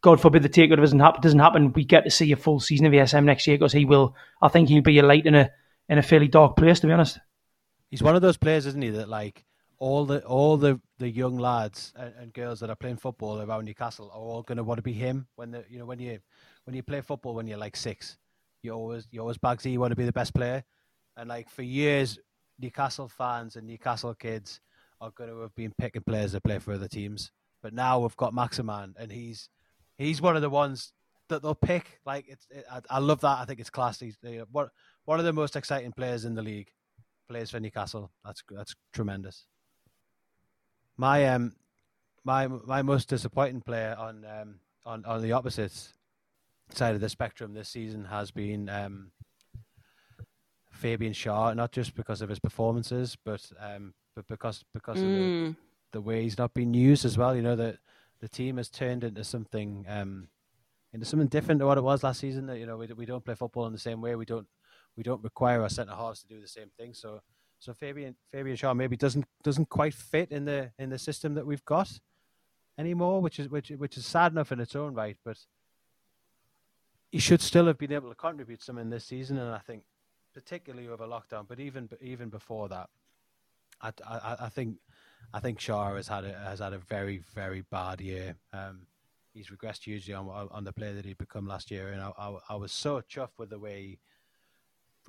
God 0.00 0.20
forbid 0.20 0.42
the 0.42 0.48
takeover 0.48 0.76
doesn't 0.76 1.00
happen. 1.00 1.20
Doesn't 1.20 1.38
happen. 1.38 1.72
We 1.72 1.84
get 1.84 2.04
to 2.04 2.10
see 2.10 2.32
a 2.32 2.36
full 2.36 2.60
season 2.60 2.86
of 2.86 2.92
ASM 2.92 3.24
next 3.24 3.46
year 3.46 3.58
because 3.58 3.72
he 3.72 3.84
will. 3.84 4.14
I 4.40 4.48
think 4.48 4.68
he'll 4.68 4.82
be 4.82 4.98
a 4.98 5.02
light 5.02 5.26
in 5.26 5.34
a 5.34 5.50
in 5.88 5.98
a 5.98 6.02
fairly 6.02 6.28
dark 6.28 6.56
place. 6.56 6.80
To 6.80 6.86
be 6.86 6.92
honest, 6.92 7.18
he's 7.90 8.02
one 8.02 8.16
of 8.16 8.22
those 8.22 8.36
players, 8.36 8.66
isn't 8.66 8.80
he? 8.80 8.90
That 8.90 9.08
like 9.08 9.44
all 9.80 10.04
the 10.04 10.22
all 10.24 10.56
the, 10.58 10.78
the 10.98 11.08
young 11.08 11.38
lads 11.38 11.92
and, 11.96 12.12
and 12.20 12.32
girls 12.34 12.60
that 12.60 12.70
are 12.70 12.76
playing 12.76 12.98
football 12.98 13.40
around 13.40 13.64
Newcastle 13.64 14.10
are 14.14 14.20
all 14.20 14.42
going 14.42 14.58
to 14.58 14.62
want 14.64 14.78
to 14.78 14.82
be 14.82 14.92
him 14.92 15.26
when 15.36 15.50
the 15.50 15.64
you 15.68 15.78
know 15.78 15.86
when 15.86 15.98
you 15.98 16.20
when 16.64 16.76
you 16.76 16.82
play 16.82 17.00
football 17.00 17.34
when 17.34 17.46
you're 17.46 17.58
like 17.58 17.74
six, 17.74 18.18
you 18.62 18.72
always 18.72 19.08
you 19.10 19.20
always 19.20 19.38
Bagsy, 19.38 19.72
you 19.72 19.80
want 19.80 19.90
to 19.90 19.96
be 19.96 20.04
the 20.04 20.12
best 20.12 20.34
player, 20.34 20.62
and 21.16 21.28
like 21.28 21.48
for 21.48 21.62
years, 21.62 22.18
Newcastle 22.60 23.08
fans 23.08 23.56
and 23.56 23.66
Newcastle 23.66 24.14
kids 24.14 24.60
are 25.00 25.10
going 25.10 25.30
to 25.30 25.40
have 25.40 25.54
been 25.54 25.72
picking 25.78 26.02
players 26.02 26.32
that 26.32 26.44
play 26.44 26.58
for 26.58 26.74
other 26.74 26.88
teams. 26.88 27.32
But 27.62 27.72
now 27.72 28.00
we've 28.00 28.16
got 28.16 28.34
Maximin, 28.34 28.94
and 28.98 29.10
he's 29.10 29.48
he's 29.96 30.20
one 30.20 30.36
of 30.36 30.42
the 30.42 30.50
ones 30.50 30.92
that 31.30 31.42
they'll 31.42 31.54
pick. 31.54 32.00
Like 32.04 32.26
it's, 32.28 32.46
it, 32.50 32.66
I, 32.70 32.80
I, 32.90 32.98
love 32.98 33.22
that. 33.22 33.38
I 33.38 33.46
think 33.46 33.60
it's 33.60 33.70
class. 33.70 33.98
He's 33.98 34.18
you 34.22 34.46
one 34.52 34.68
one 35.06 35.18
of 35.18 35.24
the 35.24 35.32
most 35.32 35.56
exciting 35.56 35.92
players 35.92 36.26
in 36.26 36.34
the 36.34 36.42
league. 36.42 36.68
Plays 37.30 37.50
for 37.50 37.60
Newcastle. 37.60 38.10
That's 38.24 38.42
that's 38.50 38.74
tremendous. 38.92 39.46
My 41.00 41.26
um 41.28 41.54
my 42.24 42.46
my 42.46 42.82
most 42.82 43.08
disappointing 43.08 43.62
player 43.62 43.96
on 43.98 44.26
um 44.26 44.56
on 44.84 45.02
on 45.06 45.22
the 45.22 45.32
opposite 45.32 45.72
side 46.74 46.94
of 46.94 47.00
the 47.00 47.08
spectrum 47.08 47.54
this 47.54 47.70
season 47.70 48.04
has 48.04 48.30
been 48.30 48.68
um 48.68 49.10
Fabian 50.70 51.14
Schär, 51.14 51.56
not 51.56 51.72
just 51.72 51.94
because 51.94 52.20
of 52.20 52.28
his 52.28 52.38
performances, 52.38 53.16
but 53.24 53.50
um 53.58 53.94
but 54.14 54.26
because 54.28 54.62
because 54.74 54.98
mm. 54.98 55.02
of 55.02 55.08
the, 55.08 55.22
mm. 55.22 55.56
the 55.92 56.00
way 56.02 56.22
he's 56.22 56.36
not 56.36 56.52
been 56.52 56.74
used 56.74 57.06
as 57.06 57.16
well. 57.16 57.34
You 57.34 57.40
know 57.40 57.56
that 57.56 57.78
the 58.20 58.28
team 58.28 58.58
has 58.58 58.68
turned 58.68 59.02
into 59.02 59.24
something 59.24 59.86
um, 59.88 60.28
into 60.92 61.06
something 61.06 61.28
different 61.28 61.60
to 61.60 61.66
what 61.66 61.78
it 61.78 61.84
was 61.84 62.02
last 62.02 62.20
season. 62.20 62.44
That 62.44 62.58
you 62.58 62.66
know 62.66 62.76
we 62.76 62.88
we 62.88 63.06
don't 63.06 63.24
play 63.24 63.36
football 63.36 63.66
in 63.66 63.72
the 63.72 63.78
same 63.78 64.02
way. 64.02 64.16
We 64.16 64.26
don't 64.26 64.48
we 64.98 65.02
don't 65.02 65.24
require 65.24 65.62
our 65.62 65.70
centre 65.70 65.94
halves 65.94 66.20
to 66.20 66.28
do 66.28 66.42
the 66.42 66.46
same 66.46 66.70
thing. 66.76 66.92
So 66.92 67.22
so 67.60 67.74
Fabian 67.74 68.16
Fabian 68.32 68.56
Schär 68.56 68.74
maybe 68.74 68.96
doesn't 68.96 69.26
doesn't 69.42 69.68
quite 69.68 69.94
fit 69.94 70.32
in 70.32 70.46
the 70.46 70.72
in 70.78 70.88
the 70.88 70.98
system 70.98 71.34
that 71.34 71.46
we've 71.46 71.64
got 71.64 72.00
anymore, 72.78 73.20
which 73.20 73.38
is 73.38 73.48
which 73.48 73.68
which 73.68 73.98
is 73.98 74.06
sad 74.06 74.32
enough 74.32 74.50
in 74.50 74.60
its 74.60 74.74
own 74.74 74.94
right. 74.94 75.18
But 75.22 75.38
he 77.12 77.18
should 77.18 77.42
still 77.42 77.66
have 77.66 77.76
been 77.76 77.92
able 77.92 78.08
to 78.08 78.14
contribute 78.14 78.62
some 78.62 78.78
in 78.78 78.88
this 78.88 79.04
season, 79.04 79.36
and 79.38 79.54
I 79.54 79.58
think 79.58 79.82
particularly 80.32 80.88
over 80.88 81.06
lockdown, 81.06 81.46
but 81.46 81.60
even 81.60 81.88
even 82.00 82.30
before 82.30 82.68
that, 82.70 82.88
I, 83.82 83.92
I, 84.06 84.36
I 84.40 84.48
think 84.48 84.76
I 85.34 85.40
think 85.40 85.58
Schär 85.58 85.96
has 85.96 86.08
had 86.08 86.24
a, 86.24 86.32
has 86.32 86.60
had 86.60 86.72
a 86.72 86.78
very 86.78 87.22
very 87.34 87.62
bad 87.70 88.00
year. 88.00 88.36
Um, 88.54 88.86
he's 89.34 89.48
regressed 89.48 89.84
hugely 89.84 90.14
on 90.14 90.26
on 90.28 90.64
the 90.64 90.72
player 90.72 90.94
that 90.94 91.04
he'd 91.04 91.18
become 91.18 91.46
last 91.46 91.70
year, 91.70 91.88
and 91.88 92.00
I, 92.00 92.10
I, 92.16 92.38
I 92.48 92.56
was 92.56 92.72
so 92.72 93.02
chuffed 93.02 93.36
with 93.36 93.50
the 93.50 93.58
way 93.58 93.98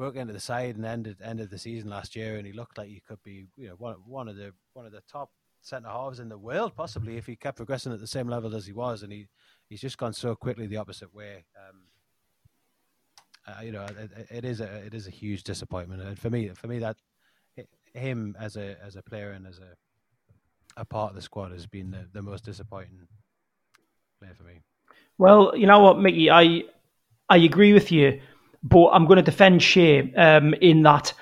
broke 0.01 0.15
into 0.15 0.33
the 0.33 0.39
side 0.39 0.77
and 0.77 0.83
ended 0.83 1.17
ended 1.23 1.51
the 1.51 1.59
season 1.59 1.87
last 1.87 2.15
year, 2.15 2.37
and 2.37 2.47
he 2.47 2.53
looked 2.53 2.75
like 2.75 2.87
he 2.87 2.99
could 3.07 3.21
be 3.21 3.45
you 3.55 3.67
know 3.67 3.75
one 3.77 3.93
one 4.03 4.27
of 4.27 4.35
the 4.35 4.51
one 4.73 4.83
of 4.83 4.91
the 4.91 5.03
top 5.07 5.29
centre 5.61 5.89
halves 5.89 6.19
in 6.19 6.27
the 6.27 6.37
world, 6.39 6.75
possibly 6.75 7.17
if 7.17 7.27
he 7.27 7.35
kept 7.35 7.57
progressing 7.57 7.93
at 7.93 7.99
the 7.99 8.07
same 8.07 8.27
level 8.27 8.55
as 8.55 8.65
he 8.65 8.73
was, 8.73 9.03
and 9.03 9.11
he 9.11 9.27
he's 9.69 9.79
just 9.79 9.99
gone 9.99 10.11
so 10.11 10.35
quickly 10.35 10.65
the 10.65 10.77
opposite 10.77 11.13
way. 11.13 11.45
Um, 11.55 11.83
uh, 13.47 13.61
you 13.61 13.71
know, 13.71 13.85
it, 13.85 14.27
it 14.31 14.43
is 14.43 14.59
a 14.59 14.65
it 14.83 14.95
is 14.95 15.05
a 15.05 15.11
huge 15.11 15.43
disappointment, 15.43 16.01
and 16.01 16.17
for 16.17 16.31
me, 16.31 16.49
for 16.49 16.65
me, 16.65 16.79
that 16.79 16.97
him 17.93 18.35
as 18.39 18.55
a 18.55 18.77
as 18.83 18.95
a 18.95 19.03
player 19.03 19.33
and 19.33 19.45
as 19.45 19.59
a 19.59 20.81
a 20.81 20.83
part 20.83 21.11
of 21.11 21.15
the 21.15 21.21
squad 21.21 21.51
has 21.51 21.67
been 21.67 21.91
the, 21.91 22.07
the 22.11 22.23
most 22.23 22.43
disappointing 22.43 23.07
player 24.19 24.33
for 24.33 24.45
me. 24.45 24.61
Well, 25.19 25.55
you 25.55 25.67
know 25.67 25.81
what, 25.81 25.99
Mickey, 25.99 26.31
I 26.31 26.63
I 27.29 27.37
agree 27.37 27.73
with 27.73 27.91
you, 27.91 28.19
but 28.63 28.89
I'm 28.89 29.05
going 29.05 29.17
to 29.17 29.23
defend 29.23 29.61
Schär 29.61 30.17
um, 30.17 30.53
in 30.55 30.83
that 30.83 31.13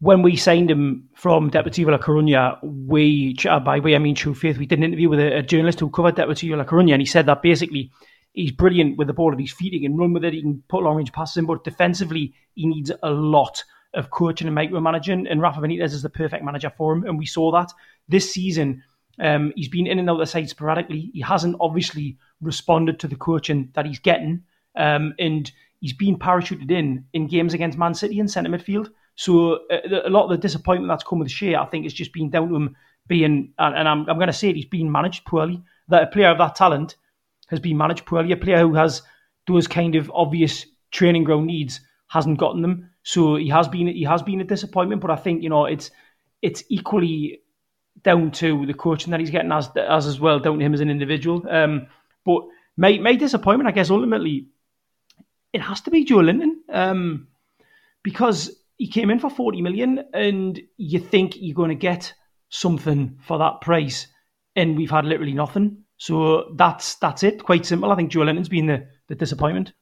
when 0.00 0.22
we 0.22 0.34
signed 0.34 0.70
him 0.70 1.08
from 1.14 1.50
Deportivo 1.50 1.90
La 1.90 1.98
Coruña, 1.98 2.58
we, 2.62 3.34
by 3.64 3.80
way 3.80 3.94
I 3.94 3.98
mean 3.98 4.14
true 4.14 4.34
faith, 4.34 4.56
we 4.56 4.64
did 4.64 4.78
an 4.78 4.84
interview 4.84 5.10
with 5.10 5.20
a, 5.20 5.38
a 5.38 5.42
journalist 5.42 5.80
who 5.80 5.90
covered 5.90 6.16
Deportivo 6.16 6.56
La 6.56 6.64
Coruña, 6.64 6.92
and 6.92 7.02
he 7.02 7.06
said 7.06 7.26
that 7.26 7.42
basically 7.42 7.90
he's 8.32 8.52
brilliant 8.52 8.96
with 8.96 9.08
the 9.08 9.12
ball 9.12 9.32
at 9.32 9.38
his 9.38 9.52
feet. 9.52 9.74
He 9.74 9.80
can 9.80 9.96
run 9.96 10.14
with 10.14 10.24
it. 10.24 10.32
He 10.32 10.40
can 10.40 10.62
put 10.68 10.82
long 10.82 10.96
range 10.96 11.12
passes 11.12 11.36
in, 11.36 11.46
but 11.46 11.64
defensively 11.64 12.34
he 12.54 12.66
needs 12.66 12.90
a 13.02 13.10
lot 13.10 13.62
of 13.92 14.10
coaching 14.10 14.48
and 14.48 14.56
micromanaging. 14.56 15.30
And 15.30 15.42
Rafa 15.42 15.60
Benitez 15.60 15.92
is 15.92 16.02
the 16.02 16.08
perfect 16.08 16.44
manager 16.44 16.72
for 16.76 16.94
him, 16.94 17.04
and 17.04 17.18
we 17.18 17.26
saw 17.26 17.52
that 17.52 17.72
this 18.08 18.32
season. 18.32 18.82
Um, 19.18 19.52
he's 19.54 19.68
been 19.68 19.86
in 19.86 19.98
and 19.98 20.08
out 20.08 20.14
of 20.14 20.20
the 20.20 20.26
side 20.26 20.48
sporadically. 20.48 21.10
He 21.12 21.20
hasn't 21.20 21.56
obviously 21.60 22.16
responded 22.40 22.98
to 23.00 23.08
the 23.08 23.16
coaching 23.16 23.68
that 23.74 23.84
he's 23.84 23.98
getting, 23.98 24.44
um, 24.76 25.12
and 25.18 25.52
he's 25.80 25.92
been 25.92 26.18
parachuted 26.18 26.70
in 26.70 27.04
in 27.12 27.26
games 27.26 27.54
against 27.54 27.78
Man 27.78 27.94
City 27.94 28.18
in 28.18 28.28
centre 28.28 28.50
midfield. 28.50 28.90
So 29.16 29.60
uh, 29.70 30.06
a 30.06 30.10
lot 30.10 30.24
of 30.24 30.30
the 30.30 30.38
disappointment 30.38 30.88
that's 30.88 31.04
come 31.04 31.18
with 31.18 31.28
Schär, 31.28 31.58
I 31.58 31.66
think, 31.66 31.84
has 31.84 31.92
just 31.92 32.12
been 32.12 32.30
down 32.30 32.48
to 32.48 32.56
him 32.56 32.76
being, 33.06 33.52
and 33.58 33.88
I'm, 33.88 34.08
I'm 34.08 34.16
going 34.16 34.28
to 34.28 34.32
say 34.32 34.50
it, 34.50 34.56
he's 34.56 34.64
been 34.64 34.90
managed 34.90 35.24
poorly. 35.26 35.62
That 35.88 36.04
a 36.04 36.06
player 36.06 36.30
of 36.30 36.38
that 36.38 36.54
talent 36.54 36.96
has 37.48 37.60
been 37.60 37.76
managed 37.76 38.06
poorly. 38.06 38.32
A 38.32 38.36
player 38.36 38.60
who 38.60 38.74
has 38.74 39.02
those 39.46 39.66
kind 39.66 39.96
of 39.96 40.10
obvious 40.14 40.64
training 40.92 41.24
ground 41.24 41.46
needs 41.46 41.80
hasn't 42.08 42.38
gotten 42.38 42.62
them. 42.62 42.90
So 43.02 43.36
he 43.36 43.48
has 43.48 43.68
been 43.68 43.88
he 43.88 44.04
has 44.04 44.22
been 44.22 44.40
a 44.40 44.44
disappointment. 44.44 45.00
But 45.00 45.10
I 45.10 45.16
think 45.16 45.42
you 45.42 45.48
know 45.48 45.64
it's 45.64 45.90
it's 46.42 46.62
equally 46.68 47.40
down 48.02 48.30
to 48.30 48.64
the 48.66 48.74
coaching 48.74 49.10
that 49.10 49.20
he's 49.20 49.30
getting 49.30 49.52
as 49.52 49.68
as 49.76 50.06
as 50.06 50.20
well 50.20 50.38
down 50.38 50.58
to 50.58 50.64
him 50.64 50.74
as 50.74 50.80
an 50.80 50.90
individual. 50.90 51.44
Um, 51.50 51.88
but 52.24 52.42
my 52.76 52.98
my 52.98 53.16
disappointment, 53.16 53.68
I 53.68 53.72
guess, 53.72 53.90
ultimately, 53.90 54.46
it 55.52 55.60
has 55.60 55.80
to 55.82 55.90
be 55.90 56.04
Joelinton 56.04 56.52
um, 56.68 57.28
because 58.02 58.50
he 58.76 58.88
came 58.88 59.10
in 59.10 59.18
for 59.18 59.30
40 59.30 59.62
million 59.62 60.04
and 60.14 60.60
you 60.76 60.98
think 60.98 61.34
you're 61.36 61.54
going 61.54 61.68
to 61.70 61.74
get 61.74 62.12
something 62.48 63.18
for 63.26 63.38
that 63.38 63.60
price 63.60 64.06
and 64.56 64.76
we've 64.76 64.90
had 64.90 65.04
literally 65.04 65.34
nothing. 65.34 65.84
So 65.96 66.52
that's 66.56 66.94
that's 66.96 67.22
it. 67.22 67.44
Quite 67.44 67.66
simple. 67.66 67.92
I 67.92 67.96
think 67.96 68.10
Joelinton's 68.10 68.48
been 68.48 68.66
the, 68.66 68.86
the 69.08 69.14
disappointment. 69.14 69.72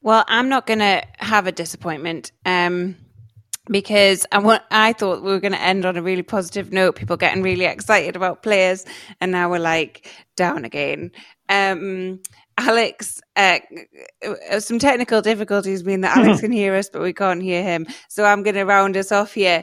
Well, 0.00 0.24
I'm 0.28 0.48
not 0.48 0.66
going 0.66 0.78
to 0.78 1.02
have 1.18 1.46
a 1.46 1.52
disappointment 1.52 2.32
um, 2.46 2.96
because 3.68 4.24
I, 4.32 4.38
want, 4.38 4.62
I 4.70 4.92
thought 4.92 5.22
we 5.22 5.30
were 5.30 5.40
going 5.40 5.52
to 5.52 5.60
end 5.60 5.84
on 5.84 5.96
a 5.96 6.02
really 6.02 6.22
positive 6.22 6.72
note, 6.72 6.96
people 6.96 7.16
getting 7.16 7.42
really 7.42 7.64
excited 7.64 8.16
about 8.16 8.42
players, 8.42 8.84
and 9.20 9.32
now 9.32 9.50
we're 9.50 9.58
like 9.58 10.10
down 10.36 10.64
again. 10.64 11.10
Um, 11.48 12.20
Alex, 12.58 13.20
uh, 13.36 13.60
uh, 14.50 14.58
some 14.58 14.80
technical 14.80 15.22
difficulties 15.22 15.84
mean 15.84 16.00
that 16.00 16.16
Alex 16.16 16.40
can 16.42 16.50
hear 16.50 16.74
us, 16.74 16.90
but 16.90 17.02
we 17.02 17.12
can't 17.12 17.42
hear 17.42 17.62
him. 17.62 17.86
So 18.08 18.24
I'm 18.24 18.42
going 18.42 18.56
to 18.56 18.64
round 18.64 18.96
us 18.96 19.12
off 19.12 19.34
here 19.34 19.62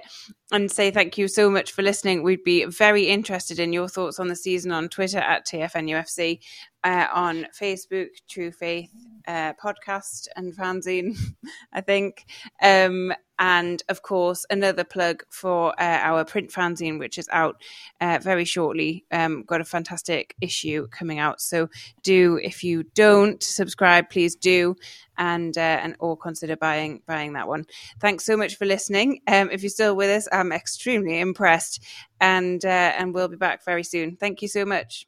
and 0.52 0.72
say 0.72 0.92
thank 0.92 1.18
you 1.18 1.28
so 1.28 1.50
much 1.50 1.74
for 1.74 1.82
listening. 1.82 2.24
We'd 2.24 2.44
be 2.44 2.66
very 2.66 3.04
interested 3.04 3.60
in 3.60 3.74
your 3.74 3.90
thoughts 3.90 4.20
on 4.20 4.30
the 4.30 4.36
season 4.36 4.72
on 4.72 4.88
Twitter 4.88 5.18
at 5.18 5.46
TFNUFC, 5.46 6.40
uh, 6.86 7.08
on 7.14 7.48
Facebook, 7.60 8.08
True 8.30 8.52
Faith 8.52 8.92
uh, 9.28 9.54
podcast 9.62 10.28
and 10.36 10.56
fanzine, 10.56 11.18
I 11.74 11.82
think. 11.82 12.26
Um, 12.62 13.14
and 13.40 13.84
of 13.90 14.02
course, 14.02 14.46
another 14.50 14.84
plug 14.84 15.24
for 15.30 15.70
uh, 15.80 16.00
our 16.02 16.24
print 16.24 16.52
fanzine, 16.52 17.00
which 17.00 17.18
is 17.18 17.28
out 17.32 17.62
uh, 18.02 18.20
very 18.22 18.46
shortly. 18.46 19.06
Um, 19.12 19.44
got 19.44 19.62
a 19.62 19.66
fantastic 19.66 20.36
issue 20.42 20.88
coming 20.88 21.20
out. 21.20 21.42
So 21.42 21.70
do, 22.04 22.40
if 22.42 22.64
you 22.64 22.84
don't 22.96 23.42
subscribe, 23.44 24.10
please 24.10 24.36
do. 24.36 24.76
And 25.18 25.58
uh, 25.58 25.80
and 25.82 25.96
or 26.00 26.18
consider 26.18 26.58
buying 26.58 27.02
buying 27.06 27.34
that 27.34 27.48
one. 27.48 27.66
Thanks 28.02 28.26
so 28.26 28.36
much 28.36 28.58
for 28.58 28.66
listening. 28.66 29.22
Um, 29.28 29.50
if 29.50 29.64
you're 29.64 29.70
still 29.70 29.96
with 29.96 30.10
us, 30.10 30.28
I'm 30.32 30.52
extremely 30.52 31.20
impressed, 31.22 31.82
and 32.20 32.64
uh, 32.66 32.94
and 32.98 33.14
we'll 33.14 33.30
be 33.30 33.38
back 33.38 33.64
very 33.64 33.84
soon. 33.84 34.18
Thank 34.18 34.42
you 34.42 34.50
so 34.50 34.66
much. 34.66 35.08